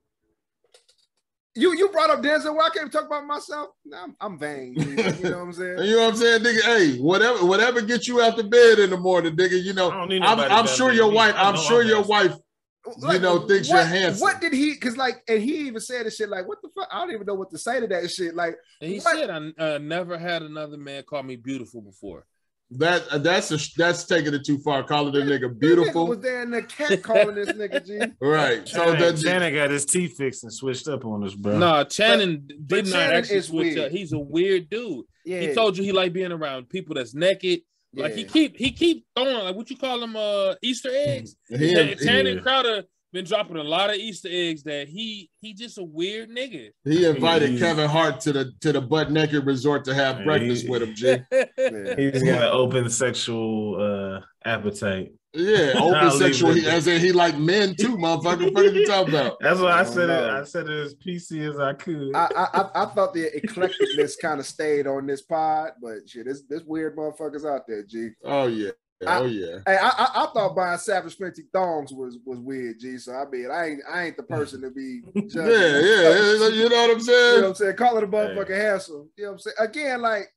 You 1.57 1.73
you 1.77 1.89
brought 1.91 2.11
up 2.11 2.21
Denzel. 2.21 2.57
Well, 2.57 2.67
I 2.67 2.71
can't 2.71 2.91
talk 2.91 3.07
about 3.07 3.27
myself. 3.27 3.69
Nah, 3.85 4.03
I'm, 4.03 4.17
I'm 4.21 4.39
vain. 4.39 4.75
You 4.75 5.31
know 5.31 5.39
what 5.39 5.43
I'm 5.45 5.53
saying? 5.53 5.79
You 5.85 5.97
know 5.97 6.03
what 6.03 6.11
I'm 6.11 6.17
saying, 6.17 6.43
nigga? 6.43 6.63
Hey, 6.63 6.99
whatever, 6.99 7.45
whatever 7.47 7.81
gets 7.81 8.09
you 8.09 8.21
out 8.21 8.37
the 8.37 8.45
bed 8.45 8.81
in 8.81 8.91
the 8.91 8.97
morning, 8.97 9.37
nigga. 9.37 9.63
You 9.63 9.73
know, 9.73 9.91
I 9.91 9.99
don't 9.99 10.09
need 10.09 10.23
I'm, 10.23 10.41
I'm 10.41 10.67
sure 10.67 10.93
your 10.93 11.11
me. 11.11 11.17
wife. 11.17 11.35
I 11.37 11.49
I'm 11.49 11.57
sure 11.57 11.83
I'm 11.83 11.89
your 11.89 11.97
handsome. 11.99 12.41
Wife. 12.87 13.15
You 13.15 13.19
know, 13.21 13.47
thinks 13.47 13.69
what, 13.69 13.77
you're 13.77 13.85
handsome. 13.85 14.21
What 14.21 14.41
did 14.41 14.53
he? 14.53 14.73
Because 14.73 14.97
like, 14.97 15.23
and 15.29 15.43
he 15.43 15.67
even 15.67 15.81
said 15.81 16.07
this 16.07 16.17
shit. 16.17 16.29
Like, 16.29 16.47
what 16.47 16.63
the 16.63 16.69
fuck? 16.75 16.89
I 16.91 17.01
don't 17.01 17.13
even 17.13 17.27
know 17.27 17.35
what 17.35 17.51
to 17.51 17.59
say 17.59 17.81
to 17.81 17.87
that 17.89 18.11
shit. 18.11 18.35
Like, 18.35 18.57
and 18.81 18.91
he 18.91 18.99
what? 18.99 19.17
said, 19.17 19.31
"I 19.31 19.63
uh, 19.63 19.79
never 19.79 20.19
had 20.19 20.43
another 20.43 20.77
man 20.77 21.03
call 21.05 21.23
me 21.23 21.37
beautiful 21.37 21.81
before." 21.83 22.27
That 22.71 23.07
uh, 23.09 23.19
that's 23.19 23.53
a, 23.53 23.59
that's 23.77 24.05
taking 24.05 24.35
it 24.35 24.45
too 24.45 24.59
far. 24.59 24.83
Calling 24.83 25.15
a 25.15 25.19
nigga 25.25 25.41
That 25.41 25.51
nigga 25.51 25.59
beautiful, 25.61 26.07
was 26.09 26.21
there 26.21 26.43
in 26.43 26.51
the 26.51 26.63
cat 26.63 27.03
calling 27.03 27.35
this 27.35 27.51
nigga 27.51 27.87
G. 27.87 28.13
right? 28.21 28.67
So 28.67 28.85
Shannon, 28.85 29.01
that 29.01 29.19
Shannon 29.19 29.55
got 29.55 29.71
his 29.71 29.85
teeth 29.85 30.17
fixed 30.17 30.45
and 30.45 30.53
switched 30.53 30.89
up 30.89 31.05
on 31.05 31.25
us, 31.25 31.35
bro. 31.35 31.59
Nah, 31.59 31.85
Channing 31.85 32.47
did 32.47 32.69
but 32.69 32.85
not 32.87 32.93
Channing 32.93 33.17
actually 33.17 33.41
switch 33.43 33.77
weird. 33.77 33.79
up. 33.79 33.93
He's 33.93 34.13
a 34.13 34.19
weird 34.19 34.71
dude. 34.71 35.05
Yeah, 35.25 35.41
He 35.41 35.55
told 35.55 35.77
you 35.77 35.85
he 35.85 35.93
like 35.93 36.13
being 36.13 36.33
around 36.33 36.69
people 36.69 36.95
that's 36.95 37.15
naked. 37.15 37.61
Like 37.97 38.15
he 38.15 38.25
keep 38.25 38.57
he 38.57 38.71
keep 38.73 39.07
throwing 39.17 39.45
like 39.45 39.57
what 39.57 39.71
you 39.71 39.77
call 39.77 40.01
them 40.01 40.17
uh 40.17 40.55
Easter 40.63 40.91
eggs. 40.93 41.37
He- 41.49 41.75
Channing 41.75 41.99
Channing 41.99 42.37
yeah. 42.37 42.43
Crowder 42.43 42.83
been 43.13 43.25
dropping 43.25 43.57
a 43.57 43.63
lot 43.63 43.91
of 43.91 43.97
Easter 43.97 44.29
eggs 44.31 44.65
that 44.65 44.89
he 44.89 45.31
he 45.41 45.55
just 45.55 45.79
a 45.79 45.85
weird 45.85 46.29
nigga. 46.31 46.71
he 46.85 47.05
invited 47.07 47.51
He- 47.51 47.59
Kevin 47.59 47.89
Hart 47.89 48.21
to 48.23 48.33
the 48.33 48.53
to 48.61 48.73
the 48.73 48.81
butt 48.81 49.11
naked 49.13 49.47
resort 49.47 49.85
to 49.85 49.95
have 49.95 50.19
He- 50.19 50.25
breakfast 50.25 50.69
with 50.69 50.83
him. 50.83 50.95
G. 50.95 51.07
Yeah. 51.31 51.95
He's 51.97 52.23
got 52.23 52.43
an 52.43 52.51
open 52.53 52.91
sexual 52.91 53.81
uh, 53.81 54.21
appetite. 54.45 55.13
Yeah, 55.35 55.73
open 55.81 56.11
sexual. 56.13 56.53
He, 56.53 56.65
as 56.67 56.87
in 56.87 57.01
he 57.01 57.11
like 57.11 57.37
men 57.37 57.75
too, 57.75 57.97
motherfucker. 57.97 58.55
What 58.55 58.67
are 58.67 58.73
you 58.73 58.87
talking 58.87 59.13
about? 59.15 59.37
That's 59.41 59.59
why 59.59 59.73
I 59.73 59.81
Oh, 59.81 59.85
said 59.85 60.09
it. 60.09 60.31
I 60.31 60.45
said 60.45 60.69
it 60.69 60.79
as 60.79 60.95
PC 60.95 61.49
as 61.51 61.59
I 61.59 61.73
could. 61.73 62.15
I, 62.15 62.29
I 62.37 62.61
I- 62.61 62.83
I 62.83 62.87
thought 62.95 63.13
the 63.15 63.31
eclecticness 63.37 64.15
kind 64.21 64.39
of 64.39 64.47
stayed 64.47 64.87
on 64.87 65.07
this 65.07 65.23
pod, 65.23 65.73
but 65.83 66.09
shit, 66.09 66.27
this 66.27 66.43
this 66.49 66.63
weird 66.63 66.97
motherfuckers 66.97 67.45
out 67.45 67.67
there, 67.67 67.83
G. 67.83 68.11
Oh 68.25 68.47
yeah, 68.47 68.71
oh 69.07 69.25
yeah. 69.27 69.59
Hey, 69.67 69.77
I, 69.77 69.89
I 69.89 70.09
I 70.23 70.27
thought 70.33 70.55
buying 70.55 70.79
Savage 70.79 71.19
Fenty 71.19 71.51
thongs 71.53 71.93
was 71.93 72.17
was 72.25 72.39
weird, 72.39 72.79
G. 72.79 72.97
So 72.99 73.13
I 73.15 73.25
mean, 73.29 73.51
I 73.51 73.67
ain't 73.71 73.83
I 73.91 74.05
ain't 74.05 74.17
the 74.17 74.23
person 74.23 74.61
to 74.63 74.71
be 74.71 75.01
judging. 75.27 75.51
Yeah, 75.51 75.81
yeah, 75.81 76.49
you 76.49 76.69
know 76.69 76.77
what 76.77 76.91
I'm 76.93 77.01
saying? 77.01 77.35
You 77.35 77.41
know 77.41 77.41
what 77.43 77.49
I'm 77.49 77.55
saying? 77.57 77.77
Call 77.77 77.99
it 77.99 78.05
a 78.05 78.07
motherfucking 78.07 78.57
hassle. 78.57 79.09
You 79.17 79.25
know 79.25 79.31
what 79.31 79.35
I'm 79.35 79.39
saying? 79.41 79.57
Again, 79.59 80.01
like 80.01 80.33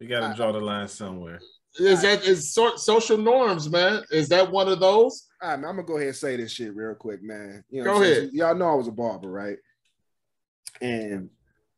you 0.00 0.08
got 0.08 0.30
to 0.30 0.34
draw 0.36 0.50
the 0.50 0.60
line 0.60 0.88
somewhere. 0.88 1.38
Is 1.78 2.02
that 2.02 2.24
is 2.24 2.52
sort 2.52 2.78
social 2.80 3.16
norms, 3.16 3.70
man? 3.70 4.02
Is 4.10 4.28
that 4.30 4.50
one 4.50 4.68
of 4.68 4.80
those? 4.80 5.28
All 5.42 5.50
right, 5.50 5.56
man, 5.60 5.70
I'm 5.70 5.76
gonna 5.76 5.86
go 5.86 5.96
ahead 5.96 6.08
and 6.08 6.16
say 6.16 6.36
this 6.36 6.52
shit 6.52 6.74
real 6.74 6.94
quick, 6.94 7.22
man. 7.22 7.64
You 7.70 7.84
know, 7.84 7.84
Go 7.84 7.92
what 7.92 7.98
I'm 7.98 8.04
saying? 8.12 8.18
ahead. 8.18 8.32
Y'all 8.32 8.54
know 8.54 8.70
I 8.70 8.74
was 8.74 8.88
a 8.88 8.92
barber, 8.92 9.30
right? 9.30 9.56
And 10.80 11.30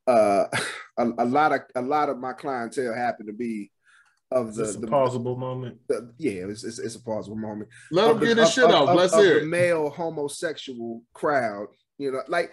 uh, 0.06 0.44
a, 0.98 1.04
a 1.18 1.24
lot 1.24 1.52
of 1.52 1.60
a 1.74 1.82
lot 1.82 2.08
of 2.08 2.18
my 2.18 2.32
clientele 2.32 2.94
happen 2.94 3.26
to 3.26 3.32
be 3.32 3.70
of 4.30 4.54
the, 4.54 4.64
this 4.64 4.76
a 4.76 4.80
the 4.80 4.86
pausable 4.86 5.36
moment? 5.36 5.78
the- 5.88 6.12
yeah, 6.18 6.46
it's, 6.48 6.64
it's, 6.64 6.78
it's 6.78 6.94
a 6.96 7.00
plausible 7.00 7.36
moment. 7.36 7.68
Let 7.90 8.06
Of 8.10 8.10
him 8.16 8.20
the- 8.20 8.26
get 8.28 8.36
his 8.38 8.48
of- 8.48 8.52
shit 8.54 8.64
of- 8.64 8.70
off. 8.70 8.88
of- 8.90 8.96
Let's 8.96 9.12
of 9.12 9.20
hear 9.24 9.34
the 9.34 9.40
it. 9.42 9.46
male 9.48 9.90
homosexual 9.90 11.02
crowd. 11.12 11.66
You 11.98 12.12
know, 12.12 12.22
like 12.28 12.52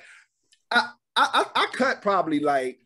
I 0.71 0.89
I, 1.15 1.45
I 1.55 1.61
I 1.63 1.67
cut 1.73 2.01
probably 2.01 2.39
like 2.41 2.79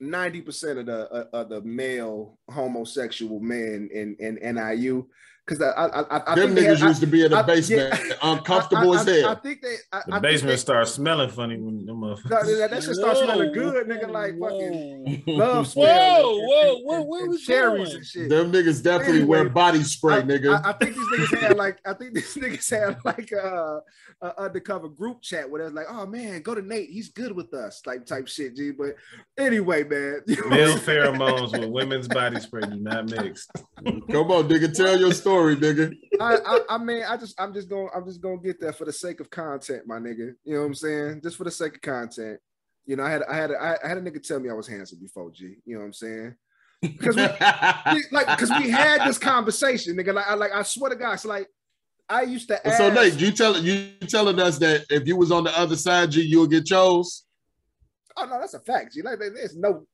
ninety 0.00 0.40
percent 0.40 0.78
of 0.78 0.86
the 0.86 1.10
uh, 1.10 1.24
of 1.32 1.48
the 1.48 1.62
male 1.62 2.38
homosexual 2.50 3.40
men 3.40 3.88
in 3.92 4.16
in 4.18 4.38
NIU 4.54 5.06
because 5.46 5.62
I 5.62 5.70
I 5.70 6.00
I, 6.00 6.32
I 6.32 6.34
Them 6.34 6.54
think 6.54 6.66
niggas 6.66 6.78
had- 6.80 6.88
used 6.88 7.00
to 7.00 7.06
be 7.06 7.24
in 7.24 7.30
the 7.30 7.38
I- 7.38 7.42
basement, 7.42 7.94
yeah. 8.08 8.14
uncomfortable 8.22 8.92
I- 8.94 9.00
as 9.00 9.06
hell. 9.06 9.28
I 9.30 9.34
think 9.36 9.62
they 9.62 9.76
I, 9.92 10.02
The 10.06 10.14
I 10.14 10.18
basement 10.18 10.52
they- 10.52 10.56
starts 10.56 10.92
smelling 10.92 11.30
funny 11.30 11.56
when 11.58 11.86
them 11.86 11.96
motherfuckers. 12.00 12.30
no, 12.30 12.58
that, 12.58 12.70
that 12.70 12.82
shit 12.82 12.94
start 12.96 13.16
smelling 13.18 13.52
good, 13.52 13.86
nigga. 13.86 14.10
Like 14.10 14.38
fucking 14.40 15.22
love 15.28 15.68
smell. 15.68 15.84
Whoa, 15.86 16.38
and- 16.38 16.48
whoa, 16.48 16.74
and- 16.76 16.84
whoa, 16.84 16.94
and- 17.00 17.08
where 17.08 17.20
and 17.22 17.30
we 17.30 17.38
cherries 17.38 17.84
going? 17.88 17.96
and 17.98 18.06
shit. 18.06 18.28
Them 18.28 18.52
niggas 18.52 18.82
definitely 18.82 19.24
wear 19.24 19.48
body 19.48 19.82
spray, 19.84 20.16
I, 20.16 20.22
nigga. 20.22 20.64
I, 20.64 20.70
I 20.70 20.72
think 20.72 20.96
these 20.96 21.08
niggas 21.28 21.38
had 21.38 21.56
like 21.56 21.78
I 21.86 21.92
think 21.94 22.14
these 22.14 22.34
niggas 22.36 22.70
had 22.70 22.98
like 23.04 23.30
a, 23.32 23.80
a 24.22 24.40
undercover 24.42 24.88
group 24.88 25.22
chat 25.22 25.48
where 25.48 25.60
they 25.60 25.64
was 25.66 25.74
like, 25.74 25.86
oh 25.88 26.06
man, 26.06 26.42
go 26.42 26.54
to 26.54 26.62
Nate, 26.62 26.90
he's 26.90 27.10
good 27.10 27.32
with 27.32 27.54
us, 27.54 27.82
like 27.86 28.04
type 28.06 28.26
shit, 28.26 28.56
G. 28.56 28.72
But 28.72 28.96
anyway, 29.38 29.84
man, 29.84 30.22
you 30.26 30.36
Male 30.48 30.70
what 30.70 30.78
I'm 30.80 30.84
saying? 30.84 31.14
pheromones 31.14 31.52
with 31.60 31.70
women's 31.70 32.08
body 32.08 32.40
spray 32.40 32.62
do 32.62 32.76
not 32.76 33.10
mix. 33.10 33.46
Come 33.84 34.30
on, 34.32 34.48
nigga, 34.48 34.72
tell 34.74 34.98
your 34.98 35.12
story, 35.12 35.35
nigga. 35.44 35.94
I, 36.20 36.36
I, 36.44 36.60
I 36.70 36.78
mean, 36.78 37.02
I 37.08 37.16
just, 37.16 37.38
I'm 37.40 37.52
just 37.52 37.68
gonna, 37.68 37.88
I'm 37.94 38.04
just 38.04 38.20
gonna 38.20 38.38
get 38.38 38.60
there 38.60 38.72
for 38.72 38.84
the 38.84 38.92
sake 38.92 39.20
of 39.20 39.30
content, 39.30 39.86
my 39.86 39.98
nigga. 39.98 40.32
You 40.44 40.54
know 40.54 40.60
what 40.60 40.66
I'm 40.66 40.74
saying? 40.74 41.20
Just 41.22 41.36
for 41.36 41.44
the 41.44 41.50
sake 41.50 41.74
of 41.76 41.80
content. 41.82 42.40
You 42.86 42.96
know, 42.96 43.02
I 43.02 43.10
had, 43.10 43.22
I 43.24 43.36
had, 43.36 43.50
I 43.52 43.88
had 43.88 43.98
a 43.98 44.00
nigga 44.00 44.22
tell 44.22 44.40
me 44.40 44.48
I 44.48 44.54
was 44.54 44.66
handsome 44.68 45.00
before, 45.00 45.30
G. 45.30 45.56
You 45.64 45.74
know 45.74 45.80
what 45.80 45.86
I'm 45.86 45.92
saying? 45.92 46.34
Because 46.82 47.16
we, 47.16 47.22
we- 47.94 48.04
like, 48.12 48.26
because 48.28 48.50
we 48.50 48.70
had 48.70 49.06
this 49.08 49.18
conversation, 49.18 49.96
nigga. 49.96 50.14
Like, 50.14 50.28
I, 50.28 50.34
like, 50.34 50.52
I 50.52 50.62
swear 50.62 50.90
to 50.90 50.96
God, 50.96 51.14
it's 51.14 51.24
like, 51.24 51.48
I 52.08 52.22
used 52.22 52.48
to 52.48 52.66
ask. 52.66 52.78
So 52.78 52.90
Nate, 52.90 53.20
you 53.20 53.32
tell 53.32 53.58
you 53.58 53.90
telling 54.06 54.38
us 54.38 54.58
that 54.58 54.86
if 54.90 55.06
you 55.08 55.16
was 55.16 55.32
on 55.32 55.44
the 55.44 55.58
other 55.58 55.76
side, 55.76 56.12
G, 56.12 56.22
you'll 56.22 56.46
get 56.46 56.64
chose. 56.66 57.24
Oh 58.16 58.24
no, 58.24 58.38
that's 58.38 58.54
a 58.54 58.60
fact. 58.60 58.94
G. 58.94 59.02
Like, 59.02 59.18
there's 59.18 59.56
no, 59.56 59.86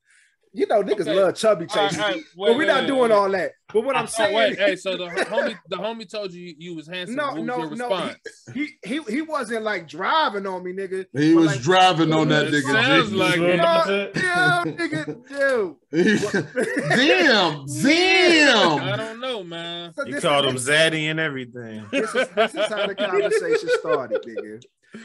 you 0.55 0.67
know, 0.67 0.83
niggas 0.83 1.01
Okay. 1.03 1.15
love 1.15 1.35
chubby 1.35 1.67
All 1.71 1.77
right, 1.77 1.89
chases. 1.91 1.99
all 1.99 2.09
right, 2.09 2.17
G. 2.17 2.25
wait, 2.37 2.49
but 2.49 2.53
we're 2.53 2.59
wait, 2.59 2.67
not 2.67 2.81
wait, 2.83 2.87
doing 2.87 3.01
wait. 3.03 3.13
all 3.13 3.31
that. 3.31 3.53
But 3.73 3.85
what 3.85 3.97
I'm 3.97 4.07
saying, 4.07 4.35
wait, 4.37 4.59
hey, 4.59 4.77
so 4.85 4.99
the 4.99 5.07
homie, 5.07 5.59
the 5.69 5.77
homie 5.77 6.07
told 6.11 6.33
you 6.33 6.55
you 6.59 6.75
was 6.77 6.87
handsome. 6.87 7.17
no, 7.17 7.29
what 7.29 7.37
was 7.37 7.45
no, 7.47 7.57
your 7.57 7.65
no, 7.77 7.89
response? 7.89 8.17
he, 8.53 8.69
he 8.85 9.01
he 9.09 9.23
wasn't 9.23 9.63
like 9.65 9.89
driving 9.89 10.47
on 10.47 10.63
me, 10.63 10.73
nigga. 10.75 11.07
He 11.15 11.33
but, 11.35 11.41
was 11.41 11.47
like, 11.53 11.61
driving 11.63 12.13
on 12.13 12.29
that 12.29 12.49
nigga. 12.49 12.71
sounds 12.71 13.11
G. 13.11 13.17
like 13.17 13.37
it. 13.39 13.57
No, 13.57 14.11
yeah, 14.15 14.63
nigga, 14.67 15.29
dude. 15.29 15.77
damn, 16.97 17.67
damn. 17.83 18.83
I 18.83 18.97
don't 18.97 19.21
know, 19.21 19.43
man. 19.43 19.93
So 19.95 20.05
You 20.07 20.15
this- 20.15 20.23
called 20.23 20.47
him 20.47 20.57
Zaddy 20.57 21.11
and 21.11 21.19
everything. 21.21 21.87
this 21.91 22.15
is 22.15 22.29
this 22.29 22.55
is 22.55 22.67
how 22.67 22.87
the 22.87 22.95
conversation 22.99 23.69
started, 23.81 24.23
nigga. 24.23 24.63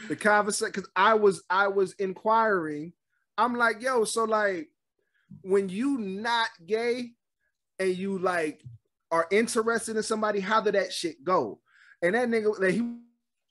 The 0.08 0.16
conversation 0.16 0.72
because 0.74 0.90
I 0.94 1.14
was 1.14 1.42
I 1.48 1.68
was 1.68 1.92
inquiring. 1.94 2.92
I'm 3.38 3.56
like, 3.56 3.80
yo, 3.80 4.04
so 4.04 4.24
like 4.24 4.68
when 5.42 5.68
you 5.68 5.98
not 5.98 6.48
gay 6.66 7.12
and 7.78 7.96
you 7.96 8.18
like 8.18 8.62
are 9.10 9.26
interested 9.30 9.96
in 9.96 10.02
somebody, 10.02 10.40
how 10.40 10.60
did 10.60 10.74
that 10.74 10.92
shit 10.92 11.22
go? 11.24 11.60
And 12.02 12.14
that 12.14 12.28
nigga, 12.28 12.58
like, 12.60 12.74
he 12.74 12.82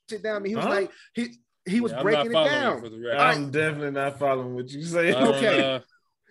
sit 0.08 0.22
down, 0.22 0.44
he 0.44 0.54
was 0.56 0.64
Huh? 0.64 0.70
like, 0.70 0.90
he 1.14 1.34
he 1.66 1.80
was 1.80 1.92
Yeah, 1.92 2.02
breaking 2.02 2.30
it 2.32 2.34
down. 2.34 2.80
for 2.80 2.88
the. 2.88 3.16
I'm 3.18 3.50
definitely 3.50 3.90
not 3.90 4.18
following 4.18 4.54
what 4.54 4.70
you 4.70 4.82
say. 4.84 5.12
I 5.12 5.22
Okay. 5.22 5.60
uh, 5.60 5.80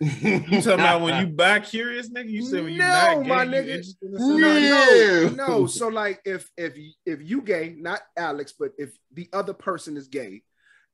You 0.00 0.62
talking 0.62 0.74
about 0.74 1.02
when 1.02 1.20
you 1.20 1.26
bi 1.28 1.58
curious, 1.60 2.08
nigga? 2.08 2.28
You 2.28 2.42
said 2.42 2.62
when 2.64 2.72
you 2.72 2.78
No, 2.78 2.86
not 2.92 3.24
gay, 3.24 3.28
my 3.28 3.44
nigga. 3.44 3.68
interested 3.68 3.96
in 4.02 4.40
No, 4.40 4.58
no, 4.60 5.30
no. 5.30 5.66
So 5.66 5.88
like, 5.88 6.20
if 6.24 6.48
if 6.56 6.76
if 7.04 7.20
you 7.22 7.42
gay, 7.42 7.74
not 7.76 8.00
Alex, 8.16 8.54
but 8.58 8.70
if 8.78 8.90
the 9.12 9.28
other 9.32 9.52
person 9.54 9.96
is 9.96 10.08
gay, 10.08 10.42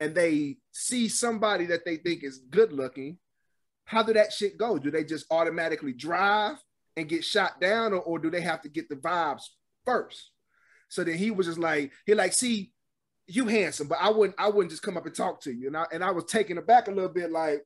and 0.01 0.15
they 0.15 0.57
see 0.73 1.09
somebody 1.09 1.67
that 1.67 1.85
they 1.85 1.97
think 1.97 2.25
is 2.25 2.39
good 2.39 2.73
looking, 2.73 3.19
how 3.85 4.03
do 4.03 4.13
that 4.15 4.33
shit 4.33 4.59
go? 4.59 4.79
Do 4.79 4.91
they 4.91 5.05
just 5.05 5.27
automatically 5.31 5.93
drive 5.93 6.57
and 6.97 7.09
get 7.09 7.25
shot 7.25 7.61
down, 7.61 7.93
or, 7.93 8.01
or 8.01 8.19
do 8.19 8.31
they 8.31 8.41
have 8.41 8.63
to 8.63 8.69
get 8.69 8.89
the 8.89 8.97
vibes 8.97 9.43
first? 9.85 10.31
So 10.89 11.05
then 11.05 11.17
he 11.17 11.31
was 11.31 11.47
just 11.47 11.59
like, 11.59 11.93
he 12.07 12.15
like, 12.15 12.33
see, 12.33 12.73
you 13.27 13.47
handsome, 13.47 13.89
but 13.89 13.99
I 14.01 14.11
wouldn't, 14.11 14.39
I 14.39 14.49
wouldn't 14.49 14.71
just 14.71 14.83
come 14.83 14.97
up 14.97 15.07
and 15.07 15.15
talk 15.15 15.41
to 15.43 15.53
you. 15.53 15.69
And 15.69 15.77
I 15.77 15.87
and 15.93 16.05
I 16.05 16.11
was 16.11 16.25
taken 16.25 16.59
aback 16.59 16.89
a 16.89 16.93
little 16.93 17.11
bit, 17.11 17.31
like, 17.31 17.65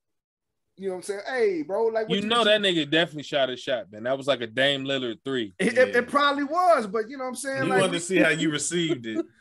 you 0.78 0.88
know 0.88 0.94
what 0.94 0.96
I'm 0.98 1.02
saying? 1.02 1.20
Hey, 1.28 1.62
bro, 1.62 1.86
like, 1.86 2.08
what 2.08 2.18
you 2.18 2.26
know 2.26 2.44
that 2.44 2.60
nigga 2.60 2.88
definitely 2.90 3.24
shot 3.24 3.50
a 3.50 3.56
shot, 3.56 3.90
man. 3.90 4.04
That 4.04 4.16
was 4.16 4.26
like 4.26 4.40
a 4.40 4.46
Dame 4.46 4.84
Lillard 4.84 5.16
three. 5.24 5.54
It, 5.58 5.76
it, 5.76 5.96
it 5.96 6.08
probably 6.08 6.44
was, 6.44 6.86
but 6.86 7.08
you 7.10 7.16
know 7.16 7.24
what 7.24 7.30
I'm 7.30 7.34
saying? 7.36 7.64
He 7.64 7.68
like, 7.68 7.80
wanted 7.80 7.92
to 7.94 8.00
see 8.00 8.18
how 8.18 8.28
you 8.30 8.50
received 8.50 9.06
it. 9.06 9.24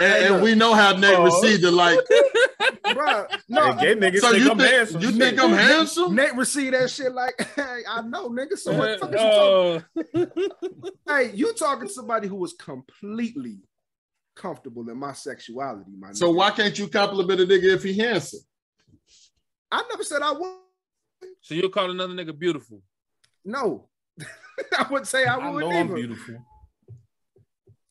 And, 0.00 0.34
and 0.34 0.42
we 0.42 0.54
know 0.54 0.74
how 0.74 0.92
Nate 0.92 1.18
Oh. 1.18 1.24
received 1.24 1.64
it. 1.64 1.70
Like, 1.70 1.98
bro, 2.94 3.26
no, 3.48 3.72
Hey, 3.72 3.94
gay 3.94 4.00
niggas 4.00 4.20
so 4.20 4.30
think 4.30 4.42
you 4.44 4.50
I'm 4.50 4.58
think 4.58 4.70
handsome. 4.70 5.00
you 5.02 5.10
Shit. 5.10 5.18
think 5.20 5.38
I'm 5.42 5.52
handsome? 5.52 6.14
Nate 6.14 6.34
received 6.36 6.74
that 6.74 6.90
shit 6.90 7.12
like, 7.12 7.34
hey, 7.56 7.82
I 7.88 8.02
know, 8.02 8.28
nigga. 8.30 8.56
So 8.58 8.72
what 8.72 8.92
the 8.92 8.98
fuck 8.98 9.14
is 9.14 9.22
you 9.22 9.30
Oh, 9.30 9.82
talking? 10.14 10.26
Hey, 11.08 11.30
you 11.34 11.52
talking 11.54 11.86
to 11.88 11.92
somebody 11.92 12.28
who 12.28 12.36
was 12.36 12.54
completely 12.54 13.58
comfortable 14.34 14.88
in 14.90 14.98
my 14.98 15.12
sexuality, 15.12 15.92
my 15.98 16.12
So 16.12 16.30
nigga. 16.32 16.36
why 16.36 16.50
can't 16.50 16.78
you 16.78 16.88
compliment 16.88 17.40
a 17.40 17.44
nigga 17.44 17.74
if 17.74 17.82
he 17.82 17.96
handsome? 17.98 18.40
I 19.70 19.84
never 19.90 20.02
said 20.04 20.22
I 20.22 20.32
would. 20.32 20.52
so 21.40 21.54
you'll 21.54 21.70
call 21.70 21.90
another 21.90 22.14
nigga 22.14 22.38
beautiful? 22.38 22.80
No, 23.44 23.88
I 24.78 24.86
would 24.90 25.06
say 25.06 25.24
I 25.26 25.36
I 25.36 25.50
would 25.50 25.60
know 25.60 25.70
either. 25.70 25.78
I'm 25.78 25.94
beautiful. 25.94 26.34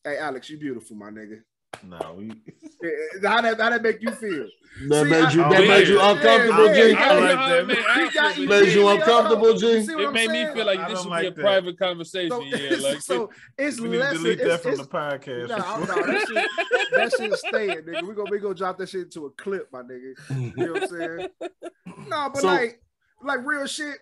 Hey, 0.04 0.18
Alex, 0.18 0.48
you 0.50 0.58
beautiful, 0.58 0.96
my 0.96 1.10
nigga. 1.10 1.40
No, 1.84 2.14
we, 2.16 2.28
How 3.22 3.40
that, 3.42 3.60
how 3.60 3.70
that 3.70 3.82
make 3.82 4.00
you 4.00 4.10
feel? 4.10 4.48
That 4.88 5.04
See, 5.04 5.10
made 5.10 5.32
you 5.34 5.42
I- 5.44 5.48
that 5.50 5.60
Oh, 5.62 5.68
made 5.68 5.88
you 5.88 6.00
uncomfortable, 6.00 6.66
Yeah, 6.66 6.74
G. 6.74 6.90
yeah, 6.90 7.12
like 7.12 7.36
that. 7.36 7.58
it 7.58 7.66
made 7.66 8.12
got- 8.14 8.38
Made 8.38 8.68
you 8.74 8.82
me 8.82 8.90
uncomfortable, 8.90 9.48
uncomfortable. 9.50 9.54
G? 9.58 9.66
You 9.66 9.82
see 9.82 9.94
what 9.94 10.04
It 10.04 10.06
I'm 10.08 10.12
made 10.14 10.30
me 10.30 10.46
feel 10.54 10.66
like 10.66 10.88
this 10.88 11.00
should 11.02 11.08
like 11.10 11.22
be 11.22 11.26
a 11.26 11.30
that. 11.32 11.40
private 11.40 11.78
conversation. 11.78 12.30
So, 12.30 12.42
yeah, 12.42 12.76
like 12.80 13.00
so 13.02 13.30
it's 13.58 13.80
we 13.80 13.88
need 13.88 13.98
to 14.02 14.12
delete 14.12 14.40
it's, 14.40 14.48
that 14.48 14.62
from 14.62 14.72
it's, 14.72 14.82
the 14.82 14.88
podcast. 14.88 15.48
No, 15.48 15.56
no, 15.56 16.06
that 16.06 16.26
shit, 16.28 16.90
that 16.92 17.12
shit 17.16 17.34
staying, 17.34 17.78
nigga. 17.82 18.02
We 18.02 18.14
gonna 18.14 18.30
we 18.30 18.38
gonna 18.38 18.54
drop 18.54 18.78
that 18.78 18.88
shit 18.88 19.02
into 19.02 19.26
a 19.26 19.30
clip, 19.30 19.68
my 19.72 19.82
nigga. 19.82 20.14
You 20.56 20.66
know 20.66 20.72
what 20.74 20.82
I'm 20.82 20.88
saying? 20.88 21.28
No, 22.08 22.30
but 22.32 22.40
So- 22.42 22.46
like, 22.46 22.82
like 23.22 23.46
real 23.46 23.66
shit. 23.66 23.96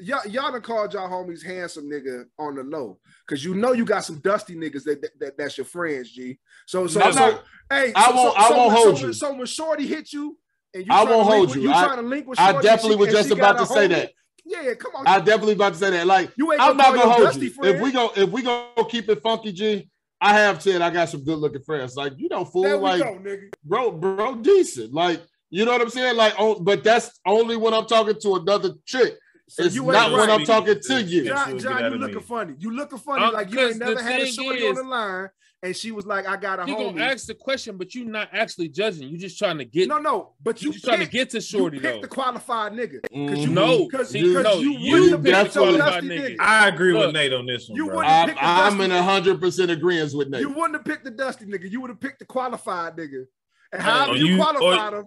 Y'all, 0.00 0.24
y'all 0.28 0.52
done 0.52 0.60
called 0.62 0.94
y'all 0.94 1.08
homies 1.08 1.44
handsome 1.44 1.90
nigga 1.90 2.24
on 2.38 2.54
the 2.54 2.62
low, 2.62 2.98
cause 3.26 3.42
you 3.42 3.54
know 3.54 3.72
you 3.72 3.84
got 3.84 4.04
some 4.04 4.20
dusty 4.20 4.54
niggas 4.54 4.84
that, 4.84 5.02
that, 5.02 5.10
that- 5.18 5.38
that's 5.38 5.58
your 5.58 5.64
friends, 5.64 6.12
G. 6.12 6.38
So 6.66 6.86
so 6.86 7.00
so 7.10 7.40
hey, 7.68 7.92
I 7.96 8.08
so, 8.10 8.14
won't- 8.14 8.34
so, 8.34 8.40
I 8.40 8.56
won't 8.56 8.72
hold 8.72 8.98
so 8.98 9.06
you. 9.08 9.12
So 9.12 9.34
when 9.34 9.46
Shorty 9.46 9.86
hit 9.88 10.12
you, 10.12 10.38
and 10.72 10.86
you 10.86 10.92
I 10.92 11.02
won't 11.02 11.26
hold 11.28 11.54
you. 11.54 11.62
You 11.62 11.72
I- 11.72 11.84
trying 11.84 11.96
to 11.96 12.06
link 12.06 12.28
with 12.28 12.38
I 12.38 12.52
Shorty, 12.52 12.56
and 12.56 12.62
definitely 12.76 12.96
she- 12.96 13.12
was 13.12 13.12
just 13.12 13.30
about 13.32 13.58
to 13.58 13.66
say 13.66 13.86
homie? 13.86 13.90
that. 13.90 14.12
Yeah, 14.44 14.74
come 14.74 14.92
on. 14.94 15.06
I 15.06 15.18
definitely 15.18 15.54
about 15.54 15.72
to 15.72 15.78
say 15.78 15.90
that. 15.90 16.06
Like, 16.06 16.30
You 16.36 16.52
ain't 16.52 16.60
I'm 16.62 16.76
not 16.76 16.94
gonna 16.94 17.10
hold 17.10 17.34
you. 17.34 17.50
friend? 17.50 17.74
If 17.76 17.82
we 17.82 17.92
go, 17.92 18.12
if 18.16 18.30
we 18.30 18.42
gonna 18.42 18.88
keep 18.88 19.08
it 19.08 19.20
funky, 19.20 19.52
G, 19.52 19.90
I 20.20 20.32
have 20.34 20.62
said 20.62 20.80
I 20.80 20.90
got 20.90 21.08
some 21.08 21.24
good 21.24 21.38
looking 21.38 21.62
friends. 21.62 21.96
Like, 21.96 22.12
you 22.16 22.28
don't 22.28 22.46
fool. 22.50 22.78
like, 22.78 23.02
go, 23.02 23.18
bro, 23.64 23.90
bro, 23.90 24.36
decent. 24.36 24.94
Like, 24.94 25.22
you 25.50 25.64
know 25.64 25.72
what 25.72 25.80
I'm 25.82 25.90
saying? 25.90 26.16
Like, 26.16 26.34
oh, 26.38 26.60
but 26.60 26.82
that's 26.84 27.18
only 27.26 27.56
when 27.56 27.74
I'm 27.74 27.86
talking 27.86 28.14
to 28.22 28.36
another 28.36 28.74
chick. 28.86 29.14
So 29.48 29.64
it's 29.64 29.74
you 29.74 29.84
not 29.84 30.10
ain't 30.10 30.18
when. 30.18 30.30
I'm 30.30 30.44
talking 30.44 30.78
to 30.80 31.02
you. 31.02 31.24
John, 31.24 31.58
John 31.58 31.78
you 31.78 31.84
out 31.86 31.92
looking 31.92 32.16
me. 32.16 32.22
funny. 32.22 32.54
You 32.58 32.70
looking 32.74 32.98
funny 32.98 33.24
Uh, 33.24 33.32
like 33.32 33.50
you 33.52 33.58
ain't 33.60 33.70
'cause 33.70 33.78
the 33.78 33.84
never 33.86 34.02
had 34.02 34.20
a 34.20 34.26
shorty 34.26 34.58
is- 34.64 34.78
on 34.78 34.84
the 34.84 34.90
line, 34.90 35.28
and 35.62 35.74
she 35.74 35.90
was 35.90 36.04
like, 36.06 36.28
"I 36.28 36.36
got 36.36 36.60
a 36.60 36.66
he 36.66 36.72
homie." 36.72 36.92
gonna 36.94 37.02
ask 37.04 37.26
the 37.26 37.34
question, 37.34 37.76
but 37.78 37.94
you're 37.94 38.04
not 38.04 38.28
actually 38.32 38.68
judging. 38.68 39.08
You 39.08 39.16
just 39.16 39.38
trying 39.38 39.56
to 39.58 39.64
get. 39.64 39.88
no, 39.88 39.98
no, 39.98 40.34
but 40.42 40.60
you 40.60 40.68
you 40.68 40.72
just 40.74 40.84
trying 40.84 41.00
to 41.00 41.06
get 41.06 41.30
to 41.30 41.40
shorty 41.40 41.78
you 41.78 41.82
picked 41.82 41.94
though. 41.96 42.00
the 42.02 42.08
qualified 42.08 42.72
nigga. 42.72 43.00
Cause 43.02 43.38
you, 43.38 43.48
Mhm. 43.48 43.50
No, 43.50 43.88
cause, 43.88 44.10
see, 44.10 44.34
cause 44.34 44.44
no, 44.44 44.58
you, 44.60 44.72
you 44.72 44.92
wouldn't 44.92 45.10
have 45.12 45.24
picked 45.24 45.54
the 45.54 45.60
qualified 45.60 45.78
dusty 45.92 46.08
nigga. 46.08 46.30
nigga. 46.36 46.40
I 46.40 46.68
agree 46.68 46.92
Look, 46.92 47.06
with 47.06 47.14
Nate 47.14 47.32
on 47.32 47.46
this 47.46 47.68
one, 47.70 47.76
you 47.76 47.86
bro. 47.86 47.96
wouldn't- 47.96 48.12
I'm, 48.14 48.28
pick 48.28 48.36
I'm 48.40 48.80
in 48.82 48.90
nigga. 48.90 49.02
hundred 49.02 49.40
percent 49.40 49.70
agreement 49.70 50.12
with 50.14 50.28
Nate. 50.28 50.42
You 50.42 50.50
wouldn't 50.50 50.74
have 50.74 50.84
picked 50.84 51.04
the 51.04 51.10
dusty 51.10 51.46
nigga. 51.46 51.70
You 51.70 51.80
would 51.80 51.90
have 51.90 52.00
picked 52.00 52.18
the 52.18 52.26
qualified 52.26 52.96
nigga. 52.96 53.24
And 53.72 53.80
Or 53.80 53.84
however 53.84 54.16
you, 54.16 54.26
you- 54.26 54.40
or- 54.40 54.44
qualified 54.44 54.92
him, 54.94 55.04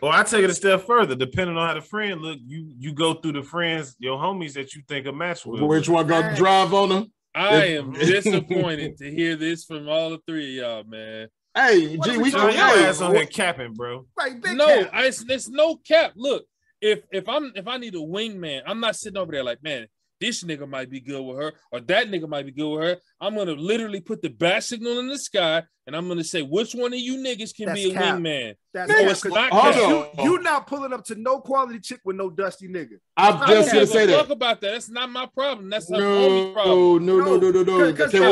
Or 0.00 0.12
I 0.12 0.22
take 0.22 0.44
it 0.44 0.50
a 0.50 0.54
step 0.54 0.86
further. 0.86 1.14
Depending 1.14 1.56
on 1.56 1.66
how 1.66 1.74
the 1.74 1.80
friend 1.80 2.20
look, 2.20 2.38
you 2.44 2.72
you 2.78 2.92
go 2.92 3.14
through 3.14 3.32
the 3.32 3.42
friends, 3.42 3.96
your 3.98 4.16
homies 4.16 4.52
that 4.54 4.74
you 4.74 4.82
think 4.86 5.06
a 5.06 5.12
match 5.12 5.44
with. 5.44 5.60
Which 5.60 5.88
one 5.88 6.06
gonna 6.06 6.36
drive 6.36 6.72
on 6.72 6.88
them? 6.88 7.12
I 7.34 7.66
am 7.66 7.92
disappointed 7.94 8.96
to 8.98 9.10
hear 9.10 9.36
this 9.36 9.64
from 9.64 9.88
all 9.88 10.10
the 10.10 10.20
three 10.26 10.58
of 10.58 10.64
y'all, 10.64 10.84
man. 10.84 11.28
Hey, 11.54 11.96
What 11.96 12.08
G, 12.08 12.14
are 12.14 12.18
we 12.18 12.22
we 12.24 12.30
So 12.30 12.48
your 12.48 12.60
ass 12.60 13.00
on 13.00 13.14
here 13.14 13.26
capping, 13.26 13.74
bro. 13.74 14.06
right? 14.16 14.40
Big 14.40 14.56
no, 14.56 14.66
cap. 14.66 14.90
I, 14.92 15.06
it's, 15.06 15.24
it's 15.28 15.48
no 15.48 15.76
cap. 15.76 16.12
Look, 16.14 16.44
if 16.80 17.02
if 17.10 17.28
I'm 17.28 17.52
if 17.56 17.66
I 17.66 17.78
need 17.78 17.94
a 17.94 17.98
wingman, 17.98 18.62
I'm 18.66 18.80
not 18.80 18.96
sitting 18.96 19.16
over 19.18 19.32
there 19.32 19.42
like, 19.42 19.62
man, 19.62 19.88
this 20.20 20.42
nigga 20.44 20.68
might 20.68 20.90
be 20.90 21.00
good 21.00 21.22
with 21.22 21.36
her, 21.38 21.52
or 21.72 21.80
that 21.80 22.08
nigga 22.08 22.28
might 22.28 22.46
be 22.46 22.52
good 22.52 22.68
with 22.68 22.82
her. 22.82 22.96
I'm 23.20 23.34
gonna 23.36 23.52
literally 23.52 24.00
put 24.00 24.22
the 24.22 24.28
bat 24.30 24.64
signal 24.64 24.98
in 24.98 25.08
the 25.08 25.18
sky, 25.18 25.62
and 25.86 25.94
I'm 25.96 26.08
gonna 26.08 26.24
say 26.24 26.42
which 26.42 26.74
one 26.74 26.92
of 26.92 26.98
you 26.98 27.16
niggas 27.18 27.54
can 27.54 27.66
That's 27.66 27.80
be 27.82 27.90
a 27.90 27.94
cap. 27.94 28.16
wingman. 28.16 28.54
That's 28.74 28.90
no, 28.90 28.98
cap, 28.98 29.10
it's 29.10 29.22
'cause 29.22 29.32
not. 29.32 29.52
Hold 29.52 29.74
cap. 29.74 30.14
You, 30.24 30.24
you 30.32 30.38
not 30.40 30.66
pulling 30.66 30.92
up 30.92 31.04
to 31.06 31.14
no 31.14 31.40
quality 31.40 31.80
chick 31.80 32.00
with 32.04 32.16
no 32.16 32.30
dusty 32.30 32.68
nigga. 32.68 32.98
I'm 33.16 33.36
I 33.42 33.46
just 33.48 33.72
gonna 33.72 33.86
say 33.86 34.06
that. 34.06 34.18
fuck 34.20 34.30
about 34.30 34.60
that. 34.62 34.72
That's 34.72 34.90
not 34.90 35.10
my 35.10 35.26
problem. 35.26 35.70
That's 35.70 35.86
the 35.86 35.98
No, 35.98 36.04
homie's 36.04 36.46
no, 36.46 36.52
problem. 36.52 37.06
no, 37.06 37.18
no, 37.36 37.50
no, 37.50 37.62
no. 37.62 37.92
Because 37.92 38.10
Can 38.10 38.20
we- 38.20 38.26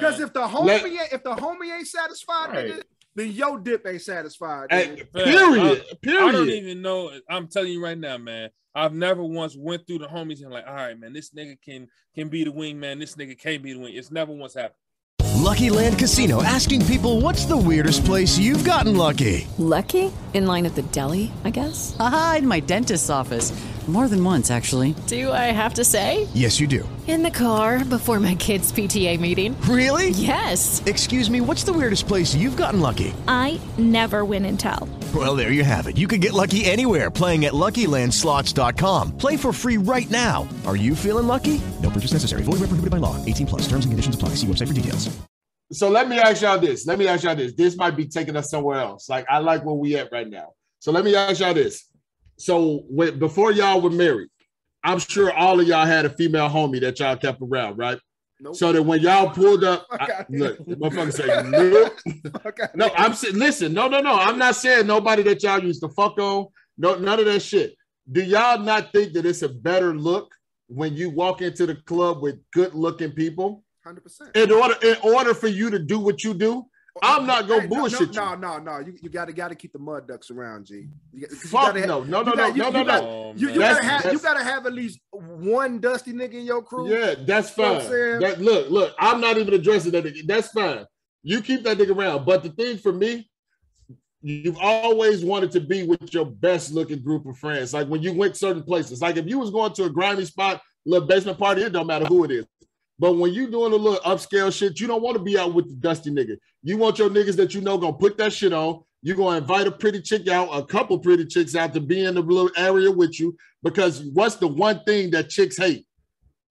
God, 0.00 0.20
if 0.20 0.32
the 0.32 0.40
homie 0.40 0.64
Let- 0.66 0.84
ain't, 0.86 1.12
if 1.12 1.22
the 1.22 1.34
homie 1.34 1.76
ain't 1.76 1.86
satisfied, 1.86 2.50
Right. 2.50 2.66
nigga, 2.72 2.82
then 3.14 3.32
your 3.32 3.58
dip 3.58 3.86
ain't 3.86 4.02
satisfied. 4.02 4.66
Hey, 4.70 5.02
period. 5.14 5.84
I, 5.90 5.94
period. 6.02 6.22
I 6.22 6.32
don't 6.32 6.48
even 6.50 6.82
know. 6.82 7.10
I'm 7.30 7.48
telling 7.48 7.72
you 7.72 7.82
right 7.82 7.96
now, 7.96 8.18
man. 8.18 8.50
I've 8.76 8.92
never 8.92 9.24
once 9.24 9.56
went 9.56 9.86
through 9.86 10.00
the 10.00 10.06
homies 10.06 10.42
and 10.42 10.52
like, 10.52 10.66
all 10.68 10.74
right, 10.74 11.00
man, 11.00 11.14
this 11.14 11.30
nigga 11.30 11.56
can 11.62 11.88
can 12.14 12.28
be 12.28 12.44
the 12.44 12.52
wingman. 12.52 13.00
This 13.00 13.16
nigga 13.16 13.38
can't 13.38 13.62
be 13.62 13.72
the 13.72 13.78
wing. 13.78 13.94
It's 13.94 14.10
never 14.10 14.32
once 14.32 14.52
happened. 14.52 14.74
Lucky 15.36 15.70
Land 15.70 15.98
Casino 15.98 16.42
asking 16.42 16.84
people 16.84 17.22
what's 17.22 17.46
the 17.46 17.56
weirdest 17.56 18.04
place 18.04 18.36
you've 18.36 18.64
gotten 18.64 18.94
lucky? 18.94 19.48
Lucky? 19.56 20.12
In 20.34 20.46
line 20.46 20.66
at 20.66 20.74
the 20.74 20.82
deli, 20.82 21.32
I 21.42 21.50
guess? 21.50 21.96
Aha, 21.98 22.36
in 22.38 22.46
my 22.46 22.60
dentist's 22.60 23.08
office. 23.08 23.50
More 23.86 24.08
than 24.08 24.24
once, 24.24 24.50
actually. 24.50 24.96
Do 25.06 25.30
I 25.30 25.52
have 25.52 25.74
to 25.74 25.84
say? 25.84 26.26
Yes, 26.34 26.58
you 26.58 26.66
do. 26.66 26.88
In 27.06 27.22
the 27.22 27.30
car 27.30 27.84
before 27.84 28.18
my 28.18 28.34
kids' 28.34 28.72
PTA 28.72 29.20
meeting. 29.20 29.56
Really? 29.60 30.10
Yes. 30.10 30.82
Excuse 30.86 31.30
me, 31.30 31.40
what's 31.40 31.62
the 31.62 31.72
weirdest 31.72 32.08
place 32.08 32.34
you've 32.34 32.56
gotten 32.56 32.80
lucky? 32.80 33.14
I 33.28 33.60
never 33.78 34.24
win 34.24 34.44
and 34.44 34.58
tell. 34.58 34.88
Well, 35.14 35.36
there 35.36 35.52
you 35.52 35.62
have 35.62 35.86
it. 35.86 35.96
You 35.96 36.08
can 36.08 36.18
get 36.18 36.32
lucky 36.32 36.64
anywhere 36.64 37.12
playing 37.12 37.44
at 37.44 37.52
LuckyLandSlots.com. 37.52 39.16
Play 39.18 39.36
for 39.36 39.52
free 39.52 39.76
right 39.76 40.10
now. 40.10 40.48
Are 40.66 40.76
you 40.76 40.96
feeling 40.96 41.28
lucky? 41.28 41.60
No 41.80 41.88
purchase 41.90 42.12
necessary. 42.12 42.42
Void 42.42 42.58
where 42.58 42.66
prohibited 42.66 42.90
by 42.90 42.98
law. 42.98 43.24
18 43.24 43.46
plus. 43.46 43.62
Terms 43.68 43.84
and 43.84 43.92
conditions 43.92 44.16
apply. 44.16 44.30
See 44.30 44.48
website 44.48 44.66
for 44.66 44.74
details. 44.74 45.16
So 45.72 45.88
let 45.88 46.08
me 46.08 46.18
ask 46.18 46.42
y'all 46.42 46.58
this. 46.58 46.86
Let 46.86 46.98
me 46.98 47.06
ask 47.06 47.24
y'all 47.24 47.36
this. 47.36 47.54
This 47.54 47.76
might 47.76 47.96
be 47.96 48.06
taking 48.06 48.36
us 48.36 48.50
somewhere 48.50 48.80
else. 48.80 49.08
Like 49.08 49.26
I 49.28 49.38
like 49.38 49.64
where 49.64 49.74
we 49.74 49.96
at 49.96 50.10
right 50.12 50.28
now. 50.28 50.54
So 50.80 50.92
let 50.92 51.04
me 51.04 51.14
ask 51.14 51.40
y'all 51.40 51.54
this. 51.54 51.86
So 52.38 52.84
when, 52.88 53.18
before 53.18 53.52
y'all 53.52 53.80
were 53.80 53.90
married, 53.90 54.28
I'm 54.84 54.98
sure 54.98 55.32
all 55.32 55.60
of 55.60 55.66
y'all 55.66 55.86
had 55.86 56.04
a 56.04 56.10
female 56.10 56.48
homie 56.48 56.80
that 56.80 57.00
y'all 57.00 57.16
kept 57.16 57.42
around, 57.42 57.76
right? 57.76 57.98
Nope. 58.38 58.54
So 58.54 58.72
that 58.72 58.82
when 58.82 59.00
y'all 59.00 59.30
pulled 59.30 59.64
up, 59.64 59.86
I, 59.92 60.26
look, 60.28 60.58
the 60.58 60.76
motherfucker 60.76 61.12
say, 61.12 61.50
nope. 61.50 62.70
No. 62.74 62.90
I'm 62.96 63.14
saying, 63.14 63.36
listen, 63.36 63.72
no, 63.72 63.88
no, 63.88 64.00
no. 64.00 64.14
I'm 64.14 64.38
not 64.38 64.56
saying 64.56 64.86
nobody 64.86 65.22
that 65.24 65.42
y'all 65.42 65.62
used 65.62 65.82
to 65.82 65.88
fuck 65.88 66.18
on. 66.18 66.46
No, 66.76 66.96
none 66.96 67.18
of 67.18 67.26
that 67.26 67.40
shit. 67.40 67.74
Do 68.10 68.22
y'all 68.22 68.58
not 68.58 68.92
think 68.92 69.14
that 69.14 69.26
it's 69.26 69.42
a 69.42 69.48
better 69.48 69.94
look 69.94 70.32
when 70.68 70.94
you 70.94 71.10
walk 71.10 71.40
into 71.40 71.66
the 71.66 71.76
club 71.76 72.22
with 72.22 72.38
good 72.52 72.74
looking 72.74 73.12
people? 73.12 73.64
100%. 73.86 74.36
In 74.36 74.52
order, 74.52 74.74
in 74.82 74.96
order 75.02 75.32
for 75.32 75.48
you 75.48 75.70
to 75.70 75.78
do 75.78 75.98
what 75.98 76.22
you 76.22 76.34
do, 76.34 76.66
I'm 77.02 77.22
oh, 77.22 77.26
not 77.26 77.48
gonna 77.48 77.62
Hey, 77.62 77.66
bullshit 77.66 78.14
no, 78.14 78.32
you. 78.32 78.38
No, 78.38 78.58
no, 78.58 78.58
no. 78.58 78.78
You, 78.78 78.94
you 79.02 79.08
gotta 79.08 79.32
gotta 79.32 79.54
keep 79.54 79.72
the 79.72 79.78
mud 79.78 80.08
ducks 80.08 80.30
around, 80.30 80.66
G. 80.66 80.88
You, 81.12 81.26
you 81.30 81.36
Fuck 81.36 81.66
gotta 81.66 81.80
have- 81.80 81.88
no, 81.88 82.02
no, 82.02 82.22
no, 82.22 82.32
no, 82.32 82.50
no, 82.50 82.70
no, 82.70 82.82
no. 82.82 83.34
You, 83.36 83.58
gotta 83.58 83.84
have 83.84 84.12
you 84.12 84.18
gotta 84.18 84.44
have 84.44 84.66
at 84.66 84.72
least 84.72 85.00
one 85.10 85.78
dusty 85.78 86.12
nigga 86.12 86.34
in 86.34 86.46
your 86.46 86.62
crew. 86.62 86.88
Yeah, 86.88 87.14
that's 87.18 87.50
fine. 87.50 87.78
That, 88.20 88.40
look, 88.40 88.70
look, 88.70 88.94
I'm 88.98 89.20
not 89.20 89.36
even 89.38 89.54
addressing 89.54 89.92
that. 89.92 90.04
nigga. 90.04 90.26
That's 90.26 90.48
fine. 90.48 90.86
You 91.22 91.42
keep 91.42 91.64
that 91.64 91.78
nigga 91.78 91.96
around. 91.96 92.24
But 92.24 92.42
the 92.42 92.50
thing 92.50 92.78
for 92.78 92.92
me, 92.92 93.28
you've 94.22 94.58
always 94.58 95.24
wanted 95.24 95.50
to 95.52 95.60
be 95.60 95.82
with 95.82 96.12
your 96.14 96.26
best 96.26 96.72
looking 96.72 97.02
group 97.02 97.26
of 97.26 97.36
friends. 97.38 97.74
Like 97.74 97.88
when 97.88 98.02
you 98.02 98.12
went 98.12 98.36
certain 98.36 98.62
places. 98.62 99.02
Like 99.02 99.16
if 99.16 99.26
you 99.26 99.38
was 99.38 99.50
going 99.50 99.72
to 99.74 99.84
a 99.84 99.90
grimy 99.90 100.24
spot, 100.24 100.62
little 100.84 101.06
basement 101.06 101.38
party, 101.38 101.62
it 101.62 101.72
don't 101.72 101.86
matter 101.86 102.06
who 102.06 102.24
it 102.24 102.30
is. 102.30 102.46
But 102.98 103.12
when 103.12 103.32
you 103.34 103.50
doing 103.50 103.72
a 103.72 103.76
little 103.76 104.00
upscale 104.00 104.56
shit, 104.56 104.80
you 104.80 104.86
don't 104.86 105.02
want 105.02 105.16
to 105.18 105.22
be 105.22 105.38
out 105.38 105.54
with 105.54 105.68
the 105.68 105.74
dusty 105.74 106.10
nigga. 106.10 106.38
You 106.66 106.76
want 106.76 106.98
your 106.98 107.08
niggas 107.08 107.36
that 107.36 107.54
you 107.54 107.60
know 107.60 107.78
gonna 107.78 107.92
put 107.92 108.18
that 108.18 108.32
shit 108.32 108.52
on. 108.52 108.82
You're 109.00 109.14
gonna 109.14 109.38
invite 109.38 109.68
a 109.68 109.70
pretty 109.70 110.02
chick 110.02 110.26
out, 110.26 110.48
a 110.48 110.64
couple 110.64 110.98
pretty 110.98 111.24
chicks 111.24 111.54
out 111.54 111.72
to 111.74 111.80
be 111.80 112.04
in 112.04 112.16
the 112.16 112.20
little 112.20 112.50
area 112.56 112.90
with 112.90 113.20
you. 113.20 113.36
Because 113.62 114.02
what's 114.02 114.34
the 114.34 114.48
one 114.48 114.82
thing 114.84 115.12
that 115.12 115.30
chicks 115.30 115.56
hate? 115.56 115.86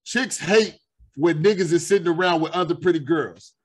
Chicks 0.05 0.37
hate 0.37 0.79
when 1.17 1.43
niggas 1.43 1.73
is 1.73 1.85
sitting 1.85 2.07
around 2.07 2.39
with 2.39 2.53
other 2.53 2.75
pretty 2.75 2.99
girls. 2.99 3.55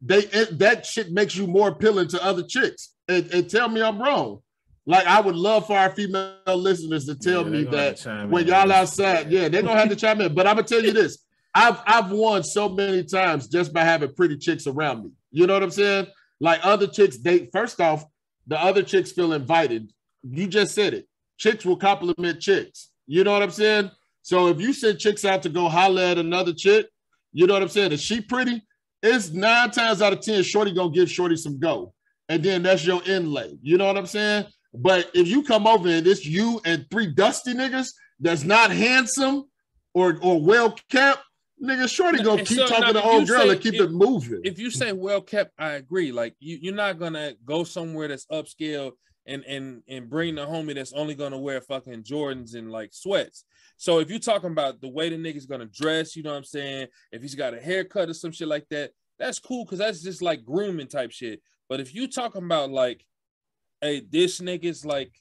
They 0.00 0.22
that 0.22 0.84
shit 0.84 1.12
makes 1.12 1.36
you 1.36 1.46
more 1.46 1.68
appealing 1.68 2.08
to 2.08 2.24
other 2.24 2.42
chicks. 2.42 2.94
And, 3.06 3.30
and 3.32 3.48
tell 3.48 3.68
me 3.68 3.80
I'm 3.80 4.02
wrong. 4.02 4.40
Like 4.86 5.06
I 5.06 5.20
would 5.20 5.36
love 5.36 5.68
for 5.68 5.78
our 5.78 5.90
female 5.90 6.34
listeners 6.48 7.04
to 7.04 7.14
tell 7.14 7.44
Yeah, 7.44 7.48
me 7.48 7.58
they 7.58 7.64
gonna 7.70 7.82
have 7.84 8.02
that 8.02 8.28
when 8.28 8.48
y'all 8.48 8.72
outside, 8.72 9.30
yeah, 9.30 9.48
they're 9.48 9.62
gonna 9.62 9.78
have 9.78 9.90
to 9.90 9.94
chime 9.94 10.20
in. 10.20 10.34
But 10.34 10.48
I'm 10.48 10.56
gonna 10.56 10.66
tell 10.66 10.82
you 10.82 10.92
this: 10.92 11.18
I've 11.56 11.80
I've 11.86 12.10
won 12.10 12.44
so 12.44 12.68
many 12.68 13.02
times 13.02 13.48
just 13.48 13.72
by 13.72 13.82
having 13.82 14.12
pretty 14.12 14.36
chicks 14.36 14.66
around 14.66 15.04
me. 15.04 15.10
You 15.30 15.46
know 15.46 15.54
what 15.54 15.62
I'm 15.62 15.70
saying? 15.70 16.06
Like 16.38 16.60
other 16.62 16.86
chicks, 16.86 17.16
they 17.16 17.48
first 17.50 17.80
off, 17.80 18.04
the 18.46 18.62
other 18.62 18.82
chicks 18.82 19.10
feel 19.10 19.32
invited. 19.32 19.90
You 20.22 20.48
just 20.48 20.74
said 20.74 20.92
it. 20.92 21.08
Chicks 21.38 21.64
will 21.64 21.78
compliment 21.78 22.40
chicks. 22.40 22.90
You 23.06 23.24
know 23.24 23.32
what 23.32 23.42
I'm 23.42 23.50
saying? 23.50 23.90
So 24.20 24.48
if 24.48 24.60
you 24.60 24.74
send 24.74 24.98
chicks 24.98 25.24
out 25.24 25.42
to 25.44 25.48
go 25.48 25.70
holler 25.70 26.02
at 26.02 26.18
another 26.18 26.52
chick, 26.52 26.88
you 27.32 27.46
know 27.46 27.54
what 27.54 27.62
I'm 27.62 27.68
saying? 27.70 27.92
Is 27.92 28.02
she 28.02 28.20
pretty, 28.20 28.62
it's 29.02 29.30
nine 29.30 29.70
times 29.70 30.02
out 30.02 30.12
of 30.12 30.20
ten, 30.20 30.42
Shorty 30.42 30.72
gonna 30.72 30.90
give 30.90 31.10
Shorty 31.10 31.36
some 31.36 31.58
go. 31.58 31.94
And 32.28 32.42
then 32.42 32.64
that's 32.64 32.84
your 32.84 33.02
inlay. 33.06 33.56
You 33.62 33.78
know 33.78 33.86
what 33.86 33.96
I'm 33.96 34.04
saying? 34.04 34.44
But 34.74 35.10
if 35.14 35.26
you 35.26 35.42
come 35.42 35.66
over 35.66 35.88
and 35.88 36.06
it's 36.06 36.26
you 36.26 36.60
and 36.66 36.84
three 36.90 37.06
dusty 37.06 37.54
niggas 37.54 37.88
that's 38.20 38.44
not 38.44 38.70
handsome 38.70 39.44
or 39.94 40.18
or 40.20 40.42
well 40.42 40.76
kept, 40.90 41.20
nigga, 41.62 41.88
Shorty 41.88 42.22
gonna 42.22 42.38
And 42.38 42.46
keep 42.46 42.58
so, 42.58 42.66
talking 42.66 42.94
to 42.94 43.02
old 43.02 43.26
girl 43.28 43.42
say- 43.42 43.50
and 43.50 43.60
keep 43.60 43.74
if- 43.74 43.80
it 43.82 43.90
moving. 43.90 44.40
If 44.44 44.58
you 44.58 44.70
say 44.70 44.92
well 44.92 45.20
kept, 45.20 45.52
I 45.58 45.72
agree. 45.72 46.12
Like 46.12 46.34
you, 46.38 46.58
you're 46.60 46.74
not 46.74 46.98
gonna 46.98 47.34
go 47.44 47.64
somewhere 47.64 48.08
that's 48.08 48.26
upscale 48.26 48.92
and 49.26 49.44
and 49.44 49.82
and 49.88 50.08
bring 50.08 50.34
the 50.36 50.46
homie 50.46 50.74
that's 50.74 50.92
only 50.92 51.14
gonna 51.14 51.38
wear 51.38 51.60
fucking 51.60 52.02
Jordans 52.04 52.54
and 52.54 52.70
like 52.70 52.90
sweats. 52.92 53.44
So 53.76 53.98
if 53.98 54.08
you're 54.10 54.18
talking 54.18 54.50
about 54.52 54.80
the 54.80 54.88
way 54.88 55.08
the 55.08 55.16
nigga's 55.16 55.46
gonna 55.46 55.66
dress, 55.66 56.14
you 56.16 56.22
know 56.22 56.30
what 56.30 56.36
I'm 56.38 56.44
saying? 56.44 56.86
If 57.12 57.22
he's 57.22 57.34
got 57.34 57.54
a 57.54 57.60
haircut 57.60 58.08
or 58.08 58.14
some 58.14 58.32
shit 58.32 58.48
like 58.48 58.66
that, 58.70 58.92
that's 59.18 59.38
cool 59.38 59.64
because 59.64 59.78
that's 59.78 60.02
just 60.02 60.22
like 60.22 60.44
grooming 60.44 60.88
type 60.88 61.10
shit. 61.10 61.42
But 61.68 61.80
if 61.80 61.94
you 61.94 62.06
talking 62.06 62.44
about 62.44 62.70
like, 62.70 63.04
hey, 63.80 64.00
this 64.08 64.40
nigga's 64.40 64.84
like 64.84 65.12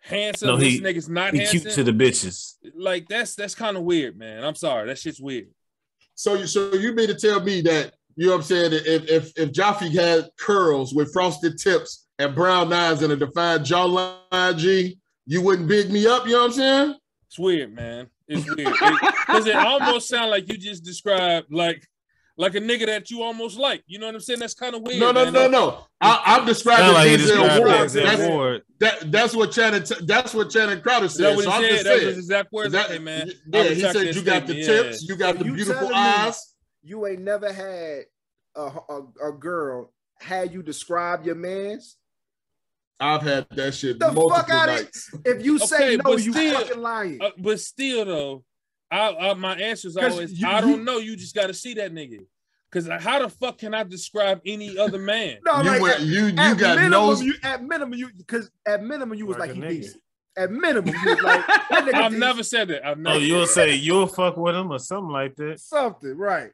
handsome, 0.00 0.48
No, 0.48 0.56
this 0.56 0.74
he- 0.74 0.80
nigga's 0.80 1.08
not 1.08 1.32
He 1.32 1.38
handsome, 1.40 1.60
cute 1.60 1.74
to 1.74 1.84
the 1.84 1.92
bitches. 1.92 2.54
like 2.74 3.08
that's 3.08 3.34
that's 3.34 3.54
kind 3.54 3.76
of 3.76 3.82
weird, 3.84 4.16
man. 4.18 4.44
I'm 4.44 4.54
sorry, 4.54 4.86
that 4.88 4.98
shit's 4.98 5.20
weird. 5.20 5.48
So 6.14 6.34
you 6.34 6.46
so 6.46 6.74
you 6.74 6.92
mean 6.94 7.08
to 7.08 7.14
tell 7.14 7.40
me 7.42 7.60
that 7.62 7.94
you 8.16 8.26
know 8.26 8.32
what 8.32 8.38
I'm 8.38 8.42
saying? 8.44 8.72
If 8.72 9.08
if 9.08 9.32
if 9.38 9.52
Jaffe 9.52 9.88
had 9.94 10.28
curls 10.38 10.92
with 10.94 11.12
frosted 11.12 11.58
tips 11.58 12.06
and 12.18 12.34
brown 12.34 12.72
eyes 12.72 13.02
and 13.02 13.12
a 13.12 13.16
defined 13.16 13.64
jawline, 13.64 14.56
G, 14.58 14.98
you 15.26 15.40
wouldn't 15.42 15.68
big 15.68 15.90
me 15.90 16.06
up. 16.06 16.26
You 16.26 16.32
know 16.32 16.38
what 16.40 16.46
I'm 16.46 16.52
saying? 16.52 16.94
It's 17.26 17.38
weird, 17.38 17.74
man. 17.74 18.08
It's 18.26 18.44
weird 18.54 18.72
because 19.26 19.46
it, 19.46 19.54
almost 19.56 20.08
sounds 20.08 20.30
like 20.30 20.48
you 20.50 20.58
just 20.58 20.84
described 20.84 21.46
like 21.50 21.86
like 22.40 22.54
a 22.54 22.60
nigga 22.60 22.86
that 22.86 23.10
you 23.10 23.22
almost 23.22 23.58
like. 23.58 23.84
You 23.86 23.98
know 23.98 24.06
what 24.06 24.14
I'm 24.14 24.20
saying? 24.22 24.40
That's 24.40 24.54
kind 24.54 24.74
of 24.74 24.80
weird. 24.82 24.98
No, 24.98 25.12
no, 25.12 25.24
man. 25.24 25.32
no, 25.34 25.48
no. 25.48 25.86
I, 26.00 26.22
I'm 26.24 26.46
describing 26.46 26.84
Sound 26.86 26.94
like 26.94 27.08
he 27.10 27.16
Denzel 27.18 27.58
Ward. 27.58 27.70
Denzel 27.70 28.02
That's, 28.04 28.22
Ward. 28.28 28.62
that, 28.78 29.12
that's 29.12 29.34
what 29.36 29.52
Channing. 29.52 29.84
That's 30.06 30.32
what 30.34 30.50
Channing 30.50 30.80
Crowder 30.80 31.04
Is 31.06 31.14
that 31.16 31.22
said. 31.30 31.36
what 31.36 31.44
So 31.44 31.50
he 31.50 31.56
I'm 31.56 31.62
said? 31.62 31.70
just 31.70 31.84
That 31.84 31.90
was 31.92 32.00
saying. 32.00 32.08
his 32.08 32.18
exact 32.18 32.52
words. 32.52 32.72
That- 32.72 32.86
okay, 32.90 32.98
man. 32.98 33.30
Yeah, 33.52 33.62
he 33.64 33.80
said 33.80 33.94
that 33.94 34.14
you 34.14 34.22
got 34.22 34.46
the 34.46 34.54
statement. 34.62 34.68
Yeah. 34.68 34.82
tips, 34.90 35.02
you 35.08 35.16
got 35.16 35.38
the 35.38 35.44
You 35.44 35.52
beautiful 35.54 35.94
eyes. 35.94 36.54
You 36.82 37.06
ain't 37.06 37.20
never 37.20 37.52
had 37.52 38.04
a, 38.56 38.70
a, 38.88 39.28
a 39.28 39.32
girl 39.32 39.92
had 40.18 40.52
you 40.52 40.62
describe 40.62 41.26
your 41.26 41.34
man's. 41.34 41.96
I've 42.98 43.22
had 43.22 43.46
that 43.50 43.72
shit 43.74 43.98
The 43.98 44.12
fuck 44.12 44.50
out 44.50 44.66
nights. 44.66 45.10
of 45.12 45.20
If 45.24 45.44
you 45.44 45.58
say 45.58 45.76
Okay, 45.76 45.96
no, 45.96 46.02
but 46.04 46.22
you 46.24 46.32
still- 46.32 46.60
fucking 46.60 46.80
lying. 46.82 47.20
Uh, 47.22 47.30
but 47.38 47.60
still, 47.60 48.04
though, 48.06 48.44
I, 48.90 49.30
I 49.30 49.34
my 49.34 49.54
answer 49.56 49.88
is 49.88 49.96
'Cause 49.96 50.12
always 50.12 50.40
you- 50.40 50.46
I 50.48 50.60
don't 50.60 50.84
know. 50.84 50.98
You 50.98 51.16
just 51.16 51.34
got 51.34 51.46
to 51.46 51.54
see 51.54 51.74
that 51.74 51.92
nigga. 51.92 52.24
Cause 52.72 52.88
how 53.00 53.18
the 53.20 53.28
fuck 53.28 53.58
can 53.58 53.74
I 53.74 53.82
describe 53.82 54.40
any 54.46 54.78
other 54.78 54.98
man? 54.98 55.38
No, 55.44 55.60
You 55.62 55.70
like, 55.70 55.80
went- 55.82 55.94
at, 55.96 56.00
you- 56.02 56.26
you 56.26 56.34
at 56.38 56.56
got 56.58 56.76
minimum, 56.76 56.90
nose- 56.90 57.22
You, 57.22 57.34
at 57.42 57.62
minimum, 57.64 57.94
you 57.98 58.10
because 58.16 58.50
at 58.66 58.82
minimum 58.82 59.18
you 59.18 59.26
was 59.26 59.38
Like 59.38 59.50
like, 59.50 59.58
a 59.58 59.60
he 59.60 59.60
nigga. 59.60 59.82
decent. 59.82 60.02
At 60.36 60.52
minimum, 60.52 60.94
you 60.94 61.10
was 61.14 61.20
like 61.22 61.44
I've 61.72 61.84
decent. 61.86 62.18
never 62.18 62.42
said 62.44 62.68
that. 62.68 62.86
I've 62.86 62.98
No, 62.98 63.12
never. 63.14 63.24
you'll 63.24 63.46
said 63.46 63.68
say 63.70 63.74
you'll 63.74 64.06
fuck 64.06 64.36
with 64.36 64.54
him 64.54 64.70
or 64.70 64.78
something 64.78 65.10
like 65.12 65.34
that. 65.36 65.58
something 65.60 66.16
right. 66.16 66.50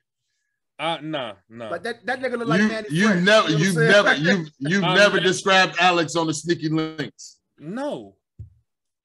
that. 0.78 0.84
Uh, 0.84 0.98
nah, 1.02 1.32
nah. 1.50 1.68
But 1.70 1.82
that, 1.84 2.04
that 2.06 2.20
nigga 2.20 2.38
look 2.38 2.48
like 2.48 2.60
you 2.62 2.68
Mannie 2.68 2.88
you 2.90 3.06
Fresh, 3.08 3.22
never 3.22 3.48
know 3.48 3.54
what 3.54 3.60
you 3.60 3.68
I'm 3.68 3.74
never 3.90 4.14
you 4.14 4.46
you 4.58 4.84
Uh, 4.84 4.94
never 4.94 5.14
man. 5.16 5.22
described 5.22 5.76
Alex 5.80 6.16
on 6.16 6.26
the 6.26 6.34
sneaky 6.34 6.68
links 6.70 7.38
no. 7.58 8.14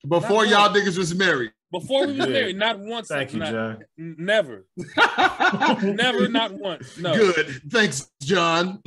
before 0.07 0.45
y'all 0.45 0.69
niggas 0.73 0.97
was 0.97 1.13
married. 1.15 1.51
Before 1.71 2.05
we 2.07 2.13
were 2.19 2.25
Yeah. 2.27 2.33
married, 2.33 2.57
not 2.57 2.79
once. 2.79 3.07
Thank 3.07 3.33
you, 3.33 3.39
not- 3.39 3.51
John. 3.51 3.85
Never, 3.97 4.65
never, 5.81 6.27
not 6.27 6.51
once. 6.53 6.97
No. 6.97 7.15
Good, 7.15 7.61
thanks, 7.71 8.09
John. 8.21 8.81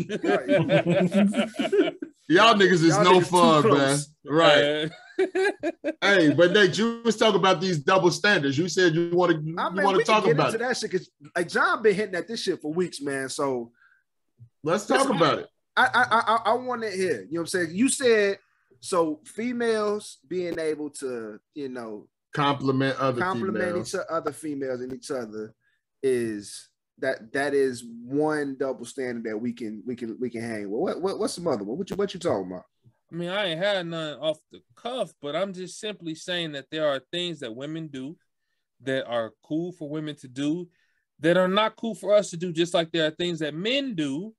Y'all 2.27 2.55
niggas 2.55 2.83
is 2.83 2.89
y'all 2.89 3.05
no 3.05 3.13
niggas 3.21 3.27
fun, 3.27 3.63
man. 3.65 3.73
close. 3.77 4.09
Right. 4.25 4.91
hey, 6.01 6.33
but 6.33 6.53
Nate, 6.53 6.79
you 6.79 7.03
was 7.05 7.17
talking 7.17 7.39
about 7.39 7.61
these 7.61 7.79
double 7.79 8.11
standards. 8.11 8.57
You 8.57 8.67
said 8.69 8.95
you 8.95 9.11
want 9.13 9.33
to 9.33 9.39
you 9.43 9.55
I 9.59 9.69
mean, 9.71 9.85
want 9.85 9.99
to 9.99 10.05
talk 10.05 10.27
about 10.27 10.55
into 10.55 10.65
it. 10.65 10.69
that 10.69 10.77
shit 10.77 10.91
because 10.91 11.11
like 11.37 11.49
John 11.49 11.83
been 11.83 11.95
hitting 11.95 12.15
at 12.15 12.27
this 12.27 12.43
shit 12.43 12.63
for 12.63 12.73
weeks, 12.73 13.01
man. 13.03 13.29
So 13.29 13.73
Let's 14.63 14.87
talk 14.87 15.11
about 15.11 15.41
it. 15.41 15.49
I 15.77 15.85
I 15.87 16.05
I, 16.21 16.41
I 16.53 16.55
want 16.55 16.81
to 16.83 16.91
hear. 16.91 17.21
You 17.21 17.35
know 17.35 17.41
what 17.41 17.41
I'm 17.41 17.47
saying? 17.49 17.71
You 17.73 17.89
said 17.91 18.39
so 18.81 19.21
females 19.27 20.19
being 20.27 20.59
able 20.59 20.89
to, 20.91 21.39
you 21.55 21.69
know, 21.69 22.09
Compliment 22.35 22.99
other 22.99 23.23
compliment 23.23 23.65
females. 23.65 23.95
each 23.95 24.01
other 24.11 24.33
females 24.33 24.81
and 24.81 24.93
each 24.93 25.11
other 25.13 25.55
is 26.03 26.69
that 26.99 27.33
that 27.33 27.55
is 27.55 27.85
one 28.05 28.57
double 28.59 28.85
standard 28.85 29.23
that 29.25 29.39
we 29.39 29.53
can 29.53 29.83
we 29.87 29.95
can 29.95 30.17
we 30.21 30.29
can 30.29 30.43
hang 30.43 30.69
with. 30.69 30.81
What, 30.81 31.01
what 31.01 31.19
what's 31.21 31.35
some 31.35 31.47
other 31.47 31.63
one? 31.63 31.79
What 31.79 31.89
you 31.91 31.97
what 31.97 32.13
you 32.13 32.19
talking 32.19 32.51
about? 32.51 32.65
I 33.13 33.15
mean, 33.15 33.29
I 33.29 33.47
ain't 33.47 33.61
had 33.63 33.87
none 33.87 34.19
off 34.19 34.39
the 34.51 34.61
cuff, 34.75 35.13
but 35.23 35.37
I'm 35.37 35.53
just 35.53 35.79
simply 35.79 36.17
saying 36.17 36.53
that 36.53 36.67
there 36.73 36.89
are 36.89 37.01
things 37.13 37.39
that 37.41 37.55
women 37.55 37.87
do 37.87 38.17
that 38.81 39.07
are 39.07 39.31
cool 39.45 39.71
for 39.71 39.89
women 39.89 40.17
to 40.17 40.27
do 40.29 40.69
that 41.21 41.37
are 41.37 41.47
not 41.49 41.77
cool 41.77 41.95
for 41.95 42.13
us 42.13 42.31
to 42.31 42.37
do, 42.37 42.53
just 42.53 42.75
like 42.75 42.91
there 42.91 43.07
are 43.07 43.11
things 43.13 43.39
that 43.39 43.55
men 43.55 43.95
do 43.95 44.35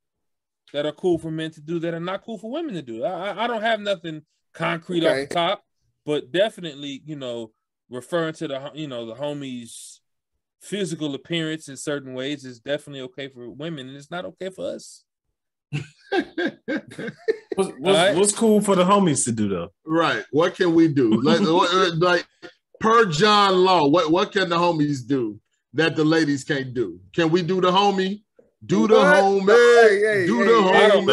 that 0.73 0.85
are 0.85 0.91
cool 0.91 1.17
for 1.17 1.31
men 1.31 1.51
to 1.51 1.61
do 1.61 1.79
that 1.79 1.93
are 1.93 1.99
not 2.01 2.23
cool 2.25 2.37
for 2.37 2.51
women 2.51 2.73
to 2.75 2.81
do. 2.81 3.05
I, 3.05 3.29
I- 3.29 3.43
I 3.45 3.47
don't 3.47 3.61
have 3.61 3.79
nothing 3.79 4.23
concrete 4.53 5.05
Okay. 5.05 5.23
off 5.23 5.29
the 5.29 5.33
top, 5.33 5.63
but 6.05 6.33
definitely, 6.33 7.01
you 7.05 7.15
know, 7.15 7.51
referring 7.89 8.33
to 8.33 8.47
the 8.47 8.71
you 8.73 8.87
know 8.87 9.05
the 9.05 9.15
homies 9.15 9.99
physical 10.61 11.13
appearance 11.13 11.67
in 11.67 11.77
certain 11.77 12.13
ways 12.13 12.43
is 12.43 12.59
definitely 12.59 13.01
okay 13.01 13.27
for 13.27 13.49
women 13.49 13.87
and 13.87 13.95
it's 13.95 14.11
not 14.11 14.25
okay 14.25 14.49
for 14.49 14.65
us. 14.67 15.03
What's, 17.55 17.71
what's, 17.79 17.97
Alright. 17.97 18.15
what's 18.17 18.31
cool 18.33 18.59
for 18.59 18.75
the 18.75 18.83
homies 18.83 19.23
to 19.23 19.31
do 19.31 19.47
though? 19.47 19.69
Right. 19.85 20.25
What 20.31 20.55
can 20.55 20.75
we 20.75 20.89
do? 20.89 21.21
Like, 21.23 21.39
uh, 21.39 21.95
like 21.95 22.27
per 22.81 23.05
John 23.05 23.63
Law, 23.63 23.87
what 23.87 24.11
what 24.11 24.33
can 24.33 24.49
the 24.49 24.57
homies 24.57 25.07
do 25.07 25.39
that 25.73 25.95
the 25.95 26.03
ladies 26.03 26.43
can't 26.43 26.73
do? 26.73 26.99
Can 27.13 27.29
we 27.29 27.41
do 27.41 27.61
the 27.61 27.71
homie? 27.71 28.23
Do 28.65 28.87
the 28.87 28.95
What? 28.95 29.23
homie. 29.23 29.49
Hey, 29.89 29.99
hey, 30.21 30.25
do 30.27 30.39
hey, 30.39 30.45
the 30.47 30.61
hey, 30.63 30.85
I 30.85 30.89
homie. 30.89 31.07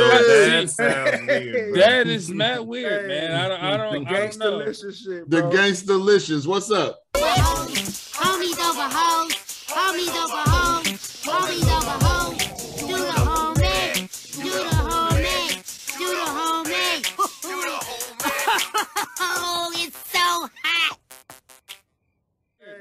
That 0.49 0.71
sounds 0.71 1.27
weird. 1.27 1.73
bro. 1.73 1.81
That 1.83 2.07
is 2.07 2.31
mad 2.31 2.61
weird, 2.61 3.09
man. 3.09 3.33
I 3.33 3.49
don't 3.49 3.61
I 3.63 3.77
don't, 3.77 4.07
I 4.07 4.13
don't 4.27 4.39
know. 4.39 4.59
Gangsta 4.61 4.95
shit, 5.05 5.29
The 5.31 5.41
bro. 5.43 5.51
gangsta-licious. 5.51 6.47
What's 6.47 6.71
up? 6.71 7.01
Homies 7.15 8.59
over 8.59 8.89
hoes, 8.89 9.35
homies 9.69 10.15
over 10.25 10.43
hoes, 10.51 10.99
homies 11.25 11.69
over 11.77 11.97
hoes. 12.05 12.39
Do 12.81 12.97
the 12.97 13.13
homie, 13.29 13.93
do 14.37 14.51
the 14.51 14.77
homie, 14.89 15.99
do 15.99 16.07
the 16.09 16.27
homie. 16.39 17.03
Oh, 19.25 19.71
it's 19.77 19.97
so 20.11 20.49
hot. 20.63 20.99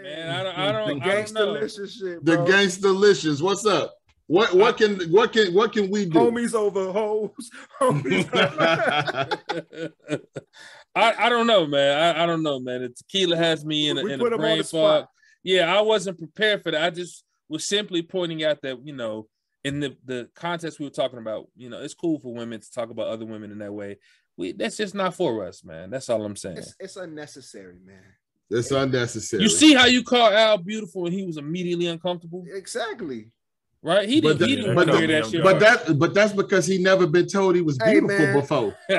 Man, 0.03 0.29
I 0.29 0.43
don't 0.43 0.57
I 0.57 0.71
don't, 0.71 0.99
the 0.99 1.05
I 1.05 1.23
don't 1.23 1.33
know. 1.33 1.55
gangsta 1.61 1.89
shit, 1.99 2.25
The 2.25 2.35
bro. 2.37 2.45
gangsta-licious. 2.45 3.41
What's 3.41 3.65
up? 3.65 3.93
What 4.31 4.53
what 4.53 4.77
can 4.77 4.97
what 5.11 5.33
can 5.33 5.53
what 5.53 5.73
can 5.73 5.89
we 5.89 6.05
do? 6.05 6.17
homies 6.17 6.53
over 6.53 6.89
hoes. 6.89 7.51
Homies 7.81 8.33
over- 8.33 9.91
I, 10.95 11.25
I 11.25 11.27
don't 11.27 11.47
know, 11.47 11.67
man. 11.67 12.15
I, 12.15 12.23
I 12.23 12.25
don't 12.25 12.41
know, 12.41 12.61
man. 12.61 12.81
The 12.81 12.89
tequila 12.89 13.35
has 13.35 13.65
me 13.65 13.89
in 13.89 13.97
a, 13.97 14.03
We 14.03 14.13
in 14.13 14.21
a 14.21 14.37
brain 14.37 14.59
the 14.59 14.63
fog. 14.63 15.07
Yeah, 15.43 15.77
I 15.77 15.81
wasn't 15.81 16.17
prepared 16.17 16.63
for 16.63 16.71
that. 16.71 16.81
I 16.81 16.91
just 16.91 17.25
was 17.49 17.65
simply 17.65 18.03
pointing 18.03 18.41
out 18.45 18.61
that 18.61 18.77
you 18.85 18.95
know, 18.95 19.27
in 19.65 19.81
the 19.81 19.97
the 20.05 20.29
context 20.33 20.79
we 20.79 20.85
were 20.85 20.91
talking 20.91 21.19
about, 21.19 21.49
you 21.57 21.69
know, 21.69 21.81
it's 21.81 21.93
cool 21.93 22.17
for 22.21 22.33
women 22.33 22.61
to 22.61 22.71
talk 22.71 22.89
about 22.89 23.07
other 23.07 23.25
women 23.25 23.51
in 23.51 23.57
that 23.57 23.73
way. 23.73 23.97
We 24.37 24.53
that's 24.53 24.77
just 24.77 24.95
not 24.95 25.13
for 25.13 25.45
us, 25.45 25.65
man. 25.65 25.89
That's 25.89 26.07
all 26.07 26.23
I'm 26.23 26.37
saying. 26.37 26.59
it's, 26.59 26.73
it's 26.79 26.95
unnecessary, 26.95 27.79
man. 27.83 28.05
It's 28.49 28.71
unnecessary. 28.71 29.43
You 29.43 29.49
see 29.49 29.73
how 29.73 29.87
you 29.87 30.03
call 30.03 30.31
Al 30.31 30.57
beautiful 30.57 31.05
and 31.05 31.13
he 31.13 31.25
was 31.25 31.35
immediately 31.35 31.87
uncomfortable, 31.87 32.45
Exactly. 32.47 33.27
Right? 33.83 34.07
He 34.07 34.21
didn't. 34.21 34.47
he 34.47 34.55
didn't 34.55 34.75
but, 34.75 34.87
want 34.87 34.99
hear 34.99 35.07
that- 35.07 35.23
that 35.23 35.31
shit. 35.31 35.43
but 35.43 35.59
that 35.59 35.99
but 35.99 36.13
that's 36.13 36.33
because 36.33 36.65
he 36.65 36.77
never 36.77 37.07
been 37.07 37.27
told 37.27 37.55
he 37.55 37.61
was 37.61 37.77
beautiful 37.77 38.17
man. 38.17 38.39
before. 38.39 38.77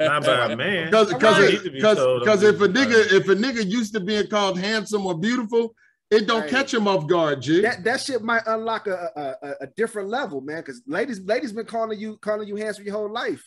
Not 0.00 0.24
by 0.24 0.52
a 0.52 0.56
man. 0.56 0.86
Because 0.86 1.12
because 1.12 1.38
Right. 1.38 1.52
Need 1.52 1.58
to 1.64 1.70
be 1.70 1.70
because 1.70 1.96
told 1.98 2.20
because 2.20 2.42
I'm 2.42 2.54
if 2.54 2.60
a 2.60 2.68
nigga 2.68 3.12
if 3.12 3.28
a 3.28 3.34
nigga 3.36 3.66
used 3.68 3.92
to 3.94 4.00
being 4.00 4.26
called 4.28 4.58
handsome 4.58 5.06
or 5.06 5.18
beautiful, 5.18 5.74
it 6.10 6.26
don't 6.26 6.42
Right. 6.42 6.50
catch 6.50 6.72
him 6.72 6.86
off 6.86 7.06
guard, 7.06 7.42
G. 7.42 7.62
That 7.62 7.82
that 7.84 8.00
shit 8.00 8.22
might 8.22 8.42
unlock 8.46 8.86
a 8.86 9.10
a, 9.16 9.46
a, 9.48 9.52
a 9.62 9.66
different 9.76 10.08
level, 10.08 10.40
man. 10.40 10.58
Because 10.58 10.82
ladies 10.86 11.20
ladies 11.24 11.52
been 11.52 11.66
calling 11.66 11.98
you 11.98 12.16
calling 12.18 12.46
you 12.48 12.56
handsome 12.56 12.84
your 12.84 12.94
whole 12.94 13.12
life. 13.12 13.42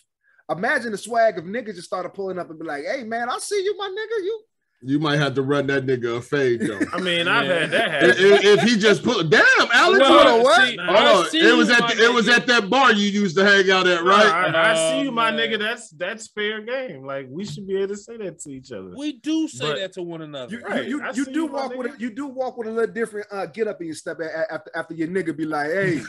Imagine 0.49 0.91
the 0.91 0.98
swag 0.98 1.38
of 1.38 1.44
niggas 1.45 1.76
just 1.76 1.84
started 1.88 2.10
pulling 2.10 2.40
up 2.40 2.49
and 2.49 2.57
be 2.57 2.66
like, 2.66 2.84
"Hey, 2.84 3.03
man, 3.03 3.30
I 3.30 3.38
see 3.38 3.64
you, 3.64 3.78
my 3.78 3.88
nigga. 3.88 4.24
You 4.26 4.41
You 4.81 4.97
might 4.97 5.18
have 5.18 5.34
to 5.35 5.41
run 5.41 5.68
that 5.68 5.85
nigga 5.85 6.18
a 6.18 6.22
fade 6.22 6.61
though. 6.61 6.80
I 6.93 7.01
mean, 7.01 7.27
I've 7.27 7.47
had 7.47 7.72
that 7.72 8.03
if, 8.03 8.18
happen. 8.18 8.26
if- 8.34 8.43
if 8.45 8.61
he 8.61 8.77
just 8.77 9.03
put 9.03 9.30
damn 9.30 9.41
Alex, 9.73 9.99
Well, 9.99 10.23
hold 10.23 10.38
on, 10.39 10.43
what? 10.43 10.61
see, 10.69 10.77
Hold 10.77 10.97
I 10.97 11.30
It 11.49 11.57
was 11.57 11.69
at 11.69 11.80
my 11.81 11.93
the, 11.93 12.03
it 12.06 12.14
was 12.14 12.30
at 12.30 12.47
that 12.47 12.69
bar 12.69 12.93
you 12.93 13.10
used 13.10 13.35
to 13.38 13.43
hang 13.43 13.69
out 13.69 13.88
at, 13.88 14.03
right? 14.06 14.26
I, 14.26 14.72
I 14.72 14.76
see 14.76 15.01
you, 15.03 15.11
my 15.11 15.31
Oh, 15.31 15.34
nigga. 15.34 15.60
That's 15.60 15.89
that's 15.89 16.27
fair 16.30 16.61
game. 16.61 17.06
Like 17.06 17.27
we 17.30 17.43
should 17.43 17.68
be 17.68 17.76
able 17.76 17.89
to 17.89 17.97
say 17.97 18.15
that 18.18 18.39
to 18.39 18.49
each 18.51 18.72
other. 18.72 18.93
we 18.95 19.14
do 19.19 19.49
say 19.49 19.65
But- 19.68 19.80
that 19.80 19.93
to 19.93 20.01
one 20.03 20.22
another. 20.22 20.56
you 20.56 20.61
Right. 20.64 20.88
you, 20.88 21.01
you, 21.03 21.11
you 21.14 21.26
do 21.26 21.31
you, 21.34 21.45
walk 21.47 21.76
with 21.76 21.88
nigga. 21.91 21.97
a, 21.97 21.99
you 21.99 22.10
do 22.11 22.27
walk 22.27 22.57
with 22.57 22.68
a 22.68 22.72
little 22.72 22.93
different 22.93 23.27
uh, 23.31 23.47
get 23.47 23.68
up 23.68 23.81
in 23.81 23.88
your 23.88 23.95
step 23.95 24.19
a- 24.22 24.23
a- 24.23 24.53
after 24.53 24.72
after 24.76 24.93
your 24.93 25.10
nigga 25.10 25.35
be 25.35 25.43
like, 25.45 25.68
"Hey, 25.72 26.01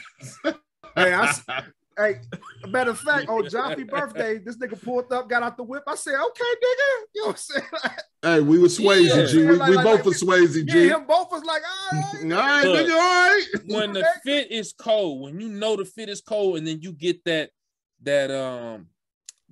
hey, 0.95 1.13
I 1.13 1.27
s- 1.29 1.43
hey." 2.03 2.21
Matter 2.69 2.91
of 2.91 2.99
fact, 3.09 3.29
on 3.29 3.43
Joffrey 3.45 3.89
birthday, 3.89 4.39
this 4.39 4.57
nigga 4.57 4.81
pulled 4.83 5.13
up, 5.13 5.29
got 5.29 5.43
out 5.43 5.57
the 5.57 5.63
whip. 5.63 5.83
I 5.87 5.95
said, 5.95 6.15
"Okay, 6.15 6.45
nigga," 6.45 7.05
you 7.15 7.21
know 7.23 7.27
what 7.29 7.31
I'm 7.31 7.37
saying? 7.37 7.65
Hey, 8.23 8.41
we 8.41 8.59
were 8.59 8.67
Swayze, 8.69 9.09
Yeah. 9.09 9.25
G. 9.25 9.39
We, 9.47 9.57
Like- 9.57 9.71
we 9.71 9.77
like- 9.77 9.85
both 9.85 9.97
like- 9.97 10.05
were 10.05 10.13
Swayze, 10.13 10.55
Yeah, 10.67 10.73
G. 10.75 10.89
him 10.89 11.07
both 11.07 11.31
was 11.33 11.43
like, 11.43 11.63
"All 11.93 11.99
right." 11.99 12.23
All 12.25 12.39
right, 12.39 12.65
Look. 12.67 12.87
nigga, 12.87 12.93
all 12.93 12.99
right. 12.99 13.45
when 13.67 13.93
the 13.95 14.07
fit 14.25 14.51
is 14.53 14.75
cold, 14.75 15.23
when 15.23 15.41
you 15.41 15.49
know 15.49 15.75
the 15.77 15.87
fit 15.87 16.11
is 16.11 16.21
cold, 16.21 16.59
and 16.59 16.67
then 16.67 16.81
you 16.83 16.93
get 16.93 17.25
that 17.25 17.51
that 18.03 18.31
um 18.31 18.89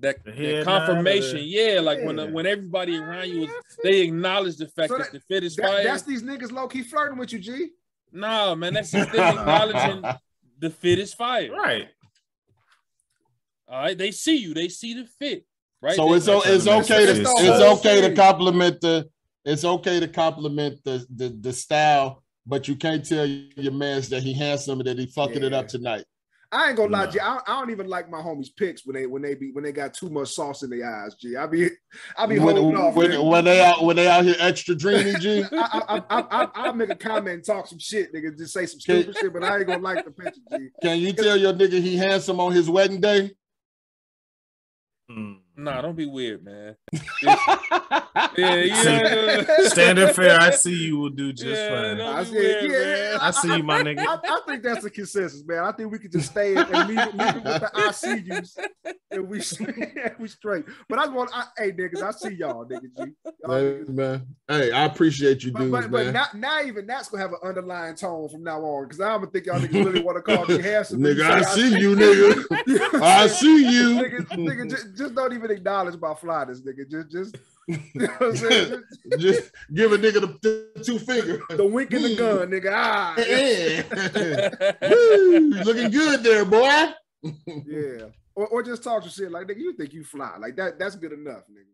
that, 0.00 0.22
that 0.24 0.64
confirmation, 0.64 1.36
nod 1.36 1.36
or 1.36 1.38
the- 1.38 1.44
yeah, 1.46 1.80
like 1.80 2.02
when 2.04 2.18
Yeah. 2.18 2.24
when 2.26 2.46
everybody 2.46 2.98
around 2.98 3.30
you 3.30 3.44
is 3.44 3.50
they 3.82 4.02
acknowledge 4.02 4.56
the 4.58 4.68
fact 4.68 4.90
So 4.90 4.98
that, 4.98 5.04
that- 5.04 5.12
the 5.14 5.20
fit 5.20 5.44
is 5.44 5.56
That- 5.56 5.66
fire. 5.66 5.84
that's 5.84 6.02
these 6.02 6.22
niggas 6.22 6.52
low 6.52 6.68
key 6.68 6.82
flirting 6.82 7.16
with 7.18 7.32
you, 7.32 7.38
G. 7.38 7.70
Nah, 8.12 8.54
man, 8.54 8.74
that's 8.74 8.90
just 8.92 9.10
them 9.12 9.38
acknowledging 9.38 10.02
the 10.58 10.68
fit 10.70 10.98
is 10.98 11.14
fire. 11.14 11.50
Right. 11.52 11.88
All 13.70 13.80
right, 13.82 13.96
they 13.98 14.10
see 14.10 14.36
you, 14.36 14.54
they 14.54 14.68
see 14.68 14.94
the 14.94 15.06
fit. 15.18 15.44
Right. 15.80 15.94
So 15.96 16.08
They- 16.08 16.14
it's 16.16 16.28
o- 16.28 16.42
it's 16.44 16.66
okay 16.66 17.06
to 17.06 17.12
It's 17.12 17.30
it's 17.30 17.62
okay 17.62 18.00
to 18.00 18.14
compliment 18.14 18.80
the 18.80 19.08
it's 19.44 19.64
okay 19.64 20.00
to 20.00 20.08
compliment 20.08 20.82
the 20.84 21.06
the 21.14 21.28
the 21.40 21.52
style, 21.52 22.22
but 22.46 22.66
you 22.66 22.76
can't 22.76 23.04
tell 23.04 23.24
your 23.26 23.72
man 23.72 24.02
that 24.10 24.22
he 24.22 24.32
handsome 24.32 24.80
and 24.80 24.88
that 24.88 24.98
he 24.98 25.06
fucking 25.06 25.42
it 25.42 25.52
up 25.52 25.68
tonight. 25.68 26.04
I 26.50 26.68
ain't 26.68 26.78
gonna 26.78 26.90
lie, 26.90 27.04
No. 27.04 27.10
G. 27.10 27.20
I, 27.20 27.40
I 27.46 27.60
don't 27.60 27.70
even 27.70 27.88
like 27.88 28.08
my 28.10 28.22
homies' 28.22 28.48
picks 28.56 28.86
when 28.86 28.94
they 28.96 29.06
when 29.06 29.20
they 29.20 29.34
be 29.34 29.52
when 29.52 29.62
they 29.64 29.70
got 29.70 29.92
too 29.92 30.08
much 30.08 30.30
sauce 30.30 30.62
in 30.62 30.70
their 30.70 30.90
eyes, 30.90 31.14
G. 31.14 31.36
I 31.36 31.46
be 31.46 31.68
I 32.16 32.26
be 32.26 32.38
When, 32.38 32.56
holding 32.56 32.76
off. 32.76 32.94
when, 32.94 33.22
when 33.26 33.44
they 33.44 33.62
out 33.62 33.84
when 33.84 33.96
they 33.96 34.08
out 34.08 34.24
here 34.24 34.34
extra 34.38 34.74
dreamy, 34.74 35.14
G. 35.18 35.44
I, 35.52 35.82
I, 35.88 36.02
I, 36.10 36.20
I, 36.42 36.48
I'll 36.54 36.72
make 36.72 36.88
a 36.88 36.96
comment 36.96 37.34
and 37.34 37.44
talk 37.44 37.66
some 37.66 37.78
shit, 37.78 38.14
nigga. 38.14 38.36
Just 38.36 38.54
say 38.54 38.64
some 38.64 38.80
stupid 38.80 39.14
shit, 39.16 39.32
but 39.32 39.44
I 39.44 39.58
ain't 39.58 39.66
gonna 39.66 39.82
like 39.82 40.04
the 40.06 40.10
picture, 40.10 40.40
G. 40.50 40.70
Can 40.82 40.98
you 40.98 41.12
tell 41.12 41.36
your 41.36 41.52
nigga 41.52 41.80
he 41.82 41.96
handsome 41.96 42.40
on 42.40 42.52
his 42.52 42.68
wedding 42.70 43.00
day? 43.00 43.30
Hmm. 45.08 45.47
Nah, 45.60 45.80
don't 45.82 45.96
be 45.96 46.06
weird, 46.06 46.44
man. 46.44 46.76
yeah, 47.22 48.54
you 48.62 48.68
know, 48.84 49.44
Standard 49.64 50.14
fare, 50.14 50.40
I 50.40 50.50
see 50.50 50.72
you 50.86 50.98
will 50.98 51.10
do 51.10 51.32
just 51.32 51.60
Yeah, 51.60 51.68
fine. 51.96 52.00
I 52.00 52.20
be 52.20 52.24
said, 52.26 52.32
weird, 52.34 52.70
yeah, 52.70 52.78
man. 53.12 53.18
I 53.20 53.30
see 53.32 53.56
you, 53.56 53.62
my 53.64 53.82
nigga. 53.82 53.98
I, 54.06 54.18
I 54.22 54.40
think 54.46 54.62
that's 54.62 54.84
the 54.84 54.90
consensus, 54.90 55.42
man. 55.44 55.64
I 55.64 55.72
think 55.72 55.90
we 55.90 55.98
could 55.98 56.12
just 56.12 56.30
stay 56.30 56.54
and 56.54 56.88
leave 56.88 56.98
it, 57.00 57.14
leave 57.16 57.36
it 57.36 57.44
with 57.44 57.60
the 57.60 57.70
I 57.74 57.90
see 57.90 58.18
yous 58.20 58.56
and 59.10 59.28
we 59.28 59.38
we 60.20 60.28
straight. 60.28 60.64
But 60.88 61.00
I 61.00 61.08
want, 61.08 61.30
I, 61.34 61.46
hey 61.58 61.72
niggas, 61.72 62.02
I 62.02 62.12
see 62.12 62.34
y'all, 62.34 62.64
nigga. 62.64 62.82
G. 62.82 63.12
Y'all 63.24 63.34
Hey, 63.48 63.64
niggas- 63.82 63.88
man. 63.88 64.26
Hey, 64.46 64.70
I 64.70 64.84
appreciate 64.84 65.42
you 65.42 65.50
But, 65.52 65.58
dudes, 65.58 65.72
but, 65.72 65.90
but 65.90 66.04
man. 66.04 66.12
not, 66.14 66.34
now 66.34 66.62
even 66.62 66.86
that's 66.86 67.08
gonna 67.08 67.22
have 67.22 67.32
an 67.32 67.38
underlying 67.42 67.96
tone 67.96 68.28
from 68.28 68.44
now 68.44 68.60
on 68.62 68.84
because 68.84 69.00
I 69.00 69.08
don't 69.08 69.32
think 69.32 69.46
y'all 69.46 69.58
niggas 69.58 69.84
really 69.84 70.02
want 70.02 70.16
to 70.16 70.22
call 70.22 70.46
me 70.46 70.62
handsome. 70.62 71.02
when 71.02 71.16
Nigga, 71.16 71.18
you 71.18 71.24
I 71.24 71.42
see 71.42 71.78
you, 71.80 71.96
nigga. 71.96 72.64
You 72.68 72.78
know 72.78 72.84
what 72.90 72.94
I'm 72.94 73.02
I 73.02 73.26
saying? 73.26 73.38
see 73.40 73.74
you. 73.74 73.88
nigga, 73.96 74.26
nigga 74.28 74.70
just, 74.70 74.96
just 74.96 75.14
don't 75.16 75.32
even 75.32 75.47
acknowledge 75.50 75.98
my 76.00 76.14
this 76.44 76.60
nigga. 76.60 76.88
Just, 76.90 77.10
just, 77.10 77.36
you 77.68 77.78
know 77.94 78.06
what 78.06 78.22
I'm 78.22 78.36
saying? 78.36 78.82
Just 79.18 79.20
Just 79.20 79.52
give 79.74 79.92
a 79.92 79.98
nigga 79.98 80.20
the, 80.20 80.38
the 80.74 80.84
two 80.84 80.98
finger. 80.98 81.40
the 81.50 81.66
wink 81.66 81.92
and 81.92 82.04
the 82.04 82.16
gun, 82.16 82.50
nigga. 82.50 82.70
Ah, 82.72 83.14
Yeah. 83.18 84.88
Woo, 84.90 85.50
looking 85.64 85.90
good 85.90 86.22
there, 86.22 86.44
boy. 86.44 86.92
yeah. 87.66 88.06
Or, 88.34 88.46
or 88.48 88.62
just 88.62 88.82
talk 88.84 89.02
to 89.02 89.08
shit 89.10 89.30
like, 89.30 89.46
nigga, 89.48 89.58
you 89.58 89.72
think 89.74 89.92
you 89.92 90.04
fly? 90.04 90.36
Like 90.38 90.56
that. 90.56 90.78
That's 90.78 90.96
good 90.96 91.12
enough, 91.12 91.42
nigga. 91.50 91.64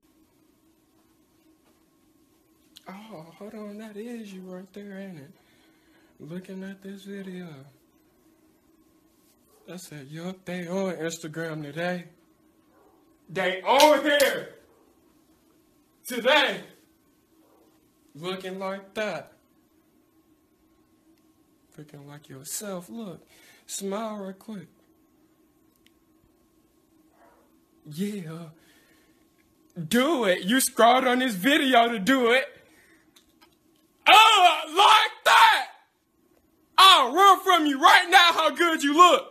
Oh, 2.88 3.26
hold 3.38 3.54
on, 3.54 3.78
that 3.78 3.96
is 3.96 4.32
you 4.32 4.42
right 4.42 4.70
there, 4.72 4.98
ain't 4.98 5.18
it? 5.18 5.30
Looking 6.20 6.62
at 6.64 6.82
this 6.82 7.04
video. 7.04 7.48
I 9.72 9.76
said, 9.76 10.08
you 10.10 10.24
up 10.24 10.44
there 10.44 10.70
on 10.70 10.96
Instagram 10.96 11.62
today? 11.62 12.04
They 13.28 13.62
on 13.62 14.02
here 14.02 14.54
today 16.06 16.60
looking 18.14 18.58
like 18.58 18.94
that. 18.94 19.32
Looking 21.76 22.06
like 22.06 22.28
yourself. 22.28 22.88
Look, 22.88 23.26
smile 23.66 24.18
right 24.18 24.38
quick. 24.38 24.68
Yeah. 27.90 28.50
Do 29.88 30.24
it. 30.24 30.42
You 30.42 30.60
scrolled 30.60 31.06
on 31.06 31.18
this 31.18 31.34
video 31.34 31.88
to 31.88 31.98
do 31.98 32.30
it. 32.30 32.44
Oh, 34.06 34.60
like 34.68 35.24
that! 35.24 35.66
I'll 36.76 37.12
run 37.12 37.40
from 37.40 37.66
you 37.66 37.80
right 37.80 38.06
now 38.10 38.32
how 38.32 38.50
good 38.50 38.82
you 38.82 38.94
look. 38.96 39.30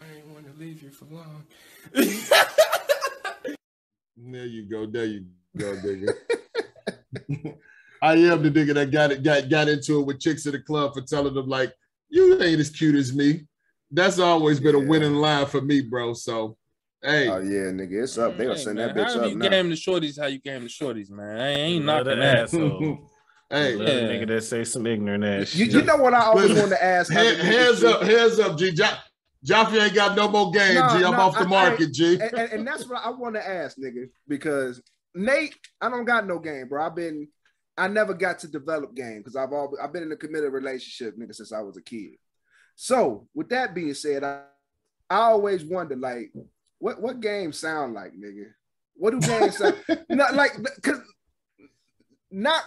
I 0.00 0.04
ain't 0.16 0.26
want 0.28 0.46
to 0.46 0.47
leave 0.58 0.82
you 0.82 0.90
for 0.90 1.04
long. 1.06 1.44
There 4.20 4.46
you 4.46 4.68
go. 4.68 4.86
There 4.86 5.04
you 5.04 5.26
go, 5.56 5.76
nigga. 5.76 6.12
I 8.02 8.14
am 8.14 8.42
the 8.42 8.50
nigga 8.50 8.74
that 8.74 8.90
got 8.90 9.12
it, 9.12 9.22
got 9.22 9.48
got 9.48 9.68
into 9.68 10.00
it 10.00 10.06
with 10.06 10.20
chicks 10.20 10.46
at 10.46 10.52
the 10.52 10.58
club 10.60 10.94
for 10.94 11.02
telling 11.02 11.34
them 11.34 11.48
like, 11.48 11.72
you 12.08 12.40
ain't 12.42 12.60
as 12.60 12.70
cute 12.70 12.96
as 12.96 13.14
me. 13.14 13.46
That's 13.90 14.18
always 14.18 14.60
been 14.60 14.74
a 14.74 14.78
winning 14.80 15.14
line 15.14 15.46
for 15.46 15.60
me, 15.60 15.80
bro. 15.82 16.12
So, 16.14 16.56
hey, 17.02 17.28
Oh 17.28 17.38
yeah, 17.38 17.70
nigga, 17.70 18.02
it's 18.02 18.18
up. 18.18 18.36
They 18.36 18.44
gonna 18.44 18.56
Hey, 18.56 18.64
send 18.64 18.78
man, 18.78 18.94
that 18.94 18.96
bitch 18.96 19.14
how 19.14 19.24
up 19.24 19.30
you 19.30 19.36
now. 19.36 19.48
game 19.48 19.70
the 19.70 19.76
shorties 19.76 20.20
how 20.20 20.26
you 20.26 20.40
game 20.40 20.62
the 20.62 20.68
shorties, 20.68 21.10
man. 21.10 21.40
I 21.40 21.48
ain't 21.50 21.84
Love 21.84 22.06
knocking 22.06 22.20
that 22.20 22.36
that. 22.36 22.42
asshole. 22.44 23.10
hey, 23.50 23.76
Love 23.76 23.88
a 23.88 23.90
nigga 24.00 24.26
that 24.28 24.44
say 24.44 24.64
some 24.64 24.86
ignorant 24.86 25.24
ass 25.24 25.54
You, 25.54 25.66
you 25.66 25.82
know 25.82 25.96
what 25.96 26.12
I 26.14 26.22
always 26.24 26.52
wanted 26.54 26.70
to 26.70 26.84
ask? 26.84 27.10
other 27.12 27.20
Head- 27.24 27.38
niggas, 27.38 27.42
hands 27.44 27.84
up, 27.84 28.02
hands 28.02 28.38
up, 28.40 28.58
G. 28.58 28.72
Jo- 28.72 28.86
Jaffe 29.48 29.78
ain't 29.78 29.94
got 29.94 30.14
no 30.14 30.28
more 30.28 30.50
game, 30.50 30.74
Nah, 30.74 30.98
G. 30.98 31.04
I'm 31.04 31.12
nah, 31.12 31.26
off 31.26 31.32
the 31.34 31.40
I- 31.40 31.44
I- 31.44 31.46
market, 31.46 31.92
G. 31.92 32.12
and, 32.20 32.22
and, 32.34 32.52
and 32.52 32.66
that's 32.66 32.86
what 32.86 33.02
I 33.04 33.10
want 33.10 33.34
to 33.34 33.48
ask, 33.48 33.78
nigga, 33.78 34.08
because 34.28 34.82
Nate, 35.14 35.56
I 35.80 35.88
don't 35.88 36.04
got 36.04 36.26
no 36.26 36.38
game, 36.38 36.68
bro. 36.68 36.84
I've 36.84 36.94
been, 36.94 37.28
I 37.76 37.88
never 37.88 38.12
got 38.12 38.40
to 38.40 38.48
develop 38.48 38.94
game 38.94 39.18
because 39.18 39.36
I've 39.36 39.52
always, 39.52 39.80
I've 39.82 39.92
been 39.92 40.02
in 40.02 40.12
a 40.12 40.16
committed 40.16 40.52
relationship, 40.52 41.16
nigga, 41.18 41.34
since 41.34 41.52
I 41.52 41.60
was 41.62 41.76
a 41.78 41.82
kid. 41.82 42.16
So, 42.76 43.26
with 43.34 43.48
that 43.48 43.74
being 43.74 43.94
said, 43.94 44.22
I, 44.22 44.42
I 45.08 45.16
always 45.16 45.64
wonder, 45.64 45.96
like, 45.96 46.30
what 46.78 47.00
what 47.00 47.20
games 47.20 47.58
sound 47.58 47.94
like, 47.94 48.12
nigga? 48.12 48.50
What 48.94 49.12
do 49.12 49.20
games 49.26 49.56
sound? 49.56 49.76
not 50.10 50.34
like, 50.34 50.52
cause 50.82 51.00
not. 52.30 52.62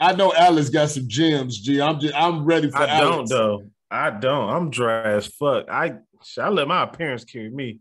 I 0.00 0.12
know 0.14 0.32
Alice 0.34 0.70
got 0.70 0.90
some 0.90 1.08
gems, 1.08 1.60
G. 1.60 1.80
I'm 1.80 1.98
just, 2.00 2.14
I'm 2.14 2.44
ready 2.44 2.70
for 2.70 2.78
I 2.78 3.00
don't 3.00 3.28
though. 3.28 3.64
I 3.94 4.10
don't. 4.10 4.48
I'm 4.48 4.70
dry 4.70 5.12
as 5.12 5.28
fuck. 5.28 5.66
I 5.70 5.94
I 6.38 6.48
let 6.48 6.66
my 6.66 6.82
appearance 6.82 7.24
carry 7.24 7.48
me. 7.50 7.78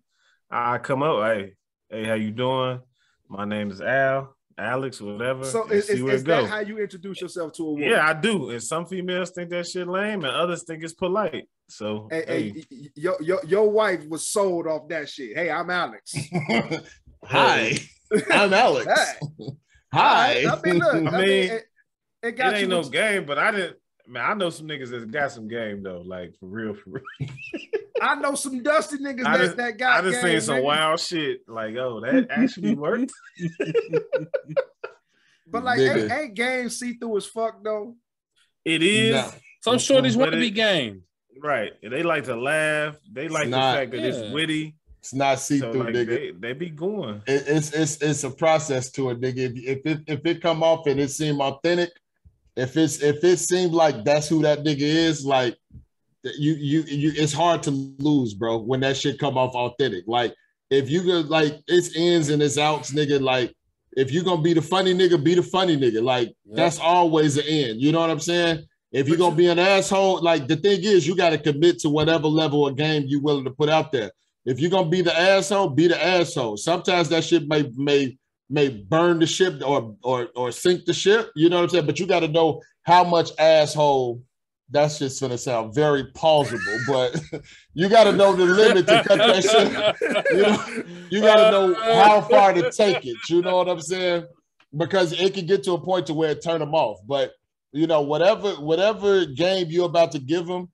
I 0.51 0.77
come 0.77 1.01
up, 1.01 1.23
hey, 1.25 1.53
hey, 1.89 2.03
how 2.05 2.13
you 2.13 2.29
doing? 2.29 2.81
My 3.27 3.45
name 3.45 3.71
is 3.71 3.81
Al, 3.81 4.35
Alex, 4.55 5.01
whatever. 5.01 5.43
So, 5.43 5.63
and 5.63 5.71
is, 5.71 5.87
see 5.87 5.93
is, 5.93 6.03
where 6.03 6.13
is 6.13 6.21
it 6.21 6.27
that 6.27 6.45
how 6.45 6.59
you 6.59 6.77
introduce 6.77 7.19
yourself 7.19 7.53
to 7.53 7.63
a 7.63 7.71
woman? 7.71 7.89
Yeah, 7.89 8.07
I 8.07 8.13
do. 8.13 8.51
And 8.51 8.61
some 8.61 8.85
females 8.85 9.31
think 9.31 9.49
that 9.49 9.65
shit 9.65 9.87
lame, 9.87 10.23
and 10.23 10.35
others 10.35 10.63
think 10.65 10.83
it's 10.83 10.93
polite. 10.93 11.49
So, 11.67 12.07
Hey, 12.11 12.23
hey, 12.27 12.41
hey, 12.43 12.51
y- 12.57 12.63
y- 12.69 12.87
your, 12.95 13.17
your 13.21 13.41
your 13.47 13.71
wife 13.71 14.07
was 14.07 14.27
sold 14.27 14.67
off 14.67 14.87
that 14.89 15.09
shit. 15.09 15.35
Hey, 15.35 15.49
I'm 15.49 15.71
Alex. 15.71 16.13
Hi, 17.23 17.79
I'm 18.29 18.53
Alex. 18.53 18.85
Hey. 18.85 19.47
Hi. 19.93 20.45
I 20.45 20.61
mean, 20.61 20.77
look, 20.77 20.93
I 20.93 20.97
I 20.97 21.01
mean, 21.01 21.11
mean, 21.11 21.51
it, 21.51 21.65
it 22.21 22.39
it 22.39 22.39
ain't 22.39 22.59
you. 22.59 22.67
no 22.67 22.79
with- 22.79 22.91
game, 22.91 23.25
but 23.25 23.39
I 23.39 23.49
didn't. 23.49 23.77
Man, 24.07 24.23
I 24.23 24.33
know 24.33 24.49
some 24.49 24.67
niggas 24.67 24.89
that 24.89 25.09
got 25.11 25.31
some 25.31 25.47
game 25.47 25.81
though, 25.83 26.01
like 26.05 26.35
for 26.39 26.45
real, 26.47 26.73
for 26.73 26.89
real. 26.89 27.29
I 28.01 28.15
know 28.15 28.35
some 28.35 28.61
dusty 28.61 28.97
niggas 28.97 29.25
I 29.25 29.37
that, 29.37 29.43
just, 29.45 29.57
that 29.57 29.77
got. 29.77 30.03
I 30.03 30.09
just 30.09 30.21
game, 30.21 30.31
seen 30.33 30.41
some 30.41 30.55
nigga. 30.57 30.63
wild 30.63 30.99
shit. 30.99 31.47
Like, 31.47 31.75
oh, 31.77 32.01
that 32.01 32.27
actually 32.29 32.75
worked. 32.75 33.13
But 35.47 35.63
like, 35.63 35.79
Nigga. 35.79 36.03
ain't, 36.03 36.11
ain't 36.11 36.33
game 36.33 36.69
see 36.69 36.93
through 36.93 37.17
as 37.17 37.27
fuck 37.27 37.63
though. 37.63 37.95
It 38.65 38.81
is. 38.81 39.13
No. 39.13 39.31
Some 39.61 39.75
shorties 39.75 40.15
want 40.15 40.31
But 40.31 40.37
to 40.37 40.41
be 40.41 40.47
it- 40.47 40.51
game. 40.51 41.03
Right. 41.39 41.73
They 41.81 42.01
like 42.01 42.23
to 42.25 42.35
laugh. 42.35 42.97
They 43.11 43.27
like 43.27 43.49
not- 43.49 43.73
the 43.73 43.77
fact 43.79 43.91
that 43.91 43.99
Yeah. 44.01 44.07
it's 44.07 44.33
witty. 44.33 44.75
It's 44.99 45.13
not 45.13 45.39
see 45.39 45.59
So 45.59 45.71
through, 45.71 45.83
like 45.83 45.93
nigga. 45.93 46.07
they, 46.07 46.31
they 46.31 46.53
be 46.53 46.69
going. 46.69 47.21
It- 47.27 47.43
it's 47.47 47.71
it's 47.71 47.97
it's 48.01 48.23
a 48.23 48.31
process 48.31 48.89
to 48.93 49.11
it, 49.11 49.21
nigga. 49.21 49.37
If, 49.37 49.53
if 49.57 49.85
it 49.85 49.99
if 50.07 50.25
it 50.25 50.41
come 50.41 50.63
off 50.63 50.87
and 50.87 50.99
it 50.99 51.11
seem 51.11 51.39
authentic, 51.41 51.91
if 52.55 52.77
it's 52.77 53.01
if 53.01 53.23
it 53.23 53.37
seems 53.37 53.71
like 53.71 54.03
that's 54.03 54.27
who 54.27 54.41
that 54.43 54.63
nigga 54.63 54.81
is, 54.81 55.25
like 55.25 55.57
you 56.23 56.53
you 56.53 56.81
you, 56.81 57.11
it's 57.15 57.33
hard 57.33 57.63
to 57.63 57.71
lose, 57.71 58.33
bro. 58.33 58.57
When 58.57 58.81
that 58.81 58.97
shit 58.97 59.19
come 59.19 59.37
off 59.37 59.55
authentic, 59.55 60.05
like 60.07 60.33
if 60.69 60.89
you 60.89 61.03
go 61.03 61.19
like 61.21 61.59
it's 61.67 61.95
ins 61.95 62.29
and 62.29 62.41
it's 62.41 62.57
outs, 62.57 62.91
nigga. 62.91 63.19
Like 63.19 63.53
if 63.93 64.11
you 64.11 64.23
gonna 64.23 64.41
be 64.41 64.53
the 64.53 64.61
funny 64.61 64.93
nigga, 64.93 65.23
be 65.23 65.35
the 65.35 65.43
funny 65.43 65.77
nigga. 65.77 66.03
Like 66.03 66.33
that's 66.45 66.79
always 66.79 67.35
the 67.35 67.45
end. 67.45 67.81
You 67.81 67.91
know 67.91 67.99
what 67.99 68.09
I'm 68.09 68.19
saying? 68.19 68.65
If 68.91 69.07
you're 69.07 69.17
gonna 69.17 69.35
be 69.35 69.47
an 69.47 69.59
asshole, 69.59 70.21
like 70.21 70.47
the 70.47 70.55
thing 70.55 70.83
is, 70.83 71.07
you 71.07 71.15
got 71.15 71.31
to 71.31 71.37
commit 71.39 71.79
to 71.79 71.89
whatever 71.89 72.27
level 72.27 72.67
of 72.67 72.77
game 72.77 73.05
you 73.07 73.19
willing 73.19 73.45
to 73.45 73.51
put 73.51 73.69
out 73.69 73.91
there. 73.91 74.11
If 74.45 74.59
you're 74.59 74.69
gonna 74.69 74.89
be 74.89 75.01
the 75.01 75.17
asshole, 75.17 75.69
be 75.69 75.87
the 75.87 76.03
asshole. 76.03 76.57
Sometimes 76.57 77.09
that 77.09 77.23
shit 77.23 77.47
may 77.47 77.69
may 77.75 78.17
may 78.53 78.69
burn 78.69 79.17
the 79.19 79.25
ship 79.25 79.61
or 79.65 79.95
or 80.03 80.29
or 80.35 80.51
sink 80.51 80.85
the 80.85 80.93
ship. 80.93 81.31
You 81.35 81.49
know 81.49 81.57
what 81.57 81.63
I'm 81.63 81.69
saying? 81.69 81.85
But 81.87 81.99
you 81.99 82.05
got 82.05 82.19
to 82.19 82.27
know 82.27 82.61
how 82.83 83.03
much 83.03 83.31
asshole. 83.39 84.21
That's 84.69 84.97
just 84.99 85.19
gonna 85.21 85.37
sound 85.37 85.75
very 85.75 86.05
plausible, 86.15 86.79
but 86.87 87.19
you 87.73 87.89
got 87.89 88.05
to 88.05 88.11
know 88.11 88.35
the 88.35 88.45
limit 88.45 88.87
to 88.87 89.03
cut 89.03 89.17
that 89.17 89.43
shit. 89.43 90.31
You 90.31 90.41
know, 90.41 90.83
you 91.09 91.21
got 91.21 91.35
to 91.35 91.51
know 91.51 91.73
how 91.75 92.21
far 92.21 92.53
to 92.53 92.71
take 92.71 93.05
it. 93.05 93.17
You 93.29 93.41
know 93.41 93.57
what 93.57 93.69
I'm 93.69 93.81
saying? 93.81 94.25
Because 94.75 95.11
it 95.13 95.33
can 95.33 95.45
get 95.45 95.63
to 95.65 95.73
a 95.73 95.81
point 95.81 96.07
to 96.07 96.13
where 96.13 96.31
it 96.31 96.43
turn 96.43 96.59
them 96.59 96.73
off. 96.73 96.99
But 97.05 97.33
you 97.71 97.87
know, 97.87 98.01
whatever 98.01 98.53
whatever 98.53 99.25
game 99.25 99.67
you're 99.69 99.85
about 99.85 100.11
to 100.13 100.19
give 100.19 100.47
them, 100.47 100.71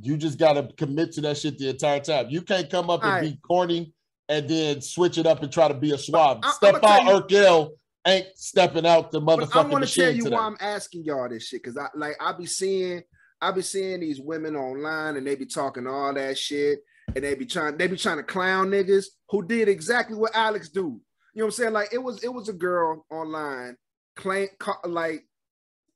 you 0.00 0.16
just 0.16 0.38
got 0.38 0.52
to 0.52 0.68
commit 0.76 1.12
to 1.12 1.20
that 1.22 1.38
shit 1.38 1.58
the 1.58 1.70
entire 1.70 2.00
time. 2.00 2.26
You 2.28 2.42
can't 2.42 2.70
come 2.70 2.90
up 2.90 3.02
and 3.02 3.12
All 3.12 3.20
be 3.20 3.38
corny 3.46 3.94
and 4.30 4.48
then 4.48 4.80
switch 4.80 5.18
it 5.18 5.26
up 5.26 5.42
and 5.42 5.52
try 5.52 5.68
to 5.68 5.74
be 5.74 5.90
a 5.90 5.98
Step 5.98 6.82
out, 6.84 7.28
Urkel 7.28 7.70
ain't 8.06 8.26
stepping 8.36 8.86
out 8.86 9.10
the 9.10 9.20
But 9.20 9.54
I 9.54 9.62
want 9.66 9.86
to 9.86 9.92
tell 9.92 10.10
you 10.10 10.22
today. 10.22 10.36
why 10.36 10.42
I'm 10.42 10.56
asking 10.60 11.04
y'all 11.04 11.28
this 11.28 11.48
shit 11.48 11.62
because 11.62 11.76
I 11.76 11.88
like 11.94 12.14
I 12.20 12.32
be 12.32 12.46
seeing 12.46 13.02
I 13.40 13.50
be 13.50 13.62
seeing 13.62 14.00
these 14.00 14.20
women 14.20 14.54
online 14.54 15.16
and 15.16 15.26
they 15.26 15.34
be 15.34 15.46
talking 15.46 15.86
all 15.86 16.14
that 16.14 16.38
shit 16.38 16.78
and 17.14 17.24
they 17.24 17.34
be 17.34 17.44
trying 17.44 17.76
they 17.76 17.88
be 17.88 17.96
trying 17.96 18.18
to 18.18 18.22
clown 18.22 18.68
niggas 18.68 19.06
who 19.28 19.44
did 19.44 19.68
exactly 19.68 20.16
what 20.16 20.34
Alex 20.34 20.68
do. 20.68 21.00
You 21.34 21.40
know 21.40 21.46
what 21.46 21.46
I'm 21.46 21.50
saying? 21.52 21.72
Like 21.72 21.88
it 21.92 22.02
was 22.02 22.22
it 22.22 22.32
was 22.32 22.48
a 22.48 22.54
girl 22.54 23.04
online 23.10 23.76
claim 24.14 24.48
like 24.84 25.26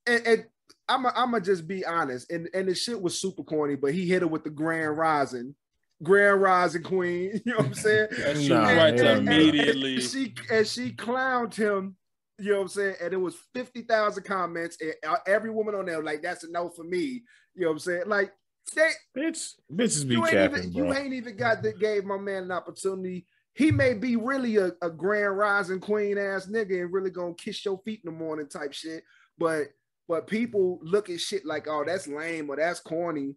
and, 0.06 0.26
and 0.26 0.44
I'm 0.88 1.06
I'm 1.06 1.30
gonna 1.30 1.40
just 1.40 1.68
be 1.68 1.86
honest 1.86 2.30
and 2.32 2.48
and 2.52 2.68
the 2.68 2.74
shit 2.74 3.00
was 3.00 3.20
super 3.20 3.44
corny, 3.44 3.76
but 3.76 3.94
he 3.94 4.08
hit 4.08 4.22
her 4.22 4.28
with 4.28 4.42
the 4.42 4.50
Grand 4.50 4.98
Rising. 4.98 5.54
Grand 6.02 6.40
Rising 6.42 6.82
Queen, 6.82 7.40
you 7.44 7.52
know 7.52 7.58
what 7.58 7.66
I'm 7.66 7.74
saying? 7.74 8.08
That 8.18 8.36
shit 8.36 8.48
Nah, 8.50 8.66
there 8.66 9.16
immediately. 9.16 9.94
And 9.94 10.02
she 10.02 10.34
and 10.50 10.66
she 10.66 10.92
clowned 10.92 11.54
him. 11.54 11.96
You 12.38 12.50
know 12.50 12.56
what 12.56 12.62
I'm 12.62 12.68
saying? 12.68 12.96
And 13.00 13.12
it 13.12 13.20
was 13.20 13.36
fifty 13.54 13.82
thousand 13.82 14.24
comments. 14.24 14.76
And 14.80 14.94
uh, 15.06 15.18
every 15.26 15.50
woman 15.50 15.74
on 15.74 15.86
there 15.86 16.02
like 16.02 16.22
that's 16.22 16.44
a 16.44 16.50
no 16.50 16.68
for 16.68 16.84
me. 16.84 17.22
You 17.54 17.62
know 17.62 17.68
what 17.68 17.72
I'm 17.74 17.78
saying? 17.78 18.02
Like 18.06 18.32
they, 18.74 18.90
Bitch, 19.16 19.52
bitches 19.72 20.08
be 20.08 20.14
you 20.14 20.22
ain't 20.22 20.30
capping, 20.30 20.58
even 20.58 20.72
bro. 20.72 20.86
you 20.86 20.94
ain't 20.94 21.12
even 21.12 21.36
got 21.36 21.62
that 21.62 21.78
gave 21.78 22.04
my 22.04 22.18
man 22.18 22.44
an 22.44 22.52
opportunity. 22.52 23.26
He 23.54 23.70
may 23.70 23.94
be 23.94 24.16
really 24.16 24.56
a, 24.56 24.72
a 24.82 24.90
grand 24.90 25.36
rising 25.38 25.78
queen 25.80 26.18
ass 26.18 26.46
nigga 26.46 26.82
and 26.82 26.92
really 26.92 27.10
gonna 27.10 27.34
kiss 27.34 27.64
your 27.64 27.78
feet 27.84 28.00
in 28.04 28.12
the 28.12 28.18
morning 28.18 28.48
type 28.48 28.72
shit. 28.72 29.04
But 29.38 29.68
but 30.08 30.26
people 30.26 30.80
look 30.82 31.08
at 31.08 31.20
shit 31.20 31.46
like, 31.46 31.66
oh, 31.68 31.84
that's 31.86 32.08
lame 32.08 32.50
or 32.50 32.56
that's 32.56 32.80
corny. 32.80 33.36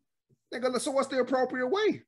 Nigga, 0.53 0.79
so 0.79 0.91
what's 0.91 1.07
the 1.07 1.19
appropriate 1.19 1.67
way? 1.67 2.03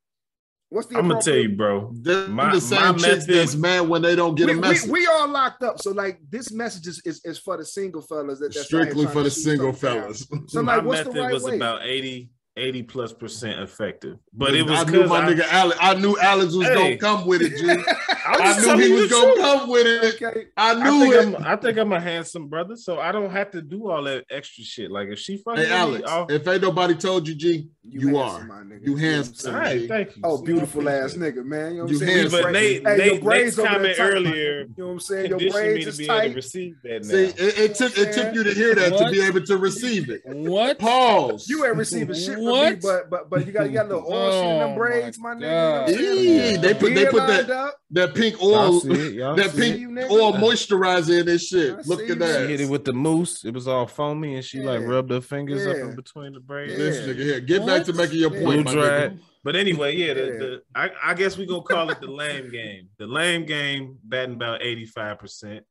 What's 0.70 0.86
the 0.86 0.98
I'm 0.98 1.08
gonna 1.08 1.20
tell 1.20 1.34
you, 1.36 1.48
bro. 1.56 1.90
They're 1.94 2.28
My- 2.28 2.54
the 2.54 2.60
same 2.60 2.80
my 2.80 2.92
chicks 2.92 3.02
method- 3.02 3.34
that's 3.34 3.56
mad 3.56 3.80
when 3.88 4.02
they 4.02 4.14
don't 4.14 4.36
get 4.36 4.46
we, 4.46 4.52
a 4.52 4.54
we, 4.54 4.60
message. 4.60 4.90
we 4.90 5.06
all 5.06 5.28
locked 5.28 5.64
up. 5.64 5.80
So 5.80 5.90
like 5.90 6.20
this 6.30 6.52
message 6.52 6.86
is, 6.86 7.02
is, 7.04 7.20
is 7.24 7.38
for 7.38 7.56
the 7.56 7.64
single 7.64 8.00
fellas 8.02 8.38
that 8.38 8.54
that's 8.54 8.66
Strictly 8.66 9.06
for 9.06 9.24
the 9.24 9.30
single 9.30 9.72
fellas. 9.72 10.26
So 10.46 10.62
My 10.62 10.76
like, 10.76 10.84
what's 10.84 11.00
the 11.00 11.06
method 11.06 11.20
right 11.20 11.32
was 11.34 11.42
way? 11.44 11.56
about 11.56 11.80
80 11.84 12.30
80 12.60 12.82
plus 12.84 13.12
percent 13.12 13.60
effective. 13.60 14.18
But 14.32 14.54
it 14.54 14.62
was 14.66 14.86
knew 14.86 15.00
'cause 15.00 15.08
my 15.10 15.20
I- 15.24 15.32
nigga 15.32 15.46
Alex. 15.50 15.78
I 15.80 15.94
knew 15.94 16.16
Alex 16.18 16.54
was 16.54 16.68
Hey. 16.68 16.74
gonna 16.74 16.96
come 16.98 17.26
with 17.26 17.42
it, 17.42 17.56
G. 17.56 17.68
I, 18.26 18.34
I, 18.38 18.54
was 18.56 18.66
knew 18.66 18.76
he 18.78 18.92
was 18.92 19.10
gonna 19.10 19.24
truth. 19.32 19.38
come 19.38 19.68
with 19.70 19.86
it. 19.86 20.22
Okay. 20.22 20.46
I 20.56 20.70
I 20.70 20.74
knew 20.74 21.00
think, 21.10 21.14
it. 21.14 21.40
I'm, 21.40 21.46
I 21.46 21.56
think 21.56 21.78
I'm 21.78 21.92
a 21.92 22.00
handsome 22.00 22.48
brother, 22.48 22.76
so 22.76 23.00
I 23.00 23.10
don't 23.12 23.30
have 23.30 23.50
to 23.52 23.62
do 23.62 23.90
all 23.90 24.04
that 24.04 24.24
extra 24.30 24.62
shit. 24.62 24.90
Like 24.90 25.08
if 25.08 25.18
she 25.18 25.38
fucking 25.38 25.64
Hey 25.64 25.72
Alex, 25.72 26.08
if 26.28 26.46
ain't 26.46 26.62
nobody 26.62 26.94
told 26.94 27.26
you, 27.26 27.34
G, 27.34 27.68
you, 27.88 28.18
are. 28.18 28.46
You 28.82 28.94
handsome. 28.96 29.54
All 29.54 29.60
right, 29.60 29.88
thank 29.88 30.16
you. 30.16 30.22
Oh, 30.24 30.40
beautiful 30.42 30.88
ass 30.88 31.14
nigga, 31.14 31.44
man. 31.44 31.72
You 31.72 31.78
know 31.78 31.84
what 31.84 31.92
I'm 31.92 31.98
saying? 31.98 32.18
handsome. 32.18 32.42
But 32.42 32.52
Nate, 32.52 32.86
Hey, 32.86 32.96
your 32.96 33.14
Nate, 33.14 33.22
braids 33.24 33.44
Nate's 33.56 33.58
over 33.58 33.68
comment 33.68 33.96
earlier 33.98 34.60
You 34.60 34.74
know 34.76 34.86
what 34.86 34.92
I'm 34.92 35.00
saying? 35.00 35.26
Your 35.30 35.38
conditioned 35.38 35.52
braids 35.64 35.76
me 35.78 35.82
to 35.84 35.88
is 35.88 35.98
be 35.98 36.04
able 36.04 36.14
to 36.14 36.20
tight. 36.28 36.34
receive 36.36 36.74
that 36.84 37.02
now. 37.02 37.08
See, 37.08 37.24
it, 37.24 37.58
it 37.58 37.74
took 37.74 37.98
it 37.98 38.12
took 38.12 38.34
you 38.34 38.44
to 38.44 38.54
hear 38.54 38.74
that 38.74 38.96
to 38.98 39.10
be 39.10 39.22
able 39.22 39.42
to 39.42 39.56
receive 39.56 40.10
it. 40.10 40.22
What? 40.24 40.78
Pause. 40.78 41.48
You 41.48 41.64
ain't 41.66 41.76
receiving 41.76 42.14
shit 42.14 42.38
from 42.50 42.66
me, 42.66 42.74
but 42.82 43.10
but 43.10 43.30
but 43.30 43.46
you 43.46 43.52
got 43.52 43.66
you 43.66 43.72
got 43.72 43.86
a 43.86 43.88
little 43.94 44.12
oil 44.12 44.30
shit 44.32 44.42
in 44.42 44.56
Oh, 44.56 44.58
them 44.58 44.74
braids, 44.74 45.18
my, 45.18 45.34
nigga. 45.34 45.40
God. 45.40 45.90
You 45.90 46.02
know 46.02 46.08
what 46.08 46.18
I'm? 46.18 46.24
Eee, 46.26 46.56
they 46.56 46.74
put 46.74 46.94
they 46.94 47.06
put 47.06 47.26
that 47.26 47.50
up. 47.50 47.76
that 47.90 48.14
pink 48.14 48.42
oil 48.42 48.80
see 48.80 48.90
it, 49.08 49.12
y'all 49.14 49.36
that 49.36 49.50
pink 49.56 49.76
it. 49.76 49.80
You 49.80 49.88
oil 50.10 50.32
moisturizer 50.34 51.20
in 51.20 51.26
this 51.26 51.46
shit. 51.48 51.72
I 51.72 51.80
Look 51.86 52.00
at 52.00 52.18
that. 52.18 52.40
man. 52.40 52.48
hit 52.48 52.60
it 52.60 52.68
with 52.68 52.84
the 52.84 52.92
mousse. 52.92 53.44
It 53.44 53.54
was 53.54 53.68
all 53.68 53.86
foamy, 53.86 54.34
and 54.34 54.44
she 54.44 54.60
like 54.60 54.80
rubbed 54.82 55.10
her 55.10 55.20
fingers 55.20 55.66
up 55.66 55.76
in 55.78 55.94
between 55.94 56.32
the 56.34 56.40
braids. 56.40 56.76
This 56.76 57.00
nigga 57.00 57.22
here. 57.22 57.40
Get 57.40 57.66
back 57.66 57.84
to 57.84 57.92
making 57.92 58.18
your 58.18 58.32
Yeah. 58.32 58.44
point, 58.44 58.64
Blue 58.64 58.74
my 58.74 58.74
nigga. 58.74 59.18
But 59.42 59.56
anyway, 59.56 59.96
yeah, 59.96 60.12
the, 60.12 60.20
the 60.20 60.62
I, 60.74 60.90
I 61.02 61.14
guess 61.14 61.38
we 61.38 61.46
gonna 61.46 61.62
call 61.62 61.90
it 61.90 62.00
the 62.00 62.10
lame 62.10 62.50
game. 62.50 62.88
The 62.98 63.06
lame 63.06 63.46
game 63.46 63.98
batting 64.04 64.34
about 64.34 64.60
85%. 64.60 65.62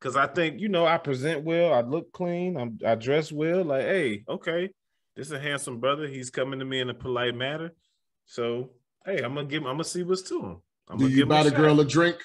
Cause 0.00 0.16
I 0.16 0.26
think, 0.26 0.60
you 0.60 0.68
know, 0.68 0.84
I 0.84 0.98
present 0.98 1.44
well, 1.44 1.72
I 1.72 1.80
look 1.80 2.12
clean, 2.12 2.58
I'm 2.58 2.78
I 2.84 2.94
dress 2.94 3.32
well. 3.32 3.64
Like, 3.64 3.84
hey, 3.86 4.24
okay, 4.28 4.68
this 5.16 5.26
is 5.28 5.32
a 5.32 5.40
handsome 5.40 5.80
brother. 5.80 6.06
He's 6.06 6.30
coming 6.30 6.58
to 6.58 6.64
me 6.64 6.80
in 6.80 6.90
a 6.90 6.94
polite 6.94 7.34
manner. 7.34 7.72
So 8.26 8.70
hey, 9.06 9.22
I'm 9.22 9.34
gonna 9.34 9.46
give 9.46 9.62
him, 9.62 9.68
I'm 9.68 9.74
gonna 9.74 9.84
see 9.84 10.02
what's 10.02 10.22
to 10.22 10.40
him. 10.40 10.56
I'm 10.88 10.98
Do 10.98 11.04
gonna 11.04 11.10
you 11.10 11.16
give 11.16 11.22
him 11.24 11.28
buy 11.28 11.42
the 11.42 11.50
shot. 11.50 11.58
girl 11.58 11.80
a 11.80 11.84
drink? 11.84 12.16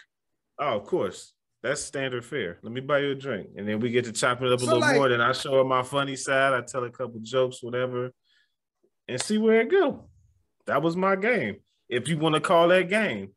Oh, 0.60 0.78
of 0.78 0.86
course. 0.86 1.34
That's 1.62 1.82
standard 1.82 2.24
fare. 2.24 2.58
Let 2.64 2.72
me 2.72 2.80
buy 2.82 3.00
you 3.00 3.12
a 3.12 3.16
drink. 3.16 3.50
And 3.58 3.68
then 3.68 3.80
we 3.82 3.90
get 3.92 4.06
to 4.06 4.14
chop 4.14 4.42
it 4.42 4.52
up 4.52 4.62
a 4.62 4.64
little 4.64 4.80
like- 4.80 4.96
more. 4.96 5.10
Then 5.10 5.20
I 5.22 5.34
show 5.34 5.58
her 5.58 5.64
my 5.66 5.84
funny 5.84 6.16
side. 6.16 6.54
I 6.54 6.62
tell 6.62 6.84
a 6.86 6.90
couple 6.90 7.20
jokes, 7.22 7.62
whatever, 7.62 8.12
and 9.10 9.22
see 9.22 9.38
where 9.38 9.60
it 9.62 9.70
go. 9.70 10.10
That 10.68 10.82
was 10.82 10.96
my 10.96 11.16
game. 11.18 11.58
If 11.90 12.08
you 12.08 12.18
want 12.18 12.36
to 12.36 12.42
call 12.42 12.68
that 12.70 12.88
game. 12.90 13.30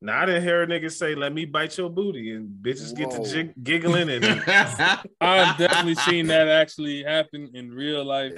Now 0.00 0.20
I 0.22 0.26
didn't 0.26 0.42
hear 0.42 0.62
a 0.62 0.66
nigga 0.66 0.90
say, 0.92 1.14
let 1.14 1.32
me 1.32 1.44
bite 1.46 1.78
your 1.78 1.88
booty, 1.88 2.32
and 2.34 2.48
bitches 2.60 2.94
get 2.94 3.10
to 3.12 3.24
jig- 3.24 3.54
giggling 3.62 4.10
and 4.10 4.24
I've 5.20 5.56
definitely 5.56 5.94
seen 5.94 6.26
that 6.26 6.46
actually 6.48 7.02
happen 7.04 7.50
in 7.54 7.70
real 7.72 8.04
life. 8.04 8.32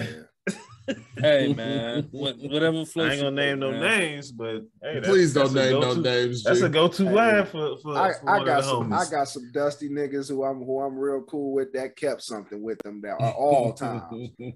Hey 1.18 1.52
man, 1.56 2.08
what, 2.12 2.36
whatever 2.38 2.84
floats. 2.84 3.10
I 3.10 3.12
ain't 3.14 3.22
gonna 3.22 3.36
name 3.36 3.58
no 3.58 3.72
man. 3.72 3.80
names, 3.80 4.30
but 4.32 4.62
hey, 4.82 5.00
Please 5.02 5.34
don't 5.34 5.52
name 5.52 5.72
no 5.72 5.80
go-to- 5.94 6.00
names, 6.02 6.44
That's 6.44 6.60
G. 6.60 6.66
a 6.66 6.68
go-to 6.68 7.04
Hey, 7.06 7.12
line 7.12 7.46
for, 7.46 7.76
for, 7.78 7.96
I, 7.98 8.12
for 8.12 8.30
I 8.30 8.36
one 8.38 8.46
got 8.46 8.58
of 8.60 8.64
the 8.64 8.70
some 8.70 8.90
homies. 8.90 9.06
I 9.06 9.10
got 9.10 9.28
some 9.28 9.50
dusty 9.52 9.88
niggas 9.88 10.28
who 10.28 10.44
I'm 10.44 10.58
who 10.64 10.80
I'm 10.80 10.96
real 10.96 11.22
cool 11.22 11.52
with 11.54 11.72
that 11.72 11.96
kept 11.96 12.22
something 12.22 12.62
with 12.62 12.78
them 12.84 13.00
that 13.02 13.20
are 13.20 13.32
all 13.32 13.72
times. 13.74 14.30
And, 14.38 14.54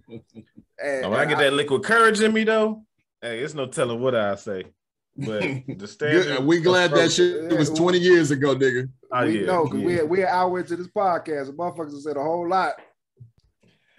Oh, 1.04 1.10
when 1.10 1.18
I 1.18 1.22
and 1.22 1.30
get 1.30 1.38
that 1.38 1.52
liquid 1.52 1.82
courage 1.82 2.20
in 2.20 2.32
me 2.32 2.44
though, 2.44 2.84
hey, 3.20 3.40
it's 3.40 3.54
no 3.54 3.66
telling 3.66 4.00
what 4.00 4.14
I 4.14 4.34
say. 4.36 4.64
But 5.16 5.40
the 5.78 5.88
standard, 5.88 6.24
Good. 6.38 6.44
We 6.46 6.60
glad 6.60 6.92
that 6.92 6.96
approach- 7.12 7.12
shit 7.14 7.58
was 7.58 7.68
20 7.70 7.98
years 7.98 8.30
ago, 8.30 8.54
nigga. 8.54 8.88
Oh, 9.12 9.26
we 9.26 9.40
yeah, 9.40 9.46
know 9.46 9.64
because 9.64 9.80
yeah. 9.80 9.86
we're 9.86 10.06
we're 10.06 10.26
an 10.26 10.32
hour 10.32 10.60
into 10.60 10.76
this 10.76 10.86
podcast. 10.86 11.48
and 11.48 11.58
motherfuckers 11.58 11.90
have 11.92 12.00
said 12.02 12.16
a 12.16 12.22
whole 12.22 12.48
lot. 12.48 12.74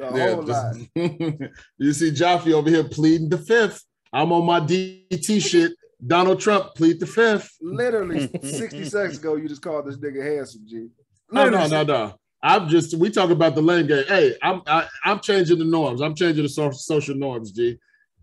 A 0.01 0.17
Yeah, 0.17 0.41
just- 0.45 0.89
you 1.77 1.93
see 1.93 2.11
Jaffe 2.11 2.53
over 2.53 2.69
here 2.69 2.83
pleading 2.83 3.29
the 3.29 3.37
fifth. 3.37 3.83
I'm 4.13 4.31
on 4.31 4.45
my 4.45 4.59
DT 4.59 5.41
shit. 5.41 5.73
Donald 6.05 6.39
Trump 6.39 6.73
plead 6.75 6.99
the 6.99 7.05
fifth. 7.05 7.51
Literally 7.61 8.27
60 8.43 8.85
seconds 8.85 9.19
ago, 9.19 9.35
you 9.35 9.47
just 9.47 9.61
called 9.61 9.85
this 9.85 9.97
nigga 9.97 10.23
handsome, 10.35 10.63
G. 10.67 10.87
No, 11.31 11.49
no, 11.49 11.67
no, 11.67 11.83
no. 11.83 12.15
I'm 12.43 12.67
just 12.69 12.97
we 12.97 13.11
talk 13.11 13.29
about 13.29 13.53
the 13.53 13.61
lane 13.61 13.85
game. 13.87 14.03
Hey, 14.07 14.35
I'm 14.41 14.63
I, 14.65 14.87
I'm 15.05 15.19
changing 15.19 15.59
the 15.59 15.65
norms. 15.65 16.01
I'm 16.01 16.15
changing 16.15 16.43
the 16.43 16.49
so- 16.49 16.71
social 16.71 17.15
norms, 17.15 17.51
G. 17.51 17.77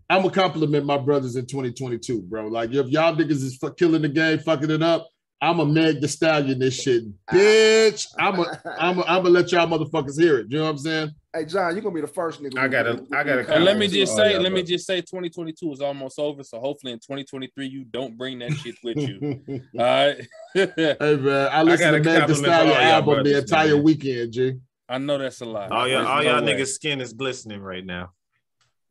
I'm 0.09 0.23
gonna 0.23 0.33
compliment 0.33 0.85
my 0.85 0.97
brothers 0.97 1.35
in 1.37 1.45
2022, 1.45 2.23
bro. 2.23 2.47
Like 2.47 2.71
if 2.71 2.87
y'all 2.87 3.15
niggas 3.15 3.31
is 3.43 3.55
fu- 3.57 3.73
killing 3.73 4.01
the 4.01 4.09
game, 4.09 4.39
fucking 4.39 4.69
it 4.71 4.83
up, 4.83 5.07
I'm 5.41 5.59
a 5.61 5.65
Meg 5.65 6.01
the 6.01 6.07
Stallion 6.07 6.59
this 6.59 6.81
shit, 6.81 7.03
bitch. 7.27 8.07
I'm 8.19 8.39
a 8.39 8.61
I'm 8.77 8.99
a, 8.99 9.03
I'm 9.03 9.23
gonna 9.23 9.29
let 9.29 9.51
y'all 9.53 9.67
motherfuckers 9.67 10.19
hear 10.19 10.39
it. 10.39 10.47
You 10.49 10.57
know 10.57 10.65
what 10.65 10.71
I'm 10.71 10.77
saying? 10.79 11.11
Hey, 11.33 11.45
John, 11.45 11.73
you're 11.73 11.81
gonna 11.81 11.95
be 11.95 12.01
the 12.01 12.07
first 12.07 12.41
nigga. 12.43 12.57
I 12.57 12.67
gotta- 12.67 13.05
I 13.13 13.23
gotta 13.23 13.53
And 13.53 13.63
let 13.63 13.77
me 13.77 13.87
just 13.87 14.15
say, 14.15 14.37
let 14.37 14.51
me 14.51 14.63
just 14.63 14.85
say, 14.85 14.99
2022 14.99 15.71
is 15.71 15.79
almost 15.81 16.19
over. 16.19 16.43
So 16.43 16.59
hopefully 16.59 16.91
in 16.91 16.99
2023 16.99 17.67
you 17.67 17.85
don't 17.85 18.17
bring 18.17 18.39
that 18.39 18.51
shit 18.53 18.75
with 18.83 18.97
you. 18.97 19.61
All 19.77 19.85
right. 19.85 20.17
Hey 20.55 21.15
man, 21.15 21.49
I 21.51 21.63
listened 21.63 22.03
gotta 22.03 22.03
to 22.03 22.19
Meg 22.19 22.27
the 22.27 22.35
Stallion 22.35 22.75
all 22.75 22.81
y'all 22.81 22.91
album 22.91 23.23
the 23.23 23.37
entire 23.37 23.75
man. 23.75 23.83
weekend, 23.83 24.33
G. 24.33 24.53
I 24.89 24.97
know 24.97 25.17
that's 25.19 25.39
a 25.41 25.45
lot. 25.45 25.71
all 25.71 25.87
y'all, 25.87 26.05
all 26.07 26.23
no 26.23 26.29
y'all 26.31 26.43
way. 26.43 26.53
niggas' 26.55 26.69
skin 26.69 26.99
is 26.99 27.13
glistening 27.13 27.61
right 27.61 27.85
now. 27.85 28.11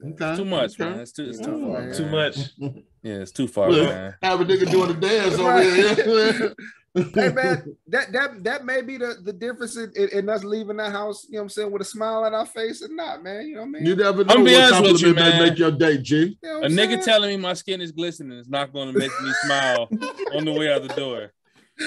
Okay. 0.04 0.36
Too 0.36 0.44
much, 0.44 0.80
okay. 0.80 0.90
man. 0.90 1.00
It's 1.00 1.12
too, 1.12 1.24
it's 1.24 1.40
too 1.40 1.54
Oh, 1.54 1.72
far. 1.72 1.82
man. 1.82 1.94
Too 1.94 2.06
much. 2.06 2.36
Yeah, 3.00 3.14
it's 3.20 3.30
too 3.32 3.46
far, 3.46 3.70
Look, 3.70 3.88
man. 3.88 4.16
have 4.22 4.40
a 4.40 4.44
nigga 4.44 4.68
doing 4.70 4.90
a 4.90 4.94
dance 4.94 5.34
over 5.38 5.62
here. 5.62 6.54
hey 7.14 7.28
man, 7.32 7.76
that 7.86 8.10
that 8.12 8.42
that 8.42 8.64
may 8.64 8.82
be 8.82 8.96
the, 8.98 9.16
the 9.22 9.32
difference 9.32 9.76
in, 9.76 9.92
in, 9.94 10.08
in 10.08 10.28
us 10.28 10.42
leaving 10.42 10.78
the 10.78 10.90
house, 10.90 11.24
you 11.28 11.34
know 11.34 11.38
what 11.38 11.42
I'm 11.44 11.48
saying, 11.50 11.70
with 11.70 11.82
a 11.82 11.84
smile 11.84 12.24
on 12.24 12.34
our 12.34 12.44
face 12.44 12.82
or 12.82 12.88
not, 12.92 13.22
man. 13.22 13.46
You 13.46 13.54
know 13.54 13.60
what 13.60 13.66
I 13.68 13.70
mean? 13.70 13.86
You 13.86 13.94
never 13.94 14.24
know 14.24 14.34
I'm 14.34 14.44
be 14.44 14.52
what 14.52 14.72
honest 14.74 14.92
with 14.92 15.00
you, 15.02 15.14
compliment 15.14 15.16
may 15.34 15.38
man. 15.38 15.48
make 15.48 15.58
your 15.60 15.70
day, 15.70 15.98
G. 15.98 16.16
You 16.16 16.36
know 16.42 16.54
what 16.56 16.62
A 16.62 16.66
I'm 16.66 16.72
nigga 16.72 16.88
saying? 16.94 17.02
telling 17.04 17.30
me 17.30 17.36
my 17.36 17.52
skin 17.54 17.80
is 17.80 17.92
glistening 17.92 18.36
is 18.36 18.48
not 18.48 18.72
going 18.72 18.92
to 18.92 18.98
make 18.98 19.12
me 19.22 19.30
smile 19.44 19.88
on 20.34 20.44
the 20.44 20.52
way 20.52 20.72
out 20.72 20.82
the 20.82 20.88
door. 20.94 21.32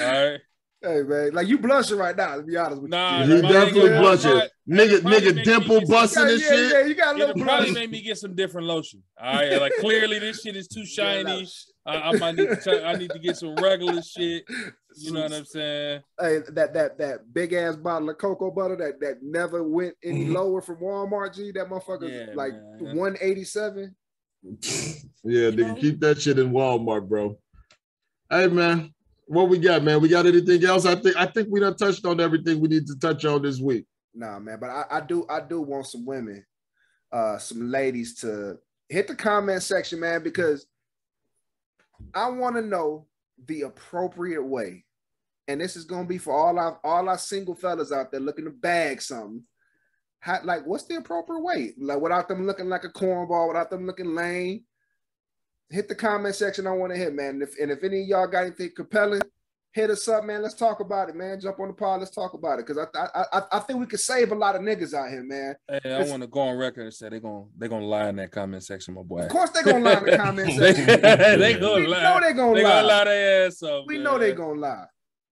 right. 0.30 0.40
Hey 0.82 1.02
man, 1.02 1.32
like 1.32 1.46
you 1.46 1.58
blushing 1.58 1.96
right 1.96 2.16
now, 2.16 2.36
to 2.36 2.42
be 2.42 2.56
honest 2.56 2.82
with 2.82 2.90
you. 2.90 2.96
Nah, 2.96 3.22
you. 3.22 3.36
He 3.36 3.42
definitely 3.42 3.90
nigga, 3.90 4.00
blushing. 4.00 4.34
my- 4.34 4.48
Nigga, 4.68 5.00
nigga, 5.00 5.44
dimple 5.44 5.80
me 5.80 5.86
busting 5.86 6.22
Yeah, 6.22 6.30
and 6.30 6.40
yeah, 6.40 6.48
shit. 6.48 6.72
yeah, 6.72 6.84
you 6.84 6.94
got 6.94 7.16
a 7.16 7.18
It'll 7.18 7.28
little 7.28 7.42
probably 7.44 7.66
blush. 7.66 7.74
make 7.74 7.90
me 7.90 8.00
get 8.02 8.16
some 8.18 8.34
different 8.34 8.66
lotion. 8.68 9.02
All 9.20 9.34
right, 9.34 9.60
like 9.60 9.72
clearly 9.80 10.18
this 10.20 10.42
shit 10.42 10.56
is 10.56 10.68
too 10.68 10.86
shiny. 10.86 11.48
I, 11.84 11.96
I 11.96 12.12
might 12.16 12.36
need 12.36 12.48
to. 12.48 12.56
Try, 12.56 12.82
I 12.82 12.94
need 12.94 13.10
to 13.10 13.18
get 13.18 13.36
some 13.36 13.54
regular 13.56 14.00
shit. 14.02 14.44
You 14.96 15.12
know 15.12 15.22
what 15.22 15.32
I'm 15.32 15.44
saying? 15.44 16.02
Hey, 16.20 16.38
that 16.52 16.74
that 16.74 16.98
that 16.98 17.32
big 17.32 17.52
ass 17.52 17.76
bottle 17.76 18.10
of 18.10 18.18
cocoa 18.18 18.50
butter 18.50 18.76
that 18.76 19.00
that 19.00 19.22
never 19.22 19.62
went 19.62 19.94
any 20.04 20.24
mm-hmm. 20.24 20.34
lower 20.34 20.60
from 20.60 20.76
Walmart. 20.76 21.34
G, 21.34 21.50
that 21.52 21.68
motherfucker 21.68 22.10
Yeah, 22.28 22.34
like 22.34 22.52
man. 22.52 22.96
187. 22.96 23.94
Yeah, 25.24 25.50
nigga, 25.50 25.78
keep 25.80 26.00
that 26.00 26.20
shit 26.20 26.40
in 26.40 26.50
Walmart, 26.50 27.08
bro. 27.08 27.38
Hey 28.28 28.48
man, 28.48 28.92
what 29.32 29.48
we 29.48 29.58
got, 29.58 29.82
man? 29.82 30.00
We 30.00 30.08
got 30.08 30.26
anything 30.26 30.62
else? 30.64 30.84
I 30.84 30.94
think 30.94 31.16
I 31.16 31.24
think 31.24 31.48
we 31.50 31.58
done 31.58 31.76
touched 31.76 32.04
on 32.04 32.20
everything 32.20 32.60
we 32.60 32.68
need 32.68 32.86
to 32.86 32.98
touch 32.98 33.24
on 33.24 33.40
this 33.40 33.58
week. 33.58 33.86
Nah, 34.14 34.38
man, 34.38 34.58
but 34.60 34.68
I, 34.68 34.84
I 34.90 35.00
do 35.00 35.24
I 35.28 35.40
do 35.40 35.62
want 35.62 35.86
some 35.86 36.04
women, 36.04 36.44
uh, 37.10 37.38
some 37.38 37.70
ladies 37.70 38.14
to 38.16 38.58
hit 38.90 39.08
the 39.08 39.14
comment 39.14 39.62
section, 39.62 40.00
man, 40.00 40.22
because 40.22 40.66
I 42.12 42.28
want 42.28 42.56
to 42.56 42.62
know 42.62 43.06
the 43.46 43.62
appropriate 43.62 44.44
way. 44.44 44.84
And 45.48 45.60
this 45.60 45.76
is 45.76 45.86
gonna 45.86 46.06
be 46.06 46.18
for 46.18 46.34
all 46.34 46.58
our 46.58 46.78
all 46.84 47.08
our 47.08 47.18
single 47.18 47.54
fellas 47.54 47.90
out 47.90 48.10
there 48.12 48.20
looking 48.20 48.44
to 48.44 48.50
bag 48.50 49.00
something. 49.00 49.42
How, 50.20 50.40
like, 50.44 50.66
what's 50.66 50.84
the 50.84 50.96
appropriate 50.96 51.40
way? 51.40 51.72
Like, 51.78 52.00
without 52.00 52.28
them 52.28 52.46
looking 52.46 52.68
like 52.68 52.84
a 52.84 52.90
cornball, 52.90 53.48
without 53.48 53.70
them 53.70 53.86
looking 53.86 54.14
lame. 54.14 54.64
Hit 55.72 55.88
the 55.88 55.94
comment 55.94 56.34
section. 56.34 56.66
I 56.66 56.72
want 56.72 56.92
to 56.92 56.98
hit, 56.98 57.14
man. 57.14 57.30
And 57.30 57.42
if, 57.42 57.58
and 57.58 57.70
if 57.70 57.82
any 57.82 58.02
of 58.02 58.08
y'all 58.08 58.26
got 58.26 58.42
anything 58.46 58.70
compelling, 58.76 59.22
hit 59.72 59.88
us 59.88 60.06
up, 60.06 60.22
man. 60.24 60.42
Let's 60.42 60.54
talk 60.54 60.80
about 60.80 61.08
it, 61.08 61.16
man. 61.16 61.40
Jump 61.40 61.58
on 61.60 61.68
the 61.68 61.72
pod. 61.74 62.00
Let's 62.00 62.10
talk 62.14 62.34
about 62.34 62.58
it, 62.58 62.66
because 62.66 62.86
I, 62.94 63.06
I 63.14 63.24
I 63.32 63.42
I 63.52 63.58
think 63.60 63.80
we 63.80 63.86
could 63.86 64.00
save 64.00 64.32
a 64.32 64.34
lot 64.34 64.54
of 64.54 64.60
niggas 64.60 64.92
out 64.92 65.08
here, 65.08 65.22
man. 65.24 65.54
Hey, 65.68 65.94
I 65.94 66.04
want 66.10 66.22
to 66.22 66.28
go 66.28 66.40
on 66.40 66.58
record 66.58 66.82
and 66.82 66.92
say 66.92 67.08
they're 67.08 67.20
gonna 67.20 67.44
they're 67.56 67.70
gonna 67.70 67.86
lie 67.86 68.08
in 68.10 68.16
that 68.16 68.30
comment 68.30 68.62
section, 68.64 68.92
my 68.94 69.02
boy. 69.02 69.20
Of 69.22 69.30
course, 69.30 69.48
they 69.50 69.62
gonna 69.62 69.82
lie 69.82 69.98
in 69.98 70.04
the 70.04 70.16
comment 70.18 70.52
section. 70.58 70.86
they 70.86 71.54
gonna 71.58 71.74
we 71.80 71.86
lie. 71.86 72.02
know 72.02 72.20
they 72.20 72.32
gonna 72.34 72.54
they 72.54 72.62
lie. 72.64 72.70
gonna 72.70 72.86
lie 72.86 73.04
their 73.04 73.46
ass 73.46 73.62
off. 73.62 73.84
We 73.86 73.94
man. 73.94 74.04
know 74.04 74.18
they 74.18 74.32
gonna 74.34 74.60
lie. 74.60 74.84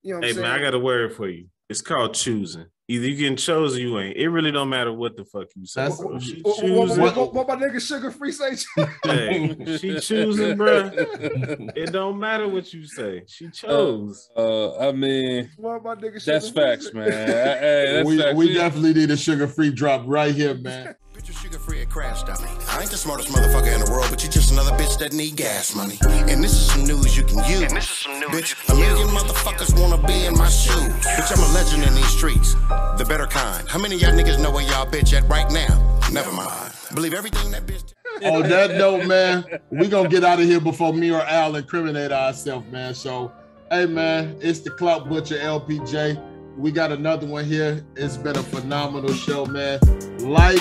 You 0.03 0.15
know 0.15 0.19
what 0.21 0.25
Hey 0.25 0.31
I'm 0.31 0.35
saying? 0.37 0.47
man, 0.49 0.59
I 0.59 0.63
got 0.63 0.73
a 0.75 0.79
word 0.79 1.13
for 1.15 1.29
you. 1.29 1.49
It's 1.69 1.83
called 1.83 2.15
choosing. 2.15 2.67
Either 2.91 3.07
you 3.07 3.15
getting 3.15 3.37
chosen, 3.37 3.79
or 3.79 3.83
you 3.83 3.99
ain't. 4.01 4.17
It 4.17 4.31
really 4.31 4.51
don't 4.51 4.69
matter 4.69 4.93
what 4.93 5.17
the 5.17 5.25
fuck 5.25 5.47
you 5.55 5.65
say. 5.65 5.83
That's- 5.83 6.01
bro. 6.01 6.19
She 6.19 6.41
what, 6.43 6.57
what, 6.57 6.61
choosing. 6.61 7.03
what, 7.03 7.17
what, 7.17 7.35
what 7.35 7.49
my 7.49 7.55
nigga 7.55 7.77
Suga 7.77 8.13
Free 8.13 8.33
say? 8.33 8.57
Hey, 9.05 9.77
she 9.79 10.01
choosing, 10.01 10.57
bro. 10.57 10.91
It 11.77 11.93
don't 11.93 12.19
matter 12.19 12.49
what 12.49 12.73
you 12.73 12.85
say. 12.89 13.23
She 13.29 13.49
chose. 13.51 14.29
Uh, 14.37 14.77
I 14.89 14.91
mean, 14.91 15.51
what 15.57 15.85
my 15.85 15.95
nigga 15.95 16.21
Sugar 16.21 16.33
that's 16.33 16.51
facts, 16.51 16.87
say? 16.87 16.93
man. 16.99 17.13
Hey, 17.13 17.93
that's 17.93 18.09
we 18.09 18.19
facts. 18.19 18.35
we 18.35 18.55
definitely 18.55 18.95
need 18.95 19.11
a 19.13 19.15
Suga 19.15 19.49
Free 19.49 19.71
drop 19.71 20.03
right 20.07 20.35
here, 20.35 20.55
man. 20.55 20.97
Suga 21.33 21.59
Free 21.59 21.81
at 21.83 21.91
Crash 21.91 22.23
Dummy. 22.25 22.49
I 22.69 22.81
ain't 22.81 22.91
the 22.91 22.97
smartest 22.97 23.29
motherfucker 23.29 23.73
in 23.73 23.85
the 23.85 23.91
world, 23.91 24.07
but 24.11 24.23
you 24.23 24.29
just 24.29 24.51
another 24.51 24.73
bitch 24.73 24.99
that 24.99 25.13
need 25.13 25.37
gas 25.37 25.75
money. 25.75 25.97
And 26.03 26.43
this 26.43 26.53
is 26.53 26.73
some 26.73 26.85
news 26.85 27.17
you 27.17 27.25
can 27.25 27.39
use. 27.49 27.63
And 27.63 27.77
this 27.77 27.91
is 27.91 27.99
some 27.99 28.19
news 28.19 28.31
bitch, 28.31 28.69
a 28.71 28.75
million 28.75 29.09
motherfuckers 29.09 29.79
wanna 29.81 30.03
be 30.07 30.27
in 30.27 30.37
my 30.37 30.49
shoes. 30.49 30.75
Bitch, 30.75 31.37
I'm 31.37 31.43
a 31.43 31.55
legend 31.55 31.85
in 31.85 31.95
these 31.95 32.09
streets. 32.09 32.55
The 32.99 33.07
better 33.09 33.27
kind. 33.27 33.69
How 33.69 33.79
many 33.79 33.95
of 33.95 34.03
y'all 34.03 34.13
niggas 34.13 34.43
know 34.43 34.51
where 34.51 34.65
y'all 34.65 34.87
bitch 34.87 35.13
at 35.13 35.29
right 35.29 35.51
now? 35.51 36.01
Never 36.13 36.33
mind. 36.33 36.73
Believe 36.95 37.15
everything 37.15 37.51
that 37.53 37.67
bitch. 37.67 37.95
on 38.25 38.49
that 38.49 38.77
note, 38.77 39.07
man, 39.07 39.45
we 39.71 39.89
gonna 39.89 40.09
get 40.09 40.25
out 40.25 40.41
of 40.41 40.47
here 40.47 40.61
before 40.61 40.93
me 40.93 41.11
or 41.11 41.23
Al 41.23 41.55
incriminate 41.57 42.13
ourselves, 42.13 42.71
man. 42.73 42.93
So, 42.95 43.33
hey, 43.71 43.87
man, 43.87 44.37
it's 44.41 44.61
the 44.61 44.71
Clout 44.71 45.09
Butcher 45.09 45.37
LPJ. 45.37 46.21
We 46.57 46.73
got 46.73 46.91
another 46.93 47.27
one 47.27 47.45
here. 47.45 47.85
It's 47.97 48.17
been 48.17 48.37
a 48.37 48.43
phenomenal 48.43 49.15
show, 49.15 49.47
man. 49.47 49.79
Like, 50.19 50.61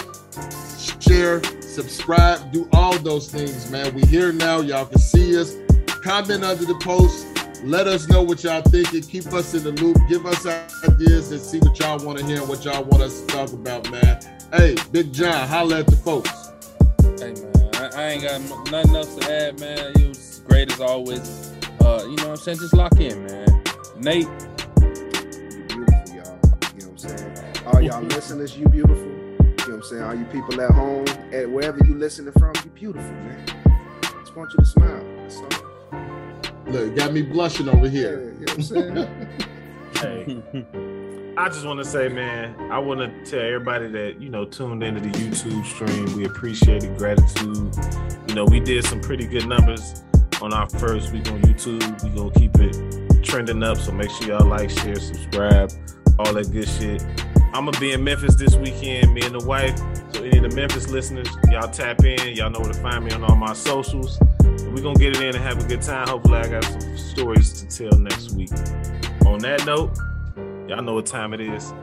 share, 0.99 1.43
subscribe, 1.61 2.51
do 2.51 2.67
all 2.73 2.97
those 2.99 3.29
things, 3.29 3.69
man. 3.71 3.93
We 3.93 4.01
here 4.03 4.31
now. 4.31 4.61
Y'all 4.61 4.85
can 4.85 4.99
see 4.99 5.39
us. 5.39 5.55
Comment 6.03 6.43
under 6.43 6.65
the 6.65 6.75
post. 6.81 7.27
Let 7.63 7.87
us 7.87 8.07
know 8.07 8.23
what 8.23 8.43
y'all 8.43 8.61
thinking. 8.61 9.01
Keep 9.01 9.27
us 9.33 9.53
in 9.53 9.63
the 9.63 9.71
loop. 9.81 9.97
Give 10.07 10.25
us 10.25 10.45
ideas 10.45 11.31
and 11.31 11.41
see 11.41 11.59
what 11.59 11.77
y'all 11.79 12.03
want 12.05 12.19
to 12.19 12.25
hear 12.25 12.39
and 12.39 12.47
what 12.47 12.63
y'all 12.63 12.83
want 12.83 13.03
us 13.03 13.19
to 13.21 13.27
talk 13.27 13.51
about, 13.51 13.89
man. 13.91 14.19
Hey, 14.53 14.75
Big 14.91 15.11
John, 15.13 15.47
holla 15.47 15.79
at 15.79 15.87
the 15.87 15.95
folks. 15.97 16.51
Hey 17.19 17.33
man, 17.33 17.69
I, 17.75 17.89
I 17.95 18.07
ain't 18.11 18.23
got 18.23 18.71
nothing 18.71 18.95
else 18.95 19.13
to 19.15 19.31
add, 19.31 19.59
man. 19.59 19.93
You 19.97 20.07
was 20.07 20.41
great 20.47 20.71
as 20.71 20.79
always. 20.79 21.51
Uh, 21.81 22.05
you 22.09 22.15
know 22.15 22.29
what 22.29 22.29
I'm 22.29 22.35
saying? 22.37 22.59
Just 22.59 22.73
lock 22.73 22.99
in, 22.99 23.25
man. 23.25 23.63
Nate, 23.97 24.27
You 24.81 25.65
beautiful, 25.67 26.15
y'all. 26.15 26.39
You 26.75 26.81
know 26.81 26.87
what 26.87 26.87
I'm 26.87 26.97
saying? 26.97 27.67
All 27.67 27.81
y'all 27.81 28.01
listeners, 28.03 28.57
you 28.57 28.67
beautiful. 28.69 29.28
You 29.79 29.85
know 29.97 30.01
what 30.01 30.09
I'm 30.09 30.13
saying? 30.13 30.25
All 30.33 30.35
you 30.35 30.41
people 30.41 30.61
at 30.61 30.71
home, 30.71 31.05
at 31.31 31.49
wherever 31.49 31.79
you 31.85 31.95
listening 31.95 32.33
from, 32.33 32.53
you 32.65 32.69
beautiful, 32.71 33.11
man. 33.13 33.45
Just 34.19 34.35
want 34.35 34.51
you 34.51 34.57
to 34.57 34.65
smile. 34.65 35.05
That's 35.19 35.37
all. 35.37 36.01
Look, 36.67 36.95
got 36.97 37.13
me 37.13 37.21
blushing 37.21 37.69
over 37.69 37.85
Yeah, 37.85 37.91
here. 37.91 38.35
you 38.37 38.45
know 38.45 38.53
what 38.53 38.53
I'm 38.55 38.61
saying? 38.61 39.27
Hey, 39.99 40.41
I 41.37 41.49
just 41.49 41.65
want 41.65 41.79
to 41.79 41.85
say, 41.85 42.07
man, 42.09 42.55
I 42.71 42.79
want 42.79 42.99
to 43.01 43.29
tell 43.29 43.41
everybody 43.41 43.87
that 43.89 44.21
you 44.21 44.29
know 44.29 44.45
tuned 44.45 44.81
into 44.83 45.01
the 45.01 45.09
YouTube 45.09 45.65
stream. 45.65 46.15
We 46.17 46.25
appreciate 46.25 46.83
it, 46.83 46.97
gratitude. 46.97 47.75
You 48.27 48.35
know, 48.35 48.45
we 48.45 48.59
did 48.61 48.85
some 48.85 49.01
pretty 49.01 49.27
good 49.27 49.45
numbers 49.47 50.03
on 50.41 50.53
our 50.53 50.69
first 50.69 51.11
week 51.11 51.29
on 51.31 51.41
YouTube. 51.41 52.03
We 52.03 52.09
gonna 52.11 52.31
keep 52.31 52.55
it 52.59 53.23
trending 53.23 53.61
up, 53.63 53.77
so 53.77 53.91
make 53.91 54.09
sure 54.11 54.27
y'all 54.27 54.45
like, 54.47 54.69
share, 54.69 54.95
subscribe, 54.95 55.71
all 56.17 56.33
that 56.33 56.49
good 56.51 56.67
shit. 56.67 57.03
I'm 57.53 57.65
gonna 57.65 57.79
be 57.79 57.91
in 57.93 58.03
Memphis 58.03 58.35
this 58.35 58.55
weekend, 58.55 59.13
me 59.13 59.21
and 59.23 59.33
the 59.33 59.45
wife. 59.45 59.77
So 60.13 60.23
any 60.23 60.37
of 60.37 60.49
the 60.49 60.55
Memphis 60.55 60.89
listeners, 60.89 61.27
y'all 61.49 61.69
tap 61.69 62.03
in. 62.03 62.35
Y'all 62.35 62.49
know 62.49 62.59
where 62.59 62.71
to 62.71 62.79
find 62.79 63.03
me 63.03 63.11
on 63.11 63.23
all 63.23 63.35
my 63.35 63.53
socials. 63.53 64.19
We're 64.43 64.83
gonna 64.83 64.99
get 64.99 65.15
it 65.15 65.21
in 65.21 65.35
and 65.35 65.43
have 65.43 65.63
a 65.63 65.67
good 65.67 65.81
time. 65.81 66.07
Hopefully, 66.07 66.37
I 66.37 66.47
got 66.47 66.63
some 66.63 66.97
stories 66.97 67.61
to 67.61 67.89
tell 67.89 67.99
next 67.99 68.31
week. 68.31 68.51
On 69.25 69.39
that 69.39 69.63
note, 69.65 69.97
y'all 70.67 70.83
know 70.83 70.93
what 70.93 71.07
time 71.07 71.33
it 71.33 71.41
is. 71.41 71.73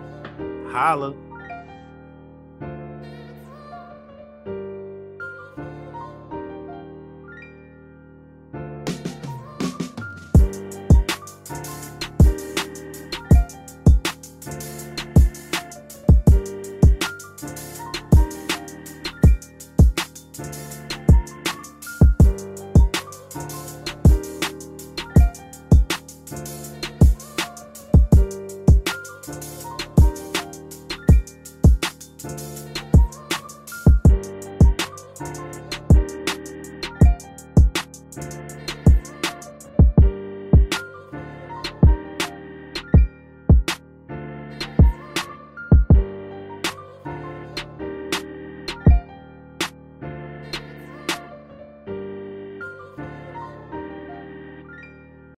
Holla. 0.69 1.15